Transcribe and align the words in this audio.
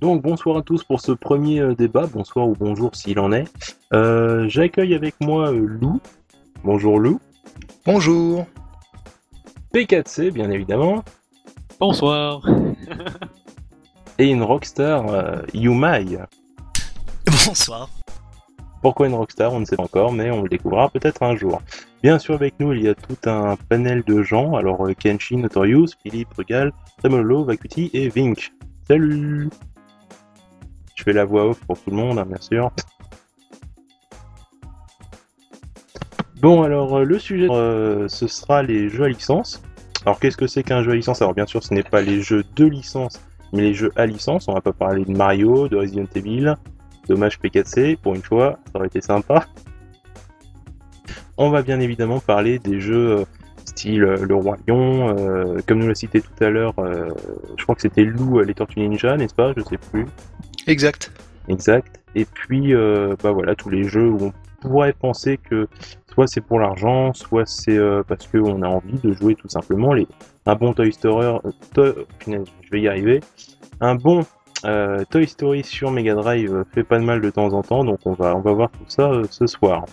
Donc 0.00 0.22
bonsoir 0.22 0.56
à 0.56 0.62
tous 0.62 0.82
pour 0.82 1.00
ce 1.00 1.12
premier 1.12 1.60
euh, 1.60 1.74
débat, 1.74 2.06
bonsoir 2.06 2.48
ou 2.48 2.56
bonjour 2.58 2.96
s'il 2.96 3.18
en 3.18 3.32
est. 3.32 3.44
Euh, 3.92 4.48
J'accueille 4.48 4.94
avec 4.94 5.14
moi 5.20 5.52
euh, 5.52 5.66
Lou. 5.66 6.00
Bonjour 6.64 6.98
Lou. 6.98 7.20
Bonjour. 7.84 8.46
P4C 9.74 10.30
bien 10.30 10.50
évidemment. 10.50 11.04
Bonsoir. 11.78 12.40
Et 14.18 14.30
une 14.30 14.42
rockstar, 14.42 15.06
euh, 15.08 15.42
Yumai. 15.52 16.18
Bonsoir. 17.46 17.90
Pourquoi 18.80 19.06
une 19.06 19.14
rockstar 19.14 19.52
On 19.52 19.60
ne 19.60 19.66
sait 19.66 19.76
pas 19.76 19.82
encore, 19.82 20.12
mais 20.12 20.30
on 20.30 20.42
le 20.42 20.48
découvrira 20.48 20.88
peut-être 20.88 21.22
un 21.22 21.36
jour. 21.36 21.60
Bien 22.02 22.18
sûr, 22.18 22.34
avec 22.34 22.58
nous, 22.58 22.72
il 22.72 22.82
y 22.82 22.88
a 22.88 22.94
tout 22.94 23.18
un 23.26 23.56
panel 23.68 24.02
de 24.06 24.22
gens. 24.22 24.54
Alors, 24.56 24.88
Kenshi, 24.98 25.36
Notorious, 25.36 25.88
Philippe, 26.02 26.32
Regal, 26.32 26.72
Tremolo, 26.98 27.44
Vacuti 27.44 27.90
et 27.92 28.08
Vink. 28.08 28.52
Salut 28.88 29.50
Je 31.00 31.04
fais 31.04 31.14
la 31.14 31.24
voix 31.24 31.46
off 31.48 31.58
pour 31.60 31.80
tout 31.80 31.88
le 31.88 31.96
monde, 31.96 32.18
hein, 32.18 32.26
bien 32.26 32.40
sûr. 32.42 32.70
Bon, 36.42 36.62
alors, 36.62 36.98
euh, 36.98 37.04
le 37.04 37.18
sujet, 37.18 37.48
euh, 37.50 38.06
ce 38.06 38.26
sera 38.26 38.62
les 38.62 38.90
jeux 38.90 39.04
à 39.04 39.08
licence. 39.08 39.62
Alors, 40.04 40.20
qu'est-ce 40.20 40.36
que 40.36 40.46
c'est 40.46 40.62
qu'un 40.62 40.82
jeu 40.82 40.90
à 40.90 40.94
licence? 40.94 41.22
Alors, 41.22 41.32
bien 41.32 41.46
sûr, 41.46 41.62
ce 41.62 41.72
n'est 41.72 41.82
pas 41.82 42.02
les 42.02 42.20
jeux 42.20 42.44
de 42.54 42.66
licence, 42.66 43.18
mais 43.54 43.62
les 43.62 43.72
jeux 43.72 43.90
à 43.96 44.04
licence. 44.04 44.46
On 44.46 44.52
va 44.52 44.60
pas 44.60 44.74
parler 44.74 45.06
de 45.06 45.12
Mario, 45.12 45.68
de 45.68 45.78
Resident 45.78 46.04
Evil, 46.14 46.54
Dommage 47.08 47.40
P4C, 47.40 47.96
pour 47.96 48.14
une 48.14 48.22
fois, 48.22 48.58
ça 48.66 48.78
aurait 48.78 48.88
été 48.88 49.00
sympa. 49.00 49.46
On 51.38 51.48
va 51.48 51.62
bien 51.62 51.80
évidemment 51.80 52.20
parler 52.20 52.58
des 52.58 52.78
jeux 52.78 53.20
euh, 53.20 53.24
style 53.64 54.00
Le 54.02 54.34
Roi 54.34 54.58
Lion, 54.68 55.16
comme 55.66 55.78
nous 55.78 55.88
l'a 55.88 55.94
cité 55.94 56.20
tout 56.20 56.44
à 56.44 56.50
l'heure, 56.50 56.74
je 57.56 57.62
crois 57.62 57.74
que 57.74 57.80
c'était 57.80 58.04
Lou, 58.04 58.40
les 58.40 58.52
Tortues 58.52 58.80
Ninja, 58.80 59.16
n'est-ce 59.16 59.34
pas? 59.34 59.54
Je 59.56 59.62
sais 59.62 59.78
plus. 59.78 60.04
Exact. 60.66 61.12
Exact. 61.48 62.00
Et 62.14 62.24
puis, 62.24 62.74
euh, 62.74 63.14
bah 63.22 63.32
voilà, 63.32 63.54
tous 63.54 63.70
les 63.70 63.84
jeux 63.84 64.08
où 64.08 64.26
on 64.26 64.32
pourrait 64.60 64.92
penser 64.92 65.38
que 65.38 65.68
soit 66.12 66.26
c'est 66.26 66.40
pour 66.40 66.60
l'argent, 66.60 67.12
soit 67.12 67.46
c'est 67.46 67.76
euh, 67.76 68.02
parce 68.06 68.26
qu'on 68.26 68.62
a 68.62 68.68
envie 68.68 68.98
de 68.98 69.12
jouer 69.12 69.34
tout 69.34 69.48
simplement. 69.48 69.92
Les... 69.92 70.06
Un 70.46 70.54
bon 70.54 70.72
Toy 70.72 70.92
Story, 70.92 71.38
euh, 71.78 71.92
punaise, 72.18 72.46
je 72.62 72.70
vais 72.70 72.80
y 72.80 72.88
arriver. 72.88 73.20
Un 73.80 73.94
bon 73.94 74.26
euh, 74.64 75.04
Toy 75.10 75.26
Story 75.26 75.64
sur 75.64 75.90
Mega 75.90 76.14
Drive 76.14 76.64
fait 76.72 76.84
pas 76.84 76.98
de 76.98 77.04
mal 77.04 77.20
de 77.20 77.30
temps 77.30 77.52
en 77.52 77.62
temps, 77.62 77.84
donc 77.84 78.00
on 78.04 78.12
va, 78.12 78.36
on 78.36 78.40
va 78.40 78.52
voir 78.52 78.70
tout 78.70 78.84
ça 78.88 79.10
ce 79.30 79.46
soir. 79.46 79.86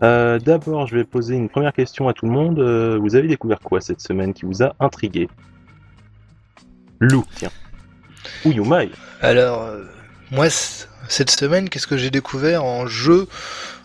D'abord, 0.00 0.86
je 0.86 0.96
vais 0.96 1.04
poser 1.04 1.34
une 1.34 1.48
première 1.48 1.72
question 1.72 2.08
à 2.08 2.12
tout 2.12 2.26
le 2.26 2.32
monde. 2.32 2.60
Vous 3.00 3.16
avez 3.16 3.26
découvert 3.26 3.58
quoi 3.58 3.80
cette 3.80 4.00
semaine 4.00 4.32
qui 4.32 4.46
vous 4.46 4.62
a 4.62 4.74
intrigué? 4.78 5.28
Lou, 7.00 7.24
tiens. 7.34 7.50
Ou 8.44 8.52
Yumai. 8.52 8.90
Alors, 9.20 9.62
euh, 9.62 9.84
moi, 10.30 10.48
cette 11.08 11.30
semaine, 11.30 11.68
qu'est-ce 11.68 11.86
que 11.86 11.96
j'ai 11.96 12.10
découvert 12.10 12.64
en 12.64 12.86
jeu 12.86 13.26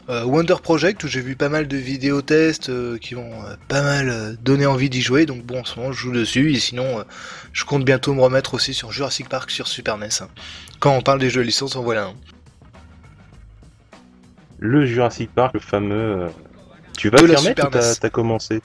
Euh, 0.09 0.25
Wonder 0.25 0.55
Project, 0.61 1.01
où 1.05 1.07
j'ai 1.07 1.21
vu 1.21 1.37
pas 1.37 1.47
mal 1.47 1.65
de 1.65 1.77
vidéos 1.77 2.21
tests 2.21 2.67
euh, 2.67 2.97
qui 2.97 3.15
m'ont 3.15 3.31
pas 3.69 3.81
mal 3.81 4.35
donné 4.41 4.65
envie 4.65 4.89
d'y 4.89 5.01
jouer. 5.01 5.25
Donc 5.25 5.43
bon, 5.45 5.61
en 5.61 5.63
ce 5.63 5.79
moment, 5.79 5.93
je 5.93 5.97
joue 5.97 6.11
dessus. 6.11 6.51
Et 6.53 6.59
sinon, 6.59 7.05
je 7.53 7.63
compte 7.63 7.85
bientôt 7.85 8.13
me 8.13 8.21
remettre 8.21 8.53
aussi 8.53 8.73
sur 8.73 8.91
Jurassic 8.91 9.29
Park 9.29 9.49
sur 9.49 9.65
Super 9.69 9.97
NES. 9.97 10.09
hein. 10.21 10.27
Quand 10.81 10.91
on 10.93 11.01
parle 11.01 11.19
des 11.19 11.29
jeux 11.29 11.39
à 11.39 11.43
licence, 11.45 11.77
en 11.77 11.83
voilà 11.83 12.07
un. 12.07 12.13
Le 14.59 14.85
Jurassic 14.85 15.31
Park, 15.33 15.53
le 15.53 15.59
fameux. 15.61 16.27
Tu 16.97 17.09
vas 17.09 17.19
De 17.19 17.25
la 17.25 17.39
remettre 17.39 17.65
ou 17.67 17.69
t'as 17.69 17.95
t'as 17.95 18.09
commencé? 18.09 18.61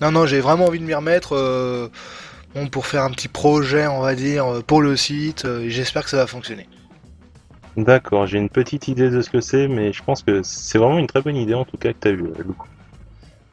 Non, 0.00 0.10
non, 0.12 0.26
j'ai 0.26 0.40
vraiment 0.40 0.66
envie 0.66 0.78
de 0.78 0.84
m'y 0.84 0.94
remettre. 0.94 1.90
Bon, 2.54 2.66
pour 2.68 2.86
faire 2.86 3.02
un 3.02 3.10
petit 3.10 3.28
projet, 3.28 3.86
on 3.86 4.00
va 4.00 4.14
dire, 4.14 4.46
euh, 4.46 4.60
pour 4.62 4.82
le 4.82 4.96
site. 4.96 5.44
euh, 5.44 5.60
et 5.62 5.70
J'espère 5.70 6.04
que 6.04 6.10
ça 6.10 6.16
va 6.18 6.26
fonctionner. 6.26 6.68
D'accord, 7.76 8.26
j'ai 8.26 8.38
une 8.38 8.48
petite 8.48 8.88
idée 8.88 9.08
de 9.10 9.20
ce 9.20 9.30
que 9.30 9.40
c'est, 9.40 9.68
mais 9.68 9.92
je 9.92 10.02
pense 10.02 10.22
que 10.22 10.42
c'est 10.42 10.78
vraiment 10.78 10.98
une 10.98 11.06
très 11.06 11.22
bonne 11.22 11.36
idée 11.36 11.54
en 11.54 11.64
tout 11.64 11.76
cas 11.76 11.92
que 11.92 11.98
t'as 12.00 12.10
vu, 12.12 12.24
euh, 12.24 12.42
Lou. 12.44 12.56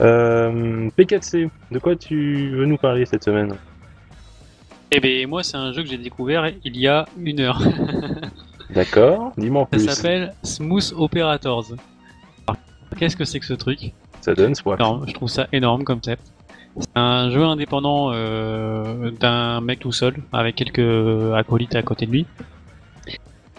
Euh, 0.02 0.90
P4C, 0.98 1.50
de 1.72 1.80
quoi 1.80 1.96
tu 1.96 2.50
veux 2.56 2.66
nous 2.66 2.78
parler 2.78 3.06
cette 3.06 3.24
semaine? 3.24 3.56
Eh 4.92 5.00
ben 5.00 5.28
moi 5.28 5.44
c'est 5.44 5.58
un 5.58 5.72
jeu 5.74 5.84
que 5.84 5.90
j'ai 5.90 5.98
découvert 5.98 6.52
il 6.64 6.78
y 6.78 6.88
a 6.88 7.06
une 7.20 7.40
heure. 7.40 7.62
D'accord, 8.72 9.32
dis-moi 9.38 9.62
en 9.62 9.66
Ça 9.66 9.70
plus. 9.72 9.86
s'appelle 9.90 10.34
Smooth 10.44 10.94
Operators. 10.98 11.66
Alors, 12.48 12.58
Qu'est-ce 12.98 13.16
que 13.16 13.26
c'est 13.26 13.40
que 13.40 13.46
ce 13.46 13.54
truc? 13.54 13.94
Ça 14.22 14.34
donne 14.34 14.56
soif. 14.56 14.80
Je 15.08 15.14
trouve 15.14 15.30
ça 15.30 15.48
énorme 15.54 15.84
comme 15.84 16.00
concept. 16.00 16.24
C'est 16.80 16.90
un 16.96 17.30
jeu 17.30 17.44
indépendant 17.44 18.12
euh, 18.14 19.12
d'un 19.12 19.62
mec 19.62 19.80
tout 19.80 19.92
seul 19.92 20.16
avec 20.34 20.56
quelques 20.56 21.34
acolytes 21.34 21.76
à 21.76 21.82
côté 21.82 22.06
de 22.06 22.12
lui. 22.12 22.26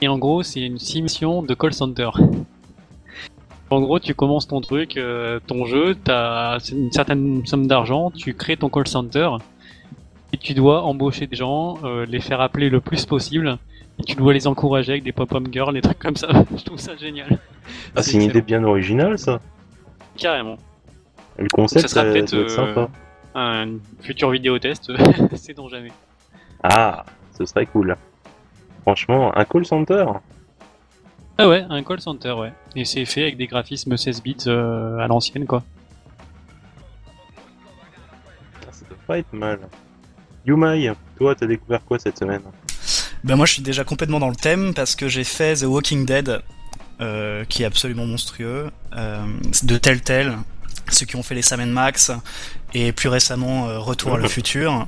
Et 0.02 0.08
en 0.08 0.18
gros 0.18 0.42
c'est 0.42 0.60
une 0.60 0.78
simulation 0.78 1.42
de 1.42 1.54
call 1.54 1.72
center. 1.72 2.10
En 3.68 3.80
gros, 3.80 3.98
tu 3.98 4.14
commences 4.14 4.46
ton 4.46 4.60
truc, 4.60 4.96
euh, 4.96 5.40
ton 5.44 5.64
jeu, 5.64 5.96
t'as 5.96 6.60
une 6.70 6.92
certaine 6.92 7.44
somme 7.46 7.66
d'argent, 7.66 8.12
tu 8.12 8.32
crées 8.32 8.56
ton 8.56 8.68
call 8.68 8.86
center 8.86 9.28
et 10.32 10.36
tu 10.36 10.54
dois 10.54 10.82
embaucher 10.82 11.26
des 11.26 11.34
gens, 11.34 11.78
euh, 11.82 12.06
les 12.06 12.20
faire 12.20 12.40
appeler 12.40 12.70
le 12.70 12.80
plus 12.80 13.06
possible. 13.06 13.58
Et 13.98 14.04
tu 14.04 14.14
dois 14.14 14.34
les 14.34 14.46
encourager 14.46 14.92
avec 14.92 15.04
des 15.04 15.12
pop-up 15.12 15.48
girls, 15.50 15.74
des 15.74 15.80
trucs 15.80 15.98
comme 15.98 16.16
ça. 16.16 16.28
Je 16.56 16.62
trouve 16.62 16.78
ça 16.78 16.96
génial. 16.96 17.38
Ah, 17.96 18.02
c'est 18.02 18.12
une 18.12 18.22
idée 18.22 18.42
bien 18.42 18.62
originale 18.62 19.18
ça. 19.18 19.40
Carrément. 20.16 20.58
Le 21.38 21.48
concept, 21.48 21.82
Ça 21.82 21.88
sera 21.88 22.02
ça 22.04 22.12
peut-être, 22.12 22.30
doit 22.30 22.40
être 22.42 22.52
euh, 22.52 22.66
sympa. 22.66 22.88
Un 23.38 23.76
futur 24.00 24.30
vidéo 24.30 24.58
test, 24.58 24.90
c'est 25.34 25.52
donc 25.52 25.68
jamais. 25.70 25.92
Ah, 26.62 27.04
ce 27.38 27.44
serait 27.44 27.66
cool. 27.66 27.94
Franchement, 28.80 29.36
un 29.36 29.44
call 29.44 29.66
center 29.66 30.06
Ah 31.36 31.46
ouais, 31.46 31.66
un 31.68 31.82
call 31.82 32.00
center, 32.00 32.32
ouais. 32.32 32.54
Et 32.74 32.86
c'est 32.86 33.04
fait 33.04 33.22
avec 33.24 33.36
des 33.36 33.46
graphismes 33.46 33.94
16 33.98 34.22
bits 34.22 34.36
euh, 34.46 34.96
à 35.00 35.06
l'ancienne, 35.06 35.44
quoi. 35.44 35.62
Ah, 38.62 38.72
Ça 38.72 38.86
doit 38.88 38.98
pas 39.06 39.18
être 39.18 39.32
mal. 39.34 39.58
Yumai, 40.46 40.90
toi, 41.18 41.34
t'as 41.34 41.46
découvert 41.46 41.84
quoi 41.84 41.98
cette 41.98 42.18
semaine? 42.18 42.40
Ben 43.22 43.36
moi 43.36 43.44
je 43.44 43.54
suis 43.54 43.62
déjà 43.62 43.82
complètement 43.84 44.20
dans 44.20 44.28
le 44.30 44.36
thème 44.36 44.72
parce 44.72 44.94
que 44.94 45.08
j'ai 45.08 45.24
fait 45.24 45.56
The 45.56 45.64
Walking 45.64 46.06
Dead, 46.06 46.40
euh, 47.00 47.44
qui 47.44 47.64
est 47.64 47.66
absolument 47.66 48.06
monstrueux, 48.06 48.70
euh, 48.96 49.26
de 49.64 49.76
Telltale, 49.78 50.38
ceux 50.90 51.06
qui 51.06 51.16
ont 51.16 51.22
fait 51.22 51.34
les 51.34 51.42
Sam 51.42 51.64
Max, 51.70 52.10
et 52.74 52.92
plus 52.92 53.08
récemment 53.08 53.68
euh, 53.68 53.78
Retour 53.78 54.14
à 54.14 54.18
le 54.18 54.28
futur. 54.36 54.86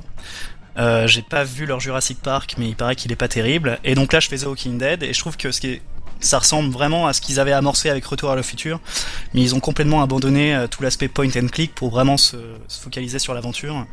Euh, 0.77 1.07
j'ai 1.07 1.21
pas 1.21 1.43
vu 1.43 1.65
leur 1.65 1.79
Jurassic 1.79 2.21
Park, 2.21 2.55
mais 2.57 2.69
il 2.69 2.75
paraît 2.75 2.95
qu'il 2.95 3.11
est 3.11 3.17
pas 3.17 3.27
terrible. 3.27 3.79
Et 3.83 3.95
donc 3.95 4.13
là 4.13 4.19
je 4.19 4.27
fais 4.29 4.37
The 4.37 4.45
Walking 4.45 4.77
Dead, 4.77 5.03
et 5.03 5.13
je 5.13 5.19
trouve 5.19 5.35
que 5.37 5.51
ce 5.51 5.59
qui 5.61 5.67
est 5.67 5.81
ça 6.21 6.37
ressemble 6.39 6.69
vraiment 6.69 7.07
à 7.07 7.13
ce 7.13 7.21
qu'ils 7.21 7.39
avaient 7.39 7.53
amorcé 7.53 7.89
avec 7.89 8.03
Retour 8.05 8.29
à 8.29 8.35
le 8.35 8.41
futur, 8.41 8.81
mais 9.33 9.41
ils 9.41 9.55
ont 9.55 9.61
complètement 9.61 10.01
abandonné 10.01 10.53
euh, 10.53 10.67
tout 10.67 10.83
l'aspect 10.83 11.07
point 11.07 11.29
and 11.29 11.47
click 11.47 11.73
pour 11.73 11.91
vraiment 11.91 12.17
se, 12.17 12.35
se 12.67 12.81
focaliser 12.81 13.19
sur 13.19 13.33
l'aventure. 13.33 13.85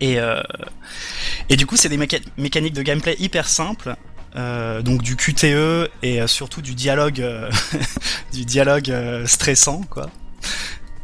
Et, 0.00 0.20
euh, 0.20 0.40
et 1.48 1.56
du 1.56 1.66
coup, 1.66 1.76
c'est 1.76 1.88
des 1.88 1.96
méca- 1.98 2.22
mécaniques 2.36 2.74
de 2.74 2.82
gameplay 2.82 3.16
hyper 3.18 3.48
simples, 3.48 3.96
euh, 4.36 4.80
donc 4.82 5.02
du 5.02 5.16
QTE 5.16 5.88
et 6.04 6.20
euh, 6.20 6.26
surtout 6.28 6.62
du 6.62 6.74
dialogue, 6.76 7.24
du 8.32 8.44
dialogue 8.44 8.92
stressant, 9.26 9.82
quoi. 9.90 10.10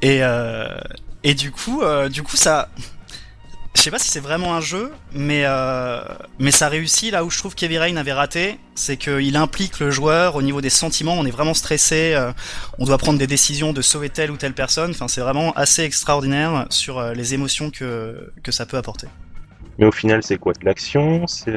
Et 0.03 0.23
euh, 0.23 0.79
et 1.23 1.35
du 1.35 1.51
coup, 1.51 1.83
euh, 1.83 2.09
du 2.09 2.23
coup, 2.23 2.37
ça, 2.37 2.71
je 3.77 3.83
sais 3.83 3.91
pas 3.91 3.99
si 3.99 4.09
c'est 4.09 4.21
vraiment 4.21 4.55
un 4.55 4.61
jeu, 4.61 4.93
mais 5.13 5.43
euh, 5.45 6.03
mais 6.39 6.51
ça 6.51 6.69
réussit 6.69 7.13
là 7.13 7.23
où 7.25 7.31
je 7.31 7.39
trouve 7.39 7.55
qu'Heavy 7.55 7.77
Rain 7.77 7.97
avait 7.97 8.15
raté, 8.15 8.59
c'est 8.75 8.97
qu'il 8.97 9.37
implique 9.37 9.79
le 9.79 9.91
joueur 9.91 10.37
au 10.37 10.43
niveau 10.43 10.63
des 10.63 10.71
sentiments. 10.71 11.15
On 11.15 11.27
est 11.27 11.31
vraiment 11.31 11.53
stressé, 11.53 12.15
euh, 12.15 12.33
on 12.79 12.87
doit 12.87 12.97
prendre 12.97 13.19
des 13.19 13.27
décisions 13.27 13.75
de 13.75 13.83
sauver 13.83 14.09
telle 14.09 14.31
ou 14.31 14.39
telle 14.39 14.55
personne. 14.55 14.91
Enfin, 14.91 15.07
c'est 15.07 15.21
vraiment 15.21 15.53
assez 15.53 15.83
extraordinaire 15.83 16.67
sur 16.71 16.99
euh, 16.99 17.13
les 17.13 17.35
émotions 17.35 17.71
que 17.71 18.33
que 18.43 18.53
ça 18.53 18.65
peut 18.65 18.79
apporter. 18.79 19.07
Mais 19.79 19.87
au 19.87 19.93
final, 19.93 20.23
c'est 20.23 20.39
quoi? 20.39 20.55
De 20.55 20.65
l'action? 20.65 21.27
C'est. 21.27 21.53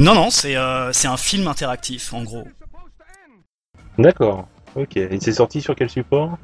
Non, 0.00 0.14
non, 0.14 0.30
c'est 0.30 0.56
c'est 0.92 1.08
un 1.08 1.16
film 1.16 1.46
interactif 1.46 2.12
en 2.12 2.24
gros. 2.24 2.48
D'accord, 3.98 4.48
ok. 4.74 4.96
Et 4.96 5.18
c'est 5.20 5.34
sorti 5.34 5.60
sur 5.60 5.76
quel 5.76 5.90
support? 5.90 6.38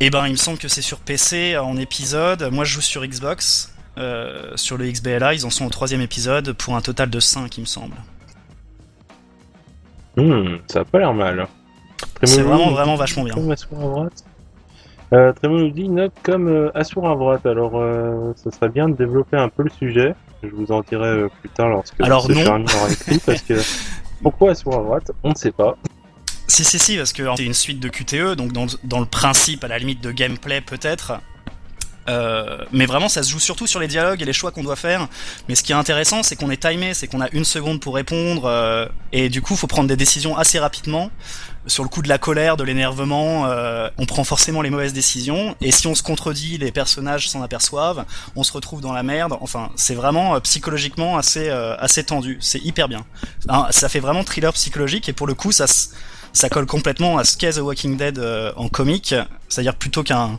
Et 0.00 0.10
ben, 0.10 0.26
il 0.26 0.32
me 0.32 0.36
semble 0.36 0.58
que 0.58 0.68
c'est 0.68 0.82
sur 0.82 0.98
PC 0.98 1.56
en 1.56 1.76
épisode. 1.76 2.50
Moi, 2.52 2.64
je 2.64 2.74
joue 2.74 2.80
sur 2.82 3.06
Xbox. 3.06 3.72
Euh, 3.98 4.52
sur 4.56 4.76
le 4.76 4.90
XBLA, 4.90 5.32
ils 5.32 5.46
en 5.46 5.50
sont 5.50 5.64
au 5.64 5.70
troisième 5.70 6.02
épisode 6.02 6.52
pour 6.52 6.76
un 6.76 6.82
total 6.82 7.08
de 7.08 7.18
5, 7.18 7.56
il 7.56 7.62
me 7.62 7.66
semble. 7.66 7.94
Hmm, 10.16 10.56
ça 10.66 10.80
a 10.80 10.84
pas 10.84 10.98
l'air 10.98 11.14
mal. 11.14 11.46
C'est 12.22 12.42
vraiment, 12.42 12.70
vraiment 12.70 12.96
vachement 12.96 13.24
bien. 13.24 13.34
Euh, 15.12 15.32
Tremolo 15.32 15.70
dit 15.70 15.88
note 15.88 16.12
comme 16.22 16.48
euh, 16.48 16.70
Asura 16.74 17.12
Avrat. 17.12 17.38
Alors, 17.44 17.72
euh, 17.76 18.32
ça 18.36 18.50
serait 18.50 18.68
bien 18.68 18.88
de 18.88 18.96
développer 18.96 19.36
un 19.36 19.48
peu 19.48 19.62
le 19.62 19.70
sujet. 19.70 20.14
Je 20.42 20.48
vous 20.48 20.72
en 20.72 20.80
dirai 20.80 21.08
euh, 21.08 21.28
plus 21.40 21.48
tard 21.50 21.68
lorsque 21.68 22.00
Alors, 22.00 22.24
ce 22.24 22.32
non. 22.32 22.64
Aura 22.64 22.90
écrit. 22.90 23.18
Parce 23.24 23.42
que 23.42 23.54
pourquoi 24.22 24.50
Asura 24.50 24.78
Avrat 24.78 25.00
On 25.22 25.30
ne 25.30 25.34
sait 25.36 25.52
pas. 25.52 25.76
Si, 26.48 26.64
si, 26.64 26.78
si, 26.78 26.96
parce 26.96 27.12
que 27.12 27.22
c'est 27.36 27.44
une 27.44 27.54
suite 27.54 27.80
de 27.80 27.88
QTE, 27.88 28.36
donc 28.36 28.52
dans, 28.52 28.66
dans 28.84 29.00
le 29.00 29.06
principe, 29.06 29.64
à 29.64 29.68
la 29.68 29.78
limite 29.78 30.00
de 30.00 30.12
gameplay 30.12 30.60
peut-être. 30.60 31.20
Euh, 32.08 32.58
mais 32.72 32.86
vraiment, 32.86 33.08
ça 33.08 33.22
se 33.22 33.30
joue 33.30 33.40
surtout 33.40 33.66
sur 33.66 33.80
les 33.80 33.88
dialogues 33.88 34.22
et 34.22 34.24
les 34.24 34.32
choix 34.32 34.50
qu'on 34.50 34.62
doit 34.62 34.76
faire. 34.76 35.08
Mais 35.48 35.54
ce 35.54 35.62
qui 35.62 35.72
est 35.72 35.76
intéressant, 35.76 36.22
c'est 36.22 36.36
qu'on 36.36 36.50
est 36.50 36.62
timé, 36.62 36.94
c'est 36.94 37.08
qu'on 37.08 37.20
a 37.20 37.28
une 37.32 37.44
seconde 37.44 37.80
pour 37.80 37.94
répondre, 37.94 38.44
euh, 38.44 38.86
et 39.12 39.28
du 39.28 39.42
coup, 39.42 39.56
faut 39.56 39.66
prendre 39.66 39.88
des 39.88 39.96
décisions 39.96 40.36
assez 40.36 40.58
rapidement. 40.58 41.10
Sur 41.66 41.82
le 41.82 41.88
coup 41.88 42.00
de 42.00 42.08
la 42.08 42.18
colère, 42.18 42.56
de 42.56 42.62
l'énervement, 42.62 43.46
euh, 43.46 43.88
on 43.98 44.06
prend 44.06 44.22
forcément 44.22 44.62
les 44.62 44.70
mauvaises 44.70 44.92
décisions. 44.92 45.56
Et 45.60 45.72
si 45.72 45.88
on 45.88 45.96
se 45.96 46.02
contredit, 46.04 46.58
les 46.58 46.70
personnages 46.70 47.28
s'en 47.28 47.42
aperçoivent, 47.42 48.04
on 48.36 48.44
se 48.44 48.52
retrouve 48.52 48.80
dans 48.80 48.92
la 48.92 49.02
merde. 49.02 49.36
Enfin, 49.40 49.70
c'est 49.74 49.96
vraiment 49.96 50.40
psychologiquement 50.42 51.18
assez 51.18 51.48
assez 51.48 52.04
tendu. 52.04 52.38
C'est 52.40 52.60
hyper 52.60 52.88
bien. 52.88 53.04
Hein, 53.48 53.66
ça 53.70 53.88
fait 53.88 53.98
vraiment 53.98 54.22
thriller 54.22 54.52
psychologique, 54.52 55.08
et 55.08 55.12
pour 55.12 55.26
le 55.26 55.34
coup, 55.34 55.50
ça 55.50 55.66
ça 56.36 56.48
colle 56.48 56.66
complètement 56.66 57.18
à 57.18 57.24
ce 57.24 57.36
qu'est 57.36 57.52
The 57.52 57.58
Walking 57.58 57.96
Dead 57.96 58.20
en 58.56 58.68
comique, 58.68 59.14
c'est-à-dire 59.48 59.74
plutôt 59.74 60.02
qu'un 60.02 60.38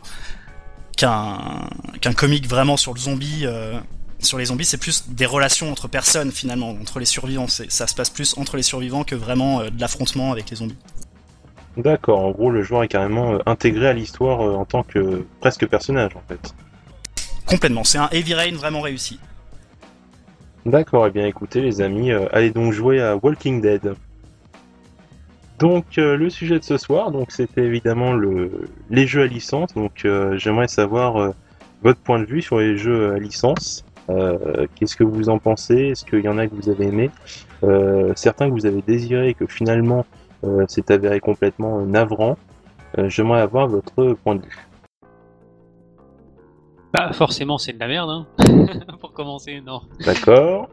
qu'un 0.97 1.69
qu'un 2.01 2.13
comique 2.13 2.49
vraiment 2.49 2.75
sur 2.75 2.93
le 2.93 2.99
zombie. 2.99 3.43
Euh, 3.45 3.79
sur 4.19 4.39
les 4.39 4.45
zombies, 4.45 4.65
c'est 4.65 4.79
plus 4.79 5.09
des 5.09 5.27
relations 5.27 5.71
entre 5.71 5.87
personnes 5.87 6.31
finalement, 6.31 6.71
entre 6.71 6.99
les 6.99 7.05
survivants. 7.05 7.47
Ça 7.47 7.87
se 7.87 7.95
passe 7.95 8.09
plus 8.09 8.35
entre 8.37 8.57
les 8.57 8.63
survivants 8.63 9.03
que 9.03 9.15
vraiment 9.15 9.61
euh, 9.61 9.69
de 9.69 9.79
l'affrontement 9.79 10.31
avec 10.31 10.49
les 10.49 10.57
zombies. 10.57 10.77
D'accord, 11.77 12.21
en 12.21 12.31
gros, 12.31 12.49
le 12.49 12.63
joueur 12.63 12.81
est 12.81 12.87
carrément 12.87 13.33
euh, 13.33 13.39
intégré 13.45 13.87
à 13.87 13.93
l'histoire 13.93 14.39
en 14.39 14.65
tant 14.65 14.81
que 14.81 15.23
presque 15.39 15.67
personnage 15.67 16.15
en 16.15 16.23
fait. 16.27 16.55
Complètement, 17.45 17.83
c'est 17.83 17.99
un 17.99 18.09
Heavy 18.11 18.33
Rain 18.33 18.55
vraiment 18.55 18.81
réussi. 18.81 19.19
D'accord, 20.65 21.05
et 21.05 21.09
eh 21.09 21.11
bien 21.11 21.27
écoutez 21.27 21.61
les 21.61 21.79
amis, 21.79 22.11
allez 22.11 22.51
donc 22.51 22.73
jouer 22.73 22.99
à 23.01 23.15
Walking 23.15 23.61
Dead. 23.61 23.93
Donc 25.59 25.97
euh, 25.97 26.17
le 26.17 26.29
sujet 26.29 26.59
de 26.59 26.63
ce 26.63 26.77
soir, 26.77 27.11
donc 27.11 27.31
c'était 27.31 27.63
évidemment 27.63 28.13
le, 28.13 28.69
les 28.89 29.07
jeux 29.07 29.23
à 29.23 29.27
licence. 29.27 29.73
Donc 29.73 30.05
euh, 30.05 30.37
j'aimerais 30.37 30.67
savoir 30.67 31.17
euh, 31.17 31.31
votre 31.81 31.99
point 31.99 32.19
de 32.19 32.25
vue 32.25 32.41
sur 32.41 32.59
les 32.59 32.77
jeux 32.77 33.13
à 33.13 33.19
licence. 33.19 33.83
Qu'est-ce 34.75 34.95
que 34.95 35.03
vous 35.03 35.27
en 35.27 35.37
pensez? 35.37 35.89
Est-ce 35.89 36.05
qu'il 36.05 36.21
y 36.21 36.29
en 36.29 36.37
a 36.37 36.47
que 36.47 36.55
vous 36.55 36.69
avez 36.69 36.85
aimé? 36.85 37.09
Certains 38.15 38.47
que 38.47 38.53
vous 38.53 38.65
avez 38.65 38.81
désiré 38.81 39.27
et 39.27 39.33
que 39.33 39.45
finalement 39.45 40.05
c'est 40.69 40.91
avéré 40.91 41.19
complètement 41.19 41.81
navrant. 41.81 42.37
j'aimerais 42.97 43.41
avoir 43.41 43.67
votre 43.67 44.13
point 44.23 44.35
de 44.35 44.43
vue. 44.43 44.67
Bah 46.93 47.11
forcément 47.11 47.57
c'est 47.57 47.73
de 47.73 47.79
la 47.79 47.87
merde, 47.89 48.09
hein 48.09 48.27
pour 49.01 49.11
commencer, 49.11 49.59
non. 49.59 49.81
D'accord. 50.05 50.69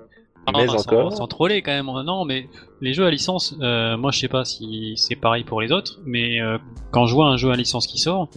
Mais 0.52 0.69
encore. 0.69 1.12
Sans, 1.12 1.26
troller 1.26 1.62
quand 1.62 1.73
même. 1.73 1.87
Non, 2.05 2.25
mais 2.25 2.49
les 2.81 2.93
jeux 2.93 3.06
à 3.06 3.11
licence, 3.11 3.56
euh, 3.61 3.96
moi 3.96 4.11
je 4.11 4.20
sais 4.20 4.29
pas 4.29 4.44
si 4.44 4.94
c'est 4.96 5.17
pareil 5.17 5.44
pour 5.44 5.61
les 5.61 5.73
autres, 5.73 6.00
mais 6.05 6.41
euh, 6.41 6.58
quand 6.91 7.06
je 7.06 7.14
vois 7.14 7.26
un 7.26 7.37
jeu 7.37 7.50
à 7.50 7.56
licence 7.56 7.87
qui 7.87 7.99
sort, 7.99 8.29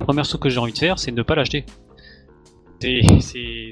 la 0.00 0.06
première 0.06 0.24
chose 0.24 0.40
que 0.40 0.48
j'ai 0.48 0.58
envie 0.58 0.72
de 0.72 0.78
faire, 0.78 0.98
c'est 0.98 1.10
de 1.10 1.16
ne 1.16 1.22
pas 1.22 1.34
l'acheter. 1.34 1.64
C'est, 2.80 3.70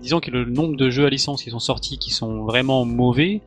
disons 0.00 0.20
que 0.20 0.30
le 0.30 0.44
nombre 0.44 0.76
de 0.76 0.90
jeux 0.90 1.06
à 1.06 1.10
licence 1.10 1.42
qui 1.42 1.50
sont 1.50 1.58
sortis 1.58 1.98
qui 1.98 2.10
sont 2.10 2.44
vraiment 2.44 2.84
mauvais 2.84 3.40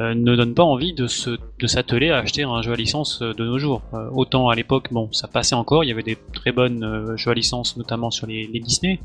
euh, 0.00 0.14
ne 0.14 0.36
donne 0.36 0.54
pas 0.54 0.62
envie 0.62 0.94
de, 0.94 1.06
se, 1.06 1.36
de 1.58 1.66
s'atteler 1.66 2.10
à 2.10 2.18
acheter 2.18 2.44
un 2.44 2.62
jeu 2.62 2.72
à 2.72 2.76
licence 2.76 3.20
de 3.20 3.44
nos 3.44 3.58
jours. 3.58 3.82
autant 4.12 4.48
à 4.48 4.54
l'époque, 4.54 4.88
bon, 4.90 5.12
ça 5.12 5.28
passait 5.28 5.54
encore, 5.54 5.84
il 5.84 5.88
y 5.88 5.92
avait 5.92 6.02
des 6.02 6.16
très 6.32 6.52
bonnes 6.52 7.14
jeux 7.16 7.30
à 7.30 7.34
licence, 7.34 7.76
notamment 7.76 8.10
sur 8.10 8.26
les, 8.26 8.46
les 8.46 8.60
Disney, 8.60 9.00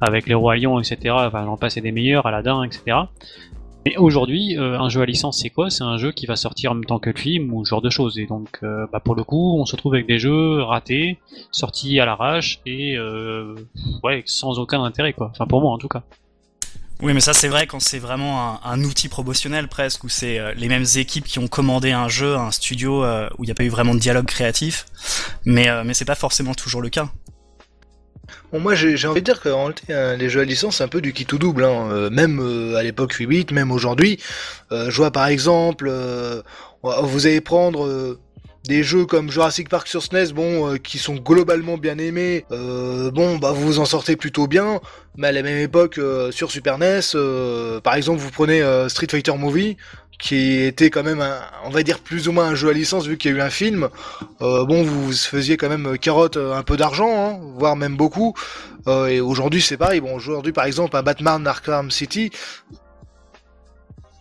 avec 0.00 0.26
les 0.26 0.34
Rois 0.34 0.56
etc. 0.56 0.98
Enfin, 1.10 1.44
j'en 1.44 1.56
passais 1.56 1.80
des 1.80 1.92
meilleurs, 1.92 2.26
Aladdin, 2.26 2.62
etc. 2.62 2.96
Mais 3.86 3.96
aujourd'hui, 3.96 4.58
euh, 4.58 4.78
un 4.78 4.90
jeu 4.90 5.00
à 5.00 5.06
licence, 5.06 5.40
c'est 5.40 5.48
quoi? 5.48 5.70
C'est 5.70 5.84
un 5.84 5.96
jeu 5.96 6.12
qui 6.12 6.26
va 6.26 6.36
sortir 6.36 6.72
en 6.72 6.74
même 6.74 6.84
temps 6.84 6.98
que 6.98 7.08
le 7.08 7.18
film 7.18 7.52
ou 7.54 7.64
ce 7.64 7.70
genre 7.70 7.80
de 7.80 7.88
choses. 7.88 8.18
Et 8.18 8.26
donc, 8.26 8.58
euh, 8.62 8.86
bah, 8.92 9.00
pour 9.00 9.14
le 9.14 9.24
coup, 9.24 9.58
on 9.58 9.64
se 9.64 9.72
retrouve 9.72 9.94
avec 9.94 10.06
des 10.06 10.18
jeux 10.18 10.60
ratés, 10.62 11.18
sortis 11.50 11.98
à 11.98 12.04
l'arrache 12.04 12.60
et 12.66 12.96
euh, 12.96 13.54
ouais, 14.02 14.22
sans 14.26 14.58
aucun 14.58 14.82
intérêt, 14.84 15.14
quoi. 15.14 15.30
Enfin, 15.32 15.46
pour 15.46 15.62
moi, 15.62 15.72
en 15.72 15.78
tout 15.78 15.88
cas. 15.88 16.02
Oui, 17.02 17.14
mais 17.14 17.20
ça, 17.20 17.32
c'est 17.32 17.48
vrai 17.48 17.66
quand 17.66 17.80
c'est 17.80 17.98
vraiment 17.98 18.62
un, 18.62 18.84
outil 18.84 19.08
promotionnel 19.08 19.68
presque, 19.68 20.04
où 20.04 20.10
c'est 20.10 20.54
les 20.56 20.68
mêmes 20.68 20.84
équipes 20.96 21.24
qui 21.24 21.38
ont 21.38 21.48
commandé 21.48 21.92
un 21.92 22.08
jeu, 22.08 22.36
un 22.36 22.50
studio 22.50 23.02
où 23.38 23.44
il 23.44 23.46
n'y 23.46 23.50
a 23.50 23.54
pas 23.54 23.64
eu 23.64 23.70
vraiment 23.70 23.94
de 23.94 23.98
dialogue 23.98 24.26
créatif. 24.26 24.84
Mais 25.46 25.70
mais 25.82 25.94
c'est 25.94 26.04
pas 26.04 26.14
forcément 26.14 26.52
toujours 26.52 26.82
le 26.82 26.90
cas. 26.90 27.08
Bon, 28.52 28.60
moi 28.60 28.74
j'ai 28.74 29.06
envie 29.06 29.20
de 29.20 29.24
dire 29.24 29.40
que 29.40 29.48
euh, 29.90 30.16
les 30.16 30.28
jeux 30.28 30.40
à 30.40 30.44
licence 30.44 30.78
c'est 30.78 30.84
un 30.84 30.88
peu 30.88 31.00
du 31.00 31.12
qui 31.12 31.26
tout 31.26 31.38
double, 31.38 31.64
hein. 31.64 31.88
Euh, 31.90 32.10
même 32.10 32.40
euh, 32.40 32.76
à 32.76 32.82
l'époque 32.82 33.12
8 33.12 33.26
bits, 33.26 33.46
même 33.52 33.70
aujourd'hui. 33.70 34.18
je 34.70 34.96
vois 34.96 35.10
par 35.10 35.26
exemple, 35.26 35.90
vous 36.82 37.26
allez 37.26 37.40
prendre 37.40 38.18
des 38.64 38.82
jeux 38.82 39.06
comme 39.06 39.30
Jurassic 39.30 39.68
Park 39.68 39.88
sur 39.88 40.02
SNES, 40.02 40.32
bon, 40.32 40.76
qui 40.76 40.98
sont 40.98 41.14
globalement 41.14 41.78
bien 41.78 41.98
aimés, 41.98 42.44
bon, 42.50 43.38
bah 43.38 43.52
vous 43.52 43.66
vous 43.66 43.78
en 43.78 43.84
sortez 43.84 44.16
plutôt 44.16 44.46
bien. 44.46 44.80
Mais 45.16 45.28
à 45.28 45.32
la 45.32 45.42
même 45.42 45.58
époque, 45.58 46.00
sur 46.30 46.50
Super 46.50 46.78
NES, 46.78 47.00
par 47.82 47.94
exemple, 47.94 48.20
vous 48.20 48.30
prenez 48.30 48.62
Street 48.88 49.08
Fighter 49.10 49.36
Movie, 49.36 49.76
qui 50.20 50.62
était 50.62 50.90
quand 50.90 51.02
même, 51.02 51.20
un, 51.20 51.40
on 51.64 51.70
va 51.70 51.82
dire 51.82 51.98
plus 51.98 52.28
ou 52.28 52.32
moins 52.32 52.48
un 52.48 52.54
jeu 52.54 52.68
à 52.68 52.72
licence 52.72 53.06
vu 53.06 53.16
qu'il 53.16 53.30
y 53.30 53.34
a 53.34 53.38
eu 53.38 53.40
un 53.40 53.50
film. 53.50 53.88
Euh, 54.42 54.64
bon, 54.66 54.84
vous 54.84 55.12
faisiez 55.12 55.56
quand 55.56 55.70
même 55.70 55.98
carotte 55.98 56.36
euh, 56.36 56.54
un 56.54 56.62
peu 56.62 56.76
d'argent, 56.76 57.10
hein, 57.10 57.40
voire 57.56 57.74
même 57.74 57.96
beaucoup. 57.96 58.34
Euh, 58.86 59.06
et 59.06 59.20
aujourd'hui, 59.20 59.62
c'est 59.62 59.78
pareil. 59.78 60.00
Bon, 60.00 60.14
aujourd'hui, 60.14 60.52
par 60.52 60.66
exemple, 60.66 60.96
un 60.96 61.02
Batman 61.02 61.46
Arkham 61.46 61.90
City. 61.90 62.30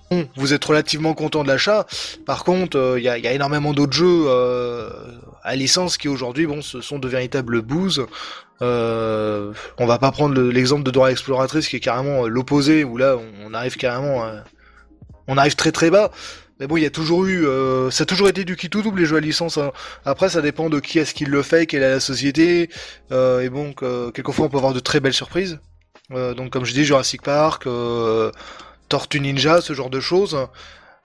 Bon, 0.10 0.28
vous 0.38 0.54
êtes 0.54 0.64
relativement 0.64 1.14
content 1.14 1.44
de 1.44 1.50
l'achat. 1.50 1.86
Par 2.26 2.44
contre, 2.44 2.96
il 2.98 3.04
y, 3.04 3.10
a, 3.10 3.34
énormément 3.34 3.74
d'autres 3.74 3.94
jeux 3.94 4.28
à 5.44 5.56
licence 5.56 5.98
qui 5.98 6.08
aujourd'hui, 6.08 6.48
bon, 6.48 6.64
ce 6.64 6.82
sont 6.82 6.98
de 6.98 7.08
véritables 7.08 7.62
bouses. 7.62 8.08
on 8.62 9.54
va 9.78 9.98
pas 10.00 10.12
prendre 10.12 10.42
l'exemple 10.42 10.82
de 10.82 10.90
Dora 10.90 11.12
Exploratrice 11.12 11.68
qui 11.68 11.76
est 11.76 11.80
carrément 11.80 12.28
l'opposé, 12.28 12.84
où 12.84 12.98
là, 12.98 13.18
on, 13.46 13.54
arrive 13.54 13.78
carrément 13.78 14.24
à 14.24 14.46
on 15.30 15.38
arrive 15.38 15.56
très 15.56 15.72
très 15.72 15.90
bas. 15.90 16.12
Mais 16.60 16.68
bon, 16.68 16.76
il 16.76 16.84
y 16.84 16.86
a 16.86 16.90
toujours 16.90 17.26
eu, 17.26 17.48
euh, 17.48 17.90
ça 17.90 18.04
a 18.04 18.06
toujours 18.06 18.28
été 18.28 18.44
du 18.44 18.58
qui 18.58 18.70
tout 18.70 18.82
double 18.82 19.00
les 19.00 19.06
jeux 19.06 19.16
à 19.16 19.22
licence. 19.22 19.58
Hein. 19.58 19.72
Après, 20.04 20.28
ça 20.28 20.42
dépend 20.42 20.70
de 20.70 20.82
qui 20.82 21.00
est-ce 21.00 21.14
qui 21.14 21.24
le 21.24 21.42
fait, 21.42 21.68
quelle 21.68 21.84
est 21.84 21.90
la 21.90 22.00
société. 22.02 22.70
Euh, 23.14 23.40
et 23.40 23.50
bon, 23.50 23.74
quelquefois 24.12 24.48
on 24.48 24.50
peut 24.50 24.58
avoir 24.58 24.74
de 24.74 24.82
très 24.82 25.00
belles 25.00 25.14
surprises. 25.14 25.60
Euh, 26.12 26.34
donc, 26.34 26.50
comme 26.50 26.66
je 26.66 26.74
dis, 26.74 26.84
Jurassic 26.84 27.22
Park, 27.22 27.66
Tortue 28.90 29.22
Ninja, 29.22 29.62
ce 29.62 29.74
genre 29.74 29.90
de 29.90 30.02
choses. 30.02 30.36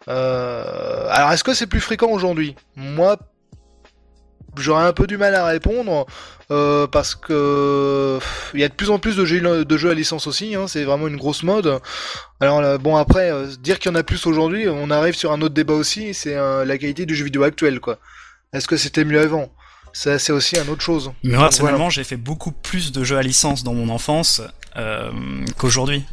alors, 0.08 1.32
est-ce 1.32 1.44
que 1.44 1.54
c'est 1.54 1.68
plus 1.68 1.80
fréquent 1.80 2.10
aujourd'hui? 2.10 2.56
Moi, 2.74 3.16
j'aurais 4.58 4.84
un 4.84 4.92
peu 4.92 5.06
du 5.06 5.16
mal 5.16 5.34
à 5.34 5.44
répondre. 5.46 6.06
Euh, 6.50 6.86
parce 6.86 7.14
que 7.14 8.18
il 8.52 8.60
y 8.60 8.64
a 8.64 8.68
de 8.68 8.74
plus 8.74 8.90
en 8.90 8.98
plus 8.98 9.16
de 9.16 9.24
jeux, 9.24 9.64
de 9.64 9.76
jeux 9.78 9.90
à 9.90 9.94
licence 9.94 10.26
aussi, 10.26 10.54
hein, 10.54 10.66
c'est 10.68 10.84
vraiment 10.84 11.08
une 11.08 11.16
grosse 11.16 11.42
mode. 11.42 11.80
Alors 12.38 12.78
bon 12.78 12.96
après, 12.96 13.30
euh, 13.30 13.46
dire 13.58 13.78
qu'il 13.78 13.90
y 13.90 13.94
en 13.94 13.98
a 13.98 14.02
plus 14.02 14.26
aujourd'hui, 14.26 14.68
on 14.68 14.90
arrive 14.90 15.14
sur 15.14 15.32
un 15.32 15.40
autre 15.40 15.54
débat 15.54 15.72
aussi, 15.72 16.12
c'est 16.12 16.34
la 16.34 16.76
qualité 16.76 17.06
du 17.06 17.14
jeu 17.14 17.24
vidéo 17.24 17.44
actuel 17.44 17.80
quoi. 17.80 17.98
Est-ce 18.52 18.68
que 18.68 18.76
c'était 18.76 19.06
mieux 19.06 19.20
avant? 19.20 19.50
Ça, 19.94 20.18
c'est 20.18 20.32
aussi 20.32 20.56
une 20.56 20.68
autre 20.68 20.82
chose. 20.82 21.12
Mais 21.22 21.36
personnellement, 21.36 21.88
j'ai 21.88 22.04
fait 22.04 22.16
beaucoup 22.16 22.50
plus 22.50 22.92
de 22.92 23.04
jeux 23.04 23.16
à 23.16 23.22
licence 23.22 23.62
dans 23.62 23.74
mon 23.74 23.88
enfance 23.88 24.42
euh, 24.76 25.10
qu'aujourd'hui. 25.56 26.04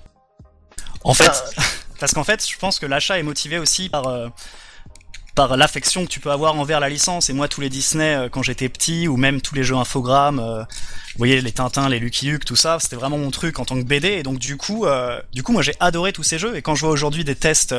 En 1.03 1.15
fait, 1.15 1.31
parce 1.99 2.13
qu'en 2.13 2.23
fait, 2.23 2.47
je 2.47 2.57
pense 2.57 2.79
que 2.79 2.85
l'achat 2.85 3.17
est 3.17 3.23
motivé 3.23 3.57
aussi 3.57 3.89
par 3.89 4.07
l'affection 5.49 6.05
que 6.05 6.09
tu 6.09 6.19
peux 6.19 6.31
avoir 6.31 6.55
envers 6.55 6.79
la 6.79 6.89
licence. 6.89 7.29
Et 7.29 7.33
moi, 7.33 7.47
tous 7.47 7.61
les 7.61 7.69
Disney 7.69 8.15
euh, 8.15 8.29
quand 8.29 8.43
j'étais 8.43 8.69
petit, 8.69 9.07
ou 9.07 9.17
même 9.17 9.41
tous 9.41 9.55
les 9.55 9.63
jeux 9.63 9.75
infogrammes, 9.75 10.39
euh, 10.39 10.61
vous 10.61 11.17
voyez 11.17 11.41
les 11.41 11.51
Tintins, 11.51 11.89
les 11.89 11.99
Lucky 11.99 12.27
Luke, 12.27 12.45
tout 12.45 12.55
ça, 12.55 12.77
c'était 12.79 12.95
vraiment 12.95 13.17
mon 13.17 13.31
truc 13.31 13.59
en 13.59 13.65
tant 13.65 13.75
que 13.75 13.83
BD. 13.83 14.09
Et 14.09 14.23
donc 14.23 14.39
du 14.39 14.57
coup, 14.57 14.85
euh, 14.85 15.21
du 15.33 15.43
coup, 15.43 15.51
moi 15.51 15.61
j'ai 15.61 15.75
adoré 15.79 16.13
tous 16.13 16.23
ces 16.23 16.39
jeux. 16.39 16.55
Et 16.55 16.61
quand 16.61 16.75
je 16.75 16.81
vois 16.81 16.91
aujourd'hui 16.91 17.23
des 17.23 17.35
tests 17.35 17.75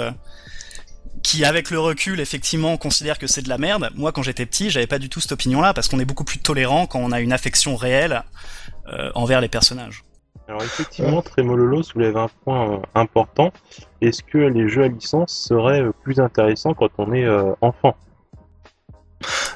qui, 1.23 1.45
avec 1.45 1.71
le 1.71 1.79
recul, 1.79 2.21
effectivement, 2.21 2.77
considèrent 2.77 3.19
que 3.19 3.27
c'est 3.27 3.43
de 3.43 3.49
la 3.49 3.59
merde, 3.59 3.91
moi 3.95 4.13
quand 4.13 4.23
j'étais 4.23 4.47
petit, 4.47 4.71
j'avais 4.71 4.87
pas 4.87 4.99
du 4.99 5.09
tout 5.09 5.21
cette 5.21 5.33
opinion-là 5.33 5.75
parce 5.75 5.89
qu'on 5.89 6.01
est 6.01 6.05
beaucoup 6.05 6.25
plus 6.25 6.39
tolérant 6.39 6.87
quand 6.87 6.99
on 6.99 7.13
a 7.13 7.21
une 7.21 7.33
affection 7.33 7.77
réelle 7.77 8.23
envers 9.15 9.41
les 9.41 9.49
personnages. 9.49 10.03
Alors 10.53 10.65
effectivement, 10.65 11.23
Tremololo 11.23 11.83
soulève 11.83 12.19
un 12.19 12.29
point 12.45 12.75
euh, 12.75 12.79
important. 12.95 13.55
Est-ce 14.03 14.23
que 14.23 14.37
les 14.37 14.69
jeux 14.69 14.83
à 14.83 14.89
licence 14.89 15.33
seraient 15.49 15.81
euh, 15.81 15.93
plus 16.03 16.21
intéressants 16.21 16.75
quand 16.75 16.91
on 16.99 17.15
est 17.15 17.25
euh, 17.25 17.55
enfant? 17.63 17.97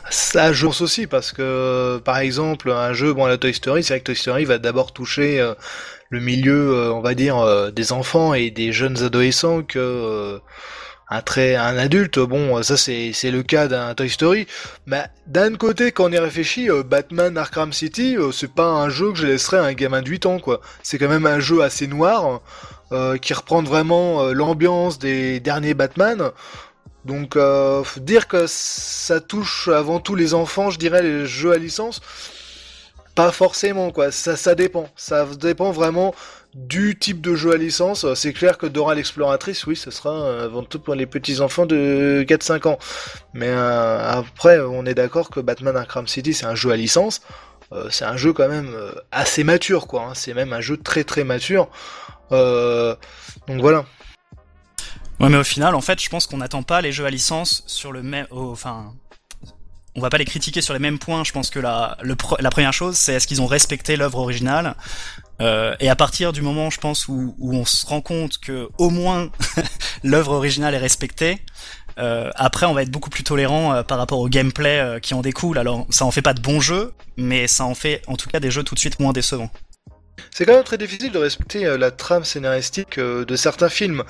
Ça 0.08 0.54
joue 0.54 0.70
aussi 0.80 1.06
parce 1.06 1.32
que 1.32 1.98
par 1.98 2.16
exemple 2.16 2.70
un 2.70 2.94
jeu 2.94 3.12
bon 3.12 3.26
la 3.26 3.36
Toy 3.36 3.52
Story 3.52 3.82
c'est 3.84 3.92
vrai 3.92 4.00
que 4.00 4.04
Toy 4.04 4.16
Story 4.16 4.44
va 4.46 4.56
d'abord 4.56 4.92
toucher 4.92 5.44
le 6.08 6.20
milieu 6.20 6.92
on 6.92 7.00
va 7.00 7.14
dire 7.14 7.72
des 7.72 7.92
enfants 7.92 8.32
et 8.32 8.52
des 8.52 8.70
jeunes 8.70 9.02
adolescents 9.02 9.62
que 9.64 10.40
un 11.08 11.22
très 11.22 11.54
un 11.54 11.76
adulte 11.76 12.18
bon 12.18 12.62
ça 12.62 12.76
c'est 12.76 13.12
le 13.30 13.42
cas 13.42 13.68
d'un 13.68 13.94
Toy 13.94 14.10
Story. 14.10 14.46
Mais 14.86 15.04
d'un 15.26 15.54
côté 15.54 15.92
quand 15.92 16.06
on 16.06 16.12
y 16.12 16.18
réfléchit 16.18 16.68
euh, 16.70 16.82
Batman 16.82 17.36
Arkham 17.38 17.72
City 17.72 18.16
euh, 18.16 18.32
c'est 18.32 18.52
pas 18.52 18.66
un 18.66 18.88
jeu 18.88 19.12
que 19.12 19.18
je 19.18 19.26
laisserais 19.26 19.58
à 19.58 19.64
un 19.64 19.72
gamin 19.72 20.02
de 20.02 20.08
8 20.08 20.26
ans 20.26 20.38
quoi. 20.40 20.60
C'est 20.82 20.98
quand 20.98 21.08
même 21.08 21.26
un 21.26 21.40
jeu 21.40 21.62
assez 21.62 21.86
noir 21.86 22.40
euh, 22.92 23.18
qui 23.18 23.34
reprend 23.34 23.62
vraiment 23.62 24.24
l'ambiance 24.32 24.98
des 24.98 25.40
derniers 25.40 25.74
Batman. 25.74 26.30
Donc 27.04 27.38
dire 27.98 28.26
que 28.26 28.46
ça 28.48 29.20
touche 29.20 29.68
avant 29.68 30.00
tout 30.00 30.16
les 30.16 30.34
enfants 30.34 30.70
je 30.70 30.78
dirais 30.78 31.02
les 31.02 31.26
jeux 31.26 31.52
à 31.52 31.58
licence. 31.58 32.00
Pas 33.14 33.30
forcément 33.30 33.92
quoi, 33.92 34.10
ça 34.10 34.36
ça 34.36 34.56
dépend. 34.56 34.88
Ça 34.96 35.24
dépend 35.40 35.70
vraiment 35.70 36.14
du 36.56 36.98
type 36.98 37.20
de 37.20 37.34
jeu 37.34 37.52
à 37.52 37.58
licence. 37.58 38.06
C'est 38.14 38.32
clair 38.32 38.56
que 38.56 38.66
Dora 38.66 38.94
l'exploratrice, 38.94 39.66
oui, 39.66 39.76
ce 39.76 39.90
sera 39.90 40.44
avant 40.44 40.62
tout 40.62 40.80
pour 40.80 40.94
les 40.94 41.06
petits 41.06 41.40
enfants 41.40 41.66
de 41.66 42.24
4-5 42.26 42.66
ans. 42.66 42.78
Mais 43.34 43.50
après, 43.50 44.58
on 44.60 44.86
est 44.86 44.94
d'accord 44.94 45.28
que 45.28 45.40
Batman 45.40 45.76
Arkham 45.76 46.06
City, 46.06 46.32
c'est 46.32 46.46
un 46.46 46.54
jeu 46.54 46.70
à 46.70 46.76
licence. 46.76 47.20
c'est 47.90 48.06
un 48.06 48.16
jeu 48.16 48.32
quand 48.32 48.48
même 48.48 48.74
assez 49.12 49.44
mature, 49.44 49.86
quoi. 49.86 50.06
Hein. 50.06 50.14
C'est 50.14 50.32
même 50.32 50.54
un 50.54 50.62
jeu 50.62 50.78
très 50.78 51.04
très 51.04 51.24
mature. 51.24 51.68
donc 52.30 53.60
voilà. 53.60 53.84
Ouais, 55.20 55.28
mais 55.28 55.38
au 55.38 55.44
final, 55.44 55.74
en 55.74 55.80
fait, 55.80 56.00
je 56.02 56.08
pense 56.08 56.26
qu'on 56.26 56.38
n'attend 56.38 56.62
pas 56.62 56.80
les 56.80 56.92
jeux 56.92 57.06
à 57.06 57.10
licence 57.10 57.64
sur 57.66 57.92
le 57.92 58.02
même, 58.02 58.26
enfin, 58.30 58.92
on 59.94 60.00
va 60.00 60.10
pas 60.10 60.18
les 60.18 60.26
critiquer 60.26 60.60
sur 60.60 60.74
les 60.74 60.78
mêmes 60.78 60.98
points. 60.98 61.24
Je 61.24 61.32
pense 61.32 61.48
que 61.48 61.58
la, 61.58 61.96
la 62.02 62.50
première 62.50 62.72
chose, 62.72 62.96
c'est 62.96 63.14
est-ce 63.14 63.26
qu'ils 63.26 63.40
ont 63.40 63.46
respecté 63.46 63.96
l'œuvre 63.96 64.18
originale? 64.18 64.74
Euh, 65.40 65.74
et 65.80 65.88
à 65.88 65.96
partir 65.96 66.32
du 66.32 66.42
moment, 66.42 66.70
je 66.70 66.78
pense, 66.78 67.08
où, 67.08 67.34
où 67.38 67.54
on 67.54 67.64
se 67.64 67.86
rend 67.86 68.00
compte 68.00 68.38
que 68.38 68.68
au 68.78 68.90
moins 68.90 69.30
l'œuvre 70.02 70.32
originale 70.32 70.74
est 70.74 70.78
respectée, 70.78 71.40
euh, 71.98 72.30
après, 72.34 72.66
on 72.66 72.74
va 72.74 72.82
être 72.82 72.90
beaucoup 72.90 73.10
plus 73.10 73.24
tolérant 73.24 73.74
euh, 73.74 73.82
par 73.82 73.98
rapport 73.98 74.18
au 74.18 74.28
gameplay 74.28 74.78
euh, 74.78 74.98
qui 74.98 75.14
en 75.14 75.22
découle. 75.22 75.58
Alors, 75.58 75.86
ça 75.90 76.04
en 76.04 76.10
fait 76.10 76.22
pas 76.22 76.34
de 76.34 76.40
bons 76.40 76.60
jeux, 76.60 76.92
mais 77.16 77.46
ça 77.46 77.64
en 77.64 77.74
fait, 77.74 78.02
en 78.06 78.16
tout 78.16 78.28
cas, 78.28 78.40
des 78.40 78.50
jeux 78.50 78.62
tout 78.62 78.74
de 78.74 78.80
suite 78.80 79.00
moins 79.00 79.12
décevants. 79.12 79.50
C'est 80.30 80.44
quand 80.44 80.54
même 80.54 80.64
très 80.64 80.78
difficile 80.78 81.12
de 81.12 81.18
respecter 81.18 81.64
euh, 81.64 81.78
la 81.78 81.90
trame 81.90 82.24
scénaristique 82.24 82.98
euh, 82.98 83.24
de 83.24 83.36
certains 83.36 83.68
films. 83.68 84.04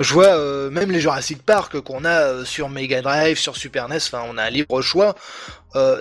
Je 0.00 0.12
vois 0.12 0.28
euh, 0.28 0.70
même 0.70 0.90
les 0.90 1.00
Jurassic 1.00 1.42
Park 1.42 1.80
qu'on 1.80 2.04
a 2.04 2.44
sur 2.44 2.68
Mega 2.68 3.02
Drive, 3.02 3.38
sur 3.38 3.56
Super 3.56 3.88
NES, 3.88 3.96
enfin 3.96 4.22
on 4.28 4.38
a 4.38 4.44
un 4.44 4.50
libre 4.50 4.80
choix. 4.82 5.14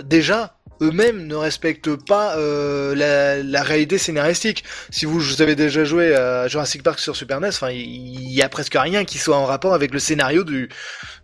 déjà, 0.03 0.54
eux-mêmes 0.81 1.27
ne 1.27 1.35
respectent 1.35 1.95
pas 1.95 2.35
la, 2.35 3.63
réalité 3.63 3.97
scénaristique. 3.97 4.63
Si 4.89 5.05
vous, 5.05 5.19
vous, 5.19 5.41
avez 5.41 5.55
déjà 5.55 5.83
joué 5.83 6.15
à 6.15 6.47
Jurassic 6.47 6.83
Park 6.83 6.99
sur 6.99 7.15
Super 7.15 7.39
NES, 7.39 7.49
enfin 7.49 7.71
il 7.71 8.31
y, 8.31 8.41
a 8.41 8.49
presque 8.49 8.75
rien 8.75 9.05
qui 9.05 9.17
soit 9.17 9.37
en 9.37 9.45
rapport 9.45 9.73
avec 9.73 9.93
le 9.93 9.99
scénario 9.99 10.43
du 10.43 10.69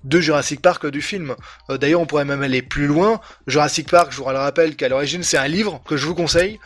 de 0.04 0.20
Jurassic 0.20 0.62
Park 0.62 0.88
du 0.88 1.02
film. 1.02 1.36
D'ailleurs, 1.70 2.02
on 2.02 2.06
pourrait 2.06 2.26
même 2.26 2.42
aller 2.42 2.62
plus 2.62 2.88
loin. 2.88 3.22
Jurassic 3.48 3.90
Park, 3.90 4.12
je 4.12 4.18
vous 4.18 4.30
le 4.30 4.38
rappelle 4.38 4.76
qu'à 4.76 4.90
l'origine 4.90 5.24
c'est 5.24 5.38
un 5.38 5.48
livre 5.48 5.82
que 5.86 5.98
je 5.98 6.06
vous 6.06 6.16
conseille. 6.16 6.60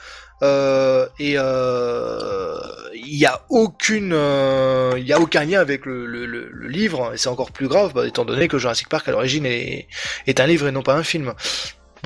Euh, 0.43 1.07
et 1.17 1.35
euh, 1.37 2.59
il 2.93 3.17
n'y 3.17 3.25
a 3.25 3.41
aucune, 3.49 4.11
euh, 4.13 4.93
il 4.97 5.05
y 5.07 5.13
a 5.13 5.19
aucun 5.19 5.45
lien 5.45 5.61
avec 5.61 5.85
le, 5.85 6.05
le, 6.05 6.25
le, 6.25 6.67
livre, 6.67 7.13
et 7.13 7.17
c'est 7.17 7.29
encore 7.29 7.51
plus 7.51 7.69
grave, 7.69 7.93
bah, 7.93 8.05
étant 8.05 8.25
donné 8.25 8.49
que 8.49 8.57
Jurassic 8.57 8.89
Park 8.89 9.07
à 9.07 9.11
l'origine 9.11 9.45
est, 9.45 9.87
est 10.27 10.39
un 10.39 10.47
livre 10.47 10.67
et 10.67 10.71
non 10.71 10.83
pas 10.83 10.95
un 10.95 11.03
film. 11.03 11.33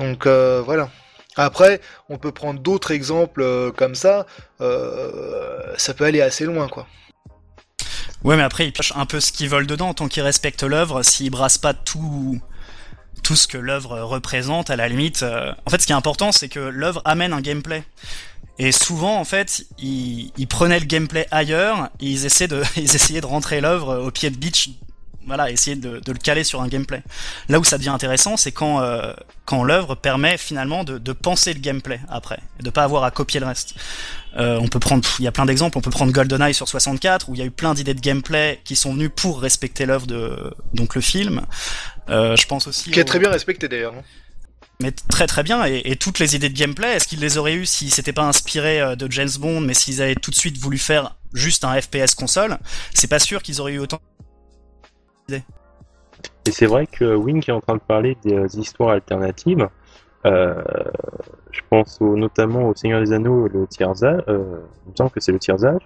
Donc 0.00 0.26
voilà. 0.26 0.90
Après, 1.36 1.80
on 2.08 2.18
peut 2.18 2.32
prendre 2.32 2.58
d'autres 2.58 2.90
exemples 2.90 3.72
comme 3.76 3.94
ça. 3.94 4.26
ça 4.58 5.94
peut 5.94 6.04
aller 6.04 6.20
assez 6.20 6.44
loin, 6.44 6.66
quoi. 6.68 6.86
Ouais, 8.22 8.36
mais 8.36 8.42
après, 8.42 8.66
ils 8.66 8.72
piochent 8.72 8.92
un 8.96 9.06
peu 9.06 9.18
ce 9.18 9.32
qu'ils 9.32 9.48
veulent 9.48 9.66
dedans, 9.66 9.94
tant 9.94 10.08
qu'ils 10.08 10.22
respectent 10.22 10.62
l'œuvre, 10.62 11.02
s'ils 11.02 11.30
brassent 11.30 11.58
pas 11.58 11.72
tout, 11.72 12.38
tout 13.22 13.34
ce 13.34 13.48
que 13.48 13.56
l'œuvre 13.56 14.00
représente, 14.00 14.68
à 14.68 14.76
la 14.76 14.88
limite. 14.88 15.22
Euh, 15.22 15.52
en 15.64 15.70
fait, 15.70 15.80
ce 15.80 15.86
qui 15.86 15.92
est 15.92 15.96
important, 15.96 16.30
c'est 16.30 16.48
que 16.48 16.60
l'œuvre 16.60 17.00
amène 17.06 17.32
un 17.32 17.40
gameplay. 17.40 17.82
Et 18.58 18.72
souvent, 18.72 19.18
en 19.18 19.24
fait, 19.24 19.64
ils, 19.78 20.46
prenaient 20.48 20.80
le 20.80 20.84
gameplay 20.84 21.26
ailleurs, 21.30 21.88
et 22.00 22.06
ils 22.10 22.26
essayaient 22.26 23.20
de 23.20 23.26
rentrer 23.26 23.62
l'œuvre 23.62 23.96
au 23.98 24.10
pied 24.10 24.28
de 24.28 24.36
beach, 24.36 24.70
voilà, 25.26 25.50
essayer 25.50 25.76
de, 25.76 26.00
le 26.06 26.18
caler 26.18 26.44
sur 26.44 26.62
un 26.62 26.68
gameplay. 26.68 27.02
Là 27.48 27.58
où 27.60 27.64
ça 27.64 27.78
devient 27.78 27.90
intéressant, 27.90 28.36
c'est 28.36 28.52
quand, 28.52 28.80
euh, 28.80 29.12
quand 29.44 29.62
l'œuvre 29.64 29.94
permet 29.94 30.38
finalement 30.38 30.84
de, 30.84 30.98
de, 30.98 31.12
penser 31.12 31.52
le 31.52 31.60
gameplay 31.60 32.00
après, 32.08 32.40
et 32.58 32.62
de 32.62 32.70
pas 32.70 32.84
avoir 32.84 33.04
à 33.04 33.10
copier 33.10 33.40
le 33.40 33.46
reste. 33.46 33.74
Euh, 34.36 34.58
on 34.60 34.68
peut 34.68 34.78
prendre, 34.78 35.06
il 35.18 35.24
y 35.24 35.28
a 35.28 35.32
plein 35.32 35.46
d'exemples. 35.46 35.76
On 35.78 35.80
peut 35.80 35.90
prendre 35.90 36.12
GoldenEye 36.12 36.54
sur 36.54 36.68
64 36.68 37.28
où 37.28 37.34
il 37.34 37.38
y 37.38 37.42
a 37.42 37.46
eu 37.46 37.50
plein 37.50 37.74
d'idées 37.74 37.94
de 37.94 38.00
gameplay 38.00 38.60
qui 38.64 38.76
sont 38.76 38.92
venues 38.92 39.10
pour 39.10 39.40
respecter 39.40 39.86
l'œuvre 39.86 40.06
de 40.06 40.54
donc 40.72 40.94
le 40.94 41.00
film. 41.00 41.42
Euh, 42.08 42.36
je 42.36 42.46
pense 42.46 42.66
aussi. 42.66 42.90
Qui 42.90 43.00
est 43.00 43.04
très 43.04 43.18
bien 43.18 43.30
respecté 43.30 43.68
d'ailleurs. 43.68 43.94
Mais 44.80 44.92
très 44.92 45.26
très 45.26 45.42
bien, 45.42 45.64
et, 45.66 45.94
toutes 45.96 46.18
les 46.18 46.34
idées 46.34 46.48
de 46.48 46.56
gameplay, 46.56 46.94
est-ce 46.94 47.06
qu'ils 47.06 47.20
les 47.20 47.36
auraient 47.36 47.52
eu 47.52 47.66
s'ils 47.66 47.90
s'étaient 47.90 48.14
pas 48.14 48.22
inspirés 48.22 48.80
euh, 48.80 48.96
de 48.96 49.10
James 49.12 49.28
Bond, 49.38 49.60
mais 49.60 49.74
s'ils 49.74 50.00
avaient 50.00 50.14
tout 50.14 50.30
de 50.30 50.36
suite 50.36 50.56
voulu 50.56 50.78
faire 50.78 51.16
juste 51.34 51.64
un 51.64 51.78
FPS 51.78 52.14
console? 52.14 52.58
C'est 52.94 53.08
pas 53.08 53.18
sûr 53.18 53.42
qu'ils 53.42 53.60
auraient 53.60 53.74
eu 53.74 53.78
autant. 53.78 54.00
Et 56.46 56.50
c'est 56.50 56.66
vrai 56.66 56.86
que 56.86 57.14
Wing 57.14 57.42
est 57.46 57.52
en 57.52 57.60
train 57.60 57.74
de 57.74 57.80
parler 57.80 58.16
des 58.24 58.58
histoires 58.58 58.90
alternatives. 58.90 59.68
Euh, 60.26 60.62
je 61.50 61.60
pense 61.70 62.00
notamment 62.00 62.68
au 62.68 62.74
Seigneur 62.74 63.00
des 63.00 63.12
Anneaux, 63.12 63.48
le 63.48 63.66
tiers-âge, 63.66 64.22
euh, 64.28 64.60
que 65.12 65.20
c'est 65.20 65.32
le 65.32 65.38
tiers-âge. 65.38 65.84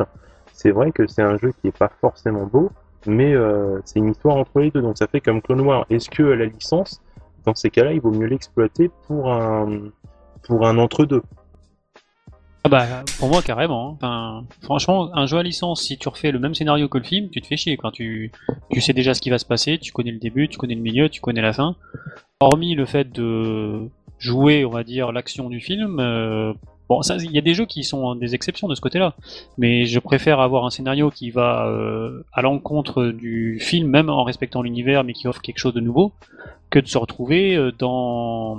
C'est 0.52 0.70
vrai 0.70 0.92
que 0.92 1.06
c'est 1.06 1.22
un 1.22 1.36
jeu 1.38 1.52
qui 1.60 1.68
est 1.68 1.76
pas 1.76 1.90
forcément 2.00 2.46
beau, 2.46 2.70
mais 3.06 3.34
euh, 3.34 3.80
c'est 3.84 3.98
une 3.98 4.10
histoire 4.10 4.36
entre 4.36 4.60
les 4.60 4.70
deux, 4.70 4.82
donc 4.82 4.98
ça 4.98 5.06
fait 5.06 5.20
comme 5.20 5.40
Clone 5.42 5.60
Wars. 5.60 5.86
Est-ce 5.90 6.10
que 6.10 6.22
la 6.22 6.46
licence, 6.46 7.00
dans 7.44 7.54
ces 7.54 7.70
cas-là, 7.70 7.92
il 7.92 8.00
vaut 8.00 8.10
mieux 8.10 8.26
l'exploiter 8.26 8.90
pour 9.06 9.32
un, 9.32 9.90
pour 10.46 10.66
un 10.66 10.78
entre-deux? 10.78 11.22
Ah 12.64 12.68
bah 12.70 12.86
pour 13.18 13.28
moi 13.28 13.42
carrément. 13.42 13.98
Hein. 14.00 14.44
Franchement, 14.62 15.14
un 15.14 15.26
jeu 15.26 15.36
à 15.36 15.42
licence, 15.42 15.82
si 15.82 15.98
tu 15.98 16.08
refais 16.08 16.32
le 16.32 16.38
même 16.38 16.54
scénario 16.54 16.88
que 16.88 16.96
le 16.96 17.04
film, 17.04 17.28
tu 17.30 17.42
te 17.42 17.46
fais 17.46 17.58
chier. 17.58 17.76
Quand 17.76 17.90
tu, 17.90 18.32
tu 18.70 18.80
sais 18.80 18.94
déjà 18.94 19.12
ce 19.12 19.20
qui 19.20 19.28
va 19.28 19.38
se 19.38 19.44
passer, 19.44 19.78
tu 19.78 19.92
connais 19.92 20.12
le 20.12 20.18
début, 20.18 20.48
tu 20.48 20.56
connais 20.56 20.74
le 20.74 20.80
milieu, 20.80 21.10
tu 21.10 21.20
connais 21.20 21.42
la 21.42 21.52
fin. 21.52 21.76
Hormis 22.40 22.74
le 22.74 22.86
fait 22.86 23.12
de 23.12 23.88
jouer, 24.18 24.64
on 24.64 24.70
va 24.70 24.82
dire, 24.82 25.12
l'action 25.12 25.50
du 25.50 25.60
film, 25.60 26.00
euh, 26.00 26.54
Bon, 26.88 27.00
il 27.00 27.32
y 27.32 27.38
a 27.38 27.40
des 27.40 27.54
jeux 27.54 27.64
qui 27.64 27.82
sont 27.82 28.14
des 28.14 28.34
exceptions 28.34 28.68
de 28.68 28.74
ce 28.74 28.82
côté-là, 28.82 29.14
mais 29.56 29.86
je 29.86 29.98
préfère 29.98 30.40
avoir 30.40 30.66
un 30.66 30.70
scénario 30.70 31.10
qui 31.10 31.30
va 31.30 31.66
euh, 31.66 32.22
à 32.32 32.42
l'encontre 32.42 33.06
du 33.06 33.58
film, 33.58 33.88
même 33.88 34.10
en 34.10 34.22
respectant 34.22 34.60
l'univers, 34.60 35.02
mais 35.02 35.14
qui 35.14 35.26
offre 35.26 35.40
quelque 35.40 35.58
chose 35.58 35.72
de 35.72 35.80
nouveau, 35.80 36.12
que 36.74 36.80
de 36.80 36.88
se 36.88 36.98
retrouver 36.98 37.54
euh, 37.54 37.70
dans 37.70 38.56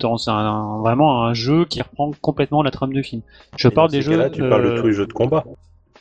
dans 0.00 0.28
un, 0.28 0.80
vraiment 0.80 1.22
un 1.22 1.34
jeu 1.34 1.64
qui 1.66 1.80
reprend 1.80 2.10
complètement 2.20 2.64
la 2.64 2.72
trame 2.72 2.92
du 2.92 3.04
film. 3.04 3.22
Je 3.56 3.68
parle 3.68 3.92
des 3.92 4.02
jeux. 4.02 4.16
Là, 4.16 4.28
tu 4.28 4.40
parles 4.48 4.64
de 4.64 4.70
euh, 4.70 4.80
tous 4.80 4.88
les 4.88 4.92
jeux 4.92 5.06
de 5.06 5.12
combat, 5.12 5.44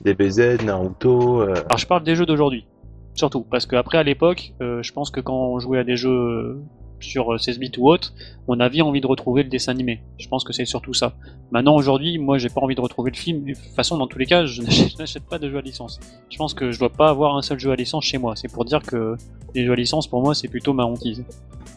des 0.02 0.16
BZ, 0.16 0.64
Naruto. 0.66 1.42
Alors 1.42 1.78
je 1.78 1.86
parle 1.86 2.04
des 2.04 2.16
jeux 2.16 2.26
d'aujourd'hui, 2.26 2.66
surtout 3.14 3.44
parce 3.44 3.68
qu'après 3.68 4.00
à 4.00 4.04
l'époque, 4.04 4.54
je 4.60 4.92
pense 4.92 5.12
que 5.12 5.20
quand 5.20 5.36
on 5.36 5.60
jouait 5.60 5.78
à 5.78 5.84
des 5.84 5.96
jeux 5.96 6.60
sur 7.04 7.40
16 7.40 7.56
euh, 7.56 7.60
bits 7.60 7.72
ou 7.78 7.90
autre, 7.90 8.14
on 8.48 8.60
avait 8.60 8.82
envie 8.82 9.02
de 9.02 9.08
retrouver 9.08 9.44
le 9.44 9.50
dessin 9.50 9.72
animé. 9.72 10.02
Je 10.18 10.28
pense 10.28 10.44
que 10.44 10.54
c'est 10.54 10.66
surtout 10.66 10.94
ça. 10.94 11.14
Maintenant, 11.52 11.76
aujourd'hui, 11.76 12.18
moi, 12.18 12.38
j'ai 12.38 12.50
pas 12.50 12.62
envie 12.62 12.76
de 12.76 12.82
retrouver 12.82 13.12
le 13.12 13.18
film. 13.18 13.44
De 13.46 13.54
toute 13.54 13.76
façon, 13.76 13.98
dans 13.98 14.08
tous 14.08 14.18
les 14.18 14.26
cas, 14.26 14.46
je 14.46 14.62
n'achète 15.00 15.24
pas 15.24 15.40
de 15.40 15.50
jeux 15.50 15.58
à 15.58 15.62
licence. 15.62 16.00
Je 16.30 16.38
pense 16.38 16.54
que 16.54 16.72
je 16.72 16.80
dois 16.80 16.90
pas 16.90 17.10
avoir 17.10 17.36
un 17.38 17.42
seul 17.42 17.60
jeu 17.60 17.72
à 17.72 17.76
licence 17.76 18.06
chez 18.06 18.18
moi. 18.18 18.36
C'est 18.36 18.52
pour 18.52 18.66
dire 18.66 18.82
que 18.82 19.16
les 19.56 19.66
jeux 19.66 19.74
à 19.74 19.76
licence, 19.76 20.08
pour 20.08 20.22
moi, 20.22 20.36
c'est 20.36 20.48
plutôt 20.48 20.74
ma 20.74 20.84
hantise. 20.84 21.24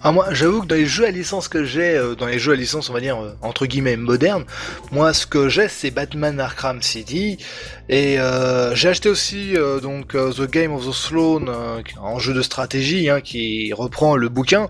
Ah, 0.02 0.12
moi, 0.12 0.26
j'avoue 0.32 0.62
que 0.62 0.66
dans 0.66 0.74
les 0.74 0.86
jeux 0.86 1.06
à 1.06 1.10
licence 1.10 1.48
que 1.48 1.64
j'ai, 1.64 1.96
euh, 1.96 2.14
dans 2.14 2.26
les 2.26 2.38
jeux 2.38 2.52
à 2.52 2.56
licence, 2.56 2.90
on 2.90 2.92
va 2.92 3.00
dire, 3.00 3.18
euh, 3.18 3.32
entre 3.42 3.66
guillemets, 3.66 3.96
modernes, 3.96 4.44
moi, 4.92 5.12
ce 5.12 5.26
que 5.26 5.48
j'ai, 5.48 5.68
c'est 5.68 5.90
Batman 5.90 6.38
Arkham 6.38 6.82
City. 6.82 7.38
Et 7.88 8.18
j'ai 8.74 8.88
acheté 8.88 9.08
aussi, 9.08 9.54
donc, 9.82 10.08
The 10.08 10.50
Game 10.50 10.72
of 10.72 10.86
the 10.86 10.92
Throne, 10.92 11.50
en 12.00 12.18
jeu 12.18 12.34
de 12.34 12.42
stratégie, 12.42 13.08
hein, 13.08 13.20
qui 13.20 13.72
reprend 13.72 14.16
le 14.16 14.28
bouquin. 14.28 14.68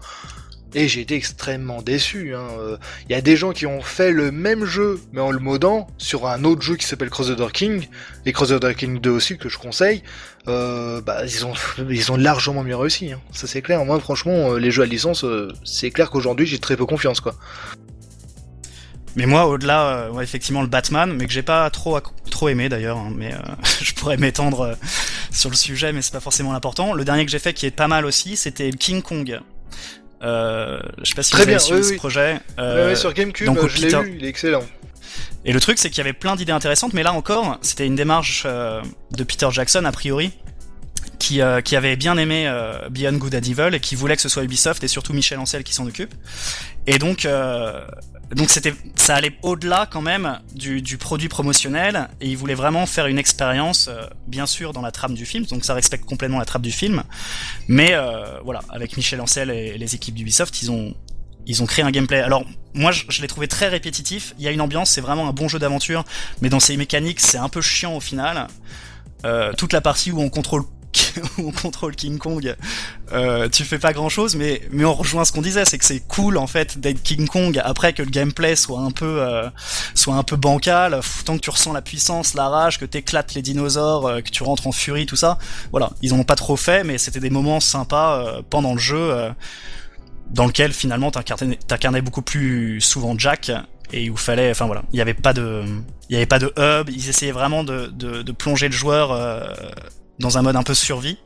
Et 0.74 0.88
j'ai 0.88 1.00
été 1.00 1.14
extrêmement 1.14 1.80
déçu. 1.80 2.28
Il 2.28 2.34
hein. 2.34 2.48
euh, 2.58 2.76
y 3.08 3.14
a 3.14 3.20
des 3.20 3.36
gens 3.36 3.52
qui 3.52 3.66
ont 3.66 3.80
fait 3.80 4.10
le 4.10 4.32
même 4.32 4.64
jeu, 4.64 5.00
mais 5.12 5.20
en 5.20 5.30
le 5.30 5.38
modant, 5.38 5.86
sur 5.96 6.26
un 6.26 6.44
autre 6.44 6.62
jeu 6.62 6.76
qui 6.76 6.86
s'appelle 6.86 7.10
Crusader 7.10 7.46
King, 7.52 7.86
et 8.26 8.32
Crusader 8.32 8.74
King 8.74 9.00
2 9.00 9.10
aussi, 9.10 9.38
que 9.38 9.48
je 9.48 9.58
conseille. 9.58 10.02
Euh, 10.48 11.00
bah, 11.00 11.22
ils 11.24 12.10
ont, 12.12 12.16
largement 12.16 12.62
mieux 12.62 12.76
réussi. 12.76 13.12
Hein. 13.12 13.20
Ça 13.32 13.46
c'est 13.46 13.62
clair. 13.62 13.84
Moi, 13.84 13.98
franchement, 14.00 14.52
euh, 14.52 14.58
les 14.58 14.70
jeux 14.70 14.82
à 14.82 14.86
licence, 14.86 15.24
c'est 15.64 15.90
clair 15.90 16.10
qu'aujourd'hui, 16.10 16.46
j'ai 16.46 16.58
très 16.58 16.76
peu 16.76 16.86
confiance, 16.86 17.20
quoi. 17.20 17.34
Mais 19.14 19.24
moi, 19.24 19.46
au-delà, 19.46 20.10
effectivement, 20.20 20.60
le 20.60 20.68
Batman, 20.68 21.14
mais 21.16 21.26
que 21.26 21.32
j'ai 21.32 21.42
pas 21.42 21.70
trop 21.70 21.98
trop 22.30 22.50
aimé 22.50 22.68
d'ailleurs, 22.68 22.98
hein, 22.98 23.10
mais 23.16 23.34
je 23.80 23.94
pourrais 23.94 24.18
m'étendre 24.18 24.76
sur 25.30 25.48
le 25.48 25.56
sujet, 25.56 25.94
mais 25.94 26.02
c'est 26.02 26.12
pas 26.12 26.20
forcément 26.20 26.52
l'important. 26.52 26.92
Le 26.92 27.02
dernier 27.02 27.24
que 27.24 27.30
j'ai 27.30 27.38
fait, 27.38 27.54
qui 27.54 27.64
est 27.64 27.70
pas 27.70 27.88
mal 27.88 28.04
aussi, 28.04 28.36
c'était 28.36 28.70
King 28.72 29.00
Kong. 29.00 29.40
Euh, 30.26 30.78
je 31.02 31.08
sais 31.08 31.14
pas 31.14 31.22
si 31.22 31.30
Très 31.30 31.42
vous 31.42 31.46
bien, 31.46 31.56
avez 31.56 31.64
suivi 31.64 31.84
ce 31.84 31.94
projet. 31.94 32.40
Euh, 32.58 32.94
sur 32.96 33.12
GameCube, 33.12 33.56
je 33.68 33.82
l'ai 33.82 33.88
vu, 33.88 34.16
il 34.18 34.24
est 34.24 34.28
excellent. 34.28 34.64
Et 35.44 35.52
le 35.52 35.60
truc, 35.60 35.78
c'est 35.78 35.88
qu'il 35.90 35.98
y 35.98 36.00
avait 36.00 36.12
plein 36.12 36.34
d'idées 36.34 36.52
intéressantes, 36.52 36.92
mais 36.92 37.04
là 37.04 37.12
encore, 37.12 37.58
c'était 37.62 37.86
une 37.86 37.94
démarche 37.94 38.42
euh, 38.46 38.82
de 39.12 39.22
Peter 39.22 39.46
Jackson, 39.52 39.84
a 39.84 39.92
priori, 39.92 40.32
qui, 41.20 41.40
euh, 41.40 41.60
qui 41.60 41.76
avait 41.76 41.94
bien 41.94 42.16
aimé 42.18 42.46
euh, 42.48 42.88
Beyond 42.90 43.12
Good 43.18 43.36
and 43.36 43.42
Evil 43.48 43.74
et 43.74 43.80
qui 43.80 43.94
voulait 43.94 44.16
que 44.16 44.22
ce 44.22 44.28
soit 44.28 44.42
Ubisoft 44.42 44.82
et 44.82 44.88
surtout 44.88 45.12
Michel 45.12 45.38
Ancel 45.38 45.62
qui 45.62 45.72
s'en 45.72 45.86
occupe. 45.86 46.12
Et 46.88 46.98
donc, 46.98 47.24
euh, 47.24 47.80
donc 48.34 48.50
c'était, 48.50 48.74
ça 48.96 49.14
allait 49.16 49.36
au-delà 49.42 49.88
quand 49.90 50.02
même 50.02 50.40
du, 50.54 50.82
du, 50.82 50.98
produit 50.98 51.28
promotionnel 51.28 52.08
et 52.20 52.28
il 52.28 52.36
voulait 52.36 52.54
vraiment 52.54 52.86
faire 52.86 53.06
une 53.06 53.18
expérience, 53.18 53.88
bien 54.26 54.46
sûr 54.46 54.72
dans 54.72 54.82
la 54.82 54.90
trame 54.90 55.14
du 55.14 55.24
film, 55.24 55.44
donc 55.46 55.64
ça 55.64 55.74
respecte 55.74 56.04
complètement 56.04 56.38
la 56.38 56.44
trame 56.44 56.62
du 56.62 56.72
film, 56.72 57.04
mais 57.68 57.94
voilà, 58.44 58.60
avec 58.68 58.96
Michel 58.96 59.20
Ancel 59.20 59.50
et 59.50 59.78
les 59.78 59.94
équipes 59.94 60.14
d'Ubisoft, 60.14 60.62
ils 60.62 60.70
ont 60.70 60.94
ils 61.48 61.62
ont 61.62 61.66
créé 61.66 61.84
un 61.84 61.92
gameplay. 61.92 62.20
Alors 62.20 62.44
moi 62.74 62.90
je, 62.90 63.04
je 63.08 63.22
l'ai 63.22 63.28
trouvé 63.28 63.46
très 63.46 63.68
répétitif. 63.68 64.34
Il 64.36 64.44
y 64.44 64.48
a 64.48 64.50
une 64.50 64.60
ambiance, 64.60 64.90
c'est 64.90 65.00
vraiment 65.00 65.28
un 65.28 65.32
bon 65.32 65.46
jeu 65.46 65.60
d'aventure, 65.60 66.04
mais 66.42 66.48
dans 66.48 66.58
ses 66.58 66.76
mécaniques 66.76 67.20
c'est 67.20 67.38
un 67.38 67.48
peu 67.48 67.60
chiant 67.60 67.94
au 67.94 68.00
final. 68.00 68.48
Euh, 69.24 69.52
toute 69.54 69.72
la 69.72 69.80
partie 69.80 70.12
où 70.12 70.20
on 70.20 70.28
contrôle 70.28 70.64
où 71.38 71.42
on 71.48 71.52
contrôle 71.52 71.94
King 71.94 72.18
Kong, 72.18 72.56
euh, 73.12 73.48
tu 73.48 73.64
fais 73.64 73.78
pas 73.78 73.92
grand 73.92 74.08
chose, 74.08 74.36
mais, 74.36 74.62
on 74.78 74.94
rejoint 74.94 75.24
ce 75.24 75.32
qu'on 75.32 75.42
disait, 75.42 75.64
c'est 75.64 75.78
que 75.78 75.84
c'est 75.84 76.00
cool 76.00 76.36
en 76.36 76.46
fait 76.46 76.78
d'être 76.78 77.02
King 77.02 77.26
Kong 77.26 77.60
après 77.64 77.92
que 77.92 78.02
le 78.02 78.10
gameplay 78.10 78.56
soit 78.56 78.80
un 78.80 78.90
peu, 78.90 79.20
euh, 79.20 79.48
soit 79.94 80.14
un 80.14 80.22
peu 80.22 80.36
bancal, 80.36 81.00
tant 81.24 81.36
que 81.36 81.42
tu 81.42 81.50
ressens 81.50 81.72
la 81.72 81.82
puissance, 81.82 82.34
la 82.34 82.48
rage, 82.48 82.78
que 82.78 82.84
t'éclates 82.84 83.34
les 83.34 83.42
dinosaures, 83.42 84.06
euh, 84.06 84.20
que 84.20 84.30
tu 84.30 84.42
rentres 84.42 84.66
en 84.66 84.72
furie, 84.72 85.06
tout 85.06 85.16
ça. 85.16 85.38
Voilà, 85.70 85.90
ils 86.02 86.14
en 86.14 86.18
ont 86.18 86.24
pas 86.24 86.36
trop 86.36 86.56
fait, 86.56 86.84
mais 86.84 86.98
c'était 86.98 87.20
des 87.20 87.30
moments 87.30 87.60
sympas 87.60 88.42
pendant 88.50 88.74
le 88.74 88.80
jeu, 88.80 89.32
dans 90.30 90.46
lequel 90.46 90.72
finalement 90.72 91.10
t'incarnais, 91.10 92.02
beaucoup 92.02 92.22
plus 92.22 92.80
souvent 92.80 93.16
Jack 93.18 93.50
et 93.92 94.10
où 94.10 94.16
fallait, 94.16 94.50
enfin 94.50 94.66
voilà, 94.66 94.82
il 94.92 94.98
y 94.98 95.02
avait 95.02 95.14
pas 95.14 95.32
de, 95.32 95.62
il 96.08 96.16
avait 96.16 96.26
pas 96.26 96.38
de 96.38 96.52
hub, 96.58 96.90
ils 96.90 97.08
essayaient 97.08 97.32
vraiment 97.32 97.64
de, 97.64 98.32
plonger 98.32 98.66
le 98.66 98.74
joueur 98.74 99.12
dans 100.18 100.38
un 100.38 100.42
mode 100.42 100.56
un 100.56 100.62
peu 100.62 100.74
survie. 100.74 101.18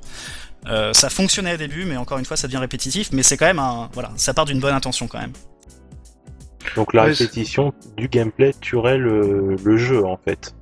Euh, 0.66 0.92
ça 0.92 1.08
fonctionnait 1.08 1.54
au 1.54 1.56
début, 1.56 1.84
mais 1.84 1.96
encore 1.96 2.18
une 2.18 2.24
fois, 2.24 2.36
ça 2.36 2.46
devient 2.46 2.58
répétitif. 2.58 3.10
Mais 3.12 3.22
c'est 3.22 3.36
quand 3.36 3.46
même 3.46 3.58
un, 3.58 3.88
voilà, 3.94 4.12
ça 4.16 4.34
part 4.34 4.44
d'une 4.44 4.60
bonne 4.60 4.74
intention 4.74 5.06
quand 5.08 5.18
même. 5.20 5.32
Donc 6.76 6.92
la 6.92 7.04
répétition 7.04 7.72
du 7.96 8.08
gameplay 8.08 8.52
tuerait 8.60 8.98
le, 8.98 9.56
le 9.64 9.76
jeu 9.78 10.04
en 10.04 10.18
fait. 10.18 10.54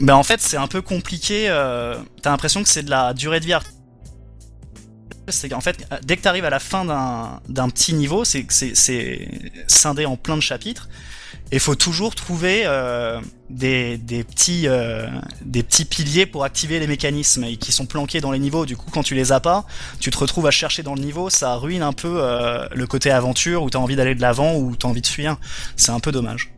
Ben 0.00 0.14
en 0.14 0.22
fait, 0.22 0.40
c'est 0.40 0.56
un 0.56 0.66
peu 0.68 0.80
compliqué. 0.80 1.46
Euh, 1.50 1.96
T'as 2.22 2.30
l'impression 2.30 2.62
que 2.62 2.68
c'est 2.68 2.82
de 2.82 2.90
la 2.90 3.12
durée 3.12 3.40
de 3.40 3.44
vie. 3.44 3.54
C'est 5.28 5.48
qu'en 5.50 5.60
fait, 5.60 5.86
dès 6.02 6.16
que 6.16 6.22
t'arrives 6.22 6.44
à 6.46 6.50
la 6.50 6.58
fin 6.58 6.84
d'un 6.84 7.40
d'un 7.48 7.68
petit 7.68 7.92
niveau, 7.94 8.24
c'est 8.24 8.42
que 8.44 8.52
c'est- 8.52 8.74
c'est 8.74 9.28
scindé 9.68 10.04
en 10.06 10.16
plein 10.16 10.36
de 10.36 10.42
chapitres. 10.42 10.88
Et 11.52 11.58
faut 11.58 11.74
toujours 11.76 12.14
trouver 12.14 12.62
euh, 12.64 13.20
des, 13.52 14.24
petits 14.24 14.66
euh, 14.66 15.06
des 15.44 15.62
petits 15.62 15.84
piliers 15.84 16.26
pour 16.26 16.44
activer 16.44 16.80
les 16.80 16.86
mécanismes 16.86 17.44
et 17.44 17.56
qui 17.56 17.72
sont 17.72 17.86
planqués 17.86 18.20
dans 18.20 18.32
les 18.32 18.38
niveaux. 18.38 18.66
Du 18.66 18.76
coup, 18.76 18.90
quand 18.90 19.02
tu 19.02 19.14
les 19.14 19.32
as 19.32 19.40
pas, 19.40 19.64
tu 20.00 20.10
te 20.10 20.18
retrouves 20.18 20.46
à 20.46 20.50
chercher 20.50 20.82
dans 20.82 20.94
le 20.94 21.00
niveau. 21.00 21.30
Ça 21.30 21.56
ruine 21.56 21.82
un 21.82 21.92
peu 21.92 22.16
euh, 22.16 22.66
le 22.74 22.86
côté 22.86 23.10
aventure 23.10 23.62
où 23.62 23.70
t'as 23.70 23.78
envie 23.78 23.96
d'aller 23.96 24.14
de 24.14 24.20
l'avant 24.20 24.56
ou 24.56 24.74
t'as 24.76 24.88
envie 24.88 25.02
de 25.02 25.06
fuir. 25.06 25.36
C'est 25.76 25.92
un 25.92 26.00
peu 26.00 26.12
dommage. 26.12 26.52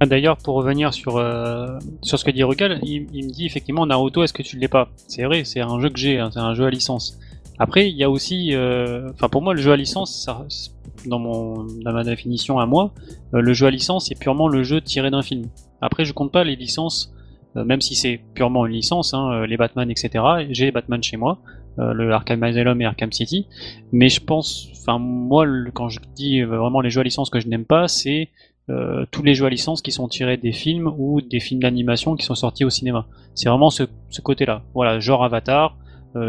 Ah, 0.00 0.06
D'ailleurs, 0.06 0.36
pour 0.36 0.56
revenir 0.56 0.92
sur, 0.92 1.16
euh, 1.16 1.78
sur 2.02 2.18
ce 2.18 2.24
que 2.24 2.30
dit 2.30 2.42
Rugal, 2.42 2.80
il, 2.82 3.02
me 3.04 3.32
dit 3.32 3.46
effectivement 3.46 3.86
Naruto, 3.86 4.22
est-ce 4.22 4.32
que 4.32 4.42
tu 4.42 4.56
ne 4.56 4.60
l'es 4.60 4.68
pas? 4.68 4.90
C'est 5.08 5.22
vrai, 5.24 5.44
c'est 5.44 5.60
un 5.60 5.80
jeu 5.80 5.88
que 5.88 5.98
j'ai, 5.98 6.18
hein, 6.18 6.30
c'est 6.32 6.40
un 6.40 6.54
jeu 6.54 6.66
à 6.66 6.70
licence. 6.70 7.18
Après, 7.58 7.88
il 7.88 7.96
y 7.96 8.04
a 8.04 8.10
aussi, 8.10 8.54
enfin 8.54 9.30
pour 9.30 9.40
moi, 9.40 9.54
le 9.54 9.62
jeu 9.62 9.72
à 9.72 9.76
licence, 9.76 10.28
dans, 11.06 11.18
mon, 11.18 11.64
dans 11.82 11.92
ma 11.94 12.04
définition 12.04 12.58
à 12.58 12.66
moi, 12.66 12.92
le 13.32 13.54
jeu 13.54 13.66
à 13.66 13.70
licence, 13.70 14.08
c'est 14.08 14.14
purement 14.18 14.48
le 14.48 14.62
jeu 14.62 14.82
tiré 14.82 15.10
d'un 15.10 15.22
film. 15.22 15.48
Après, 15.86 16.04
je 16.04 16.12
compte 16.12 16.32
pas 16.32 16.42
les 16.42 16.56
licences, 16.56 17.14
euh, 17.56 17.64
même 17.64 17.80
si 17.80 17.94
c'est 17.94 18.20
purement 18.34 18.66
une 18.66 18.72
licence, 18.72 19.14
hein, 19.14 19.30
euh, 19.30 19.46
les 19.46 19.56
Batman, 19.56 19.88
etc. 19.88 20.24
J'ai 20.50 20.72
Batman 20.72 21.00
chez 21.00 21.16
moi, 21.16 21.38
euh, 21.78 21.92
le 21.92 22.12
Arkham 22.12 22.42
Asylum 22.42 22.82
et 22.82 22.86
Arkham 22.86 23.12
City, 23.12 23.46
mais 23.92 24.08
je 24.08 24.20
pense, 24.20 24.68
enfin 24.72 24.98
moi, 24.98 25.46
quand 25.74 25.88
je 25.88 26.00
dis 26.16 26.42
vraiment 26.42 26.80
les 26.80 26.90
jeux 26.90 27.02
à 27.02 27.04
licence 27.04 27.30
que 27.30 27.38
je 27.38 27.46
n'aime 27.46 27.64
pas, 27.64 27.86
c'est 27.88 28.30
tous 29.12 29.22
les 29.22 29.34
jeux 29.34 29.46
à 29.46 29.48
licence 29.48 29.80
qui 29.80 29.92
sont 29.92 30.08
tirés 30.08 30.38
des 30.38 30.50
films 30.50 30.92
ou 30.98 31.20
des 31.20 31.38
films 31.38 31.60
d'animation 31.60 32.16
qui 32.16 32.24
sont 32.24 32.34
sortis 32.34 32.64
au 32.64 32.70
cinéma. 32.70 33.06
C'est 33.36 33.48
vraiment 33.48 33.70
ce, 33.70 33.84
côté-là. 34.20 34.62
Voilà, 34.74 34.98
genre 34.98 35.22
Avatar, 35.22 35.76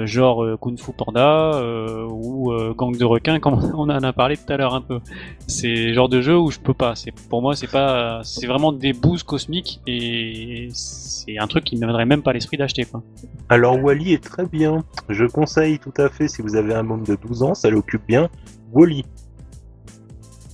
genre 0.06 0.44
euh, 0.44 0.58
Kung 0.58 0.78
Fu 0.80 0.92
Panda 0.92 1.54
euh, 1.56 2.06
ou 2.10 2.52
euh, 2.52 2.74
Gang 2.74 2.96
de 2.98 3.06
requins, 3.06 3.40
comme 3.40 3.54
on 3.76 3.90
en 3.90 4.04
a 4.04 4.14
parlé 4.14 4.38
tout 4.38 4.52
à 4.52 4.58
l'heure 4.58 4.74
un 4.74 4.82
peu. 4.82 5.00
C'est 5.48 5.68
le 5.68 5.94
genre 5.94 6.10
de 6.10 6.22
jeu 6.22 6.38
où 6.38 6.52
je 6.52 6.60
peux 6.60 6.74
pas. 6.74 6.96
C'est 6.96 7.12
pour 7.30 7.42
moi, 7.42 7.56
c'est 7.56 7.70
pas, 7.70 8.22
c'est 8.24 8.48
vraiment 8.48 8.72
des 8.72 8.94
boosts 8.94 9.26
cosmiques 9.26 9.82
et 9.88 10.70
c'est 10.74 11.38
un 11.38 11.48
truc 11.48 11.64
qui 11.64 11.76
ne 11.76 11.82
me 11.82 11.86
viendrait 11.86 12.06
même 12.06 12.22
pas 12.22 12.32
à 12.32 12.34
l'esprit 12.34 12.58
d'acheter. 12.58 12.86
Quoi. 12.86 13.04
Alors 13.50 13.82
Wally 13.82 14.14
est 14.14 14.24
très 14.24 14.46
bien. 14.46 14.84
Je 15.10 15.26
conseille 15.26 15.80
tout 15.80 15.94
à 15.98 16.10
fait 16.10 16.28
si 16.28 16.42
vous 16.42 16.56
avez 16.56 16.74
un 16.74 16.84
môme 16.84 17.04
de 17.04 17.16
12 17.16 17.44
ans, 17.44 17.54
ça 17.54 17.70
l'occupe 17.70 18.06
bien. 18.08 18.30
Wally. 18.72 19.06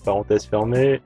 Parenthèse 0.05 0.45
fermée. 0.45 1.01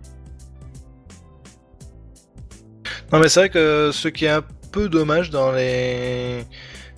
Non 3.12 3.20
mais 3.20 3.30
c'est 3.30 3.40
vrai 3.42 3.50
que 3.50 3.92
ce 3.94 4.10
qui 4.10 4.26
est 4.26 4.30
un 4.30 4.44
peu 4.72 4.90
dommage 4.90 5.30
dans 5.30 5.52
les 5.52 6.44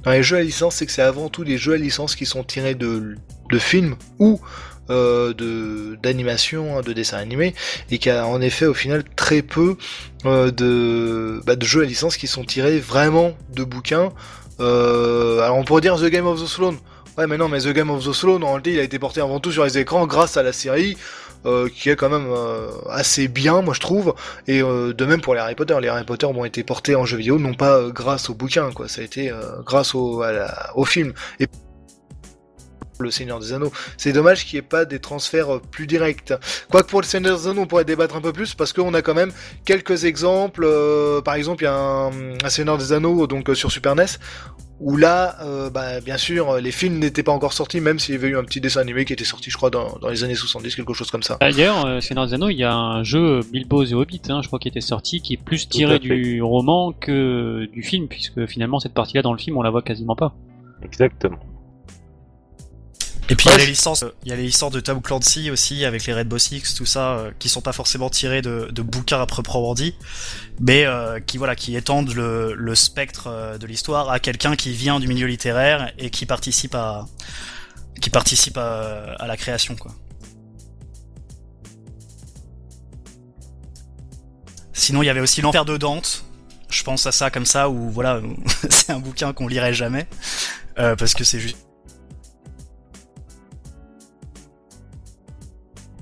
les 0.05 0.23
jeux 0.23 0.37
à 0.37 0.43
licence, 0.43 0.75
c'est 0.75 0.85
que 0.85 0.91
c'est 0.91 1.01
avant 1.01 1.29
tout 1.29 1.43
des 1.43 1.57
jeux 1.57 1.73
à 1.73 1.77
licence 1.77 2.15
qui 2.15 2.25
sont 2.25 2.43
tirés 2.43 2.75
de, 2.75 3.15
de 3.51 3.59
films 3.59 3.95
ou 4.17 4.39
euh, 4.89 5.33
de 5.33 5.97
d'animation, 6.01 6.77
hein, 6.77 6.81
de 6.81 6.93
dessins 6.93 7.17
animés, 7.17 7.53
et 7.91 7.99
qu'il 7.99 8.11
y 8.11 8.15
a 8.15 8.25
en 8.25 8.41
effet 8.41 8.65
au 8.65 8.73
final 8.73 9.03
très 9.15 9.43
peu 9.43 9.77
euh, 10.25 10.49
de, 10.49 11.41
bah, 11.45 11.55
de 11.55 11.63
jeux 11.63 11.83
à 11.83 11.85
licence 11.85 12.17
qui 12.17 12.25
sont 12.25 12.43
tirés 12.43 12.79
vraiment 12.79 13.33
de 13.53 13.63
bouquins. 13.63 14.11
Euh, 14.59 15.41
alors 15.41 15.57
on 15.57 15.63
pourrait 15.63 15.81
dire 15.81 15.95
The 15.97 16.05
Game 16.05 16.25
of 16.25 16.41
the 16.43 16.47
Throne. 16.47 16.77
Ouais 17.19 17.27
mais 17.27 17.37
non 17.37 17.49
mais 17.49 17.59
The 17.59 17.67
Game 17.73 17.89
of 17.89 18.05
the 18.05 18.13
Throne 18.13 18.43
en 18.45 18.47
réalité 18.53 18.71
il 18.71 18.79
a 18.79 18.83
été 18.83 18.97
porté 18.97 19.19
avant 19.19 19.41
tout 19.41 19.51
sur 19.51 19.65
les 19.65 19.77
écrans 19.77 20.07
grâce 20.07 20.37
à 20.37 20.41
la 20.43 20.53
série 20.53 20.95
euh, 21.45 21.67
qui 21.67 21.89
est 21.89 21.97
quand 21.97 22.07
même 22.09 22.27
euh, 22.29 22.69
assez 22.89 23.27
bien 23.27 23.61
moi 23.61 23.73
je 23.73 23.81
trouve 23.81 24.15
et 24.47 24.61
euh, 24.61 24.93
de 24.93 25.05
même 25.05 25.19
pour 25.19 25.33
les 25.33 25.41
Harry 25.41 25.53
Potter, 25.55 25.75
les 25.81 25.89
Harry 25.89 26.05
Potter 26.05 26.25
ont 26.27 26.45
été 26.45 26.63
portés 26.63 26.95
en 26.95 27.03
jeu 27.05 27.17
vidéo 27.17 27.37
non 27.37 27.53
pas 27.53 27.75
euh, 27.77 27.91
grâce 27.91 28.29
au 28.29 28.35
bouquin, 28.35 28.71
quoi. 28.71 28.87
Ça 28.87 29.01
a 29.01 29.03
été 29.03 29.29
euh, 29.31 29.61
grâce 29.65 29.95
au, 29.95 30.21
à 30.21 30.31
la- 30.31 30.71
au 30.75 30.85
film. 30.85 31.13
Le 32.99 33.11
Seigneur 33.11 33.39
des 33.39 33.53
Anneaux. 33.53 33.71
C'est 33.97 34.13
dommage 34.13 34.45
qu'il 34.45 34.55
n'y 34.55 34.59
ait 34.59 34.67
pas 34.67 34.85
des 34.85 34.99
transferts 34.99 35.55
euh, 35.55 35.61
plus 35.71 35.87
directs. 35.87 36.33
Quoique 36.69 36.87
pour 36.89 37.01
le 37.01 37.05
Seigneur 37.05 37.37
des 37.37 37.47
Anneaux, 37.47 37.61
on 37.61 37.67
pourrait 37.67 37.85
débattre 37.85 38.15
un 38.15 38.21
peu 38.21 38.33
plus 38.33 38.53
parce 38.53 38.73
qu'on 38.73 38.93
a 38.93 39.01
quand 39.01 39.13
même 39.13 39.31
quelques 39.65 40.05
exemples. 40.05 40.63
euh, 40.65 41.21
par 41.21 41.35
exemple, 41.35 41.63
il 41.63 41.65
y 41.65 41.69
a 41.69 41.75
un, 41.75 42.11
un 42.43 42.49
Seigneur 42.49 42.77
des 42.77 42.93
Anneaux 42.93 43.27
donc 43.27 43.49
euh, 43.49 43.55
sur 43.55 43.71
Super 43.71 43.95
NES 43.95 44.05
où 44.79 44.95
là, 44.95 45.35
euh, 45.41 45.69
bah, 45.69 45.99
bien 45.99 46.15
sûr, 46.17 46.55
les 46.57 46.71
films 46.71 46.99
n'étaient 46.99 47.23
pas 47.23 47.33
encore 47.33 47.51
sortis, 47.51 47.81
même 47.81 47.99
s'il 47.99 48.15
y 48.15 48.17
avait 48.17 48.29
eu 48.29 48.37
un 48.37 48.43
petit 48.45 48.61
dessin 48.61 48.79
animé 48.79 49.03
qui 49.03 49.11
était 49.11 49.25
sorti, 49.25 49.49
je 49.49 49.57
crois, 49.57 49.69
dans, 49.69 49.97
dans 50.01 50.07
les 50.07 50.23
années 50.23 50.35
70, 50.35 50.73
quelque 50.75 50.93
chose 50.93 51.11
comme 51.11 51.21
ça. 51.21 51.37
D'ailleurs, 51.41 51.85
euh, 51.85 51.99
Seigneur 51.99 52.25
des 52.27 52.33
Anneaux, 52.33 52.49
il 52.49 52.57
y 52.57 52.63
a 52.63 52.73
un 52.73 53.03
jeu 53.03 53.41
Bilbo 53.51 53.83
et 53.83 53.93
Hobbit, 53.93 54.21
hein, 54.29 54.39
je 54.41 54.47
crois, 54.47 54.57
qui 54.57 54.69
était 54.69 54.79
sorti, 54.79 55.21
qui 55.21 55.33
est 55.33 55.37
plus 55.37 55.67
Tout 55.67 55.79
tiré 55.79 55.99
du 55.99 56.41
roman 56.41 56.93
que 56.93 57.67
du 57.73 57.83
film, 57.83 58.07
puisque 58.07 58.45
finalement 58.45 58.79
cette 58.79 58.93
partie-là 58.93 59.21
dans 59.21 59.33
le 59.33 59.37
film, 59.39 59.57
on 59.57 59.61
la 59.61 59.69
voit 59.69 59.81
quasiment 59.81 60.15
pas. 60.15 60.33
Exactement. 60.81 61.39
Et 63.31 63.35
puis 63.35 63.47
il 63.47 63.51
y 63.51 63.55
a 63.55 63.57
les 63.59 63.67
licences, 63.67 64.03
il 64.23 64.29
y 64.29 64.31
a 64.31 64.35
les 64.35 64.43
licences 64.43 64.71
de 64.71 64.79
Tom 64.79 65.03
Clancy 65.03 65.51
aussi 65.51 65.85
avec 65.85 66.05
les 66.07 66.13
Rainbow 66.13 66.39
Six, 66.39 66.73
tout 66.73 66.87
ça, 66.87 67.11
euh, 67.11 67.31
qui 67.37 67.47
sont 67.47 67.61
pas 67.61 67.73
forcément 67.73 68.09
tirés 68.09 68.41
de, 68.41 68.69
de 68.71 68.81
bouquins 68.81 69.21
à 69.21 69.25
proprement 69.27 69.75
dit, 69.75 69.93
mais 70.59 70.85
euh, 70.85 71.19
qui 71.19 71.37
voilà, 71.37 71.55
qui 71.55 71.75
étendent 71.75 72.13
le, 72.15 72.55
le 72.55 72.75
spectre 72.75 73.27
euh, 73.27 73.57
de 73.59 73.67
l'histoire 73.67 74.09
à 74.09 74.19
quelqu'un 74.19 74.55
qui 74.55 74.73
vient 74.73 74.99
du 74.99 75.07
milieu 75.07 75.27
littéraire 75.27 75.91
et 75.99 76.09
qui 76.09 76.25
participe 76.25 76.73
à 76.73 77.05
qui 78.01 78.09
participe 78.09 78.57
à, 78.57 79.13
à 79.19 79.27
la 79.27 79.37
création 79.37 79.75
quoi. 79.75 79.91
Sinon 84.73 85.03
il 85.03 85.05
y 85.05 85.09
avait 85.09 85.19
aussi 85.19 85.41
l'enfer 85.41 85.65
de 85.65 85.77
Dante. 85.77 86.25
Je 86.71 86.83
pense 86.83 87.05
à 87.05 87.11
ça 87.11 87.29
comme 87.29 87.45
ça 87.45 87.69
où 87.69 87.91
voilà, 87.91 88.21
c'est 88.69 88.91
un 88.91 88.99
bouquin 88.99 89.33
qu'on 89.33 89.47
lirait 89.47 89.73
jamais 89.73 90.07
euh, 90.79 90.95
parce 90.95 91.13
que 91.13 91.23
c'est 91.23 91.39
juste 91.39 91.57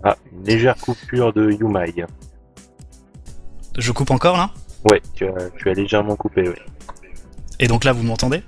Ah, 0.03 0.15
une 0.31 0.45
légère 0.45 0.75
coupure 0.77 1.33
de 1.33 1.51
Yumai. 1.51 1.93
Je 3.77 3.91
coupe 3.91 4.11
encore 4.11 4.37
là 4.37 4.51
Ouais, 4.89 5.01
tu 5.15 5.25
as, 5.27 5.49
tu 5.57 5.69
as 5.69 5.73
légèrement 5.73 6.15
coupé, 6.15 6.47
oui. 6.47 6.55
Et 7.59 7.67
donc 7.67 7.83
là, 7.83 7.93
vous 7.93 8.03
m'entendez 8.03 8.43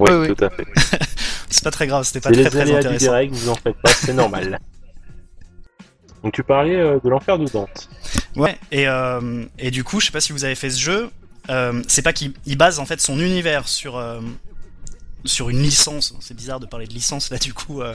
Ouais, 0.00 0.10
Ouais, 0.10 0.16
ouais. 0.28 0.34
tout 0.34 0.44
à 0.44 0.50
fait. 0.50 0.64
C'est 1.50 1.62
pas 1.64 1.70
très 1.70 1.86
grave, 1.86 2.02
c'était 2.04 2.20
pas 2.20 2.30
très 2.32 2.42
les 2.42 2.50
très 2.50 2.60
aléas 2.62 2.72
du 2.80 2.86
intéressant. 2.86 3.04
direct, 3.06 3.32
vous 3.34 3.48
en 3.48 3.54
faites 3.54 3.76
pas, 3.80 3.90
c'est 3.90 4.12
normal. 4.12 4.58
Donc 6.24 6.32
tu 6.32 6.42
parlais 6.42 6.74
euh, 6.74 6.98
de 7.04 7.08
l'enfer 7.08 7.38
de 7.38 7.44
Dante. 7.46 7.88
Ouais, 8.34 8.58
et, 8.72 8.88
euh, 8.88 9.44
et 9.58 9.70
du 9.70 9.84
coup, 9.84 10.00
je 10.00 10.06
sais 10.06 10.12
pas 10.12 10.20
si 10.20 10.32
vous 10.32 10.44
avez 10.44 10.54
fait 10.56 10.70
ce 10.70 10.80
jeu, 10.80 11.10
euh, 11.50 11.80
c'est 11.86 12.02
pas 12.02 12.12
qu'il 12.12 12.32
il 12.46 12.56
base 12.58 12.80
en 12.80 12.86
fait 12.86 13.00
son 13.00 13.20
univers 13.20 13.68
sur, 13.68 13.96
euh, 13.98 14.20
sur 15.24 15.50
une 15.50 15.62
licence. 15.62 16.14
C'est 16.20 16.34
bizarre 16.34 16.60
de 16.60 16.66
parler 16.66 16.86
de 16.86 16.94
licence 16.94 17.30
là 17.30 17.38
du 17.38 17.54
coup 17.54 17.82
euh, 17.82 17.94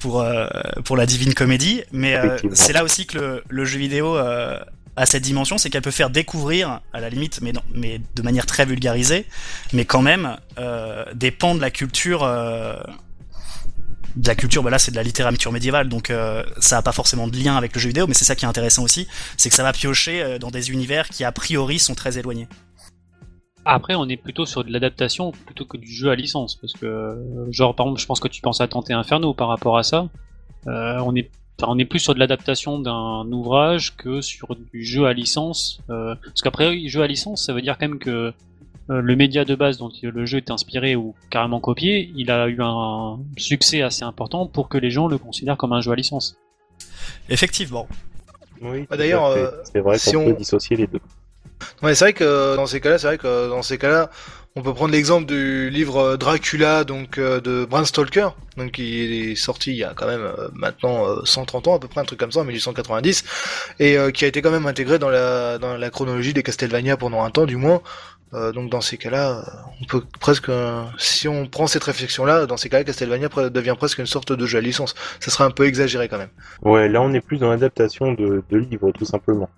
pour, 0.00 0.20
euh, 0.20 0.46
pour 0.84 0.96
la 0.96 1.06
Divine 1.06 1.34
Comédie, 1.34 1.82
mais 1.92 2.16
euh, 2.16 2.38
c'est 2.52 2.72
là 2.72 2.84
aussi 2.84 3.06
que 3.06 3.18
le, 3.18 3.44
le 3.48 3.64
jeu 3.64 3.78
vidéo 3.78 4.16
a 4.16 5.04
cette 5.04 5.22
dimension, 5.22 5.58
c'est 5.58 5.68
qu'elle 5.68 5.82
peut 5.82 5.90
faire 5.90 6.08
découvrir, 6.08 6.80
à 6.94 7.00
la 7.00 7.10
limite, 7.10 7.40
mais, 7.42 7.52
non, 7.52 7.60
mais 7.74 8.00
de 8.14 8.22
manière 8.22 8.46
très 8.46 8.64
vulgarisée, 8.64 9.26
mais 9.74 9.84
quand 9.84 10.00
même 10.00 10.38
des 11.14 11.30
pans 11.30 11.54
de 11.54 11.60
la 11.60 11.70
culture. 11.70 12.20
de 12.20 12.78
la 14.26 14.34
culture, 14.34 14.62
bah 14.62 14.70
là 14.70 14.78
c'est 14.78 14.92
de 14.92 14.96
la 14.96 15.02
littérature 15.02 15.52
médiévale, 15.52 15.90
donc 15.90 16.10
ça 16.60 16.78
a 16.78 16.82
pas 16.82 16.92
forcément 16.92 17.28
de 17.28 17.36
lien 17.36 17.56
avec 17.56 17.74
le 17.74 17.80
jeu 17.80 17.88
vidéo, 17.88 18.06
mais 18.06 18.14
c'est 18.14 18.24
ça 18.24 18.34
qui 18.34 18.46
est 18.46 18.48
intéressant 18.48 18.84
aussi, 18.84 19.06
c'est 19.36 19.50
que 19.50 19.54
ça 19.54 19.62
va 19.62 19.74
piocher 19.74 20.38
dans 20.38 20.50
des 20.50 20.70
univers 20.70 21.10
qui 21.10 21.24
a 21.24 21.32
priori 21.32 21.78
sont 21.78 21.94
très 21.94 22.16
éloignés. 22.16 22.48
Après, 23.68 23.94
on 23.96 24.08
est 24.08 24.16
plutôt 24.16 24.46
sur 24.46 24.62
de 24.64 24.72
l'adaptation 24.72 25.32
plutôt 25.32 25.64
que 25.64 25.76
du 25.76 25.92
jeu 25.92 26.10
à 26.10 26.14
licence, 26.14 26.54
parce 26.54 26.72
que, 26.72 26.86
euh, 26.86 27.50
genre, 27.50 27.74
par 27.74 27.86
exemple, 27.86 28.00
je 28.00 28.06
pense 28.06 28.20
que 28.20 28.28
tu 28.28 28.40
penses 28.40 28.60
à 28.60 28.68
Tenter 28.68 28.92
Inferno 28.94 29.34
par 29.34 29.48
rapport 29.48 29.76
à 29.76 29.82
ça. 29.82 30.08
Euh, 30.66 30.98
on 31.04 31.14
est 31.14 31.30
Enfin, 31.58 31.72
on 31.72 31.78
est 31.78 31.86
plus 31.86 32.00
sur 32.00 32.12
de 32.14 32.18
l'adaptation 32.18 32.78
d'un 32.78 33.24
ouvrage 33.32 33.96
que 33.96 34.20
sur 34.20 34.54
du 34.74 34.84
jeu 34.84 35.06
à 35.06 35.14
licence. 35.14 35.80
euh, 35.88 36.14
parce 36.22 36.42
qu'après, 36.42 36.86
jeu 36.86 37.00
à 37.00 37.06
licence, 37.06 37.46
ça 37.46 37.54
veut 37.54 37.62
dire 37.62 37.78
quand 37.78 37.88
même 37.88 37.98
que 37.98 38.10
euh, 38.90 39.00
le 39.00 39.16
média 39.16 39.46
de 39.46 39.54
base 39.54 39.78
dont 39.78 39.90
le 40.02 40.26
jeu 40.26 40.36
est 40.36 40.50
inspiré 40.50 40.96
ou 40.96 41.14
carrément 41.30 41.58
copié, 41.58 42.12
il 42.14 42.30
a 42.30 42.46
eu 42.48 42.58
un 42.60 43.18
succès 43.38 43.80
assez 43.80 44.02
important 44.04 44.46
pour 44.46 44.68
que 44.68 44.76
les 44.76 44.90
gens 44.90 45.08
le 45.08 45.16
considèrent 45.16 45.56
comme 45.56 45.72
un 45.72 45.80
jeu 45.80 45.92
à 45.92 45.96
licence. 45.96 46.36
Effectivement. 47.30 47.88
Oui, 48.60 48.82
Bah, 48.82 48.88
à 48.90 48.96
d'ailleurs, 48.98 49.32
fait. 49.32 49.50
c'est 49.72 49.80
vrai 49.80 49.94
qu'on 49.94 49.98
si 49.98 50.12
peut 50.12 50.18
on- 50.18 50.32
dissocier 50.32 50.76
les 50.76 50.86
deux. 50.86 51.00
C'est 51.82 51.98
vrai 52.00 52.12
que 52.12 52.56
dans 52.56 52.66
ces 53.62 53.78
cas-là, 53.78 54.10
on 54.58 54.62
peut 54.62 54.72
prendre 54.72 54.92
l'exemple 54.92 55.26
du 55.26 55.68
livre 55.68 56.16
Dracula, 56.16 56.84
donc 56.84 57.18
euh, 57.18 57.42
de 57.42 57.66
Bram 57.66 57.84
Stoker, 57.84 58.34
donc 58.56 58.72
qui 58.72 59.30
est 59.30 59.36
sorti 59.36 59.72
il 59.72 59.76
y 59.76 59.84
a 59.84 59.92
quand 59.94 60.06
même 60.06 60.22
euh, 60.22 60.48
maintenant 60.54 61.06
euh, 61.06 61.20
130 61.24 61.68
ans 61.68 61.74
à 61.74 61.78
peu 61.78 61.88
près, 61.88 62.00
un 62.00 62.04
truc 62.04 62.18
comme 62.18 62.32
ça, 62.32 62.40
en 62.40 62.44
1890, 62.44 63.24
et 63.80 63.98
euh, 63.98 64.10
qui 64.10 64.24
a 64.24 64.28
été 64.28 64.40
quand 64.40 64.50
même 64.50 64.66
intégré 64.66 64.98
dans 64.98 65.10
la 65.10 65.90
chronologie 65.90 66.32
des 66.32 66.42
Castlevania 66.42 66.96
pendant 66.96 67.22
un 67.22 67.30
temps, 67.30 67.44
du 67.44 67.56
moins. 67.56 67.82
Euh, 68.34 68.52
donc 68.52 68.70
dans 68.70 68.80
ces 68.80 68.96
cas-là, 68.96 69.38
euh, 69.38 69.42
on 69.80 69.84
peut 69.84 70.02
presque, 70.20 70.48
euh, 70.48 70.82
si 70.98 71.28
on 71.28 71.46
prend 71.46 71.66
cette 71.66 71.84
réflexion-là, 71.84 72.46
dans 72.46 72.56
ces 72.56 72.68
cas-là, 72.68 72.84
Castlevania 72.84 73.28
devient 73.50 73.74
presque 73.78 73.98
une 73.98 74.06
sorte 74.06 74.32
de 74.32 74.46
jeu 74.46 74.58
à 74.58 74.60
licence. 74.60 74.94
Ça 75.20 75.30
serait 75.30 75.44
un 75.44 75.50
peu 75.50 75.66
exagéré 75.66 76.08
quand 76.08 76.18
même. 76.18 76.30
Ouais, 76.62 76.88
là 76.88 77.00
on 77.02 77.12
est 77.12 77.20
plus 77.20 77.38
dans 77.38 77.50
l'adaptation 77.50 78.12
de, 78.12 78.42
de 78.50 78.58
livres, 78.58 78.90
tout 78.92 79.04
simplement. 79.04 79.48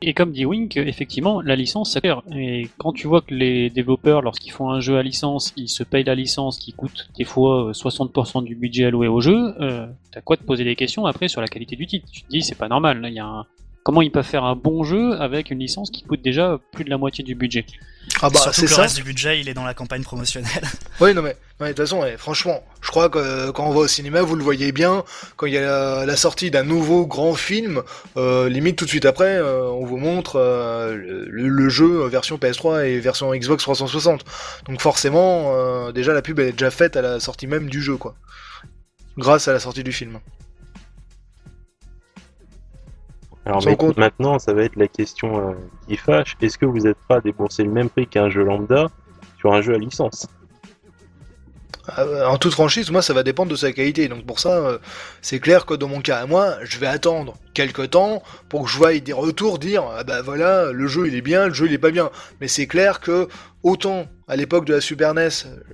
Et 0.00 0.14
comme 0.14 0.30
dit 0.30 0.44
Wink, 0.44 0.76
effectivement, 0.76 1.40
la 1.40 1.56
licence, 1.56 1.98
clair. 2.00 2.22
Et 2.32 2.68
quand 2.78 2.92
tu 2.92 3.08
vois 3.08 3.20
que 3.20 3.34
les 3.34 3.68
développeurs, 3.68 4.22
lorsqu'ils 4.22 4.52
font 4.52 4.70
un 4.70 4.78
jeu 4.78 4.96
à 4.96 5.02
licence, 5.02 5.52
ils 5.56 5.68
se 5.68 5.82
payent 5.82 6.04
la 6.04 6.14
licence 6.14 6.58
qui 6.58 6.72
coûte 6.72 7.08
des 7.16 7.24
fois 7.24 7.70
euh, 7.70 7.72
60% 7.72 8.44
du 8.44 8.54
budget 8.54 8.84
alloué 8.84 9.08
au 9.08 9.20
jeu, 9.20 9.54
euh, 9.60 9.86
t'as 10.12 10.20
quoi 10.20 10.36
te 10.36 10.44
poser 10.44 10.62
des 10.62 10.76
questions 10.76 11.04
après 11.06 11.26
sur 11.26 11.40
la 11.40 11.48
qualité 11.48 11.74
du 11.74 11.86
titre? 11.86 12.06
Tu 12.12 12.22
te 12.22 12.28
dis, 12.28 12.42
c'est 12.42 12.54
pas 12.54 12.68
normal. 12.68 13.04
Il 13.08 13.14
y 13.14 13.18
a 13.18 13.26
un... 13.26 13.46
Comment 13.88 14.02
ils 14.02 14.12
peuvent 14.12 14.22
faire 14.22 14.44
un 14.44 14.54
bon 14.54 14.84
jeu 14.84 15.18
avec 15.18 15.50
une 15.50 15.60
licence 15.60 15.90
qui 15.90 16.02
coûte 16.02 16.20
déjà 16.20 16.58
plus 16.72 16.84
de 16.84 16.90
la 16.90 16.98
moitié 16.98 17.24
du 17.24 17.34
budget 17.34 17.64
Ah 18.20 18.28
bah 18.28 18.38
Surtout 18.38 18.60
c'est 18.60 18.66
que 18.66 18.70
le 18.72 18.82
reste 18.82 18.96
du 18.96 19.02
budget, 19.02 19.40
il 19.40 19.48
est 19.48 19.54
dans 19.54 19.64
la 19.64 19.72
campagne 19.72 20.02
promotionnelle. 20.02 20.62
Oui, 21.00 21.14
non 21.14 21.22
mais, 21.22 21.30
non, 21.30 21.36
mais 21.60 21.68
de 21.68 21.72
toute 21.72 21.86
façon, 21.86 22.02
ouais, 22.02 22.18
franchement, 22.18 22.62
je 22.82 22.90
crois 22.90 23.08
que 23.08 23.18
euh, 23.18 23.50
quand 23.50 23.66
on 23.66 23.70
va 23.70 23.80
au 23.80 23.88
cinéma, 23.88 24.20
vous 24.20 24.36
le 24.36 24.42
voyez 24.42 24.72
bien, 24.72 25.04
quand 25.36 25.46
il 25.46 25.54
y 25.54 25.56
a 25.56 25.62
la, 25.62 26.04
la 26.04 26.16
sortie 26.16 26.50
d'un 26.50 26.64
nouveau 26.64 27.06
grand 27.06 27.32
film, 27.32 27.82
euh, 28.18 28.50
limite 28.50 28.76
tout 28.76 28.84
de 28.84 28.90
suite 28.90 29.06
après, 29.06 29.36
euh, 29.38 29.70
on 29.70 29.86
vous 29.86 29.96
montre 29.96 30.36
euh, 30.36 30.94
le, 30.94 31.48
le 31.48 31.68
jeu 31.70 32.06
version 32.08 32.36
PS3 32.36 32.84
et 32.84 33.00
version 33.00 33.34
Xbox 33.34 33.62
360. 33.62 34.22
Donc 34.68 34.82
forcément, 34.82 35.54
euh, 35.54 35.92
déjà 35.92 36.12
la 36.12 36.20
pub 36.20 36.38
elle 36.40 36.48
est 36.48 36.52
déjà 36.52 36.70
faite 36.70 36.94
à 36.96 37.00
la 37.00 37.20
sortie 37.20 37.46
même 37.46 37.70
du 37.70 37.80
jeu, 37.80 37.96
quoi. 37.96 38.16
Grâce 39.16 39.48
à 39.48 39.54
la 39.54 39.60
sortie 39.60 39.82
du 39.82 39.92
film. 39.92 40.20
Alors 43.48 43.62
Sans 43.62 43.70
mais 43.70 43.76
compte- 43.76 43.96
maintenant, 43.96 44.38
ça 44.38 44.52
va 44.52 44.62
être 44.62 44.76
la 44.76 44.88
question 44.88 45.38
euh, 45.38 45.52
qui 45.88 45.96
fâche. 45.96 46.36
Est-ce 46.42 46.58
que 46.58 46.66
vous 46.66 46.86
êtes 46.86 46.98
prêt 47.08 47.16
à 47.18 47.20
débourser 47.22 47.64
le 47.64 47.70
même 47.70 47.88
prix 47.88 48.06
qu'un 48.06 48.28
jeu 48.28 48.44
lambda 48.44 48.88
sur 49.38 49.54
un 49.54 49.62
jeu 49.62 49.74
à 49.74 49.78
licence? 49.78 50.26
Euh, 50.28 50.37
en 51.96 52.36
toute 52.38 52.52
franchise, 52.52 52.90
moi, 52.90 53.02
ça 53.02 53.14
va 53.14 53.22
dépendre 53.22 53.50
de 53.50 53.56
sa 53.56 53.72
qualité. 53.72 54.08
Donc 54.08 54.26
pour 54.26 54.40
ça, 54.40 54.58
euh, 54.58 54.78
c'est 55.22 55.40
clair 55.40 55.66
que 55.66 55.74
dans 55.74 55.88
mon 55.88 56.00
cas 56.00 56.18
à 56.18 56.26
moi, 56.26 56.56
je 56.62 56.78
vais 56.78 56.86
attendre 56.86 57.34
quelques 57.54 57.90
temps 57.90 58.22
pour 58.48 58.64
que 58.64 58.70
je 58.70 58.76
voie 58.76 58.96
des 58.98 59.12
retours 59.12 59.58
dire 59.58 59.84
ah 59.96 60.04
bah 60.04 60.22
voilà, 60.22 60.70
le 60.72 60.86
jeu 60.86 61.08
il 61.08 61.14
est 61.14 61.22
bien, 61.22 61.48
le 61.48 61.54
jeu 61.54 61.66
il 61.66 61.72
est 61.72 61.78
pas 61.78 61.90
bien. 61.90 62.10
Mais 62.40 62.48
c'est 62.48 62.66
clair 62.66 63.00
que 63.00 63.28
autant 63.62 64.06
à 64.28 64.36
l'époque 64.36 64.66
de 64.66 64.74
la 64.74 64.80
Super 64.80 65.14
NES, 65.14 65.28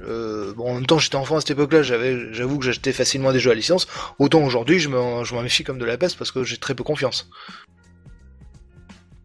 euh, 0.06 0.54
en 0.58 0.74
même 0.74 0.86
temps 0.86 0.98
j'étais 0.98 1.16
enfant 1.16 1.36
à 1.36 1.40
cette 1.40 1.50
époque-là, 1.50 1.82
j'avais, 1.82 2.32
j'avoue 2.32 2.58
que 2.58 2.64
j'achetais 2.64 2.92
facilement 2.92 3.32
des 3.32 3.40
jeux 3.40 3.50
à 3.50 3.54
licence. 3.54 3.86
Autant 4.18 4.42
aujourd'hui, 4.42 4.78
je 4.78 4.88
m'en, 4.88 5.24
je 5.24 5.34
méfie 5.34 5.64
comme 5.64 5.78
de 5.78 5.84
la 5.84 5.98
peste 5.98 6.16
parce 6.16 6.30
que 6.30 6.44
j'ai 6.44 6.56
très 6.56 6.74
peu 6.74 6.84
confiance. 6.84 7.28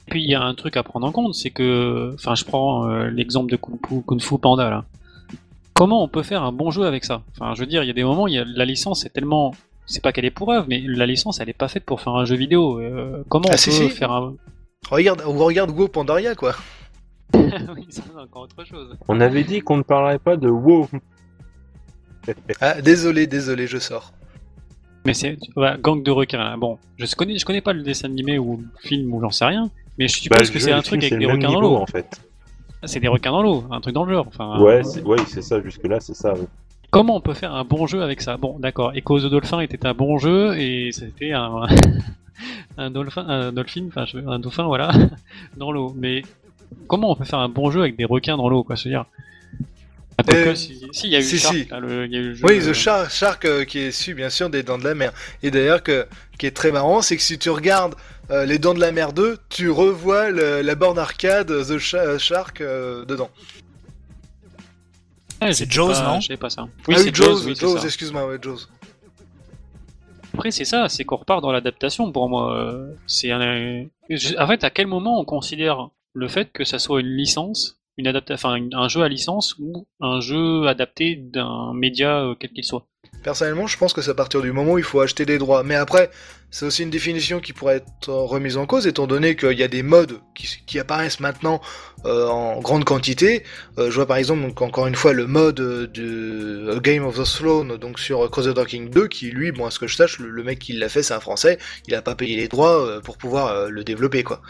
Puis 0.10 0.23
il 0.23 0.30
y 0.30 0.36
a 0.36 0.41
un 0.41 0.56
truc 0.56 0.75
à 0.75 0.82
prendre 0.82 1.06
en 1.06 1.12
compte, 1.12 1.36
c'est 1.36 1.52
que, 1.52 2.12
enfin, 2.15 2.34
je 2.34 2.43
prends 2.43 2.89
euh, 2.89 3.10
l'exemple 3.12 3.52
de 3.52 3.58
Kung 3.58 3.78
Fu, 3.88 4.02
Kung 4.02 4.19
Fu 4.19 4.39
Panda 4.39 4.69
là. 4.69 4.86
Comment 5.79 6.03
on 6.03 6.09
peut 6.09 6.23
faire 6.23 6.43
un 6.43 6.51
bon 6.51 6.71
jeu 6.71 6.83
avec 6.85 7.05
ça 7.05 7.21
Enfin, 7.31 7.53
je 7.55 7.61
veux 7.61 7.65
dire, 7.65 7.83
il 7.83 7.87
y 7.87 7.89
a 7.89 7.93
des 7.93 8.03
moments, 8.03 8.27
il 8.27 8.33
y 8.33 8.37
a, 8.37 8.43
la 8.45 8.65
licence 8.65 9.05
est 9.05 9.09
tellement, 9.11 9.53
c'est 9.85 10.03
pas 10.03 10.11
qu'elle 10.11 10.25
est 10.25 10.29
pour 10.31 10.51
œuvre, 10.51 10.65
mais 10.67 10.81
la 10.85 11.05
licence, 11.05 11.39
elle 11.39 11.47
est 11.47 11.53
pas 11.53 11.69
faite 11.69 11.85
pour 11.85 12.01
faire 12.01 12.15
un 12.15 12.25
jeu 12.25 12.35
vidéo. 12.35 12.81
Euh, 12.81 13.23
comment 13.29 13.47
Ah, 13.49 13.53
on 13.53 13.57
si, 13.57 13.69
peut 13.69 13.75
si. 13.75 13.89
faire 13.89 14.11
un 14.11 14.35
Regarde, 14.91 15.21
ou 15.25 15.31
regarde 15.43 15.71
Go 15.71 15.87
Pandaria 15.87 16.35
quoi. 16.35 16.53
Oui, 17.33 17.85
ça, 17.89 18.01
c'est 18.05 18.19
encore 18.19 18.41
autre 18.43 18.63
chose. 18.65 18.97
On 19.07 19.21
avait 19.21 19.43
dit 19.45 19.61
qu'on 19.61 19.77
ne 19.77 19.83
parlerait 19.83 20.19
pas 20.19 20.35
de 20.35 20.49
WoW. 20.49 20.87
Ah 22.61 22.81
désolé, 22.81 23.25
désolé, 23.25 23.65
je 23.65 23.77
sors. 23.79 24.11
Mais 25.05 25.13
c'est 25.13 25.37
ouais, 25.55 25.75
gang 25.81 26.03
de 26.03 26.11
requins. 26.11 26.37
là. 26.37 26.57
Bon, 26.57 26.77
je 26.97 27.15
connais, 27.15 27.37
je 27.39 27.45
connais 27.45 27.61
pas 27.61 27.73
le 27.73 27.81
dessin 27.81 28.07
animé 28.09 28.37
ou 28.37 28.57
le 28.57 28.67
film 28.87 29.13
ou 29.13 29.21
j'en 29.21 29.31
sais 29.31 29.45
rien, 29.45 29.69
mais 29.97 30.07
je 30.07 30.17
suppose 30.17 30.39
Bah, 30.39 30.53
que 30.53 30.59
c'est 30.59 30.71
un 30.73 30.81
truc 30.81 31.01
avec 31.03 31.17
des 31.17 31.25
requins 31.25 31.51
dans 31.51 31.61
l'eau. 31.61 31.75
en 31.77 31.85
fait. 31.87 32.21
C'est 32.85 32.99
des 32.99 33.07
requins 33.09 33.31
dans 33.31 33.41
l'eau, 33.43 33.65
un 33.71 33.81
truc 33.81 33.93
dans 33.93 34.05
le 34.05 34.13
genre. 34.13 34.25
Enfin, 34.27 34.59
Ouais, 34.61 34.83
c'est 34.83 35.01
ouais, 35.03 35.17
c'est 35.27 35.41
ça, 35.41 35.61
jusque-là, 35.61 35.99
c'est 35.99 36.15
ça. 36.15 36.33
oui. 36.33 36.45
Comment 36.91 37.17
on 37.17 37.21
peut 37.21 37.33
faire 37.33 37.53
un 37.53 37.63
bon 37.65 37.85
jeu 37.87 38.01
avec 38.01 38.21
ça? 38.21 38.37
Bon, 38.37 38.57
d'accord. 38.57 38.93
Echo 38.95 39.19
the 39.19 39.25
Dolphin 39.29 39.59
était 39.61 39.85
un 39.85 39.93
bon 39.93 40.17
jeu 40.17 40.57
et 40.57 40.91
c'était 40.91 41.33
un 41.33 41.67
un 42.77 42.89
dolphin, 42.89 43.25
un 43.27 43.51
dolphin, 43.51 43.85
enfin 43.89 44.05
je- 44.05 44.17
un 44.17 44.39
dauphin, 44.39 44.63
voilà, 44.63 44.91
dans 45.57 45.71
l'eau. 45.71 45.93
Mais 45.97 46.23
comment 46.87 47.11
on 47.11 47.15
peut 47.15 47.25
faire 47.25 47.39
un 47.39 47.49
bon 47.49 47.69
jeu 47.69 47.81
avec 47.81 47.95
des 47.97 48.05
requins 48.05 48.37
dans 48.37 48.49
l'eau, 48.49 48.63
quoi 48.63 48.75
Se 48.75 48.87
dire? 48.89 49.05
Ah, 50.17 50.23
quoique, 50.23 50.49
Euh, 50.49 50.55
si, 50.55 50.81
si, 50.91 51.07
il 51.07 51.13
y 51.13 51.15
a 51.15 51.19
eu 51.19 51.23
si, 51.23 51.37
Shark, 51.37 51.55
si. 51.55 51.65
là, 51.69 51.79
le- 51.79 52.05
il 52.05 52.11
y 52.11 52.15
a 52.15 52.19
eu 52.19 52.27
le 52.29 52.33
jeu, 52.33 52.45
Oui, 52.45 52.59
euh, 52.59 52.71
The 52.71 52.73
Shark, 52.73 53.09
Shark 53.11 53.45
euh, 53.45 53.65
qui 53.65 53.79
est 53.79 53.89
issu 53.89 54.13
bien 54.15 54.29
sûr 54.29 54.49
des 54.49 54.63
Dents 54.63 54.77
de 54.77 54.83
la 54.83 54.95
Mer. 54.95 55.13
Et 55.43 55.51
d'ailleurs, 55.51 55.83
que, 55.83 56.07
qui 56.37 56.45
est 56.45 56.51
très 56.55 56.71
marrant, 56.71 57.01
c'est 57.01 57.15
que 57.17 57.21
si 57.23 57.37
tu 57.37 57.49
regardes 57.49 57.95
euh, 58.31 58.45
les 58.45 58.59
Dents 58.59 58.73
de 58.73 58.79
la 58.79 58.91
Mer 58.91 59.13
2, 59.13 59.37
tu 59.49 59.69
revois 59.69 60.29
le- 60.29 60.61
la 60.61 60.75
borne 60.75 60.99
arcade 60.99 61.47
The 61.47 61.77
Sha- 61.77 62.17
Shark 62.17 62.61
euh, 62.61 63.05
dedans. 63.05 63.29
ouais, 65.41 65.53
c'est 65.53 65.69
Jaws, 65.71 65.93
pas- 65.93 66.13
non 66.13 66.19
Je 66.19 66.33
pas 66.35 66.49
ça. 66.49 66.67
ah 66.67 66.81
oui, 66.87 66.95
c'est 66.97 67.15
Jaws, 67.15 67.43
oui, 67.45 67.55
c'est 67.55 67.61
Jaws, 67.61 67.77
ça. 67.79 67.85
excuse-moi, 67.85 68.27
ouais, 68.27 68.37
Jaws. 68.41 68.59
Après, 70.33 70.51
c'est 70.51 70.65
ça, 70.65 70.87
c'est 70.89 71.03
qu'on 71.05 71.17
repart 71.17 71.41
dans 71.41 71.51
l'adaptation 71.51 72.11
pour 72.11 72.29
moi. 72.29 72.55
Euh, 72.55 72.93
C'est 73.07 73.31
un... 73.31 73.85
En 74.37 74.47
fait, 74.47 74.63
à 74.63 74.69
quel 74.69 74.87
moment 74.87 75.19
on 75.19 75.25
considère 75.25 75.89
le 76.13 76.27
fait 76.27 76.51
que 76.51 76.63
ça 76.63 76.79
soit 76.79 77.01
une 77.01 77.07
licence, 77.15 77.78
un 78.07 78.88
jeu 78.88 79.01
à 79.01 79.09
licence 79.09 79.55
ou 79.59 79.88
un 79.99 80.19
jeu 80.19 80.67
adapté 80.67 81.15
d'un 81.15 81.73
média 81.73 82.23
euh, 82.23 82.35
quel 82.39 82.51
qu'il 82.51 82.63
soit 82.63 82.88
Personnellement, 83.23 83.67
je 83.67 83.77
pense 83.77 83.91
que 83.91 84.01
c'est 84.01 84.12
à 84.12 84.15
partir 84.15 84.41
du 84.41 84.51
moment 84.51 84.73
où 84.73 84.77
il 84.77 84.83
faut 84.83 85.01
acheter 85.01 85.25
des 85.25 85.38
droits. 85.38 85.63
Mais 85.63 85.75
après, 85.75 86.09
c'est 86.51 86.65
aussi 86.65 86.83
une 86.83 86.89
définition 86.89 87.41
qui 87.41 87.51
pourrait 87.51 87.77
être 87.77 88.09
remise 88.09 88.55
en 88.55 88.65
cause, 88.65 88.88
étant 88.88 89.07
donné 89.07 89.35
qu'il 89.35 89.59
y 89.59 89.63
a 89.63 89.67
des 89.67 89.83
modes 89.83 90.19
qui, 90.35 90.79
apparaissent 90.79 91.19
maintenant 91.19 91.59
euh, 92.05 92.27
en 92.27 92.62
grande 92.62 92.85
quantité. 92.85 93.43
Euh, 93.77 93.89
je 93.91 93.95
vois 93.95 94.05
par 94.05 94.17
exemple, 94.17 94.45
encore 94.63 94.88
une 94.88 94.95
fois, 94.95 95.12
le 95.12 95.27
mode 95.27 95.55
de 95.55 96.79
Game 96.81 97.05
of 97.05 97.17
the 97.17 97.25
Throne, 97.25 97.77
donc 97.77 97.99
sur 97.99 98.29
Crusader 98.31 98.65
King 98.65 98.89
2, 98.89 99.07
qui 99.07 99.31
lui, 99.31 99.51
bon, 99.51 99.65
à 99.65 99.71
ce 99.71 99.79
que 99.79 99.88
je 99.88 99.97
sache, 99.97 100.19
le, 100.19 100.43
mec 100.43 100.59
qui 100.59 100.73
l'a 100.73 100.88
fait, 100.88 101.03
c'est 101.03 101.13
un 101.13 101.19
Français, 101.19 101.57
il 101.88 101.95
a 101.95 102.01
pas 102.01 102.15
payé 102.15 102.38
les 102.38 102.47
droits 102.47 103.01
pour 103.03 103.17
pouvoir 103.17 103.69
le 103.69 103.83
développer, 103.83 104.23
quoi. 104.23 104.41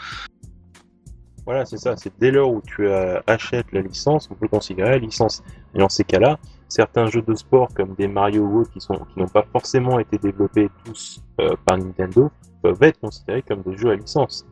Voilà, 1.50 1.66
c'est 1.66 1.78
ça. 1.78 1.96
C'est 1.96 2.12
dès 2.20 2.30
lors 2.30 2.48
où 2.52 2.62
tu 2.64 2.86
euh, 2.86 3.18
achètes 3.26 3.72
la 3.72 3.80
licence, 3.80 4.28
on 4.30 4.36
peut 4.36 4.46
considérer 4.46 4.90
la 4.90 4.98
licence. 4.98 5.42
Et 5.74 5.80
dans 5.80 5.88
ces 5.88 6.04
cas-là, 6.04 6.38
certains 6.68 7.06
jeux 7.06 7.22
de 7.22 7.34
sport 7.34 7.70
comme 7.74 7.96
des 7.96 8.06
Mario 8.06 8.46
autres 8.46 8.70
qui 8.70 8.80
sont 8.80 8.94
qui 8.94 9.18
n'ont 9.18 9.26
pas 9.26 9.44
forcément 9.50 9.98
été 9.98 10.16
développés 10.16 10.68
tous 10.84 11.20
euh, 11.40 11.56
par 11.66 11.76
Nintendo 11.76 12.30
peuvent 12.62 12.80
être 12.84 13.00
considérés 13.00 13.42
comme 13.42 13.62
des 13.62 13.76
jeux 13.76 13.90
à 13.90 13.96
licence. 13.96 14.46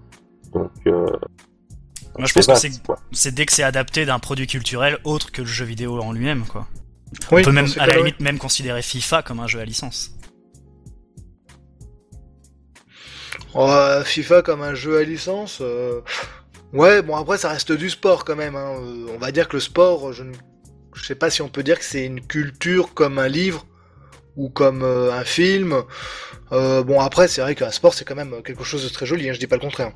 Donc, 0.52 0.72
euh, 0.88 1.06
Moi, 2.18 2.26
je 2.26 2.34
pense 2.34 2.46
que 2.46 2.50
vaste, 2.50 2.82
c'est 3.12 3.32
dès 3.32 3.46
que 3.46 3.52
c'est 3.52 3.62
adapté 3.62 4.04
d'un 4.04 4.18
produit 4.18 4.48
culturel 4.48 4.98
autre 5.04 5.30
que 5.30 5.42
le 5.42 5.46
jeu 5.46 5.66
vidéo 5.66 6.00
en 6.00 6.11
lui-même, 6.11 6.46
quoi. 6.46 6.66
Oui, 7.30 7.42
On 7.42 7.44
peut 7.44 7.52
même, 7.52 7.68
à 7.78 7.87
la 7.87 7.98
limite, 7.98 8.18
même 8.18 8.38
considérer 8.38 8.82
FIFA 8.82 9.22
comme 9.22 9.38
un 9.38 9.46
jeu 9.46 9.61
à 9.61 9.64
licence. 9.64 10.18
Oh, 13.54 14.00
FIFA 14.04 14.42
comme 14.42 14.62
un 14.62 14.74
jeu 14.74 14.98
à 14.98 15.04
licence. 15.04 15.61
euh, 15.61 16.00
Ouais, 16.72 17.00
bon 17.02 17.16
après 17.16 17.38
ça 17.38 17.48
reste 17.48 17.72
du 17.72 17.88
sport 17.90 18.24
quand 18.24 18.37
même. 18.37 18.57
hein. 18.57 18.74
Euh, 18.81 19.07
On 19.14 19.18
va 19.18 19.33
dire 19.33 19.48
que 19.48 19.57
le 19.57 19.61
sport, 19.61 20.12
je 20.12 20.22
ne 20.22 20.33
je 20.94 21.04
sais 21.04 21.14
pas 21.14 21.31
si 21.31 21.42
on 21.42 21.48
peut 21.48 21.62
dire 21.62 21.78
que 21.78 21.85
c'est 21.85 22.04
une 22.04 22.20
culture 22.26 22.92
comme 22.94 23.18
un 23.18 23.28
livre 23.28 23.66
ou 24.37 24.48
comme 24.50 24.83
euh, 24.83 25.12
un 25.12 25.24
film. 25.24 25.83
Euh, 26.52 26.83
bon 26.83 27.00
après 27.00 27.28
c'est 27.28 27.40
vrai 27.40 27.54
qu'un 27.54 27.70
sport 27.70 27.94
c'est 27.94 28.04
quand 28.04 28.14
même 28.14 28.42
quelque 28.42 28.64
chose 28.64 28.85
de 28.85 28.88
très 28.88 29.07
joli. 29.07 29.28
Hein, 29.28 29.33
je 29.33 29.38
dis 29.38 29.46
pas 29.46 29.57
le 29.57 29.62
contraire. 29.62 29.92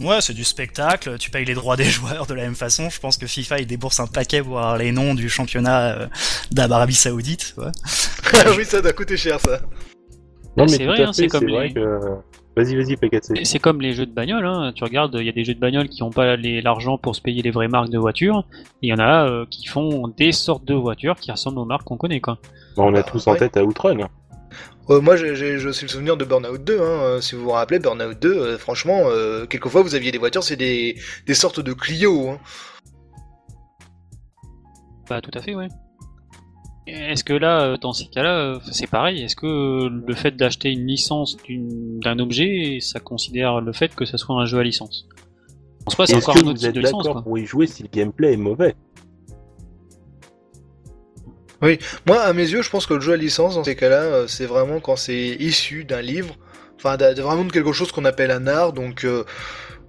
Ouais, 0.00 0.20
c'est 0.20 0.32
du 0.34 0.42
spectacle, 0.42 1.18
tu 1.18 1.30
payes 1.30 1.44
les 1.44 1.54
droits 1.54 1.76
des 1.76 1.84
joueurs 1.96 2.26
de 2.26 2.34
la 2.34 2.42
même 2.42 2.56
façon. 2.56 2.90
Je 2.90 2.98
pense 2.98 3.16
que 3.16 3.28
FIFA, 3.28 3.60
il 3.60 3.66
débourse 3.68 4.00
un 4.00 4.08
paquet 4.08 4.42
pour 4.42 4.58
avoir 4.58 4.76
les 4.78 4.90
noms 4.90 5.14
du 5.14 5.28
championnat 5.28 6.08
d'Arabie 6.50 6.94
Saoudite. 6.96 7.54
Ouais. 7.56 7.70
oui 8.56 8.64
ça 8.64 8.80
doit 8.82 8.92
coûter 8.92 9.16
cher 9.16 9.38
ça. 9.40 9.60
Non, 10.56 10.64
mais 10.66 10.68
C'est 10.76 10.86
vrai, 10.86 11.02
hein, 11.02 11.12
c'est 11.12 11.28
comme 11.28 11.48
vrai 11.48 11.68
les- 11.68 11.74
que. 11.74 11.98
Vas-y, 12.56 12.76
vas-y, 12.76 12.96
PKC. 12.96 13.44
C'est 13.44 13.58
comme 13.58 13.80
les 13.80 13.94
jeux 13.94 14.06
de 14.06 14.12
bagnole, 14.12 14.46
hein. 14.46 14.72
tu 14.74 14.84
regardes, 14.84 15.16
il 15.18 15.26
y 15.26 15.28
a 15.28 15.32
des 15.32 15.44
jeux 15.44 15.54
de 15.54 15.58
bagnole 15.58 15.88
qui 15.88 16.02
n'ont 16.02 16.10
pas 16.10 16.36
les- 16.36 16.60
l'argent 16.62 16.98
pour 16.98 17.16
se 17.16 17.20
payer 17.20 17.42
les 17.42 17.50
vraies 17.50 17.66
marques 17.68 17.90
de 17.90 17.98
voitures, 17.98 18.46
et 18.82 18.86
il 18.86 18.88
y 18.90 18.92
en 18.92 18.98
a 19.00 19.28
euh, 19.28 19.44
qui 19.50 19.66
font 19.66 20.06
des 20.08 20.30
sortes 20.30 20.64
de 20.64 20.74
voitures 20.74 21.16
qui 21.16 21.32
ressemblent 21.32 21.58
aux 21.58 21.64
marques 21.64 21.82
qu'on 21.84 21.96
connaît, 21.96 22.20
quoi. 22.20 22.38
Bah, 22.76 22.84
on 22.84 22.88
a 22.94 22.98
Bah, 22.98 23.02
tous 23.02 23.26
en 23.26 23.34
tête 23.34 23.56
à 23.56 23.64
Outrun. 23.64 24.08
Euh, 24.90 25.00
moi, 25.00 25.16
j'ai 25.16 25.56
le 25.56 25.72
souvenir 25.72 26.16
de 26.16 26.24
Burnout 26.24 26.62
2. 26.62 26.78
Hein. 26.78 26.82
euh, 26.84 27.20
Si 27.20 27.34
vous 27.34 27.42
vous 27.44 27.50
rappelez, 27.50 27.78
Burnout 27.80 28.16
2, 28.20 28.28
euh, 28.32 28.58
franchement, 28.58 29.00
euh, 29.06 29.46
quelquefois 29.46 29.82
vous 29.82 29.94
aviez 29.96 30.12
des 30.12 30.18
voitures, 30.18 30.44
c'est 30.44 30.56
des, 30.56 30.96
des 31.26 31.34
sortes 31.34 31.58
de 31.60 31.72
Clio. 31.72 32.28
Hein. 32.28 32.38
Bah 35.08 35.20
tout 35.20 35.30
à 35.34 35.40
fait, 35.42 35.54
ouais. 35.54 35.68
Est-ce 36.86 37.24
que 37.24 37.32
là, 37.32 37.62
euh, 37.62 37.76
dans 37.78 37.92
ces 37.94 38.06
cas-là, 38.06 38.38
euh, 38.38 38.58
c'est 38.70 38.86
pareil 38.88 39.22
Est-ce 39.22 39.36
que 39.36 39.46
euh, 39.46 39.88
le 40.06 40.14
fait 40.14 40.36
d'acheter 40.36 40.70
une 40.70 40.86
licence 40.86 41.36
d'un 41.48 42.18
objet, 42.18 42.78
ça 42.80 43.00
considère 43.00 43.60
le 43.60 43.72
fait 43.72 43.94
que 43.94 44.04
ça 44.04 44.18
soit 44.18 44.36
un 44.36 44.44
jeu 44.44 44.58
à 44.58 44.62
licence? 44.62 45.06
Je 45.80 45.84
pense 45.84 45.94
pas, 45.96 46.06
c'est 46.06 46.16
Est-ce 46.16 46.24
encore 46.24 46.34
que 46.34 46.38
un 46.40 46.42
autre 46.42 46.50
vous 46.52 46.58
type 46.58 46.68
êtes 46.68 46.74
de 46.74 46.80
licence, 46.80 47.04
d'accord 47.04 47.22
pour 47.22 47.38
y 47.38 47.46
jouer 47.46 47.66
si 47.66 47.82
le 47.82 47.88
gameplay 47.90 48.34
est 48.34 48.38
mauvais? 48.38 48.74
Moi, 52.06 52.20
à 52.20 52.32
mes 52.34 52.42
yeux, 52.46 52.60
je 52.60 52.68
pense 52.68 52.84
que 52.84 52.92
le 52.92 53.00
jeu 53.00 53.14
à 53.14 53.16
licence, 53.16 53.54
dans 53.54 53.64
ces 53.64 53.74
cas-là, 53.76 54.28
c'est 54.28 54.44
vraiment 54.44 54.80
quand 54.80 54.96
c'est 54.96 55.36
issu 55.40 55.84
d'un 55.84 56.02
livre, 56.02 56.34
enfin, 56.76 56.98
de- 56.98 57.18
vraiment 57.22 57.44
de 57.44 57.52
quelque 57.52 57.72
chose 57.72 57.90
qu'on 57.90 58.04
appelle 58.04 58.30
un 58.30 58.46
art, 58.46 58.74
donc, 58.74 59.04
euh, 59.04 59.24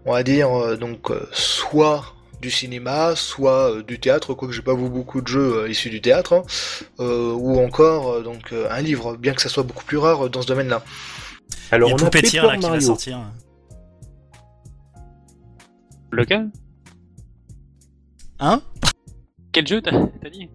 on 0.05 0.13
va 0.13 0.23
dire, 0.23 0.49
euh, 0.57 0.77
donc, 0.77 1.11
euh, 1.11 1.27
soit 1.33 2.14
du 2.41 2.51
cinéma, 2.51 3.15
soit 3.15 3.71
euh, 3.71 3.83
du 3.83 3.99
théâtre, 3.99 4.33
quoique 4.33 4.53
j'ai 4.53 4.61
pas 4.61 4.75
vu 4.75 4.89
beaucoup 4.89 5.21
de 5.21 5.27
jeux 5.27 5.63
euh, 5.63 5.69
issus 5.69 5.89
du 5.89 6.01
théâtre, 6.01 6.33
hein, 6.33 6.43
euh, 6.99 7.33
ou 7.33 7.59
encore, 7.59 8.13
euh, 8.13 8.23
donc, 8.23 8.53
euh, 8.53 8.67
un 8.69 8.81
livre, 8.81 9.15
bien 9.17 9.33
que 9.33 9.41
ça 9.41 9.49
soit 9.49 9.63
beaucoup 9.63 9.85
plus 9.85 9.97
rare 9.97 10.25
euh, 10.25 10.29
dans 10.29 10.41
ce 10.41 10.47
domaine-là. 10.47 10.83
Alors 11.71 11.89
Il 11.89 11.91
y 11.91 11.93
a 11.93 11.95
on 11.95 12.07
a 12.07 12.09
Puppeteer 12.09 12.41
Paper 12.41 12.53
là 12.53 12.57
qui 12.57 12.69
va 12.69 12.81
sortir. 12.81 13.19
Lequel? 16.11 16.49
Hein? 18.39 18.61
Quel 19.51 19.67
jeu 19.67 19.81
t'as 19.81 19.91
t'as 20.21 20.29
dit? 20.29 20.49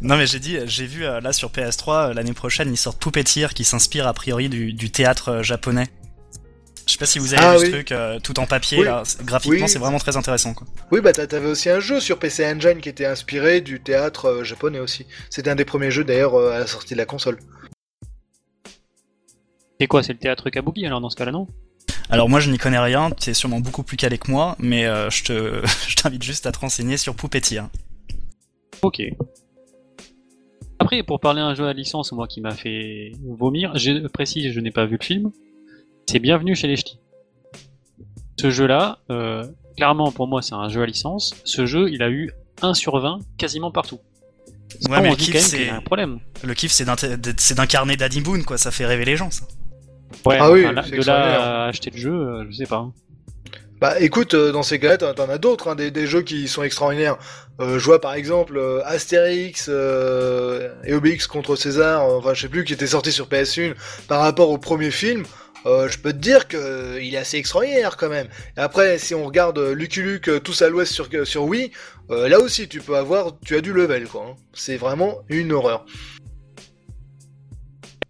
Non 0.00 0.16
mais 0.16 0.26
j'ai 0.26 0.38
dit, 0.38 0.58
j'ai 0.64 0.86
vu 0.86 1.02
là 1.02 1.32
sur 1.32 1.50
PS3 1.50 2.10
euh, 2.10 2.14
l'année 2.14 2.32
prochaine 2.32 2.70
ils 2.72 2.76
sortent 2.76 3.00
Puppeteer 3.02 3.48
qui 3.54 3.64
s'inspire 3.64 4.06
a 4.06 4.14
priori 4.14 4.48
du, 4.48 4.72
du 4.72 4.90
théâtre 4.90 5.42
japonais. 5.42 5.88
Je 6.90 6.94
sais 6.94 6.98
pas 6.98 7.06
si 7.06 7.20
vous 7.20 7.34
avez 7.34 7.42
Ah 7.44 7.52
vu 7.56 7.60
oui. 7.60 7.66
ce 7.66 7.70
truc 7.70 7.92
euh, 7.92 8.18
tout 8.18 8.40
en 8.40 8.46
papier 8.46 8.78
Oui. 8.78 8.84
là, 8.84 9.04
graphiquement 9.22 9.60
Oui. 9.62 9.68
c'est 9.68 9.78
vraiment 9.78 9.98
très 10.00 10.16
intéressant 10.16 10.54
quoi. 10.54 10.66
Oui, 10.90 11.00
bah, 11.00 11.12
t'a- 11.12 11.28
t'avais 11.28 11.46
aussi 11.46 11.70
un 11.70 11.78
jeu 11.78 12.00
sur 12.00 12.18
PC 12.18 12.44
Engine 12.44 12.80
qui 12.80 12.88
était 12.88 13.06
inspiré 13.06 13.60
du 13.60 13.80
théâtre 13.80 14.24
euh, 14.26 14.42
japonais 14.44 14.80
aussi. 14.80 15.06
C'était 15.30 15.50
un 15.50 15.54
des 15.54 15.64
premiers 15.64 15.92
jeux, 15.92 16.02
d'ailleurs, 16.02 16.34
euh, 16.34 16.50
à 16.50 16.58
la 16.58 16.66
sortie 16.66 16.94
de 16.94 16.98
la 16.98 17.06
console. 17.06 17.38
C'est 19.80 19.86
quoi 19.86 20.02
C'est 20.02 20.14
le 20.14 20.18
théâtre 20.18 20.50
Kabuki 20.50 20.84
alors 20.84 21.00
dans 21.00 21.10
ce 21.10 21.16
cas-là, 21.16 21.30
non? 21.30 21.46
Alors 22.08 22.28
moi 22.28 22.40
je 22.40 22.50
n'y 22.50 22.58
connais 22.58 22.80
rien, 22.80 23.12
tu 23.12 23.30
es 23.30 23.34
sûrement 23.34 23.60
beaucoup 23.60 23.84
plus 23.84 23.96
calé 23.96 24.18
que 24.18 24.28
moi, 24.28 24.56
mais 24.58 24.84
euh, 24.86 25.08
je 25.10 25.22
te 25.22 25.62
je 25.88 25.94
t'invite 25.94 26.24
juste 26.24 26.44
à 26.46 26.50
te 26.50 26.58
renseigner 26.58 26.96
sur 26.96 27.14
Puppeteer. 27.14 27.68
Ok. 28.82 29.00
Après, 30.80 31.04
pour 31.04 31.20
parler 31.20 31.40
d'un 31.40 31.54
jeu 31.54 31.66
à 31.68 31.72
licence, 31.72 32.10
moi 32.10 32.26
qui 32.26 32.40
m'a 32.40 32.50
fait 32.54 33.12
vomir, 33.22 33.76
je 33.78 34.08
précise, 34.08 34.52
je 34.52 34.58
n'ai 34.58 34.70
pas 34.72 34.86
vu 34.86 34.96
le 35.00 35.04
film. 35.04 35.30
C'est 36.10 36.18
Bienvenue 36.18 36.56
chez 36.56 36.66
les 36.66 36.74
Ch'tis. 36.74 36.98
Ce 38.40 38.50
jeu-là, 38.50 38.98
euh, 39.10 39.46
clairement 39.76 40.10
pour 40.10 40.26
moi, 40.26 40.42
c'est 40.42 40.54
un 40.56 40.68
jeu 40.68 40.82
à 40.82 40.86
licence. 40.86 41.36
Ce 41.44 41.66
jeu, 41.66 41.88
il 41.88 42.02
a 42.02 42.10
eu 42.10 42.32
1 42.62 42.74
sur 42.74 42.98
20 42.98 43.20
quasiment 43.38 43.70
partout. 43.70 44.00
Ouais, 44.88 44.96
on 44.98 45.02
mais 45.02 45.10
le 45.10 45.14
kiff, 45.14 45.36
c'est- 45.38 45.68
un 45.68 45.80
problème. 45.82 46.18
Le 46.42 46.52
kiff 46.54 46.72
c'est 46.72 47.54
d'incarner 47.54 47.96
Daddy 47.96 48.22
Boone 48.22 48.42
quoi, 48.44 48.58
ça 48.58 48.72
fait 48.72 48.86
rêver 48.86 49.04
les 49.04 49.16
gens 49.16 49.30
ça. 49.30 49.44
Ouais, 50.26 50.38
Ah 50.40 50.50
oui, 50.50 50.66
enfin, 50.66 50.82
de 50.82 51.06
là 51.06 51.42
à 51.42 51.68
acheter 51.68 51.90
le 51.90 51.96
jeu, 51.96 52.12
euh, 52.12 52.44
je 52.50 52.56
sais 52.56 52.66
pas. 52.66 52.88
Bah 53.80 54.00
écoute, 54.00 54.34
euh, 54.34 54.50
dans 54.50 54.64
ces 54.64 54.80
cas-là, 54.80 54.98
t'en 54.98 55.14
t'en 55.14 55.28
as 55.28 55.38
d'autres, 55.38 55.68
hein, 55.68 55.76
des, 55.76 55.92
des 55.92 56.08
jeux 56.08 56.22
qui 56.22 56.48
sont 56.48 56.64
extraordinaires. 56.64 57.18
Euh, 57.60 57.78
je 57.78 57.84
vois 57.84 58.00
par 58.00 58.14
exemple 58.14 58.56
euh, 58.58 58.82
Astérix 58.84 59.66
euh, 59.68 60.74
et 60.84 60.92
Obélix 60.92 61.28
contre 61.28 61.54
César, 61.54 62.02
euh, 62.04 62.18
enfin 62.18 62.34
je 62.34 62.40
sais 62.42 62.48
plus, 62.48 62.64
qui 62.64 62.72
était 62.72 62.88
sorti 62.88 63.12
sur 63.12 63.28
PS1 63.28 63.74
par 64.08 64.22
rapport 64.22 64.50
au 64.50 64.58
premier 64.58 64.90
film. 64.90 65.22
Euh, 65.66 65.88
je 65.88 65.98
peux 65.98 66.12
te 66.12 66.18
dire 66.18 66.48
que 66.48 66.56
euh, 66.56 67.02
il 67.02 67.14
est 67.14 67.18
assez 67.18 67.36
extraordinaire 67.36 67.96
quand 67.96 68.08
même. 68.08 68.28
Et 68.56 68.60
après, 68.60 68.98
si 68.98 69.14
on 69.14 69.24
regarde 69.26 69.58
euh, 69.58 69.74
Lucky 69.74 70.00
Luke 70.00 70.42
tous 70.42 70.62
à 70.62 70.68
l'ouest 70.70 70.92
sur, 70.92 71.08
sur 71.24 71.44
Wii, 71.44 71.70
euh, 72.10 72.28
là 72.28 72.38
aussi 72.40 72.68
tu 72.68 72.80
peux 72.80 72.96
avoir, 72.96 73.38
tu 73.44 73.54
as 73.56 73.60
du 73.60 73.72
level 73.72 74.08
quoi. 74.08 74.26
hein. 74.30 74.36
C'est 74.54 74.76
vraiment 74.76 75.18
une 75.28 75.52
horreur. 75.52 75.84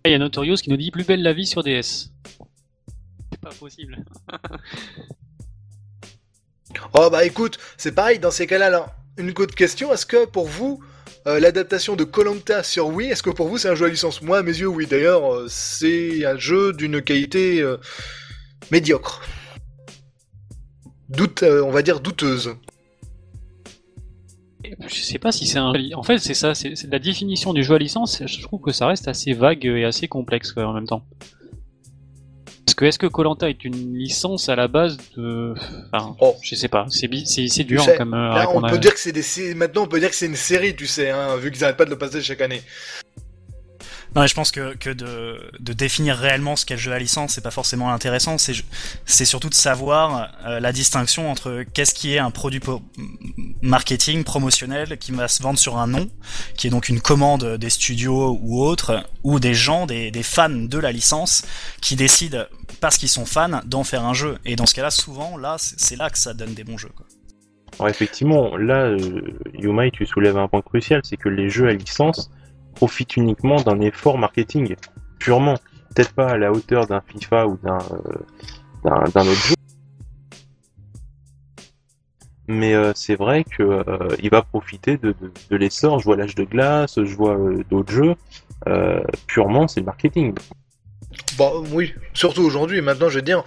Il 0.05 0.13
y 0.13 0.15
a 0.15 0.19
Notorious 0.19 0.57
qui 0.57 0.71
nous 0.71 0.77
dit 0.77 0.91
plus 0.91 1.05
belle 1.05 1.23
la 1.23 1.33
vie 1.33 1.47
sur 1.47 1.63
DS. 1.63 2.11
C'est 3.33 3.41
pas 3.41 3.51
possible. 3.51 4.05
Oh 6.95 7.09
bah 7.11 7.25
écoute, 7.25 7.59
c'est 7.77 7.93
pareil 7.93 8.21
dans 8.21 8.31
ces 8.31 8.47
cas-là. 8.47 8.71
Là. 8.71 8.95
Une 9.19 9.31
autre 9.31 9.55
question, 9.57 9.93
est-ce 9.93 10.07
que 10.07 10.25
pour 10.25 10.47
vous, 10.47 10.83
euh, 11.27 11.39
l'adaptation 11.39 11.97
de 11.97 12.05
Colanta 12.05 12.63
sur 12.63 12.89
Wii, 12.89 13.11
est-ce 13.11 13.23
que 13.23 13.31
pour 13.31 13.49
vous 13.49 13.59
c'est 13.59 13.69
un 13.69 13.75
jeu 13.75 13.87
à 13.87 13.89
licence? 13.89 14.23
Moi, 14.23 14.39
à 14.39 14.43
mes 14.43 14.57
yeux, 14.57 14.69
oui. 14.69 14.87
D'ailleurs, 14.87 15.33
euh, 15.33 15.47
c'est 15.49 16.25
un 16.25 16.39
jeu 16.39 16.73
d'une 16.73 17.03
qualité 17.03 17.61
euh, 17.61 17.77
médiocre. 18.71 19.21
Doute, 21.09 21.43
on 21.43 21.71
va 21.71 21.83
dire 21.83 22.01
douteuse. 22.01 22.55
Je 24.87 25.01
sais 25.01 25.19
pas 25.19 25.33
si 25.33 25.47
c'est 25.47 25.59
un. 25.59 25.73
En 25.95 26.03
fait, 26.05 26.19
c'est 26.19 26.35
ça, 26.35 26.55
c'est 26.55 26.75
la 26.85 27.01
définition 27.01 27.53
du 27.53 27.65
jeu 27.65 27.75
à 27.75 27.79
licence. 27.79 28.23
Je 28.25 28.43
trouve 28.43 28.61
que 28.61 28.71
ça 28.71 28.87
reste 28.87 29.09
assez 29.09 29.33
vague 29.33 29.65
et 29.65 29.85
assez 29.85 30.07
complexe 30.07 30.57
en 30.57 30.73
même 30.73 30.87
temps. 30.87 31.05
Que 32.81 32.87
est-ce 32.87 32.99
que 32.99 33.07
Colanta 33.07 33.51
est 33.51 33.63
une 33.67 33.95
licence 33.95 34.49
à 34.49 34.57
la 34.57 34.67
base 34.67 34.97
de. 35.15 35.53
Enfin, 35.93 36.17
Oh. 36.19 36.35
je 36.43 36.55
sais 36.55 36.69
pas. 36.69 36.87
C'est 36.89 37.09
Tu 37.11 37.65
dur 37.65 37.85
sais, 37.85 37.95
comme. 37.95 38.15
euh, 38.15 38.31
Là, 38.33 38.49
on 38.55 38.63
peut 38.63 38.79
dire 38.79 38.95
que 38.95 38.99
c'est 38.99 39.13
des 39.13 39.55
maintenant 39.55 39.83
on 39.83 39.87
peut 39.87 40.01
dire 40.01 40.09
que 40.09 40.17
c'est 40.17 40.25
une 40.25 40.35
série, 40.35 40.75
tu 40.75 40.87
sais, 40.87 41.11
hein, 41.11 41.37
vu 41.37 41.51
qu'ils 41.51 41.63
arrêtent 41.63 41.77
pas 41.77 41.85
de 41.85 41.91
le 41.91 41.99
passer 41.99 42.23
chaque 42.23 42.41
année. 42.41 42.63
Non, 44.17 44.23
mais 44.23 44.29
je 44.29 44.35
pense 44.35 44.51
que, 44.51 44.75
que 44.75 44.91
de, 44.91 45.53
de 45.61 45.73
définir 45.73 46.17
réellement 46.17 46.57
ce 46.57 46.67
qu'est 46.67 46.75
le 46.75 46.81
jeu 46.81 46.93
à 46.93 46.99
licence, 46.99 47.35
c'est 47.35 47.41
pas 47.41 47.53
forcément 47.53 47.93
intéressant. 47.93 48.39
C'est 48.39 48.55
c'est 49.05 49.25
surtout 49.25 49.49
de 49.49 49.55
savoir 49.55 50.33
euh, 50.45 50.59
la 50.59 50.73
distinction 50.73 51.31
entre 51.31 51.65
qu'est-ce 51.75 51.95
qui 51.95 52.15
est 52.15 52.19
un 52.19 52.33
produit 52.33 52.61
marketing 53.63 54.25
promotionnel 54.25 54.99
qui 54.99 55.13
va 55.13 55.29
se 55.29 55.41
vendre 55.43 55.61
sur 55.61 55.79
un 55.79 55.87
nom, 55.87 56.11
qui 56.57 56.67
est 56.67 56.71
donc 56.71 56.89
une 56.89 57.01
commande 57.01 57.57
des 57.57 57.71
studios 57.71 58.37
ou 58.43 58.65
autres, 58.65 59.05
ou 59.23 59.39
des 59.39 59.55
gens, 59.55 59.87
des, 59.87 60.11
des 60.11 60.25
fans 60.25 60.49
de 60.51 60.79
la 60.79 60.91
licence, 60.91 61.45
qui 61.81 61.95
décident 61.95 62.47
parce 62.81 62.99
qu'ils 62.99 63.09
sont 63.09 63.27
fans 63.27 63.61
d'en 63.65 63.85
faire 63.85 64.05
un 64.05 64.15
jeu. 64.15 64.39
Et 64.45 64.57
dans 64.57 64.67
ce 64.67 64.75
cas-là, 64.75 64.91
souvent, 64.91 65.37
là, 65.37 65.57
c'est 65.59 65.79
c'est 65.79 65.97
là 65.97 66.11
que 66.11 66.19
ça 66.19 66.35
donne 66.35 66.55
des 66.55 66.65
bons 66.65 66.79
jeux. 66.79 66.93
Quoi. 66.95 67.07
Alors 67.79 67.89
effectivement, 67.89 68.57
là, 68.57 68.87
euh, 68.87 69.23
Yumai, 69.55 69.91
tu 69.93 70.05
soulèves 70.05 70.37
un 70.37 70.47
point 70.49 70.63
crucial, 70.63 71.01
c'est 71.05 71.17
que 71.17 71.29
les 71.29 71.49
jeux 71.49 71.69
à 71.69 71.73
licence 71.73 72.31
profitent 72.75 73.17
uniquement 73.17 73.57
d'un 73.57 73.81
effort 73.81 74.19
marketing, 74.19 74.77
purement. 75.19 75.55
Peut-être 75.95 76.13
pas 76.13 76.29
à 76.31 76.39
la 76.39 76.53
hauteur 76.53 76.87
d'un 76.87 77.01
FIFA 77.01 77.47
ou 77.49 77.59
d'un 77.63 77.79
euh, 78.87 79.07
autre 79.17 79.33
jeu. 79.33 79.55
Mais 82.51 82.75
euh, 82.75 82.91
c'est 82.97 83.15
vrai 83.15 83.45
que 83.45 83.63
euh, 83.63 83.85
va 84.33 84.43
profiter 84.43 84.97
de, 84.97 85.15
de, 85.51 85.57
l'essor. 85.57 86.01
Je 86.01 86.05
vois 86.05 86.17
l'âge 86.17 86.35
de 86.35 86.43
glace, 86.43 86.97
je 86.97 87.15
vois 87.15 87.39
euh, 87.39 87.63
d'autres 87.71 87.93
jeux. 87.93 88.17
Euh, 88.67 89.01
purement, 89.29 89.69
c'est 89.69 89.79
le 89.79 89.87
marketing. 89.87 90.35
Bon, 91.39 91.65
oui, 91.71 91.95
surtout 92.13 92.43
aujourd'hui. 92.43 92.81
Maintenant, 92.81 93.09
je 93.09 93.21
te 93.21 93.25
dire, 93.25 93.45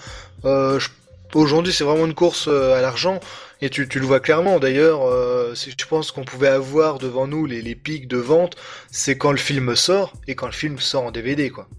aujourd'hui, 1.35 1.73
c'est 1.73 1.83
vraiment 1.83 2.05
une 2.05 2.13
course 2.13 2.47
à 2.47 2.81
l'argent. 2.81 3.19
Et 3.63 3.69
tu, 3.69 3.87
tu 3.87 4.01
le 4.01 4.05
vois 4.05 4.19
clairement. 4.19 4.59
D'ailleurs, 4.59 5.03
euh, 5.03 5.55
si 5.55 5.71
je 5.71 5.87
pense 5.87 6.11
qu'on 6.11 6.25
pouvait 6.25 6.49
avoir 6.49 6.99
devant 6.99 7.27
nous 7.27 7.45
les, 7.45 7.61
les 7.61 7.75
pics 7.75 8.09
de 8.09 8.17
vente, 8.17 8.57
c'est 8.91 9.17
quand 9.17 9.31
le 9.31 9.37
film 9.37 9.73
sort 9.77 10.11
et 10.27 10.35
quand 10.35 10.47
le 10.47 10.51
film 10.51 10.79
sort 10.79 11.05
en 11.05 11.11
DVD, 11.11 11.49
quoi. 11.49 11.69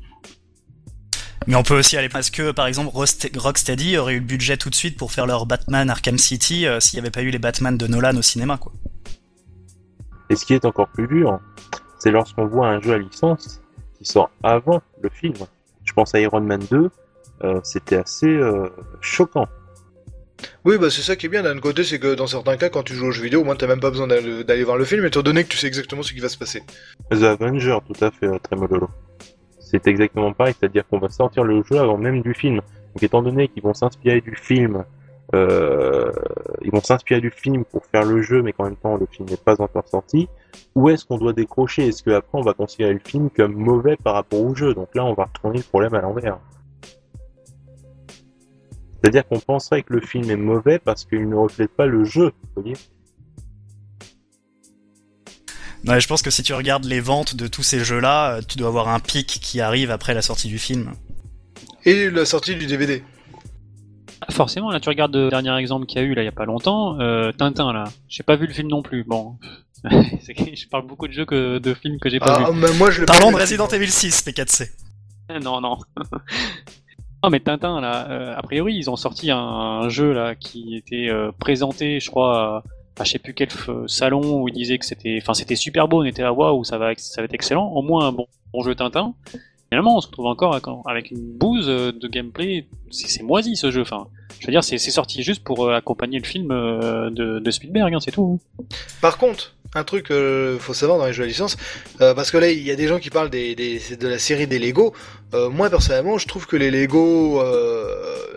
Mais 1.47 1.57
on 1.57 1.62
peut 1.62 1.79
aussi 1.79 1.99
aller 1.99 2.09
parce 2.09 2.31
que, 2.31 2.53
par 2.53 2.66
exemple, 2.68 2.90
Rocksteady 3.37 3.99
aurait 3.99 4.14
eu 4.14 4.20
le 4.20 4.25
budget 4.25 4.57
tout 4.57 4.70
de 4.70 4.75
suite 4.75 4.97
pour 4.97 5.12
faire 5.12 5.27
leur 5.27 5.44
Batman 5.44 5.90
Arkham 5.90 6.16
City 6.16 6.66
euh, 6.66 6.81
s'il 6.81 6.97
n'y 6.97 7.01
avait 7.03 7.11
pas 7.11 7.20
eu 7.20 7.29
les 7.29 7.38
Batman 7.38 7.77
de 7.77 7.87
Nolan 7.87 8.16
au 8.16 8.23
cinéma, 8.23 8.57
quoi. 8.57 8.73
Et 10.31 10.37
ce 10.37 10.47
qui 10.47 10.55
est 10.55 10.64
encore 10.64 10.88
plus 10.88 11.07
dur, 11.07 11.38
c'est 11.99 12.11
lorsqu'on 12.11 12.47
voit 12.47 12.68
un 12.68 12.81
jeu 12.81 12.94
à 12.94 12.99
licence 12.99 13.61
qui 13.99 14.07
sort 14.07 14.31
avant 14.42 14.81
le 15.03 15.11
film. 15.11 15.35
Je 15.85 15.92
pense 15.92 16.14
à 16.14 16.20
Iron 16.20 16.40
Man 16.40 16.62
2, 16.70 16.90
euh, 17.44 17.61
c'était 17.62 17.97
assez 17.97 18.27
euh, 18.27 18.70
choquant. 19.03 19.49
Oui, 20.64 20.79
bah 20.79 20.90
c'est 20.90 21.03
ça 21.03 21.16
qui 21.16 21.27
est 21.27 21.29
bien 21.29 21.42
d'un 21.42 21.59
côté, 21.59 21.85
c'est 21.85 21.99
que 21.99 22.14
dans 22.14 22.27
certains 22.27 22.57
cas, 22.57 22.68
quand 22.68 22.83
tu 22.83 22.94
joues 22.94 23.07
aux 23.07 23.11
jeux 23.11 23.23
vidéo, 23.23 23.42
au 23.42 23.44
moins 23.44 23.57
t'as 23.57 23.66
même 23.66 23.81
pas 23.81 23.90
besoin 23.90 24.07
d'aller 24.07 24.64
voir 24.64 24.77
le 24.77 24.85
film, 24.85 25.05
étant 25.05 25.23
donné 25.23 25.44
que 25.44 25.49
tu 25.49 25.59
sais 25.59 25.66
exactement 25.66 26.03
ce 26.03 26.12
qui 26.12 26.20
va 26.20 26.29
se 26.29 26.38
passer. 26.38 26.62
The 27.11 27.23
Avenger, 27.23 27.79
tout 27.87 28.05
à 28.05 28.11
fait, 28.11 28.27
euh, 28.27 28.38
Tremololo. 28.42 28.88
C'est 29.59 29.87
exactement 29.87 30.33
pareil, 30.33 30.55
c'est-à-dire 30.59 30.87
qu'on 30.88 30.99
va 30.99 31.09
sortir 31.09 31.44
le 31.44 31.62
jeu 31.62 31.79
avant 31.79 31.99
même 31.99 32.23
du 32.23 32.35
film. 32.35 32.57
Donc 32.57 33.03
étant 33.03 33.23
donné 33.23 33.49
qu'ils 33.49 33.62
vont 33.62 33.75
s'inspirer 33.75 34.20
du 34.20 34.37
film, 34.37 34.85
euh, 35.35 36.12
ils 36.62 36.70
vont 36.70 36.83
s'inspirer 36.83 37.20
du 37.20 37.31
film 37.31 37.64
pour 37.64 37.85
faire 37.87 38.05
le 38.05 38.23
jeu, 38.23 38.42
mais 38.42 38.53
qu'en 38.53 38.64
même 38.64 38.77
temps 38.77 38.97
le 38.97 39.07
film 39.11 39.29
n'est 39.29 39.37
pas 39.37 39.61
encore 39.61 39.88
sorti, 39.88 40.29
où 40.75 40.88
est-ce 40.88 41.05
qu'on 41.05 41.18
doit 41.18 41.33
décrocher? 41.33 41.88
Est-ce 41.88 42.03
qu'après 42.03 42.38
on 42.38 42.42
va 42.42 42.55
considérer 42.55 42.92
le 42.92 43.01
film 43.05 43.31
comme 43.31 43.55
mauvais 43.55 43.97
par 43.97 44.14
rapport 44.14 44.40
au 44.40 44.55
jeu? 44.55 44.75
Donc 44.75 44.88
là 44.94 45.05
on 45.05 45.14
va 45.14 45.25
retourner 45.25 45.59
le 45.59 45.64
problème 45.64 45.94
à 45.94 46.01
l'envers. 46.01 46.38
C'est-à-dire 49.04 49.28
qu'on 49.28 49.38
penserait 49.38 49.82
que 49.82 49.92
le 49.92 50.00
film 50.00 50.30
est 50.30 50.36
mauvais 50.36 50.78
parce 50.78 51.04
qu'il 51.04 51.28
ne 51.28 51.34
reflète 51.34 51.70
pas 51.76 51.84
le 51.84 52.04
jeu, 52.04 52.32
vous 52.56 52.62
voyez 52.62 52.76
Ouais, 55.86 56.00
je 56.00 56.08
pense 56.08 56.22
que 56.22 56.30
si 56.30 56.42
tu 56.42 56.54
regardes 56.54 56.86
les 56.86 57.00
ventes 57.00 57.36
de 57.36 57.46
tous 57.46 57.62
ces 57.62 57.84
jeux-là, 57.84 58.36
euh, 58.36 58.40
tu 58.48 58.56
dois 58.56 58.68
avoir 58.68 58.88
un 58.88 59.00
pic 59.00 59.26
qui 59.26 59.60
arrive 59.60 59.90
après 59.90 60.14
la 60.14 60.22
sortie 60.22 60.48
du 60.48 60.58
film. 60.58 60.92
Et 61.84 62.08
la 62.08 62.24
sortie 62.24 62.56
du 62.56 62.64
DVD. 62.64 63.04
Ah, 64.22 64.32
Forcément, 64.32 64.70
là, 64.70 64.80
tu 64.80 64.88
regardes 64.88 65.14
le 65.14 65.28
dernier 65.28 65.54
exemple 65.58 65.84
qu'il 65.84 65.98
y 66.00 66.00
a 66.00 66.06
eu 66.06 66.14
là 66.14 66.22
il 66.22 66.24
y 66.24 66.28
a 66.28 66.32
pas 66.32 66.46
longtemps, 66.46 66.98
euh, 66.98 67.30
Tintin 67.32 67.74
là. 67.74 67.84
J'ai 68.08 68.22
pas 68.22 68.36
vu 68.36 68.46
le 68.46 68.54
film 68.54 68.68
non 68.68 68.80
plus. 68.82 69.04
Bon, 69.04 69.36
C'est 70.22 70.32
que 70.32 70.56
je 70.56 70.66
parle 70.66 70.86
beaucoup 70.86 71.08
de 71.08 71.12
jeux 71.12 71.26
que 71.26 71.58
de 71.58 71.74
films 71.74 71.98
que 72.00 72.08
j'ai 72.08 72.20
pas 72.20 72.42
Ah, 72.46 72.52
mais 72.54 72.72
moi 72.78 72.90
je 72.90 73.00
pas 73.00 73.12
Parlons 73.12 73.28
vu. 73.28 73.34
de 73.34 73.40
Resident 73.40 73.68
Evil 73.68 73.90
6, 73.90 74.24
P4C. 74.26 74.70
vu. 75.28 75.40
Non, 75.42 75.60
non. 75.60 75.76
Non, 77.24 77.30
mais 77.30 77.40
Tintin 77.40 77.80
là, 77.80 78.08
euh, 78.10 78.34
a 78.37 78.42
priori 78.42 78.74
ils 78.76 78.88
ont 78.90 78.96
sorti 78.96 79.30
un, 79.30 79.88
jeu 79.88 80.12
là 80.12 80.34
qui 80.34 80.76
était 80.76 81.08
euh, 81.08 81.32
présenté, 81.38 82.00
je 82.00 82.10
crois. 82.10 82.56
à- 82.58 82.62
à 82.96 83.02
je 83.02 83.10
sais 83.10 83.18
plus 83.18 83.34
quel 83.34 83.48
f- 83.48 83.88
salon 83.88 84.40
où 84.42 84.48
ils 84.48 84.54
disaient 84.54 84.78
que 84.78 84.84
c'était, 84.87 85.18
enfin 85.20 85.34
c'était 85.34 85.56
super 85.56 85.88
beau, 85.88 86.02
on 86.02 86.04
était 86.04 86.22
là 86.22 86.32
waouh, 86.32 86.62
ça 86.62 86.78
va, 86.78 86.92
ça 86.96 87.20
va 87.20 87.24
être 87.24 87.34
excellent, 87.34 87.66
au 87.72 87.82
moins 87.82 88.06
un 88.06 88.12
bon, 88.12 88.26
jeu 88.62 88.76
Tintin. 88.76 89.14
Finalement, 89.68 89.96
on 89.96 90.00
se 90.00 90.06
retrouve 90.06 90.26
encore 90.26 90.54
avec, 90.87 91.10
une 91.10 91.32
bouse 91.37 91.68
euh, 91.68 91.90
de 91.90 92.06
gameplay, 92.06 92.66
c'est 92.92 93.24
moisi 93.24 93.56
ce 93.56 93.72
jeu. 93.72 93.80
Enfin, 93.80 94.06
je 94.38 94.46
veux 94.46 94.52
dire, 94.52 94.62
c'est 94.62 94.78
sorti 94.78 95.24
juste 95.24 95.42
pour 95.42 95.64
euh, 95.64 95.74
accompagner 95.74 96.20
le 96.20 96.24
film 96.24 96.52
euh, 96.52 97.10
de, 97.10 97.50
Spielberg, 97.50 97.92
hein, 97.92 97.98
c'est 97.98 98.12
tout. 98.12 98.38
Par 99.00 99.18
contre, 99.18 99.56
un 99.74 99.84
truc 99.84 100.10
euh, 100.10 100.58
faut 100.58 100.74
savoir 100.74 100.98
dans 100.98 101.06
les 101.06 101.12
jeux 101.12 101.24
à 101.24 101.26
licence, 101.26 101.56
euh, 102.00 102.14
parce 102.14 102.30
que 102.30 102.37
là 102.38 102.50
il 102.50 102.62
y 102.62 102.70
a 102.70 102.76
des 102.76 102.87
gens 102.88 102.98
qui 102.98 103.10
parlent 103.10 103.30
des, 103.30 103.54
des- 103.54 103.80
de 103.98 104.08
la 104.08 104.18
série 104.18 104.46
des 104.46 104.58
Lego. 104.58 104.94
Euh, 105.34 105.48
moi 105.50 105.68
personnellement, 105.68 106.16
je 106.16 106.28
trouve 106.28 106.46
que 106.46 106.56
les 106.56 106.70
Lego, 106.70 107.40
euh, 107.42 107.87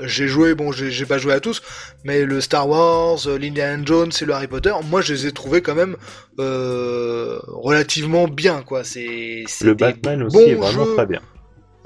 j'ai 0.04 0.28
joué, 0.28 0.56
bon, 0.56 0.72
j'ai 0.72 1.06
pas 1.06 1.20
joué 1.20 1.34
à 1.34 1.40
tous, 1.40 1.62
mais 2.04 2.24
le 2.24 2.42
Star 2.42 2.68
Wars, 2.68 3.20
euh, 3.28 3.38
l'Indiana 3.38 3.84
Jones 3.86 4.12
et 4.20 4.26
le 4.26 4.34
Harry 4.34 4.48
Potter, 4.48 4.74
moi 4.90 5.02
je 5.02 5.14
les 5.14 5.28
ai 5.28 5.32
trouvés 5.32 5.62
quand 5.62 5.76
même 5.76 5.96
euh, 6.40 7.40
relativement 7.48 8.28
bien, 8.28 8.62
quoi. 8.64 8.84
C'est 8.84 9.44
c'est 9.48 9.66
Le 9.66 9.76
des 9.76 9.86
Batman 9.86 10.24
aussi 10.24 10.38
est 10.40 10.56
vraiment 10.56 10.86
jeux. 10.86 10.96
très 10.96 11.06
bien. 11.06 11.22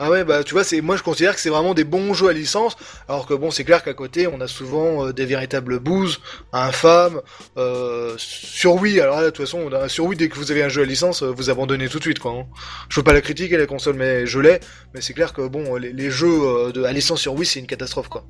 Ah 0.03 0.09
ouais, 0.09 0.23
bah 0.23 0.43
tu 0.43 0.55
vois, 0.55 0.63
c'est 0.63 0.81
moi 0.81 0.95
je 0.95 1.03
considère 1.03 1.35
que 1.35 1.39
c'est 1.39 1.51
vraiment 1.51 1.75
des 1.75 1.83
bons 1.83 2.15
jeux 2.15 2.27
à 2.27 2.33
licence, 2.33 2.75
alors 3.07 3.27
que 3.27 3.35
bon, 3.35 3.51
c'est 3.51 3.63
clair 3.63 3.83
qu'à 3.83 3.93
côté, 3.93 4.25
on 4.25 4.41
a 4.41 4.47
souvent 4.47 5.05
euh, 5.05 5.13
des 5.13 5.27
véritables 5.27 5.77
bouses, 5.77 6.21
infâmes, 6.51 7.21
euh, 7.57 8.15
sur 8.17 8.81
Wii. 8.81 8.99
Alors 8.99 9.17
là, 9.17 9.25
de 9.25 9.29
toute 9.29 9.45
façon, 9.45 9.59
on 9.59 9.71
a, 9.71 9.87
sur 9.89 10.05
Wii, 10.05 10.17
dès 10.17 10.27
que 10.27 10.37
vous 10.37 10.49
avez 10.49 10.63
un 10.63 10.69
jeu 10.69 10.81
à 10.81 10.85
licence, 10.85 11.21
euh, 11.21 11.29
vous 11.29 11.51
abandonnez 11.51 11.87
tout 11.87 11.99
de 11.99 12.03
suite, 12.03 12.17
quoi. 12.17 12.31
hein. 12.31 12.47
Je 12.89 12.99
veux 12.99 13.03
pas 13.03 13.13
la 13.13 13.21
critiquer 13.21 13.57
la 13.57 13.67
console, 13.67 13.93
mais 13.93 14.25
je 14.25 14.39
l'ai. 14.39 14.59
Mais 14.95 15.01
c'est 15.01 15.13
clair 15.13 15.33
que 15.33 15.47
bon, 15.47 15.75
les, 15.75 16.09
jeux 16.09 16.47
euh, 16.47 16.71
de, 16.71 16.83
à 16.83 16.91
licence 16.93 17.21
sur 17.21 17.35
Wii, 17.35 17.45
c'est 17.45 17.59
une 17.59 17.67
catastrophe, 17.67 18.09
quoi. 18.09 18.23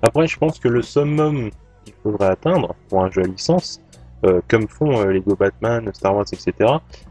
Après, 0.00 0.26
je 0.26 0.38
pense 0.38 0.58
que 0.58 0.68
le 0.68 0.80
summum 0.80 1.50
qu'il 1.84 1.92
faudrait 2.02 2.28
atteindre 2.28 2.74
pour 2.88 3.04
un 3.04 3.10
jeu 3.10 3.20
à 3.20 3.26
licence, 3.26 3.82
euh, 4.24 4.40
comme 4.48 4.68
font 4.68 5.00
euh, 5.00 5.12
Lego 5.12 5.36
Batman, 5.36 5.90
Star 5.92 6.16
Wars, 6.16 6.24
etc., 6.32 6.54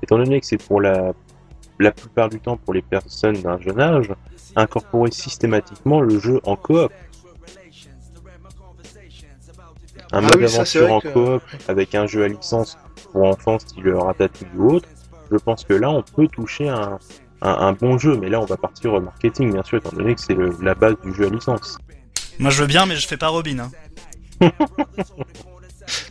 étant 0.01 0.17
donné 0.17 0.39
que 0.39 0.47
c'est 0.47 0.57
pour 0.57 0.81
la, 0.81 1.13
la 1.81 1.91
plupart 1.91 2.29
du 2.29 2.39
temps 2.39 2.57
pour 2.57 2.73
les 2.73 2.81
personnes 2.81 3.41
d'un 3.41 3.59
jeune 3.59 3.79
âge, 3.79 4.09
incorporer 4.55 5.11
systématiquement 5.11 6.01
le 6.01 6.19
jeu 6.19 6.39
en 6.43 6.55
coop. 6.55 6.91
Un 10.13 10.17
Ah 10.17 10.21
mode 10.21 10.35
oui, 10.37 10.45
aventure 10.45 10.91
en 10.91 10.99
que- 10.99 11.13
coop 11.13 11.43
avec 11.67 11.95
un 11.95 12.05
jeu 12.05 12.23
à 12.23 12.27
licence 12.27 12.77
pour 13.11 13.23
enfants 13.23 13.59
style 13.59 13.93
Ratatouille 13.93 14.47
ou 14.57 14.71
autre, 14.75 14.89
je 15.31 15.37
pense 15.37 15.63
que 15.63 15.73
là 15.73 15.89
on 15.89 16.03
peut 16.03 16.27
toucher 16.27 16.67
un, 16.67 16.99
un, 17.41 17.49
un 17.49 17.71
bon 17.73 17.97
jeu, 17.97 18.17
mais 18.17 18.29
là 18.29 18.41
on 18.41 18.45
va 18.45 18.57
partir 18.57 18.93
au 18.93 18.99
marketing 18.99 19.53
bien 19.53 19.63
sûr, 19.63 19.77
étant 19.77 19.95
donné 19.95 20.15
que 20.15 20.21
c'est 20.21 20.35
la 20.61 20.75
base 20.75 20.95
du 21.03 21.13
jeu 21.13 21.27
à 21.27 21.29
licence. 21.29 21.77
Moi 22.39 22.51
je 22.51 22.61
veux 22.61 22.67
bien, 22.67 22.85
mais 22.85 22.95
je 22.97 23.07
fais 23.07 23.17
pas 23.17 23.29
Robin. 23.29 23.59
hein. 23.59 23.71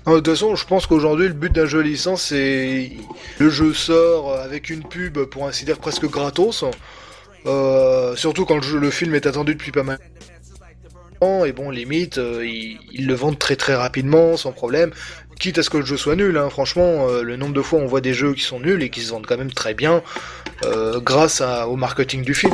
De 0.06 0.16
toute 0.16 0.28
façon, 0.28 0.56
je 0.56 0.66
pense 0.66 0.86
qu'aujourd'hui, 0.86 1.28
le 1.28 1.34
but 1.34 1.52
d'un 1.52 1.66
jeu 1.66 1.80
licence, 1.80 2.22
c'est 2.22 2.90
le 3.38 3.50
jeu 3.50 3.72
sort 3.72 4.34
avec 4.34 4.70
une 4.70 4.82
pub, 4.82 5.18
pour 5.24 5.46
ainsi 5.46 5.64
dire, 5.64 5.78
presque 5.78 6.06
gratos. 6.06 6.64
Euh, 7.46 8.16
surtout 8.16 8.44
quand 8.44 8.60
le, 8.72 8.90
film 8.90 9.14
est 9.14 9.26
attendu 9.26 9.54
depuis 9.54 9.72
pas 9.72 9.82
mal. 9.82 9.98
Et 11.46 11.52
bon, 11.52 11.70
limite, 11.70 12.16
euh, 12.16 12.46
ils, 12.46 13.06
le 13.06 13.14
vendent 13.14 13.38
très 13.38 13.56
très 13.56 13.74
rapidement, 13.74 14.36
sans 14.36 14.52
problème. 14.52 14.90
Quitte 15.38 15.58
à 15.58 15.62
ce 15.62 15.70
que 15.70 15.78
le 15.78 15.84
jeu 15.84 15.96
soit 15.96 16.16
nul, 16.16 16.36
hein. 16.36 16.48
franchement, 16.50 17.08
euh, 17.08 17.22
le 17.22 17.36
nombre 17.36 17.54
de 17.54 17.62
fois 17.62 17.78
on 17.78 17.86
voit 17.86 18.00
des 18.00 18.14
jeux 18.14 18.34
qui 18.34 18.42
sont 18.42 18.60
nuls 18.60 18.82
et 18.82 18.90
qui 18.90 19.00
se 19.00 19.10
vendent 19.10 19.26
quand 19.26 19.38
même 19.38 19.52
très 19.52 19.74
bien 19.74 20.02
grâce 20.96 21.40
au 21.40 21.76
marketing 21.76 22.22
du 22.22 22.34
film. 22.34 22.52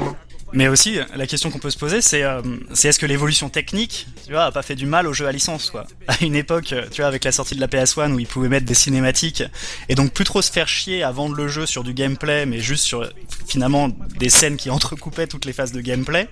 Mais 0.53 0.69
aussi, 0.69 0.99
la 1.15 1.27
question 1.27 1.51
qu'on 1.51 1.59
peut 1.59 1.71
se 1.71 1.77
poser, 1.77 2.01
c'est 2.01 2.23
euh, 2.23 2.41
c'est 2.73 2.89
est-ce 2.89 2.99
que 2.99 3.07
l'évolution 3.07 3.49
technique, 3.49 4.07
tu 4.25 4.33
vois, 4.33 4.45
a 4.45 4.53
pas 4.53 4.63
fait 4.63 4.77
du 4.77 4.87
mal 4.87 5.07
au 5.07 5.13
jeu 5.13 5.27
à 5.27 5.33
licence, 5.33 5.71
quoi 5.71 5.87
À 6.09 6.23
une 6.23 6.37
époque, 6.37 6.75
tu 6.93 7.01
vois, 7.01 7.09
avec 7.09 7.25
la 7.25 7.33
sortie 7.33 7.57
de 7.57 7.61
la 7.61 7.67
PS1 7.67 8.13
où 8.13 8.21
ils 8.21 8.27
pouvaient 8.27 8.49
mettre 8.49 8.67
des 8.67 8.75
cinématiques 8.75 9.43
et 9.89 9.95
donc 9.95 10.13
plus 10.13 10.25
trop 10.25 10.43
se 10.43 10.51
faire 10.51 10.69
chier 10.69 11.03
à 11.03 11.11
vendre 11.11 11.35
le 11.35 11.49
jeu 11.49 11.67
sur 11.67 11.83
du 11.85 11.95
gameplay, 11.95 12.47
mais 12.47 12.61
juste 12.61 12.85
sur 12.85 13.11
finalement 13.47 13.89
des 14.19 14.31
scènes 14.31 14.57
qui 14.57 14.71
entrecoupaient 14.77 15.27
toutes 15.27 15.45
les 15.45 15.53
phases 15.53 15.73
de 15.73 15.81
gameplay, 15.81 16.29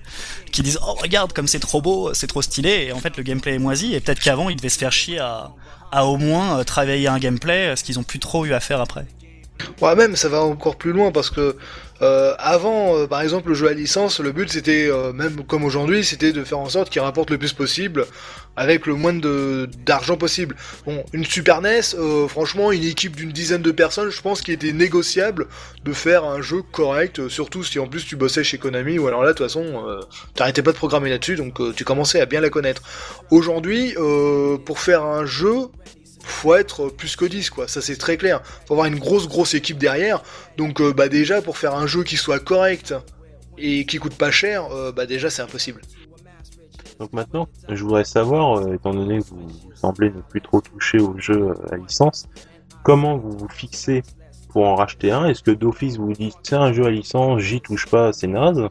qui 0.51 0.61
disent 0.61 0.79
oh 0.81 0.93
regarde 0.93 1.33
comme 1.33 1.47
c'est 1.47 1.59
trop 1.59 1.81
beau, 1.81 2.13
c'est 2.13 2.27
trop 2.27 2.41
stylé, 2.41 2.85
et 2.87 2.91
en 2.93 2.99
fait 2.99 3.17
le 3.17 3.23
gameplay 3.23 3.55
est 3.55 3.59
moisi. 3.59 3.93
Et 3.93 3.99
peut-être 3.99 4.19
qu'avant 4.19 4.49
ils 4.49 4.55
devaient 4.55 4.69
se 4.69 4.79
faire 4.79 4.93
chier 4.93 5.19
à 5.19 5.51
à 5.91 6.05
au 6.05 6.17
moins 6.17 6.59
euh, 6.59 6.63
travailler 6.63 7.07
un 7.07 7.19
gameplay, 7.19 7.75
ce 7.75 7.83
qu'ils 7.83 7.99
ont 7.99 8.03
plus 8.03 8.19
trop 8.19 8.45
eu 8.45 8.53
à 8.53 8.59
faire 8.59 8.81
après. 8.81 9.05
Ouais, 9.81 9.95
même 9.95 10.15
ça 10.15 10.29
va 10.29 10.41
encore 10.41 10.75
plus 10.75 10.91
loin 10.91 11.11
parce 11.11 11.29
que 11.29 11.55
euh, 12.01 12.35
avant, 12.37 12.97
euh, 12.97 13.07
par 13.07 13.21
exemple, 13.21 13.49
le 13.49 13.55
jeu 13.55 13.67
à 13.67 13.73
licence, 13.73 14.19
le 14.19 14.31
but 14.31 14.51
c'était, 14.51 14.87
euh, 14.89 15.13
même 15.13 15.43
comme 15.45 15.63
aujourd'hui, 15.63 16.03
c'était 16.03 16.33
de 16.33 16.43
faire 16.43 16.59
en 16.59 16.69
sorte 16.69 16.89
qu'il 16.89 17.01
rapporte 17.01 17.29
le 17.31 17.37
plus 17.37 17.53
possible 17.53 18.05
avec 18.55 18.85
le 18.85 18.95
moins 18.95 19.13
d'argent 19.85 20.17
possible. 20.17 20.55
Bon, 20.85 21.03
une 21.13 21.25
Super 21.25 21.61
NES, 21.61 21.81
euh, 21.97 22.27
franchement, 22.27 22.71
une 22.71 22.83
équipe 22.83 23.15
d'une 23.15 23.31
dizaine 23.31 23.61
de 23.61 23.71
personnes, 23.71 24.09
je 24.09 24.21
pense 24.21 24.41
qu'il 24.41 24.53
était 24.53 24.71
négociable 24.71 25.47
de 25.83 25.93
faire 25.93 26.23
un 26.23 26.41
jeu 26.41 26.61
correct, 26.71 27.19
euh, 27.19 27.29
surtout 27.29 27.63
si 27.63 27.79
en 27.79 27.87
plus 27.87 28.05
tu 28.05 28.15
bossais 28.15 28.43
chez 28.43 28.57
Konami, 28.57 28.97
ou 28.97 29.07
alors 29.07 29.23
là, 29.23 29.33
de 29.33 29.37
toute 29.37 29.45
façon, 29.45 29.83
euh, 29.87 30.01
t'arrêtais 30.35 30.63
pas 30.63 30.71
de 30.71 30.77
programmer 30.77 31.09
là-dessus, 31.09 31.35
donc 31.35 31.59
tu 31.75 31.83
commençais 31.83 32.21
à 32.21 32.25
bien 32.25 32.41
la 32.41 32.49
connaître. 32.49 32.81
Aujourd'hui, 33.31 33.95
pour 34.65 34.79
faire 34.79 35.03
un 35.03 35.25
jeu, 35.25 35.67
faut 36.25 36.55
être 36.55 36.89
plus 36.89 37.15
que 37.15 37.25
10 37.25 37.49
quoi, 37.49 37.67
ça 37.67 37.81
c'est 37.81 37.95
très 37.95 38.17
clair. 38.17 38.41
Faut 38.67 38.73
avoir 38.73 38.87
une 38.87 38.99
grosse 38.99 39.27
grosse 39.27 39.53
équipe 39.53 39.77
derrière. 39.77 40.23
Donc 40.57 40.81
euh, 40.81 40.93
bah 40.93 41.07
déjà 41.07 41.41
pour 41.41 41.57
faire 41.57 41.75
un 41.75 41.87
jeu 41.87 42.03
qui 42.03 42.17
soit 42.17 42.39
correct 42.39 42.93
et 43.57 43.85
qui 43.85 43.97
coûte 43.97 44.15
pas 44.15 44.31
cher, 44.31 44.65
euh, 44.71 44.91
bah 44.91 45.05
déjà 45.05 45.29
c'est 45.29 45.41
impossible. 45.41 45.81
Donc 46.99 47.13
maintenant, 47.13 47.47
je 47.69 47.83
voudrais 47.83 48.05
savoir, 48.05 48.59
euh, 48.59 48.73
étant 48.73 48.93
donné 48.93 49.19
que 49.19 49.25
vous, 49.25 49.49
semblez 49.75 50.09
ne 50.09 50.21
plus 50.21 50.41
trop 50.41 50.61
toucher 50.61 50.99
aux 50.99 51.17
jeux 51.17 51.53
à 51.71 51.75
licence, 51.75 52.27
comment 52.83 53.17
vous 53.17 53.37
vous 53.37 53.49
fixez 53.49 54.01
pour 54.49 54.65
en 54.65 54.75
racheter 54.75 55.11
un? 55.11 55.27
Est-ce 55.27 55.43
que 55.43 55.51
d'office 55.51 55.97
vous 55.97 56.13
dites 56.13 56.35
c'est 56.43 56.55
un 56.55 56.73
jeu 56.73 56.85
à 56.85 56.89
licence, 56.89 57.41
j'y 57.41 57.61
touche 57.61 57.85
pas, 57.87 58.13
c'est 58.13 58.27
naze? 58.27 58.61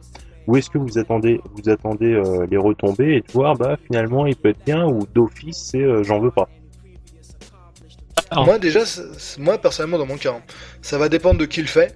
Ou 0.47 0.57
est-ce 0.57 0.69
que 0.69 0.77
vous 0.77 0.99
attendez, 0.99 1.41
vous 1.55 1.69
attendez 1.69 2.21
les 2.51 2.57
retombées 2.57 3.15
et 3.15 3.21
de 3.21 3.31
voir 3.31 3.55
bah 3.55 3.77
finalement 3.87 4.27
il 4.27 4.35
peut 4.35 4.49
être 4.49 4.63
bien 4.63 4.85
ou 4.85 5.07
d'office 5.15 5.57
c'est 5.71 6.03
j'en 6.03 6.19
veux 6.19 6.29
pas? 6.29 6.47
Alors. 8.31 8.45
Moi 8.45 8.59
déjà, 8.59 8.81
moi 9.37 9.57
personnellement 9.57 9.97
dans 9.97 10.05
mon 10.05 10.17
cas, 10.17 10.31
hein, 10.31 10.41
ça 10.81 10.97
va 10.97 11.09
dépendre 11.09 11.39
de 11.39 11.45
qui 11.45 11.61
le 11.61 11.67
fait. 11.67 11.95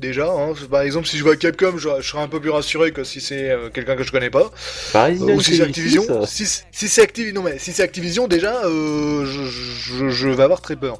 Déjà, 0.00 0.26
hein. 0.26 0.54
par 0.68 0.82
exemple 0.82 1.06
si 1.06 1.16
je 1.16 1.22
vois 1.22 1.36
Capcom, 1.36 1.74
je, 1.76 1.88
je 2.00 2.08
serai 2.08 2.22
un 2.22 2.26
peu 2.28 2.40
plus 2.40 2.50
rassuré 2.50 2.90
que 2.90 3.04
si 3.04 3.20
c'est 3.20 3.50
euh, 3.50 3.68
quelqu'un 3.70 3.94
que 3.94 4.02
je 4.02 4.10
connais 4.10 4.30
pas. 4.30 4.50
Euh, 4.96 5.34
ou 5.34 5.40
si 5.40 5.56
c'est 5.56 5.62
Activision. 5.62 6.02
ça. 6.04 6.26
Si, 6.26 6.44
si 6.72 6.88
c'est 6.88 7.02
Activision, 7.02 7.34
non 7.40 7.42
mais 7.48 7.58
si 7.60 7.72
c'est 7.72 7.84
Activision 7.84 8.26
déjà, 8.26 8.64
euh, 8.64 9.24
je, 9.24 9.42
je, 9.44 10.08
je 10.08 10.28
vais 10.28 10.42
avoir 10.42 10.60
très 10.60 10.74
peur. 10.74 10.98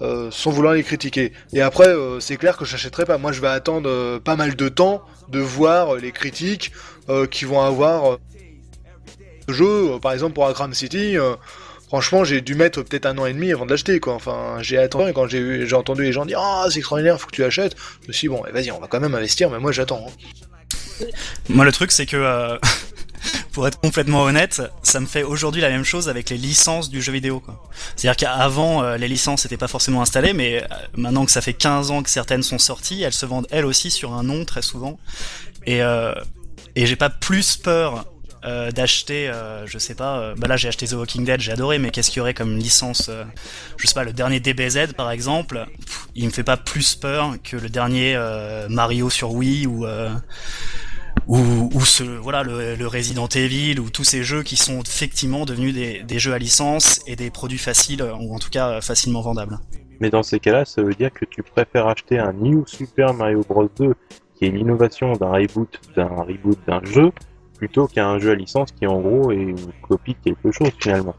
Euh, 0.00 0.30
sans 0.30 0.52
vouloir 0.52 0.74
les 0.74 0.84
critiquer. 0.84 1.32
Et 1.52 1.60
après, 1.60 1.88
euh, 1.88 2.20
c'est 2.20 2.36
clair 2.36 2.56
que 2.56 2.64
j'achèterai 2.64 3.04
pas. 3.04 3.18
Moi, 3.18 3.32
je 3.32 3.40
vais 3.40 3.48
attendre 3.48 3.90
euh, 3.90 4.20
pas 4.20 4.36
mal 4.36 4.54
de 4.54 4.68
temps 4.68 5.02
de 5.28 5.40
voir 5.40 5.96
euh, 5.96 5.98
les 5.98 6.12
critiques 6.12 6.70
euh, 7.08 7.26
qui 7.26 7.44
vont 7.44 7.60
avoir 7.60 8.12
euh, 8.12 8.16
ce 9.48 9.54
jeu. 9.54 9.94
Euh, 9.94 9.98
par 9.98 10.12
exemple, 10.12 10.34
pour 10.34 10.46
Arkham 10.46 10.72
City, 10.72 11.18
euh, 11.18 11.34
franchement, 11.88 12.24
j'ai 12.24 12.40
dû 12.40 12.54
mettre 12.54 12.82
peut-être 12.82 13.06
un 13.06 13.18
an 13.18 13.26
et 13.26 13.32
demi 13.32 13.52
avant 13.52 13.66
de 13.66 13.70
l'acheter. 13.70 13.98
Quoi. 14.00 14.14
Enfin, 14.14 14.58
j'ai 14.60 14.78
attendu. 14.78 15.10
Et 15.10 15.12
quand 15.12 15.26
j'ai 15.28 15.74
entendu 15.74 16.02
les 16.04 16.12
gens 16.12 16.24
dire 16.24 16.38
ah 16.40 16.66
c'est 16.70 16.78
extraordinaire, 16.78 17.20
faut 17.20 17.26
que 17.26 17.34
tu 17.34 17.42
l'achètes, 17.42 17.74
je 18.02 18.08
me 18.08 18.12
suis 18.12 18.28
dit, 18.28 18.34
bon, 18.34 18.42
vas-y, 18.52 18.70
on 18.70 18.78
va 18.80 18.86
quand 18.86 19.00
même 19.00 19.14
investir. 19.14 19.50
Mais 19.50 19.58
moi, 19.58 19.72
j'attends. 19.72 20.06
hein. 20.08 21.04
Moi, 21.48 21.64
le 21.64 21.72
truc, 21.72 21.92
c'est 21.92 22.06
que, 22.06 22.16
euh, 22.16 22.58
pour 23.52 23.66
être 23.66 23.80
complètement 23.80 24.22
honnête, 24.22 24.62
ça 24.82 25.00
me 25.00 25.06
fait 25.06 25.22
aujourd'hui 25.22 25.60
la 25.62 25.70
même 25.70 25.84
chose 25.84 26.08
avec 26.08 26.30
les 26.30 26.36
licences 26.36 26.90
du 26.90 27.00
jeu 27.02 27.12
vidéo. 27.12 27.42
C'est-à-dire 27.96 28.16
qu'avant, 28.16 28.82
euh, 28.82 28.96
les 28.96 29.08
licences 29.08 29.44
n'étaient 29.44 29.56
pas 29.56 29.68
forcément 29.68 30.02
installées, 30.02 30.32
mais 30.32 30.62
euh, 30.62 30.66
maintenant 30.96 31.24
que 31.24 31.30
ça 31.30 31.40
fait 31.40 31.54
15 31.54 31.90
ans 31.90 32.02
que 32.02 32.10
certaines 32.10 32.42
sont 32.42 32.58
sorties, 32.58 33.02
elles 33.02 33.12
se 33.12 33.26
vendent 33.26 33.46
elles 33.50 33.64
aussi 33.64 33.90
sur 33.90 34.12
un 34.12 34.22
nom 34.22 34.44
très 34.44 34.62
souvent. 34.62 34.98
Et, 35.66 35.80
et 36.76 36.86
j'ai 36.86 36.96
pas 36.96 37.10
plus 37.10 37.56
peur 37.56 38.06
euh, 38.44 38.70
d'acheter, 38.70 39.28
euh, 39.28 39.66
je 39.66 39.78
sais 39.78 39.94
pas, 39.94 40.18
euh, 40.18 40.34
bah 40.36 40.48
là 40.48 40.56
j'ai 40.56 40.68
acheté 40.68 40.86
The 40.86 40.92
Walking 40.92 41.24
Dead, 41.24 41.40
j'ai 41.40 41.52
adoré, 41.52 41.78
mais 41.78 41.90
qu'est-ce 41.90 42.10
qu'il 42.10 42.18
y 42.18 42.20
aurait 42.20 42.34
comme 42.34 42.56
licence 42.56 43.10
Je 43.76 43.86
sais 43.86 43.94
pas, 43.94 44.04
le 44.04 44.12
dernier 44.12 44.40
DBZ 44.40 44.92
par 44.96 45.10
exemple, 45.10 45.66
il 46.14 46.26
me 46.26 46.30
fait 46.30 46.44
pas 46.44 46.56
plus 46.56 46.94
peur 46.94 47.34
que 47.42 47.56
le 47.56 47.68
dernier 47.68 48.18
Mario 48.68 49.10
sur 49.10 49.32
Wii 49.32 49.66
ou 49.66 49.86
ou, 51.26 51.68
voilà 52.22 52.42
le, 52.42 52.74
le 52.74 52.86
Resident 52.86 53.28
Evil 53.28 53.78
ou 53.80 53.90
tous 53.90 54.04
ces 54.04 54.22
jeux 54.22 54.42
qui 54.42 54.56
sont 54.56 54.80
effectivement 54.80 55.44
devenus 55.44 55.74
des, 55.74 56.02
des 56.02 56.18
jeux 56.18 56.32
à 56.32 56.38
licence 56.38 57.00
et 57.06 57.16
des 57.16 57.30
produits 57.30 57.58
faciles 57.58 58.02
ou 58.02 58.34
en 58.34 58.38
tout 58.38 58.50
cas 58.50 58.80
facilement 58.80 59.20
vendables. 59.20 59.58
Mais 60.00 60.10
dans 60.10 60.22
ces 60.22 60.38
cas-là, 60.38 60.64
ça 60.64 60.82
veut 60.82 60.94
dire 60.94 61.12
que 61.12 61.24
tu 61.24 61.42
préfères 61.42 61.86
acheter 61.88 62.18
un 62.18 62.32
New 62.32 62.64
Super 62.66 63.12
Mario 63.14 63.42
Bros 63.46 63.68
2 63.78 63.94
qui 64.36 64.44
est 64.44 64.50
l'innovation 64.50 65.12
d'un 65.14 65.30
reboot 65.30 65.80
d'un 65.96 66.06
reboot 66.06 66.58
d'un 66.66 66.80
jeu 66.84 67.10
plutôt 67.58 67.86
qu'un 67.86 68.18
jeu 68.18 68.30
à 68.30 68.34
licence 68.34 68.72
qui 68.72 68.86
en 68.86 69.00
gros 69.00 69.30
est 69.32 69.36
une 69.36 69.72
copie 69.82 70.14
de 70.24 70.32
quelque 70.32 70.52
chose 70.52 70.70
finalement. 70.78 71.14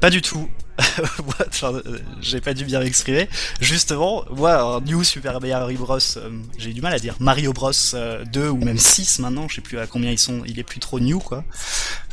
Pas 0.00 0.10
du 0.10 0.22
tout. 0.22 0.48
euh, 1.62 1.98
j'ai 2.20 2.40
pas 2.40 2.54
dû 2.54 2.64
bien 2.64 2.80
m'exprimer. 2.80 3.28
Justement, 3.60 4.24
un 4.46 4.80
New 4.80 5.04
Super 5.04 5.40
Mario 5.40 5.78
Bros, 5.78 5.98
euh, 6.16 6.30
j'ai 6.58 6.72
du 6.72 6.80
mal 6.80 6.94
à 6.94 6.98
dire 6.98 7.16
Mario 7.20 7.52
Bros 7.52 7.70
2 7.70 7.96
euh, 7.96 8.50
ou 8.50 8.64
même 8.64 8.78
6 8.78 9.18
maintenant, 9.18 9.46
je 9.48 9.56
sais 9.56 9.60
plus 9.60 9.78
à 9.78 9.86
combien 9.86 10.10
ils 10.10 10.18
sont, 10.18 10.42
il 10.46 10.58
est 10.58 10.64
plus 10.64 10.80
trop 10.80 11.00
new 11.00 11.18
quoi. 11.18 11.44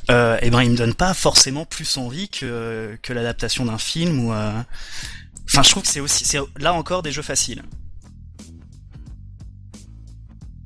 Euh, 0.10 0.38
et 0.42 0.50
ben 0.50 0.62
il 0.64 0.72
me 0.72 0.78
donne 0.78 0.94
pas 0.94 1.14
forcément 1.14 1.66
plus 1.66 1.98
envie 1.98 2.30
que, 2.30 2.98
que 3.02 3.12
l'adaptation 3.12 3.66
d'un 3.66 3.78
film 3.78 4.26
ou 4.26 4.32
enfin 4.32 5.64
je 5.64 5.70
trouve 5.70 5.84
que 5.84 5.90
c'est 5.90 6.00
aussi 6.00 6.24
c'est 6.24 6.40
là 6.58 6.74
encore 6.74 7.04
des 7.04 7.12
jeux 7.12 7.22
faciles 7.22 7.62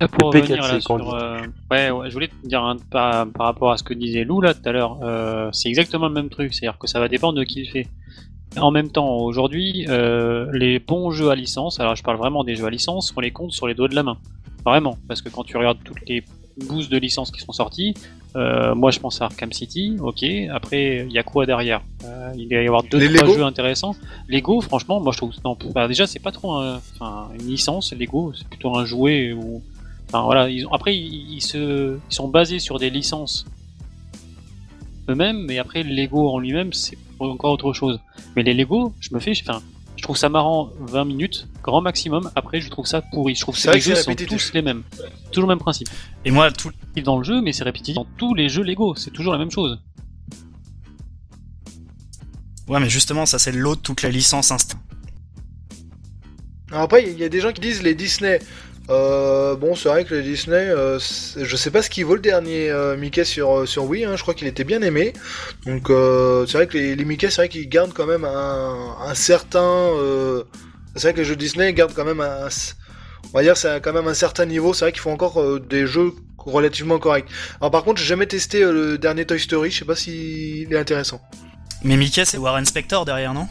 pour 0.07 0.33
revenir 0.33 0.61
là 0.61 0.79
sur, 0.79 1.13
euh, 1.13 1.39
ouais, 1.69 1.91
ouais, 1.91 2.09
je 2.09 2.13
voulais 2.13 2.27
te 2.27 2.47
dire 2.47 2.75
par, 2.89 3.27
par, 3.27 3.47
rapport 3.47 3.71
à 3.71 3.77
ce 3.77 3.83
que 3.83 3.93
disait 3.93 4.23
Lou 4.23 4.41
là 4.41 4.53
tout 4.53 4.67
à 4.67 4.71
l'heure, 4.71 4.99
euh, 5.03 5.49
c'est 5.51 5.69
exactement 5.69 6.07
le 6.07 6.13
même 6.13 6.29
truc, 6.29 6.53
c'est-à-dire 6.53 6.77
que 6.77 6.87
ça 6.87 6.99
va 6.99 7.07
dépendre 7.07 7.37
de 7.37 7.43
qui 7.43 7.63
le 7.63 7.69
fait. 7.69 7.87
En 8.57 8.71
même 8.71 8.89
temps, 8.89 9.17
aujourd'hui, 9.17 9.85
euh, 9.87 10.47
les 10.51 10.79
bons 10.79 11.11
jeux 11.11 11.29
à 11.29 11.35
licence, 11.35 11.79
alors 11.79 11.95
je 11.95 12.03
parle 12.03 12.17
vraiment 12.17 12.43
des 12.43 12.55
jeux 12.55 12.65
à 12.65 12.69
licence, 12.69 13.13
on 13.15 13.21
les 13.21 13.31
compte 13.31 13.51
sur 13.53 13.67
les 13.67 13.73
doigts 13.73 13.87
de 13.87 13.95
la 13.95 14.03
main. 14.03 14.17
Vraiment, 14.65 14.97
parce 15.07 15.21
que 15.21 15.29
quand 15.29 15.43
tu 15.43 15.57
regardes 15.57 15.79
toutes 15.83 16.07
les 16.07 16.23
boosts 16.67 16.91
de 16.91 16.97
licences 16.97 17.31
qui 17.31 17.39
sont 17.39 17.53
sorties, 17.53 17.93
euh, 18.35 18.75
moi 18.75 18.91
je 18.91 18.99
pense 18.99 19.21
à 19.21 19.25
Arkham 19.25 19.51
City, 19.51 19.97
ok, 19.99 20.23
après 20.51 21.05
il 21.05 21.11
y 21.11 21.17
a 21.17 21.23
quoi 21.23 21.45
derrière? 21.45 21.81
Euh, 22.05 22.31
Il 22.37 22.47
va 22.49 22.61
y 22.61 22.67
avoir 22.67 22.83
deux 22.83 23.13
trois 23.13 23.33
jeux 23.33 23.43
intéressants. 23.43 23.95
Lego, 24.27 24.61
franchement, 24.61 24.99
moi 24.99 25.11
je 25.11 25.17
trouve. 25.17 25.33
Non, 25.43 25.57
bah, 25.73 25.87
déjà 25.87 26.05
c'est 26.05 26.19
pas 26.19 26.31
trop 26.31 26.53
un, 26.53 26.79
une 27.39 27.47
licence, 27.47 27.93
Lego, 27.93 28.33
c'est 28.35 28.47
plutôt 28.47 28.75
un 28.75 28.85
jouet 28.85 29.33
où 29.33 29.61
voilà, 30.11 30.49
ils 30.49 30.65
ont, 30.65 30.73
après 30.73 30.95
ils, 30.95 31.41
se, 31.41 31.97
ils 32.09 32.13
sont 32.13 32.27
basés 32.27 32.59
sur 32.59 32.79
des 32.79 32.89
licences 32.89 33.45
eux-mêmes, 35.09 35.45
mais 35.45 35.57
après 35.57 35.83
Lego 35.83 36.29
en 36.29 36.39
lui-même 36.39 36.73
c'est 36.73 36.97
encore 37.19 37.53
autre 37.53 37.73
chose. 37.73 37.99
Mais 38.35 38.43
les 38.43 38.53
Lego, 38.53 38.93
je 38.99 39.13
me 39.13 39.19
fais, 39.19 39.33
enfin, 39.41 39.61
je 40.01 40.03
trouve 40.03 40.17
ça 40.17 40.29
marrant 40.29 40.71
20 40.79 41.05
minutes, 41.05 41.47
grand 41.61 41.81
maximum. 41.81 42.31
Après, 42.35 42.59
je 42.61 42.69
trouve 42.69 42.87
ça 42.87 43.01
pourri. 43.01 43.35
Je 43.35 43.41
trouve 43.41 43.55
que 43.61 43.69
les 43.69 43.79
jeux 43.79 43.95
sont 43.95 44.15
tous 44.15 44.51
les 44.53 44.61
mêmes, 44.61 44.83
toujours 45.31 45.47
le 45.47 45.55
même 45.55 45.59
principe. 45.59 45.89
Et 46.25 46.31
moi, 46.31 46.51
tout 46.51 46.71
dans 47.03 47.17
le 47.17 47.23
jeu, 47.23 47.41
mais 47.41 47.53
c'est 47.53 47.63
répétitif 47.63 47.95
dans 47.95 48.07
tous 48.17 48.33
les 48.33 48.49
jeux 48.49 48.63
Lego. 48.63 48.95
C'est 48.95 49.11
toujours 49.11 49.33
la 49.33 49.39
même 49.39 49.51
chose. 49.51 49.79
Ouais, 52.67 52.79
mais 52.79 52.89
justement, 52.89 53.25
ça 53.25 53.37
c'est 53.37 53.51
l'autre 53.51 53.81
toute 53.81 54.01
la 54.01 54.09
licence 54.09 54.51
instinct. 54.51 54.79
après, 56.71 57.11
il 57.11 57.19
y 57.19 57.23
a 57.23 57.29
des 57.29 57.41
gens 57.41 57.51
qui 57.51 57.61
disent 57.61 57.83
les 57.83 57.95
Disney. 57.95 58.39
Euh, 58.89 59.55
bon, 59.55 59.75
c'est 59.75 59.89
vrai 59.89 60.05
que 60.05 60.15
le 60.15 60.23
Disney, 60.23 60.69
euh, 60.69 60.99
je 60.99 61.55
sais 61.55 61.71
pas 61.71 61.81
ce 61.81 61.89
qu'il 61.89 62.05
vaut 62.05 62.15
le 62.15 62.21
dernier 62.21 62.69
euh, 62.69 62.97
Mickey 62.97 63.23
sur, 63.23 63.67
sur 63.67 63.85
Wii, 63.85 64.05
hein, 64.05 64.15
je 64.15 64.21
crois 64.21 64.33
qu'il 64.33 64.47
était 64.47 64.63
bien 64.63 64.81
aimé. 64.81 65.13
Donc 65.65 65.87
c'est 65.87 66.57
vrai 66.57 66.67
que 66.67 66.77
les, 66.77 67.05
Mickey, 67.05 67.29
c'est 67.29 67.41
vrai 67.41 67.49
qu'ils 67.49 67.69
gardent 67.69 67.93
quand 67.93 68.07
même 68.07 68.25
un, 68.25 69.13
certain... 69.13 69.89
c'est 70.95 71.03
vrai 71.03 71.13
que 71.13 71.19
les 71.19 71.25
jeux 71.25 71.35
Disney 71.35 71.73
gardent 71.73 71.93
quand 71.93 72.05
même 72.05 72.21
un... 72.21 72.47
On 73.33 73.37
va 73.37 73.43
dire 73.43 73.55
c'est 73.55 73.79
quand 73.81 73.93
même 73.93 74.07
un 74.07 74.13
certain 74.13 74.45
niveau, 74.45 74.73
c'est 74.73 74.85
vrai 74.85 74.91
qu'ils 74.91 75.01
font 75.01 75.13
encore 75.13 75.59
des 75.59 75.87
jeux 75.87 76.11
relativement 76.37 76.99
corrects. 76.99 77.27
Alors 77.61 77.71
par 77.71 77.83
contre, 77.83 78.01
j'ai 78.01 78.07
jamais 78.07 78.25
testé 78.25 78.59
le 78.61 78.97
dernier 78.97 79.25
Toy 79.25 79.39
Story, 79.39 79.71
je 79.71 79.79
sais 79.79 79.85
pas 79.85 79.95
s'il 79.95 80.73
est 80.73 80.77
intéressant. 80.77 81.21
Mais 81.83 81.97
Mickey, 81.97 82.25
c'est 82.25 82.37
Warren 82.37 82.65
Spector 82.65 83.05
derrière, 83.05 83.33
non? 83.33 83.47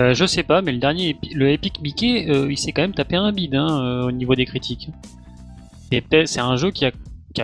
Euh, 0.00 0.14
je 0.14 0.26
sais 0.26 0.42
pas, 0.42 0.62
mais 0.62 0.72
le 0.72 0.78
dernier, 0.78 1.16
le 1.34 1.50
Epic 1.50 1.80
Mickey, 1.80 2.30
euh, 2.30 2.50
il 2.50 2.56
s'est 2.56 2.72
quand 2.72 2.82
même 2.82 2.94
tapé 2.94 3.16
un 3.16 3.32
bide 3.32 3.56
hein, 3.56 3.82
euh, 3.82 4.06
au 4.06 4.12
niveau 4.12 4.34
des 4.34 4.46
critiques. 4.46 4.88
C'est 5.90 6.40
un 6.40 6.56
jeu 6.56 6.70
qui 6.70 6.84
a, 6.84 6.92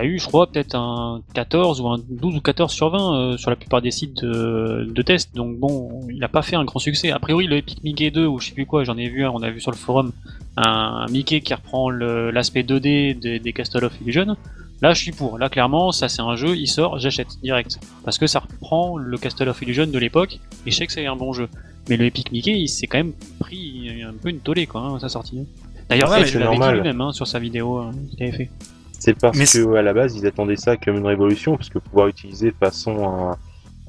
eu, 0.04 0.18
je 0.18 0.26
crois, 0.26 0.46
peut-être 0.46 0.74
un 0.74 1.22
14 1.34 1.80
ou 1.80 1.88
un 1.88 1.98
12 2.08 2.36
ou 2.36 2.40
14 2.40 2.72
sur 2.72 2.90
20 2.90 3.38
sur 3.38 3.50
la 3.50 3.56
plupart 3.56 3.80
des 3.80 3.90
sites 3.90 4.22
de, 4.22 5.02
test. 5.02 5.34
Donc 5.34 5.58
bon, 5.58 6.00
il 6.10 6.22
a 6.22 6.28
pas 6.28 6.42
fait 6.42 6.56
un 6.56 6.64
grand 6.64 6.78
succès. 6.78 7.10
A 7.10 7.18
priori, 7.18 7.46
le 7.46 7.56
Epic 7.56 7.82
Mickey 7.82 8.10
2 8.10 8.26
ou 8.26 8.38
je 8.38 8.48
sais 8.48 8.54
plus 8.54 8.66
quoi, 8.66 8.84
j'en 8.84 8.98
ai 8.98 9.08
vu 9.08 9.24
un, 9.24 9.30
on 9.30 9.42
a 9.42 9.50
vu 9.50 9.60
sur 9.60 9.70
le 9.70 9.76
forum 9.76 10.12
un, 10.56 11.06
Mickey 11.10 11.40
qui 11.40 11.54
reprend 11.54 11.90
l'aspect 11.90 12.62
2D 12.62 13.18
des, 13.18 13.38
des 13.38 13.52
Castle 13.52 13.84
of 13.86 13.98
Illusion. 14.02 14.36
Là, 14.82 14.92
je 14.92 15.00
suis 15.00 15.12
pour. 15.12 15.38
Là, 15.38 15.48
clairement, 15.48 15.92
ça 15.92 16.08
c'est 16.08 16.20
un 16.20 16.36
jeu, 16.36 16.56
il 16.56 16.66
sort, 16.66 16.98
j'achète 16.98 17.28
direct. 17.42 17.78
Parce 18.04 18.18
que 18.18 18.26
ça 18.26 18.40
reprend 18.40 18.98
le 18.98 19.16
Castle 19.16 19.48
of 19.48 19.62
Illusion 19.62 19.86
de 19.86 19.98
l'époque, 19.98 20.38
et 20.66 20.70
je 20.70 20.76
sais 20.76 20.86
que 20.86 20.92
c'est 20.92 21.06
un 21.06 21.16
bon 21.16 21.32
jeu. 21.32 21.48
Mais 21.88 21.96
le 21.96 22.06
Epic 22.06 22.32
Mickey, 22.32 22.52
il 22.52 22.68
s'est 22.68 22.86
quand 22.86 22.98
même 22.98 23.12
pris 23.38 23.90
un 24.02 24.14
peu 24.14 24.30
une 24.30 24.40
tollée 24.40 24.66
quoi, 24.66 24.80
hein, 24.80 24.96
à 24.96 25.00
sa 25.00 25.08
sortie. 25.08 25.46
D'ailleurs, 25.88 26.10
l'avait 26.10 26.24
dit 26.24 26.38
lui-même 26.38 27.00
hein, 27.00 27.12
sur 27.12 27.26
sa 27.26 27.38
vidéo 27.38 27.78
hein, 27.78 27.92
qu'il 28.10 28.22
avait 28.22 28.36
fait. 28.36 28.50
C'est 28.98 29.18
parce 29.18 29.38
que 29.38 29.74
à 29.74 29.82
la 29.82 29.92
base, 29.92 30.16
ils 30.16 30.26
attendaient 30.26 30.56
ça 30.56 30.76
comme 30.78 30.96
une 30.96 31.06
révolution, 31.06 31.56
parce 31.56 31.68
que 31.68 31.78
pouvoir 31.78 32.08
utiliser 32.08 32.52
façon 32.52 33.34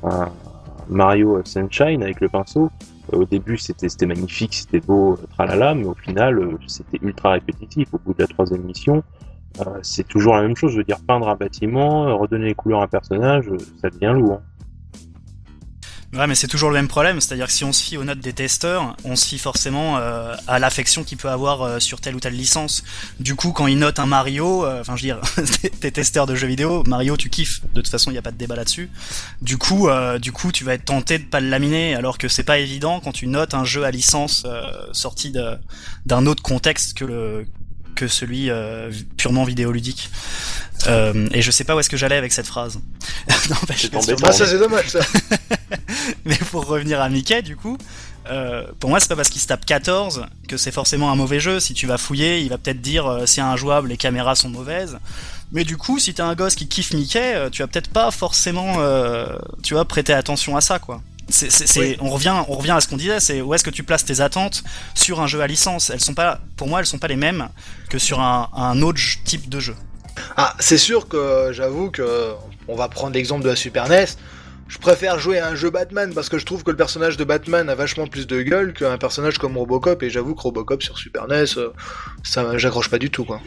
un, 0.03 0.29
Mario 0.89 1.41
Sunshine 1.45 2.03
avec 2.03 2.19
le 2.19 2.29
pinceau, 2.29 2.69
euh, 3.13 3.19
au 3.19 3.25
début 3.25 3.57
c'était 3.57 4.05
magnifique, 4.05 4.53
c'était 4.53 4.81
beau, 4.81 5.17
tralala, 5.31 5.73
mais 5.73 5.85
au 5.85 5.95
final 5.95 6.37
euh, 6.37 6.57
c'était 6.67 6.99
ultra 7.01 7.31
répétitif. 7.31 7.93
Au 7.93 7.97
bout 7.97 8.13
de 8.13 8.21
la 8.21 8.27
troisième 8.27 8.63
mission, 8.63 9.03
euh, 9.61 9.79
c'est 9.81 10.07
toujours 10.07 10.35
la 10.35 10.41
même 10.41 10.55
chose. 10.55 10.73
Je 10.73 10.77
veux 10.77 10.83
dire, 10.83 10.99
peindre 11.07 11.29
un 11.29 11.35
bâtiment, 11.35 12.17
redonner 12.17 12.47
les 12.47 12.55
couleurs 12.55 12.81
à 12.81 12.83
un 12.83 12.87
personnage, 12.87 13.45
ça 13.81 13.89
devient 13.89 14.13
lourd. 14.13 14.41
Ouais, 16.15 16.27
mais 16.27 16.35
c'est 16.35 16.47
toujours 16.47 16.69
le 16.69 16.75
même 16.75 16.87
problème, 16.87 17.19
c'est-à-dire 17.19 17.47
que 17.47 17.51
si 17.51 17.65
on 17.65 17.73
se 17.73 17.83
fie 17.83 17.97
aux 17.97 18.05
notes 18.05 18.21
des 18.21 18.31
testeurs, 18.31 18.95
on 19.03 19.17
se 19.17 19.25
fie 19.25 19.37
forcément 19.37 19.97
euh, 19.97 20.33
à 20.47 20.59
l'affection 20.59 21.03
qu'il 21.03 21.17
peut 21.17 21.29
avoir 21.29 21.61
euh, 21.61 21.79
sur 21.79 21.99
telle 21.99 22.15
ou 22.15 22.21
telle 22.21 22.35
licence. 22.35 22.85
Du 23.19 23.35
coup, 23.35 23.51
quand 23.51 23.67
ils 23.67 23.77
notent 23.77 23.99
un 23.99 24.05
Mario, 24.05 24.65
euh, 24.65 24.79
enfin, 24.79 24.95
je 24.95 25.07
veux 25.07 25.13
dire, 25.13 25.19
t'es 25.81 25.91
testeur 25.91 26.25
de 26.25 26.33
jeux 26.33 26.47
vidéo, 26.47 26.83
Mario, 26.87 27.17
tu 27.17 27.29
kiffes. 27.29 27.61
De 27.73 27.81
toute 27.81 27.89
façon, 27.89 28.11
il 28.11 28.13
n'y 28.13 28.17
a 28.17 28.21
pas 28.21 28.31
de 28.31 28.37
débat 28.37 28.55
là-dessus. 28.55 28.89
Du 29.41 29.57
coup, 29.57 29.89
du 30.21 30.31
coup, 30.31 30.53
tu 30.53 30.63
vas 30.63 30.75
être 30.75 30.85
tenté 30.85 31.19
de 31.19 31.25
pas 31.25 31.41
le 31.41 31.49
laminer, 31.49 31.95
alors 31.95 32.17
que 32.17 32.29
c'est 32.29 32.43
pas 32.43 32.59
évident 32.59 33.01
quand 33.01 33.11
tu 33.11 33.27
notes 33.27 33.53
un 33.53 33.65
jeu 33.65 33.83
à 33.83 33.91
licence 33.91 34.45
sorti 34.93 35.33
d'un 36.05 36.25
autre 36.25 36.43
contexte 36.43 36.97
que 36.97 37.05
le 37.05 37.45
que 37.95 38.07
celui 38.07 38.49
purement 39.17 39.43
vidéoludique. 39.43 40.09
Euh, 40.87 41.27
et 41.31 41.41
je 41.41 41.51
sais 41.51 41.63
pas 41.63 41.75
où 41.75 41.79
est-ce 41.79 41.89
que 41.89 41.97
j'allais 41.97 42.17
avec 42.17 42.31
cette 42.31 42.47
phrase. 42.47 42.79
non, 43.49 43.55
bah, 43.67 43.75
ah, 44.23 44.31
ça 44.31 44.45
c'est 44.45 44.59
dommage 44.59 44.89
ça. 44.89 44.99
Mais 46.25 46.35
pour 46.51 46.65
revenir 46.65 47.01
à 47.01 47.09
Mickey, 47.09 47.41
du 47.41 47.55
coup, 47.55 47.77
euh, 48.29 48.65
pour 48.79 48.89
moi 48.89 48.99
c'est 48.99 49.07
pas 49.07 49.15
parce 49.15 49.29
qu'il 49.29 49.41
se 49.41 49.47
tape 49.47 49.65
14 49.65 50.25
que 50.47 50.57
c'est 50.57 50.71
forcément 50.71 51.11
un 51.11 51.15
mauvais 51.15 51.39
jeu. 51.39 51.59
Si 51.59 51.73
tu 51.73 51.87
vas 51.87 51.97
fouiller, 51.97 52.41
il 52.41 52.49
va 52.49 52.57
peut-être 52.57 52.81
dire 52.81 53.07
euh, 53.07 53.25
c'est 53.25 53.41
injouable, 53.41 53.89
les 53.89 53.97
caméras 53.97 54.35
sont 54.35 54.49
mauvaises. 54.49 54.99
Mais 55.51 55.63
du 55.63 55.77
coup, 55.77 55.99
si 55.99 56.13
t'es 56.13 56.21
un 56.21 56.35
gosse 56.35 56.55
qui 56.55 56.67
kiffe 56.67 56.93
Mickey, 56.93 57.35
euh, 57.35 57.49
tu 57.49 57.61
vas 57.61 57.67
peut-être 57.67 57.89
pas 57.89 58.11
forcément, 58.11 58.75
euh, 58.79 59.37
tu 59.63 59.73
vois, 59.73 59.85
prêter 59.85 60.13
attention 60.13 60.57
à 60.57 60.61
ça, 60.61 60.79
quoi. 60.79 61.01
C'est, 61.27 61.49
c'est, 61.51 61.97
on 62.01 62.09
revient, 62.09 62.35
on 62.47 62.55
revient 62.55 62.71
à 62.71 62.81
ce 62.81 62.87
qu'on 62.87 62.97
disait, 62.97 63.19
c'est 63.19 63.41
où 63.41 63.53
est-ce 63.53 63.63
que 63.63 63.71
tu 63.71 63.83
places 63.83 64.05
tes 64.05 64.21
attentes 64.21 64.63
sur 64.93 65.21
un 65.21 65.27
jeu 65.27 65.41
à 65.41 65.47
licence? 65.47 65.89
Elles 65.89 65.99
sont 65.99 66.13
pas, 66.13 66.39
pour 66.55 66.67
moi, 66.67 66.79
elles 66.79 66.85
sont 66.85 66.99
pas 66.99 67.07
les 67.07 67.15
mêmes 67.15 67.49
que 67.89 67.97
sur 67.97 68.19
un, 68.19 68.49
un 68.55 68.81
autre 68.81 68.99
type 69.23 69.49
de 69.49 69.59
jeu. 69.59 69.75
Ah, 70.37 70.55
c'est 70.59 70.77
sûr 70.77 71.07
que 71.07 71.49
j'avoue 71.51 71.89
que 71.89 72.33
on 72.67 72.75
va 72.75 72.87
prendre 72.87 73.13
l'exemple 73.13 73.43
de 73.43 73.49
la 73.49 73.55
Super 73.55 73.89
NES. 73.89 74.05
Je 74.67 74.79
préfère 74.79 75.19
jouer 75.19 75.37
à 75.39 75.49
un 75.49 75.55
jeu 75.55 75.69
Batman 75.69 76.11
parce 76.13 76.27
que 76.27 76.39
je 76.39 76.45
trouve 76.45 76.63
que 76.63 76.71
le 76.71 76.77
personnage 76.77 77.17
de 77.17 77.23
Batman 77.23 77.69
a 77.69 77.75
vachement 77.75 78.07
plus 78.07 78.25
de 78.25 78.41
gueule 78.41 78.73
qu'un 78.73 78.97
personnage 78.97 79.37
comme 79.37 79.57
Robocop 79.57 80.01
et 80.01 80.09
j'avoue 80.09 80.33
que 80.33 80.41
Robocop 80.41 80.81
sur 80.81 80.97
Super 80.97 81.27
NES, 81.27 81.45
euh, 81.57 81.69
ça 82.23 82.57
j'accroche 82.57 82.89
pas 82.89 82.97
du 82.97 83.11
tout 83.11 83.25
quoi. 83.25 83.41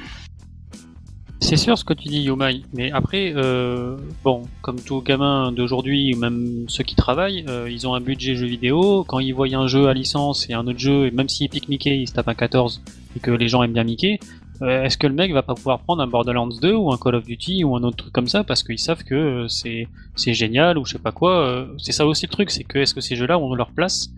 C'est 1.41 1.57
sûr 1.57 1.78
ce 1.78 1.84
que 1.84 1.95
tu 1.95 2.09
dis 2.09 2.20
Yomai, 2.22 2.62
mais 2.74 2.91
après, 2.91 3.32
euh, 3.34 3.97
bon, 4.24 4.43
comme 4.61 4.80
tout 4.80 5.01
gamin 5.01 5.53
d'aujourd'hui, 5.53 6.14
ou 6.14 6.18
même 6.18 6.64
ceux 6.68 6.84
qui 6.84 6.97
travaillent, 6.97 7.45
euh, 7.49 7.70
ils 7.70 7.86
ont 7.86 7.95
un 7.95 8.01
budget 8.01 8.34
jeu 8.34 8.47
vidéo, 8.47 9.05
quand 9.05 9.20
ils 9.20 9.32
voient 9.32 9.47
un 9.55 9.66
jeu 9.66 9.89
à 9.89 9.95
licence 9.95 10.51
et 10.51 10.53
un 10.53 10.66
autre 10.66 10.78
jeu, 10.78 11.07
et 11.07 11.11
même 11.11 11.28
s'ils 11.28 11.49
piquent 11.49 11.68
Mickey, 11.68 11.97
ils 11.97 12.09
se 12.09 12.12
tapent 12.12 12.28
un 12.28 12.34
14, 12.34 12.82
et 13.16 13.20
que 13.20 13.30
les 13.30 13.49
gens 13.49 13.62
aiment 13.62 13.72
bien 13.72 13.84
Mickey, 13.84 14.18
euh, 14.62 14.82
est-ce 14.82 14.99
que 14.99 15.07
le 15.07 15.14
mec 15.14 15.32
va 15.32 15.43
pas 15.43 15.55
pouvoir 15.55 15.78
prendre 15.78 16.03
un 16.03 16.09
Borderlands 16.09 16.49
2 16.49 16.74
ou 16.74 16.93
un 16.93 16.99
Call 16.99 17.14
of 17.14 17.24
Duty 17.24 17.62
ou 17.62 17.76
un 17.76 17.82
autre 17.84 17.99
truc 17.99 18.12
comme 18.12 18.26
ça 18.26 18.43
parce 18.43 18.64
qu'ils 18.64 18.80
savent 18.80 19.05
que 19.05 19.47
c'est 19.47 19.86
c'est 20.16 20.34
génial 20.34 20.76
ou 20.78 20.84
je 20.84 20.95
sais 20.95 20.99
pas 20.99 21.12
quoi 21.12 21.68
C'est 21.78 21.93
ça 21.93 22.05
aussi 22.05 22.26
le 22.26 22.32
truc, 22.32 22.51
c'est 22.51 22.64
que 22.64 22.80
est-ce 22.80 22.93
que 22.93 23.01
ces 23.01 23.14
jeux-là 23.14 23.39
ont 23.39 23.55
leur 23.55 23.70
place 23.70 24.11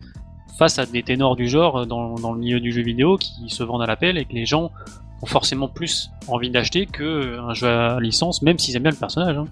face 0.58 0.78
à 0.78 0.86
des 0.86 1.02
ténors 1.02 1.36
du 1.36 1.46
genre 1.46 1.86
dans, 1.86 2.14
dans 2.14 2.32
le 2.32 2.38
milieu 2.38 2.58
du 2.58 2.72
jeu 2.72 2.80
vidéo 2.80 3.18
qui 3.18 3.50
se 3.50 3.62
vendent 3.62 3.82
à 3.82 3.86
l'appel 3.86 4.16
et 4.16 4.24
que 4.24 4.32
les 4.32 4.46
gens 4.46 4.70
forcément 5.26 5.68
plus 5.68 6.10
envie 6.28 6.50
d'acheter 6.50 6.86
qu'un 6.86 7.54
jeu 7.54 7.68
à 7.68 8.00
licence, 8.00 8.42
même 8.42 8.58
s'ils 8.58 8.76
aiment 8.76 8.84
bien 8.84 8.92
le 8.92 8.96
personnage. 8.96 9.36
Hein. 9.36 9.46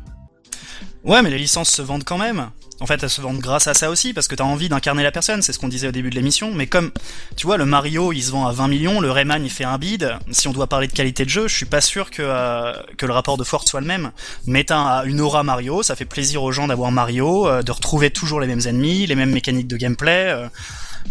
Ouais, 1.04 1.22
mais 1.22 1.30
les 1.30 1.38
licences 1.38 1.70
se 1.70 1.82
vendent 1.82 2.04
quand 2.04 2.18
même. 2.18 2.50
En 2.80 2.86
fait, 2.86 3.02
elles 3.02 3.10
se 3.10 3.20
vendent 3.20 3.40
grâce 3.40 3.66
à 3.66 3.74
ça 3.74 3.90
aussi, 3.90 4.12
parce 4.12 4.28
que 4.28 4.36
t'as 4.36 4.44
envie 4.44 4.68
d'incarner 4.68 5.02
la 5.02 5.10
personne, 5.10 5.42
c'est 5.42 5.52
ce 5.52 5.58
qu'on 5.58 5.68
disait 5.68 5.88
au 5.88 5.92
début 5.92 6.10
de 6.10 6.14
l'émission. 6.14 6.52
Mais 6.54 6.66
comme, 6.66 6.92
tu 7.36 7.46
vois, 7.46 7.56
le 7.56 7.66
Mario, 7.66 8.12
il 8.12 8.22
se 8.22 8.30
vend 8.30 8.46
à 8.46 8.52
20 8.52 8.68
millions, 8.68 9.00
le 9.00 9.10
Rayman, 9.10 9.44
il 9.44 9.50
fait 9.50 9.64
un 9.64 9.78
bid. 9.78 10.16
Si 10.30 10.46
on 10.46 10.52
doit 10.52 10.68
parler 10.68 10.86
de 10.86 10.92
qualité 10.92 11.24
de 11.24 11.30
jeu, 11.30 11.48
je 11.48 11.56
suis 11.56 11.66
pas 11.66 11.80
sûr 11.80 12.10
que, 12.10 12.22
euh, 12.22 12.72
que 12.96 13.06
le 13.06 13.12
rapport 13.12 13.36
de 13.36 13.42
force 13.42 13.66
soit 13.66 13.80
le 13.80 13.86
même. 13.86 14.12
Mais 14.46 14.64
t'as 14.64 15.04
une 15.06 15.20
aura 15.20 15.42
Mario, 15.42 15.82
ça 15.82 15.96
fait 15.96 16.04
plaisir 16.04 16.42
aux 16.44 16.52
gens 16.52 16.68
d'avoir 16.68 16.92
Mario, 16.92 17.48
euh, 17.48 17.62
de 17.62 17.72
retrouver 17.72 18.10
toujours 18.10 18.40
les 18.40 18.46
mêmes 18.46 18.62
ennemis, 18.64 19.06
les 19.06 19.16
mêmes 19.16 19.32
mécaniques 19.32 19.68
de 19.68 19.76
gameplay. 19.76 20.26
Euh. 20.28 20.48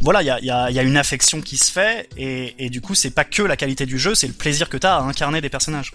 Voilà, 0.02 0.22
il 0.22 0.26
y 0.26 0.30
a, 0.30 0.40
y, 0.40 0.50
a, 0.50 0.72
y 0.72 0.80
a, 0.80 0.84
une 0.84 0.98
affection 0.98 1.42
qui 1.42 1.58
se 1.58 1.72
fait, 1.72 2.10
et, 2.18 2.56
et 2.60 2.70
du 2.70 2.82
coup, 2.82 2.96
c'est 2.96 3.12
pas 3.12 3.24
que 3.24 3.42
la 3.44 3.58
qualité 3.58 3.86
du 3.86 3.98
jeu, 3.98 4.16
c'est 4.16 4.28
le 4.28 4.34
plaisir 4.34 4.70
que 4.70 4.78
t'as 4.78 4.98
à 4.98 5.02
incarner 5.02 5.42
des 5.42 5.50
personnages. 5.50 5.94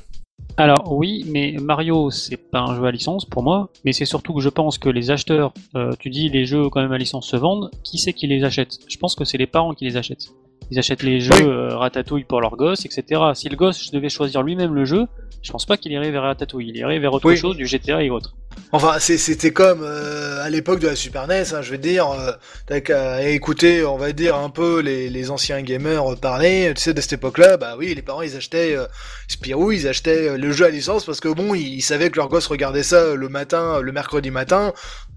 Alors 0.56 0.92
oui, 0.92 1.24
mais 1.28 1.56
Mario 1.60 2.10
c'est 2.10 2.36
pas 2.36 2.60
un 2.60 2.74
jeu 2.76 2.84
à 2.84 2.90
licence 2.90 3.24
pour 3.24 3.42
moi, 3.42 3.70
mais 3.84 3.92
c'est 3.92 4.04
surtout 4.04 4.34
que 4.34 4.40
je 4.40 4.50
pense 4.50 4.76
que 4.76 4.88
les 4.88 5.10
acheteurs, 5.10 5.54
euh, 5.76 5.92
tu 5.98 6.10
dis 6.10 6.28
les 6.28 6.44
jeux 6.44 6.68
quand 6.68 6.82
même 6.82 6.92
à 6.92 6.98
licence 6.98 7.26
se 7.26 7.36
vendent, 7.36 7.70
qui 7.82 7.98
c'est 7.98 8.12
qui 8.12 8.26
les 8.26 8.44
achète? 8.44 8.78
Je 8.86 8.98
pense 8.98 9.14
que 9.14 9.24
c'est 9.24 9.38
les 9.38 9.46
parents 9.46 9.72
qui 9.72 9.84
les 9.84 9.96
achètent. 9.96 10.28
Ils 10.72 10.78
achètent 10.78 11.02
les 11.02 11.20
jeux 11.20 11.34
euh, 11.34 11.76
Ratatouille 11.76 12.24
pour 12.24 12.40
leur 12.40 12.56
gosse, 12.56 12.86
etc. 12.86 13.20
Si 13.34 13.46
le 13.50 13.56
gosse 13.56 13.90
devait 13.90 14.08
choisir 14.08 14.42
lui-même 14.42 14.74
le 14.74 14.86
jeu, 14.86 15.06
je 15.42 15.52
pense 15.52 15.66
pas 15.66 15.76
qu'il 15.76 15.92
irait 15.92 16.10
vers 16.10 16.22
Ratatouille, 16.22 16.70
il 16.70 16.76
irait 16.78 16.98
vers 16.98 17.12
autre 17.12 17.34
chose, 17.34 17.58
du 17.58 17.66
GTA 17.66 18.02
et 18.02 18.08
autres. 18.08 18.34
Enfin, 18.72 18.98
c'était 18.98 19.52
comme 19.52 19.82
euh, 19.82 20.42
à 20.42 20.48
l'époque 20.48 20.80
de 20.80 20.86
la 20.86 20.96
Super 20.96 21.28
NES, 21.28 21.52
hein, 21.52 21.60
je 21.60 21.72
veux 21.72 21.76
dire, 21.76 22.10
euh, 22.10 22.32
t'as 22.66 22.80
qu'à 22.80 23.28
écouter, 23.28 23.84
on 23.84 23.98
va 23.98 24.12
dire, 24.12 24.34
un 24.34 24.48
peu 24.48 24.80
les, 24.80 25.10
les 25.10 25.30
anciens 25.30 25.60
gamers 25.60 26.18
parler, 26.18 26.72
tu 26.74 26.80
sais, 26.80 26.94
de 26.94 27.02
cette 27.02 27.12
époque-là, 27.12 27.58
bah 27.58 27.74
oui, 27.76 27.94
les 27.94 28.00
parents, 28.00 28.22
ils 28.22 28.34
achetaient 28.34 28.74
euh, 28.74 28.86
Spirou, 29.28 29.72
ils 29.72 29.86
achetaient 29.86 30.38
le 30.38 30.52
jeu 30.52 30.64
à 30.64 30.70
licence 30.70 31.04
parce 31.04 31.20
que 31.20 31.28
bon, 31.28 31.54
ils, 31.54 31.82
savaient 31.82 32.08
que 32.08 32.16
leur 32.16 32.30
gosse 32.30 32.46
regardait 32.46 32.82
ça 32.82 33.14
le 33.14 33.28
matin, 33.28 33.78
le 33.82 33.92
mercredi 33.92 34.30
matin, 34.30 34.72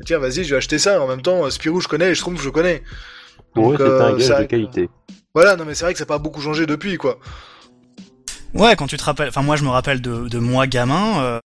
tiens, 0.05 0.19
vas-y, 0.19 0.43
je 0.43 0.49
vais 0.49 0.57
acheter 0.57 0.79
ça, 0.79 1.01
en 1.01 1.07
même 1.07 1.21
temps, 1.21 1.49
Spirou, 1.49 1.79
je 1.79 1.87
connais, 1.87 2.09
et 2.09 2.13
je 2.13 2.19
trouve 2.19 2.35
que 2.35 2.41
je 2.41 2.49
connais. 2.49 2.83
Donc, 3.55 3.79
ouais, 3.79 3.85
c'est 3.87 4.01
un 4.01 4.17
gage 4.17 4.39
de 4.39 4.43
qualité. 4.43 4.89
Voilà, 5.35 5.57
non 5.57 5.65
mais 5.65 5.75
c'est 5.75 5.83
vrai 5.83 5.93
que 5.93 5.99
ça 5.99 6.05
n'a 6.05 6.07
pas 6.07 6.17
beaucoup 6.17 6.41
changé 6.41 6.65
depuis, 6.65 6.95
quoi. 6.97 7.19
Ouais, 8.53 8.77
quand 8.77 8.87
tu 8.87 8.95
te 8.95 9.03
rappelles, 9.03 9.27
enfin 9.27 9.41
moi 9.41 9.57
je 9.57 9.65
me 9.65 9.69
rappelle 9.69 10.01
de, 10.01 10.29
de 10.29 10.39
moi 10.39 10.65
gamin, 10.65 11.21
euh, 11.21 11.39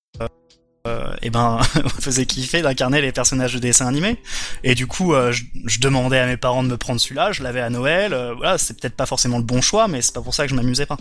euh, 0.87 1.13
et 1.23 1.31
ben 1.31 1.59
on 1.85 1.89
faisait 1.89 2.25
kiffer 2.25 2.63
d'incarner 2.63 3.03
les 3.03 3.11
personnages 3.11 3.53
de 3.53 3.59
dessin 3.59 3.89
animé, 3.89 4.23
et 4.63 4.77
du 4.77 4.87
coup 4.87 5.13
euh, 5.13 5.33
je, 5.33 5.81
demandais 5.81 6.21
à 6.21 6.27
mes 6.27 6.37
parents 6.37 6.63
de 6.63 6.69
me 6.69 6.77
prendre 6.77 7.01
celui-là, 7.01 7.33
je 7.33 7.43
l'avais 7.43 7.61
à 7.61 7.69
Noël, 7.69 8.15
voilà, 8.37 8.59
c'est 8.59 8.81
peut-être 8.81 8.95
pas 8.95 9.07
forcément 9.07 9.39
le 9.39 9.45
bon 9.45 9.61
choix, 9.61 9.89
mais 9.89 10.03
c'est 10.03 10.15
pas 10.15 10.23
pour 10.23 10.35
ça 10.35 10.45
que 10.45 10.51
je 10.51 10.55
m'amusais 10.55 10.87
pas. 10.87 10.97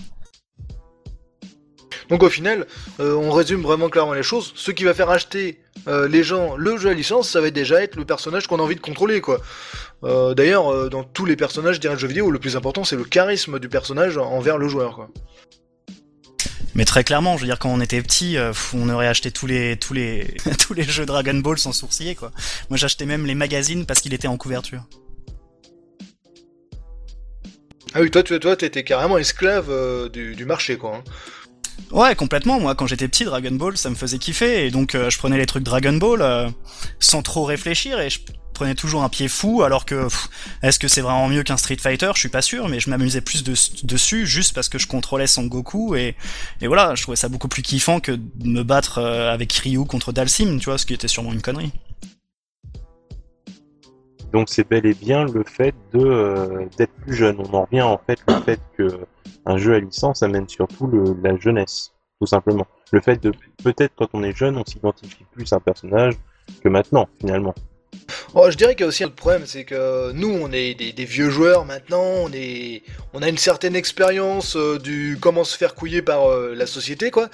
Donc 2.09 2.23
au 2.23 2.29
final, 2.29 2.65
euh, 2.99 3.13
on 3.13 3.31
résume 3.31 3.61
vraiment 3.61 3.89
clairement 3.89 4.13
les 4.13 4.23
choses. 4.23 4.51
Ce 4.55 4.71
qui 4.71 4.83
va 4.83 4.93
faire 4.93 5.09
acheter 5.09 5.59
euh, 5.87 6.07
les 6.07 6.23
gens 6.23 6.55
le 6.57 6.77
jeu 6.77 6.89
à 6.89 6.93
licence, 6.93 7.29
ça 7.29 7.39
va 7.39 7.51
déjà 7.51 7.81
être 7.83 7.95
le 7.95 8.05
personnage 8.05 8.47
qu'on 8.47 8.59
a 8.59 8.63
envie 8.63 8.75
de 8.75 8.81
contrôler, 8.81 9.21
quoi. 9.21 9.39
Euh, 10.03 10.33
d'ailleurs, 10.33 10.89
dans 10.89 11.03
tous 11.03 11.25
les 11.25 11.35
personnages 11.35 11.79
d'un 11.79 11.95
jeu 11.95 12.07
vidéo, 12.07 12.31
le 12.31 12.39
plus 12.39 12.55
important, 12.55 12.83
c'est 12.83 12.95
le 12.95 13.03
charisme 13.03 13.59
du 13.59 13.69
personnage 13.69 14.17
envers 14.17 14.57
le 14.57 14.67
joueur, 14.67 14.95
quoi. 14.95 15.09
Mais 16.75 16.85
très 16.85 17.03
clairement, 17.03 17.35
je 17.35 17.41
veux 17.41 17.47
dire, 17.47 17.59
quand 17.59 17.69
on 17.69 17.81
était 17.81 18.01
petit, 18.01 18.37
on 18.73 18.89
aurait 18.89 19.07
acheté 19.07 19.31
tous 19.31 19.47
les 19.47 19.77
tous 19.77 19.93
les 19.93 20.35
tous 20.59 20.73
les 20.73 20.83
jeux 20.83 21.05
Dragon 21.05 21.33
Ball 21.35 21.59
sans 21.59 21.73
sourciller, 21.73 22.15
quoi. 22.15 22.31
Moi, 22.69 22.77
j'achetais 22.77 23.05
même 23.05 23.25
les 23.25 23.35
magazines 23.35 23.85
parce 23.85 24.01
qu'il 24.01 24.13
était 24.13 24.27
en 24.27 24.37
couverture. 24.37 24.83
Ah 27.93 28.01
oui, 28.01 28.11
toi, 28.11 28.21
tu 28.21 28.39
toi, 28.39 28.55
t'étais 28.55 28.83
carrément 28.83 29.17
esclave 29.17 30.09
du, 30.11 30.35
du, 30.35 30.45
marché, 30.45 30.77
quoi. 30.77 30.97
Hein. 30.97 31.03
Ouais, 31.91 32.15
complètement. 32.15 32.59
Moi, 32.59 32.75
quand 32.75 32.87
j'étais 32.87 33.07
petit, 33.07 33.25
Dragon 33.25 33.51
Ball, 33.51 33.77
ça 33.77 33.89
me 33.89 33.95
faisait 33.95 34.19
kiffer. 34.19 34.65
Et 34.65 34.71
donc, 34.71 34.95
euh, 34.95 35.09
je 35.09 35.17
prenais 35.17 35.37
les 35.37 35.45
trucs 35.45 35.63
Dragon 35.63 35.93
Ball 35.93 36.21
euh, 36.21 36.49
sans 36.99 37.21
trop 37.23 37.43
réfléchir 37.45 37.99
et 37.99 38.09
je 38.09 38.19
prenais 38.53 38.75
toujours 38.75 39.03
un 39.03 39.09
pied 39.09 39.27
fou. 39.27 39.63
Alors 39.63 39.85
que, 39.85 40.07
est-ce 40.61 40.77
que 40.77 40.87
c'est 40.87 41.01
vraiment 41.01 41.27
mieux 41.29 41.41
qu'un 41.41 41.57
Street 41.57 41.77
Fighter? 41.77 42.11
Je 42.13 42.19
suis 42.19 42.29
pas 42.29 42.43
sûr, 42.43 42.67
mais 42.67 42.79
je 42.79 42.89
m'amusais 42.89 43.21
plus 43.21 43.43
dessus 43.43 44.27
juste 44.27 44.53
parce 44.53 44.69
que 44.69 44.77
je 44.77 44.85
contrôlais 44.85 45.27
Son 45.27 45.45
Goku. 45.45 45.95
Et, 45.95 46.15
et 46.61 46.67
voilà, 46.67 46.93
je 46.93 47.01
trouvais 47.01 47.15
ça 47.17 47.29
beaucoup 47.29 47.47
plus 47.47 47.63
kiffant 47.63 47.99
que 47.99 48.11
de 48.11 48.47
me 48.47 48.63
battre 48.63 48.99
euh, 48.99 49.33
avec 49.33 49.51
Ryu 49.53 49.85
contre 49.85 50.11
Dalsim, 50.11 50.59
tu 50.59 50.65
vois, 50.65 50.77
ce 50.77 50.85
qui 50.85 50.93
était 50.93 51.07
sûrement 51.07 51.33
une 51.33 51.41
connerie. 51.41 51.71
Donc 54.31 54.49
c'est 54.49 54.67
bel 54.67 54.85
et 54.85 54.93
bien 54.93 55.25
le 55.25 55.43
fait 55.43 55.73
de 55.93 56.67
d'être 56.77 56.93
plus 57.01 57.15
jeune. 57.15 57.37
On 57.39 57.53
en 57.53 57.65
revient 57.65 57.81
en 57.81 57.97
fait 57.97 58.19
le 58.27 58.35
fait 58.41 58.59
que 58.77 58.87
un 59.45 59.57
jeu 59.57 59.73
à 59.73 59.79
licence 59.79 60.21
amène 60.23 60.47
surtout 60.47 60.87
le, 60.87 61.15
la 61.23 61.35
jeunesse, 61.37 61.93
tout 62.19 62.27
simplement. 62.27 62.67
Le 62.91 63.01
fait 63.01 63.21
de 63.21 63.31
peut-être 63.63 63.93
quand 63.95 64.09
on 64.13 64.23
est 64.23 64.35
jeune, 64.35 64.57
on 64.57 64.65
s'identifie 64.65 65.25
plus 65.31 65.51
à 65.53 65.57
un 65.57 65.59
personnage 65.59 66.15
que 66.63 66.69
maintenant, 66.69 67.07
finalement. 67.19 67.53
Oh, 68.35 68.49
je 68.51 68.55
dirais 68.57 68.75
qu'il 68.75 68.81
y 68.81 68.85
a 68.85 68.87
aussi 68.87 69.03
un 69.03 69.07
autre 69.07 69.15
problème, 69.15 69.43
c'est 69.45 69.63
que 69.63 70.11
nous, 70.11 70.29
on 70.29 70.51
est 70.51 70.75
des, 70.75 71.05
vieux 71.05 71.29
joueurs 71.29 71.65
maintenant, 71.65 72.03
on, 72.03 72.31
on 73.13 73.21
a 73.21 73.29
une 73.29 73.37
certaine 73.37 73.75
expérience 73.75 74.55
euh, 74.55 74.77
du 74.77 75.17
comment 75.19 75.43
se 75.43 75.57
faire 75.57 75.73
couiller 75.73 76.01
par 76.01 76.29
euh, 76.29 76.53
la 76.55 76.67
société, 76.67 77.09
quoi. 77.09 77.29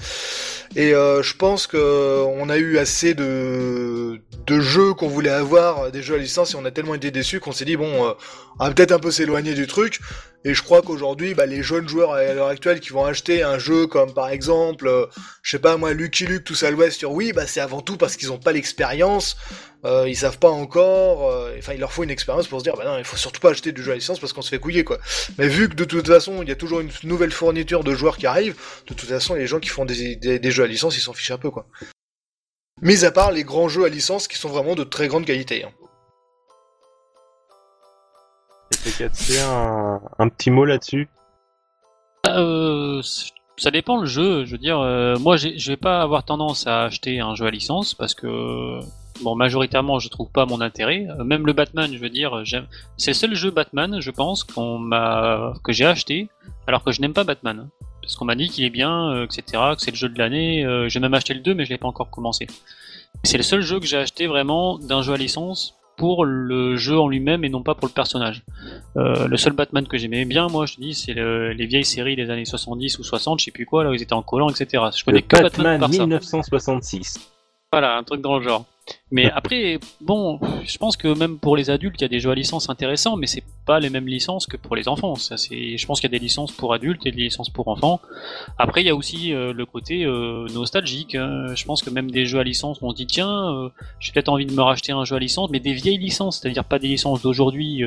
Et 0.76 0.94
euh, 0.94 1.22
je 1.22 1.36
pense 1.36 1.68
que 1.68 2.24
on 2.24 2.50
a 2.50 2.58
eu 2.58 2.78
assez 2.78 3.14
de, 3.14 4.22
de 4.48 4.60
jeux 4.60 4.94
qu'on 4.94 5.10
voulait 5.10 5.30
avoir, 5.30 5.92
des 5.92 6.02
jeux 6.02 6.16
à 6.16 6.18
licence, 6.18 6.54
et 6.54 6.56
on 6.56 6.66
a 6.66 6.72
tellement 6.72 6.96
été 6.96 7.12
déçus 7.12 7.40
qu'on 7.40 7.52
s'est 7.52 7.66
dit 7.66 7.76
bon, 7.76 8.16
on 8.60 8.66
va 8.66 8.72
peut-être 8.72 8.94
un 8.94 9.00
peu 9.00 9.12
s'éloigner 9.12 9.54
du 9.54 9.68
truc. 9.68 10.00
Et 10.46 10.54
je 10.54 10.64
crois 10.64 10.82
qu'aujourd'hui, 10.82 11.34
bah, 11.34 11.46
les 11.46 11.64
jeunes 11.64 11.90
joueurs 11.90 12.14
à 12.14 12.24
l'heure 12.34 12.48
actuelle 12.48 12.80
qui 12.80 12.92
vont 12.92 13.04
acheter 13.04 13.44
un 13.44 13.60
jeu 13.60 13.88
comme 13.88 14.14
par 14.14 14.30
exemple, 14.30 15.10
je 15.42 15.52
sais 15.52 15.60
pas 15.60 15.76
moi, 15.76 15.92
Lucky 15.94 16.26
Luke, 16.26 16.46
tout 16.46 16.56
ça 16.56 16.72
l'Ouest 16.72 17.00
sur 17.00 17.12
oui, 17.12 17.34
bah 17.34 17.48
c'est 17.48 17.60
avant 17.60 17.82
tout 17.82 17.98
parce 17.98 18.16
qu'ils 18.16 18.30
n'ont 18.30 18.38
pas 18.38 18.54
l'expérience 18.54 19.36
euh, 19.86 20.10
ils 20.10 20.16
savent 20.16 20.40
pas 20.40 20.50
encore, 20.50 21.30
euh, 21.30 21.54
enfin 21.60 21.74
il 21.74 21.80
leur 21.80 21.94
faut 21.94 22.04
une 22.04 22.10
expérience 22.10 22.48
pour 22.48 22.60
se 22.60 22.64
dire 22.64 22.76
bah 22.76 22.86
non 22.86 22.98
il 22.98 23.04
faut 23.04 23.18
surtout 23.18 23.40
pas 23.40 23.52
acheter 23.52 23.72
du 23.72 23.84
jeu 23.84 23.92
à 23.92 23.96
licence 23.96 24.20
parce 24.20 24.34
qu'on 24.34 24.42
se 24.42 24.50
fait 24.50 24.58
couiller 24.58 24.84
quoi. 24.84 24.98
Mais 25.38 25.48
vu 25.48 25.70
que 25.70 25.76
de 25.76 25.84
toute 25.84 26.08
façon 26.08 26.42
il 26.42 26.50
y 26.50 26.52
a 26.52 26.56
toujours 26.56 26.80
une 26.80 26.90
nouvelle 27.04 27.32
fourniture 27.32 27.84
de 27.84 27.94
joueurs 27.94 28.18
qui 28.18 28.26
arrive, 28.26 28.56
de 28.88 28.96
toute 28.96 29.08
façon 29.08 29.36
les 29.36 29.46
gens 29.46 29.60
qui 29.60 29.70
font 29.70 29.86
des, 29.86 30.16
des, 30.16 30.52
jeux 30.52 30.64
à 30.64 30.68
licence 30.68 30.98
ils 30.98 31.02
s'en 31.02 31.14
fichent 31.14 31.30
un 31.30 31.38
peu 31.38 31.52
quoi. 31.52 31.68
Mis 32.82 33.06
à 33.06 33.12
part 33.12 33.32
les 33.32 33.44
grands 33.44 33.70
jeux 33.70 33.86
à 33.86 33.90
licence 33.90 34.28
qui 34.28 34.40
sont 34.40 34.50
vraiment 34.50 34.74
de 34.74 34.84
très 34.84 35.08
grande 35.08 35.26
qualité. 35.26 35.64
Hein. 35.64 35.72
Un, 39.42 40.02
un 40.20 40.30
petit 40.30 40.52
mot 40.52 40.66
là-dessus 40.66 41.10
euh, 42.28 43.02
ça 43.58 43.72
dépend 43.72 43.98
le 43.98 44.06
jeu. 44.06 44.46
Je 44.46 44.52
veux 44.52 44.58
dire, 44.58 44.80
euh, 44.80 45.18
moi, 45.20 45.38
je 45.38 45.68
vais 45.68 45.78
pas 45.78 46.02
avoir 46.02 46.24
tendance 46.24 46.68
à 46.68 46.84
acheter 46.84 47.20
un 47.20 47.36
jeu 47.36 47.46
à 47.46 47.52
licence 47.52 47.94
parce 47.94 48.14
que, 48.14 48.80
bon, 49.22 49.36
majoritairement, 49.36 50.00
je 50.00 50.10
trouve 50.10 50.30
pas 50.30 50.46
mon 50.46 50.62
intérêt. 50.62 51.08
Euh, 51.10 51.24
même 51.24 51.46
le 51.46 51.54
Batman, 51.54 51.92
je 51.94 52.00
veux 52.00 52.10
dire. 52.10 52.44
C'est 52.98 53.12
le 53.12 53.16
seul 53.16 53.36
jeu 53.36 53.52
Batman, 53.52 54.00
je 54.02 54.12
pense, 54.12 54.44
qu'on 54.44 54.90
que 55.64 55.72
j'ai 55.72 55.86
acheté, 55.86 56.30
alors 56.68 56.84
que 56.84 56.92
je 56.92 57.02
n'aime 57.02 57.14
pas 57.14 57.24
Batman. 57.24 57.70
Parce 58.02 58.16
qu'on 58.16 58.26
m'a 58.26 58.36
dit 58.36 58.50
qu'il 58.50 58.64
est 58.66 58.70
bien, 58.70 59.24
etc., 59.24 59.44
que 59.76 59.82
c'est 59.82 59.92
le 59.92 59.98
jeu 59.98 60.10
de 60.10 60.20
l'année. 60.20 60.66
j'ai 60.90 61.00
même 61.00 61.14
acheté 61.14 61.34
le 61.34 61.40
2, 61.40 61.56
mais 61.56 61.66
je 61.66 61.72
l'ai 61.72 61.78
pas 61.78 61.88
encore 61.88 62.10
commencé. 62.10 62.48
C'est 63.24 63.38
le 63.38 63.44
seul 63.44 63.62
jeu 63.62 63.80
que 63.80 63.86
j'ai 63.86 63.98
acheté 63.98 64.28
vraiment 64.28 64.78
d'un 64.78 65.02
jeu 65.02 65.14
à 65.14 65.18
licence 65.18 65.76
pour 65.98 66.26
le 66.26 66.76
jeu 66.76 67.00
en 67.00 67.08
lui-même 67.08 67.44
et 67.44 67.50
non 67.50 67.64
pas 67.64 67.76
pour 67.76 67.88
le 67.88 67.94
personnage. 67.94 68.44
Euh, 68.98 69.28
le 69.28 69.38
seul 69.38 69.54
Batman 69.54 69.88
que 69.88 69.98
j'aimais 69.98 70.26
bien, 70.26 70.48
moi, 70.48 70.66
je 70.66 70.76
te 70.76 70.82
dis, 70.82 70.94
c'est 70.94 71.14
les 71.14 71.66
vieilles 71.66 71.86
séries 71.86 72.16
des 72.16 72.30
années 72.30 72.46
70 72.46 73.00
ou 73.00 73.04
60, 73.04 73.40
je 73.40 73.46
sais 73.46 73.52
plus 73.52 73.66
quoi, 73.66 73.84
là 73.84 73.90
où 73.90 73.94
ils 73.94 74.02
étaient 74.02 74.14
en 74.14 74.22
collant, 74.22 74.50
etc. 74.50 74.84
Je 74.96 75.04
connais 75.04 75.22
que 75.22 75.42
Batman, 75.42 75.80
Batman 75.80 76.08
1966. 76.08 77.32
Voilà, 77.72 77.98
un 77.98 78.04
truc 78.04 78.22
dans 78.22 78.38
le 78.38 78.44
genre. 78.44 78.66
Mais 79.12 79.32
après, 79.32 79.80
bon, 80.02 80.40
je 80.64 80.78
pense 80.78 80.96
que 80.98 81.08
même 81.08 81.40
pour 81.40 81.56
les 81.58 81.70
adultes, 81.70 81.96
il 82.00 82.04
y 82.04 82.06
a 82.06 82.10
des 82.10 82.20
jeux 82.20 82.32
à 82.32 82.36
licence 82.36 82.70
intéressants, 82.70 83.18
mais 83.18 83.26
c'est 83.26 83.44
pas 83.66 83.80
les 83.80 83.90
mêmes 83.90 84.08
licences 84.08 84.46
que 84.46 84.58
pour 84.58 84.76
les 84.76 84.88
enfants. 84.88 85.16
Ça, 85.16 85.38
c'est, 85.38 85.78
je 85.78 85.86
pense 85.88 86.00
qu'il 86.00 86.12
y 86.12 86.16
a 86.16 86.18
des 86.18 86.24
licences 86.24 86.52
pour 86.52 86.74
adultes 86.74 87.06
et 87.06 87.12
des 87.12 87.22
licences 87.22 87.50
pour 87.50 87.68
enfants. 87.68 88.00
Après, 88.58 88.82
il 88.82 88.88
y 88.88 88.90
a 88.90 88.96
aussi 88.96 89.34
euh, 89.34 89.54
le 89.54 89.66
côté 89.66 90.06
euh, 90.06 90.48
nostalgique. 90.54 91.16
Hein. 91.16 91.56
Je 91.56 91.66
pense 91.66 91.82
que 91.82 91.90
même 91.90 92.12
des 92.12 92.26
jeux 92.26 92.40
à 92.40 92.44
licence, 92.44 92.80
on 92.82 92.92
se 92.92 92.96
dit 92.96 93.08
tiens, 93.08 93.54
euh, 93.54 93.70
j'ai 94.00 94.12
peut-être 94.12 94.30
envie 94.30 94.46
de 94.46 94.54
me 94.54 94.62
racheter 94.62 94.92
un 94.92 95.04
jeu 95.04 95.16
à 95.16 95.20
licence, 95.20 95.50
mais 95.50 95.60
des 95.60 95.74
vieilles 95.74 95.98
licences, 95.98 96.40
c'est-à-dire 96.40 96.64
pas 96.64 96.78
des 96.78 96.88
licences 96.88 97.22
d'aujourd'hui. 97.22 97.84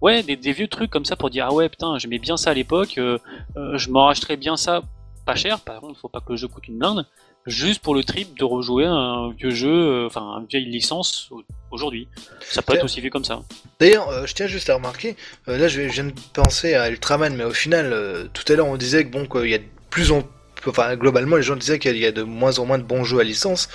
Ouais, 0.00 0.22
des, 0.22 0.36
des, 0.36 0.52
vieux 0.52 0.68
trucs 0.68 0.90
comme 0.90 1.04
ça 1.04 1.14
pour 1.14 1.28
dire 1.28 1.46
ah 1.50 1.52
ouais 1.52 1.68
putain, 1.68 1.98
j'aimais 1.98 2.18
bien 2.18 2.38
ça 2.38 2.50
à 2.50 2.54
l'époque, 2.54 2.94
je 2.96 3.90
m'en 3.90 4.06
racheterais 4.06 4.38
bien 4.38 4.56
ça 4.56 4.80
pas 5.26 5.34
cher. 5.34 5.60
Par 5.60 5.80
contre, 5.80 5.94
il 5.98 6.00
faut 6.00 6.08
pas 6.08 6.20
que 6.20 6.30
le 6.30 6.36
jeu 6.36 6.48
coûte 6.48 6.68
une 6.68 6.78
blinde 6.78 7.06
juste 7.46 7.82
pour 7.82 7.94
le 7.94 8.04
trip 8.04 8.38
de 8.38 8.44
rejouer 8.44 8.84
un 8.84 9.30
vieux 9.30 9.50
jeu, 9.50 9.72
euh, 9.72 10.06
enfin 10.06 10.38
une 10.40 10.46
vieille 10.46 10.66
licence 10.66 11.30
aujourd'hui. 11.70 12.08
Ça 12.42 12.62
peut 12.62 12.74
être 12.74 12.84
aussi 12.84 13.00
vu 13.00 13.10
comme 13.10 13.24
ça. 13.24 13.42
D'ailleurs, 13.78 14.08
euh, 14.08 14.26
je 14.26 14.34
tiens 14.34 14.46
juste 14.46 14.70
à 14.70 14.74
remarquer, 14.74 15.16
euh, 15.48 15.58
là 15.58 15.68
je 15.68 15.82
viens 15.82 16.04
de 16.04 16.12
penser 16.32 16.74
à 16.74 16.90
Ultraman, 16.90 17.34
mais 17.34 17.44
au 17.44 17.52
final, 17.52 18.28
tout 18.32 18.50
à 18.52 18.56
l'heure 18.56 18.68
on 18.68 18.76
disait 18.76 19.04
que 19.04 19.10
bon 19.10 19.26
qu'il 19.26 19.50
y 19.50 19.54
a 19.54 19.58
de 19.58 19.64
plus 19.90 20.12
en 20.12 20.22
enfin 20.66 20.96
globalement 20.96 21.36
les 21.36 21.42
gens 21.42 21.56
disaient 21.56 21.78
qu'il 21.78 21.96
y 21.96 22.06
a 22.06 22.12
de 22.12 22.22
moins 22.22 22.58
en 22.58 22.66
moins 22.66 22.78
de 22.78 22.82
bons 22.82 23.04
jeux 23.04 23.20
à 23.20 23.24
licence. 23.24 23.68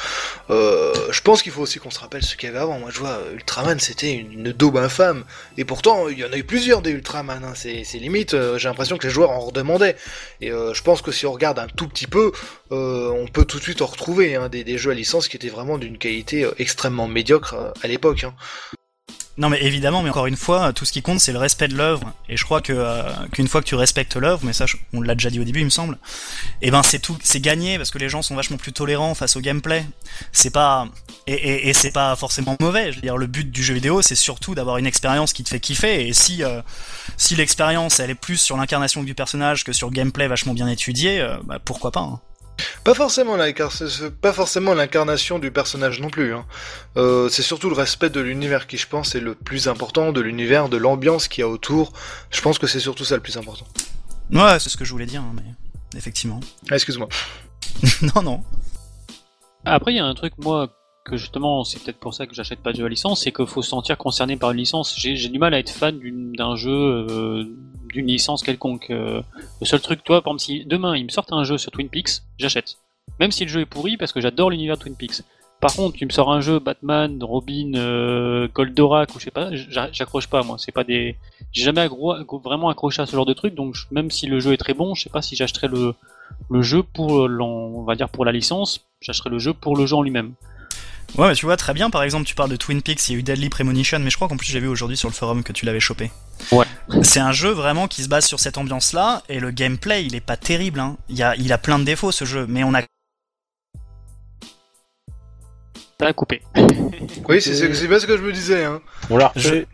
Euh, 0.50 0.94
je 1.12 1.22
pense 1.22 1.42
qu'il 1.42 1.52
faut 1.52 1.62
aussi 1.62 1.80
qu'on 1.80 1.92
se 1.92 2.00
rappelle 2.00 2.24
ce 2.24 2.36
qu'il 2.36 2.48
y 2.48 2.52
avait 2.52 2.60
avant. 2.60 2.80
Moi 2.80 2.90
je 2.92 3.00
vois 3.00 3.20
Ultraman 3.34 3.80
c'était 3.80 4.14
une, 4.14 4.52
daube 4.52 4.78
infâme 4.78 5.26
et 5.58 5.66
pourtant 5.66 6.08
il 6.10 6.20
y 6.20 6.26
en 6.26 6.32
a 6.32 6.38
eu 6.38 6.44
plusieurs 6.44 6.82
des 6.82 6.92
Ultraman. 6.92 7.44
Hein. 7.44 7.54
C'est 7.56 7.84
limite, 8.00 8.34
euh, 8.34 8.58
j'ai 8.58 8.68
l'impression 8.68 8.98
que 8.98 9.08
les 9.08 9.14
joueurs 9.14 9.32
en 9.32 9.40
redemandaient. 9.40 9.96
Et 10.42 10.52
euh, 10.52 10.74
je 10.74 10.82
pense 10.82 11.02
que 11.02 11.12
si 11.12 11.26
on 11.26 11.32
regarde 11.32 11.60
un 11.60 11.68
tout 11.68 11.88
petit 11.88 12.08
peu, 12.08 12.32
on 12.72 13.28
peut 13.32 13.46
tout 13.46 13.58
de 13.58 13.64
suite 13.64 13.82
en 13.82 13.86
retrouver 13.86 14.36
hein, 14.36 14.50
des, 14.50 14.78
jeux 14.78 14.92
à 14.92 14.94
licence 14.94 15.28
qui 15.28 15.38
étaient 15.38 15.50
vraiment 15.50 15.78
d'une 15.78 15.98
qualité 15.98 16.48
extrêmement 16.58 17.08
médiocre 17.08 17.56
à 17.82 17.88
l'époque. 17.88 18.24
Hein. 18.24 18.34
Non 19.38 19.50
mais 19.50 19.62
évidemment, 19.62 20.02
mais 20.02 20.10
encore 20.10 20.28
une 20.28 20.38
fois, 20.38 20.72
tout 20.72 20.86
ce 20.86 20.94
qui 20.94 21.02
compte 21.02 21.20
c'est 21.20 21.34
le 21.34 21.40
respect 21.40 21.68
de 21.68 21.76
l'œuvre. 21.76 22.14
Et 22.30 22.38
je 22.38 22.46
crois 22.46 22.62
que 22.62 22.72
euh, 22.72 23.04
qu'une 23.34 23.50
fois 23.50 23.62
que 23.62 23.68
tu 23.68 23.76
respectes 23.76 24.16
l'œuvre, 24.16 24.40
mais 24.44 24.54
ça 24.54 24.66
on 24.94 25.02
l'a 25.02 25.14
déjà 25.14 25.30
dit 25.30 25.42
au 25.42 25.44
début 25.44 25.60
il 25.60 25.66
me 25.66 25.70
semble, 25.70 25.96
et 26.62 26.68
eh 26.68 26.72
ben 26.72 26.84
c'est 26.84 27.00
tout, 27.00 27.18
c'est 27.22 27.42
gagné 27.42 27.78
parce 27.78 27.92
que 27.92 27.98
les 27.98 28.08
gens 28.08 28.22
sont 28.22 28.36
vachement 28.36 28.56
plus 28.56 28.72
tolérants 28.72 29.14
face 29.14 29.36
au 29.36 29.42
gameplay. 29.42 29.86
C'est 30.32 30.52
pas 30.52 30.88
et, 31.28 31.34
et, 31.34 31.70
et 31.70 31.74
c'est 31.74 31.92
pas 31.92 32.16
forcément 32.16 32.56
mauvais. 32.62 32.92
Je 32.92 32.98
veux 32.98 33.02
dire 33.02 33.18
le 33.18 33.28
but 33.28 33.52
du 33.52 33.62
jeu 33.62 33.74
vidéo 33.74 34.02
c'est 34.02 34.16
surtout 34.16 34.56
d'avoir 34.56 34.78
une 34.78 34.88
expérience 34.88 35.34
qui 35.34 35.44
te 35.44 35.50
fait 35.50 35.60
kiffer. 35.60 36.08
Et 36.08 36.14
si 36.14 36.42
euh, 36.42 36.62
si 37.18 37.36
l'expérience 37.36 38.00
elle 38.00 38.12
est 38.12 38.16
plus 38.16 38.38
sur 38.38 38.56
l'incarnation 38.56 39.04
du 39.04 39.16
personnage 39.16 39.66
que 39.66 39.74
sur 39.74 39.90
le 39.90 39.94
gameplay 39.94 40.28
vachement 40.28 40.54
bien 40.54 40.68
étudié, 40.68 41.20
euh, 41.20 41.36
bah, 41.44 41.60
pourquoi 41.64 41.92
pas. 41.92 42.02
Hein. 42.02 42.22
Pas 42.86 42.94
forcément 42.94 43.36
pas 44.22 44.32
forcément 44.32 44.76
l'incarnation 44.76 45.40
du 45.40 45.50
personnage 45.50 46.00
non 46.00 46.12
plus. 46.12 46.36
Hein. 46.36 46.46
Euh, 46.98 47.30
c'est 47.30 47.42
surtout 47.42 47.68
le 47.68 47.76
respect 47.76 48.12
de 48.12 48.20
l'univers 48.20 48.68
qui, 48.68 48.78
je 48.78 48.88
pense, 48.88 49.16
est 49.16 49.20
le 49.20 49.34
plus 49.34 49.68
important, 49.68 50.12
de 50.12 50.22
l'univers, 50.22 50.70
de 50.70 50.78
l'ambiance 50.78 51.28
qu'il 51.28 51.42
y 51.42 51.44
a 51.44 51.50
autour. 51.50 51.94
Je 52.30 52.42
pense 52.42 52.60
que 52.60 52.68
c'est 52.68 52.80
surtout 52.80 53.04
ça 53.04 53.16
le 53.16 53.24
plus 53.24 53.38
important. 53.38 53.66
Ouais, 54.32 54.60
c'est 54.60 54.70
ce 54.70 54.78
que 54.78 54.86
je 54.86 54.92
voulais 54.92 55.08
dire, 55.08 55.22
hein, 55.22 55.34
mais 55.36 55.98
effectivement. 55.98 56.40
Ah, 56.70 56.76
excuse-moi. 56.76 57.10
non, 58.16 58.22
non. 58.22 58.44
Après, 59.66 59.92
il 59.92 59.96
y 59.96 60.00
a 60.00 60.06
un 60.06 60.14
truc, 60.14 60.34
moi, 60.38 60.70
que 61.06 61.18
justement, 61.18 61.64
c'est 61.64 61.82
peut-être 61.82 62.00
pour 62.00 62.14
ça 62.14 62.28
que 62.28 62.36
j'achète 62.36 62.60
pas 62.60 62.72
de 62.72 62.78
jeu 62.78 62.86
à 62.86 62.90
licence, 62.90 63.24
c'est 63.24 63.32
qu'il 63.32 63.48
faut 63.48 63.64
se 63.64 63.70
sentir 63.70 63.98
concerné 63.98 64.38
par 64.38 64.52
une 64.52 64.58
licence. 64.58 64.94
J'ai 64.96 65.30
du 65.30 65.40
mal 65.40 65.56
à 65.56 65.60
être 65.60 65.72
fan 65.72 66.00
d'un 66.38 66.56
jeu 66.56 66.70
euh, 66.70 67.46
d'une 67.96 68.08
licence 68.08 68.44
quelconque. 68.44 68.90
Euh, 68.92 69.22
le 69.62 69.66
seul 69.66 69.82
truc, 69.82 70.04
toi, 70.04 70.22
par 70.22 70.34
exemple, 70.34 70.44
si 70.44 70.66
demain 70.66 70.96
ils 70.96 71.06
me 71.06 71.10
sortent 71.10 71.34
un 71.34 71.44
jeu 71.44 71.58
sur 71.58 71.72
Twin 71.72 71.90
Peaks, 71.90 72.22
j'achète. 72.38 72.78
Même 73.20 73.32
si 73.32 73.46
le 73.46 73.50
jeu 73.50 73.62
est 73.62 73.66
pourri, 73.66 73.98
parce 73.98 74.12
que 74.12 74.22
j'adore 74.22 74.50
l'univers 74.50 74.78
Twin 74.78 74.96
Peaks. 74.96 75.24
Par 75.62 75.74
contre, 75.74 75.96
tu 75.98 76.06
me 76.06 76.12
sors 76.12 76.32
un 76.32 76.42
jeu 76.42 76.60
Batman, 76.60 77.24
Robin, 77.24 77.72
euh, 77.76 78.48
Goldorak 78.54 79.16
ou 79.16 79.20
je 79.20 79.26
sais 79.26 79.32
pas, 79.32 79.50
j'accroche 79.54 80.28
pas 80.28 80.44
moi. 80.44 80.58
C'est 80.60 80.74
pas 80.74 80.84
des, 80.84 81.16
j'ai 81.54 81.64
jamais 81.64 81.88
vraiment 82.44 82.70
accroché 82.70 83.02
à 83.02 83.06
ce 83.06 83.16
genre 83.16 83.26
de 83.26 83.34
truc. 83.34 83.56
Donc 83.56 83.76
même 83.90 84.12
si 84.12 84.28
le 84.28 84.40
jeu 84.40 84.52
est 84.52 84.58
très 84.58 84.74
bon, 84.74 84.94
je 84.94 85.04
sais 85.04 85.10
pas 85.10 85.22
si 85.22 85.36
j'achèterais 85.36 85.70
le 85.70 85.94
le 86.50 86.62
jeu 86.62 86.84
pour, 86.84 87.12
on 87.12 87.84
va 87.84 87.96
dire 87.96 88.10
pour 88.10 88.26
la 88.26 88.32
licence. 88.32 88.86
J'achèterais 89.00 89.30
le 89.30 89.40
jeu 89.40 89.54
pour 89.54 89.78
le 89.78 89.86
jeu 89.86 89.96
en 89.96 90.02
lui-même. 90.04 90.34
Ouais, 91.18 91.30
mais 91.30 91.36
tu 91.36 91.46
vois, 91.46 91.56
très 91.56 91.74
bien, 91.74 91.90
par 91.90 92.04
exemple, 92.04 92.26
tu 92.26 92.36
parles 92.36 92.50
de 92.50 92.56
Twin 92.56 92.82
Peaks, 92.82 93.08
il 93.08 93.14
y 93.14 93.16
a 93.16 93.20
eu 93.20 93.24
Deadly 93.24 93.50
Premonition, 93.50 94.00
mais 94.00 94.10
je 94.10 94.16
crois 94.18 94.28
qu'en 94.28 94.36
plus 94.36 94.48
j'ai 94.48 94.60
vu 94.60 94.68
aujourd'hui 94.68 94.98
sur 94.98 95.08
le 95.08 95.14
forum 95.14 95.44
que 95.44 95.54
tu 95.54 95.66
l'avais 95.66 95.80
chopé. 95.80 96.12
Ouais. 96.52 96.66
C'est 97.04 97.22
un 97.22 97.32
jeu 97.32 97.52
vraiment 97.52 97.88
qui 97.88 98.04
se 98.04 98.10
base 98.10 98.26
sur 98.26 98.40
cette 98.40 98.58
ambiance-là, 98.58 99.24
et 99.30 99.40
le 99.40 99.52
gameplay, 99.52 100.06
il 100.06 100.16
est 100.16 100.22
pas 100.22 100.36
terrible, 100.36 100.80
hein. 100.80 100.98
Il, 101.08 101.24
a, 101.24 101.36
il 101.38 101.54
a 101.54 101.58
plein 101.58 101.80
de 101.80 101.86
défauts 101.86 102.12
ce 102.12 102.26
jeu, 102.26 102.46
mais 102.50 102.64
on 102.64 102.74
a. 102.74 102.82
T'as 105.98 106.12
coupé. 106.12 106.42
oui, 107.30 107.42
c'est 107.42 107.88
bien 107.88 108.00
ce 108.00 108.06
que 108.06 108.18
je 108.18 108.22
me 108.22 108.34
disais, 108.34 108.66
hein. 108.66 108.82
On 109.10 109.18
l'a 109.18 109.30
refait. 109.30 109.68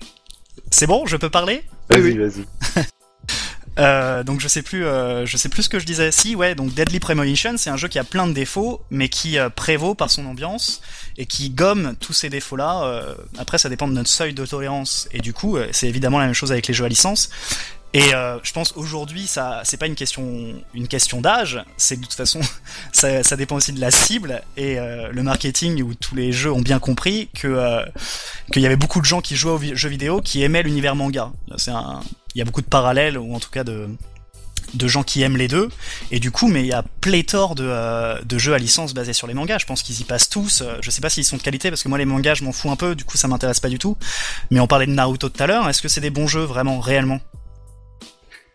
C'est 0.70 0.88
bon, 0.88 1.08
je 1.08 1.18
peux 1.18 1.30
parler? 1.30 1.64
Vas-y, 1.90 2.18
vas-y. 2.18 2.46
Euh, 3.82 4.24
donc 4.24 4.40
je 4.40 4.48
sais 4.48 4.62
plus, 4.62 4.86
euh, 4.86 5.26
je 5.26 5.38
sais 5.38 5.50
plus 5.50 5.64
ce 5.64 5.70
que 5.70 5.80
je 5.80 5.86
disais. 5.86 6.12
Si, 6.12 6.36
ouais, 6.36 6.56
donc 6.56 6.74
Deadly 6.74 7.00
Premonition, 7.00 7.58
c'est 7.58 7.70
un 7.70 7.78
jeu 7.78 7.88
qui 7.88 7.98
a 7.98 8.04
plein 8.04 8.28
de 8.28 8.34
défauts, 8.34 8.82
mais 8.92 9.10
qui 9.10 9.40
euh, 9.40 9.50
prévaut 9.50 9.96
par 9.96 10.12
son 10.12 10.26
ambiance 10.28 10.82
et 11.18 11.26
qui 11.26 11.50
gomme 11.50 11.96
tous 12.00 12.14
ces 12.14 12.30
défauts-là. 12.30 13.16
après, 13.38 13.58
ça 13.58 13.70
dépend 13.70 13.88
de 13.88 13.94
notre 13.94 14.10
seuil 14.10 14.34
de 14.34 14.46
tolérance. 14.46 15.10
Et 15.12 15.20
du 15.20 15.34
coup, 15.34 15.58
c'est 15.72 15.88
évidemment 15.88 16.20
la 16.20 16.26
même 16.26 16.34
chose 16.34 16.52
avec 16.52 16.68
les 16.68 16.74
jeux 16.74 16.86
à 16.86 16.90
licence. 16.90 17.30
Et 17.94 18.12
je 18.12 18.52
pense 18.54 18.72
aujourd'hui, 18.78 19.28
ça, 19.28 19.62
c'est 19.66 19.76
pas 19.76 19.88
une 19.88 19.96
question, 19.96 20.56
une 20.74 20.88
question 20.88 21.20
d'âge. 21.20 21.62
C'est 21.76 21.98
de 21.98 22.02
toute 22.02 22.14
façon, 22.14 22.40
ça, 22.94 23.24
ça, 23.24 23.36
dépend 23.36 23.58
aussi 23.58 23.74
de 23.74 23.82
la 23.82 23.92
cible 23.92 24.42
et 24.56 24.78
le 24.78 25.22
marketing 25.22 25.84
où 25.84 25.94
tous 25.94 26.16
les 26.16 26.32
jeux 26.32 26.52
ont 26.52 26.62
bien 26.62 26.80
compris 26.80 27.30
que 27.34 27.84
qu'il 28.54 28.62
y 28.62 28.66
avait 28.66 28.78
beaucoup 28.78 29.02
de 29.02 29.06
gens 29.06 29.22
qui 29.22 29.36
jouaient 29.36 29.52
aux 29.52 29.76
jeux 29.76 29.90
vidéo 29.90 30.22
qui 30.22 30.44
aimaient 30.44 30.64
l'univers 30.64 30.96
manga. 30.96 31.32
C'est 31.58 31.72
un, 31.72 32.02
il 32.36 32.40
y 32.40 32.42
a 32.42 32.46
beaucoup 32.46 32.62
de 32.62 32.68
parallèles, 32.68 33.18
ou 33.18 33.34
en 33.36 33.40
tout 33.40 33.50
cas 33.50 33.64
de, 33.64 33.88
de 34.74 34.88
gens 34.88 35.04
qui 35.04 35.22
aiment 35.22 35.38
les 35.38 35.48
deux. 35.48 35.70
Et 36.12 36.20
du 36.20 36.32
coup, 36.32 36.48
mais 36.48 36.62
il 36.62 36.68
y 36.68 36.74
a 36.74 36.84
pléthore 37.02 37.56
de, 37.56 37.66
euh, 37.68 38.20
de 38.24 38.38
jeux 38.38 38.54
à 38.54 38.58
licence 38.58 38.94
basés 38.94 39.14
sur 39.14 39.28
les 39.28 39.34
mangas. 39.34 39.60
Je 39.60 39.66
pense 39.66 39.84
qu'ils 39.84 40.00
y 40.02 40.04
passent 40.04 40.30
tous. 40.30 40.62
Euh, 40.62 40.78
je 40.82 40.90
sais 40.90 41.02
pas 41.02 41.10
s'ils 41.10 41.26
sont 41.26 41.38
de 41.38 41.42
qualité, 41.42 41.70
parce 41.70 41.84
que 41.84 41.90
moi, 41.90 41.98
les 41.98 42.06
mangas, 42.06 42.36
je 42.36 42.44
m'en 42.44 42.52
fous 42.52 42.72
un 42.72 42.76
peu, 42.76 42.96
du 42.96 43.04
coup, 43.04 43.18
ça 43.18 43.28
m'intéresse 43.28 43.60
pas 43.60 43.70
du 43.70 43.80
tout. 43.80 43.98
Mais 44.50 44.60
on 44.60 44.68
parlait 44.68 44.86
de 44.88 44.92
Naruto 44.92 45.30
tout 45.30 45.44
à 45.44 45.48
l'heure. 45.48 45.68
Est-ce 45.68 45.82
que 45.82 45.88
c'est 45.88 46.02
des 46.02 46.10
bons 46.10 46.28
jeux, 46.28 46.44
vraiment, 46.44 46.80
réellement? 46.80 47.20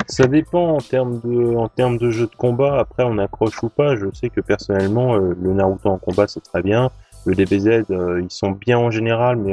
Ça 0.09 0.27
dépend 0.27 0.77
en 0.77 0.81
termes 0.81 1.21
de 1.21 1.57
en 1.57 1.69
termes 1.69 1.99
de 1.99 2.11
jeux 2.11 2.27
de 2.27 2.37
combat. 2.37 2.79
Après, 2.79 3.03
on 3.03 3.19
accroche 3.19 3.61
ou 3.63 3.69
pas. 3.69 3.97
Je 3.97 4.07
sais 4.15 4.31
que 4.31 4.41
personnellement, 4.41 5.17
euh, 5.17 5.35
le 5.41 5.53
Naruto 5.53 5.89
en 5.89 5.99
combat 5.99 6.29
c'est 6.29 6.43
très 6.43 6.63
bien. 6.63 6.91
Le 7.27 7.35
DBZ, 7.35 7.85
ils 7.91 8.31
sont 8.31 8.53
bien 8.53 8.79
en 8.79 8.91
général, 8.91 9.37
mais 9.37 9.53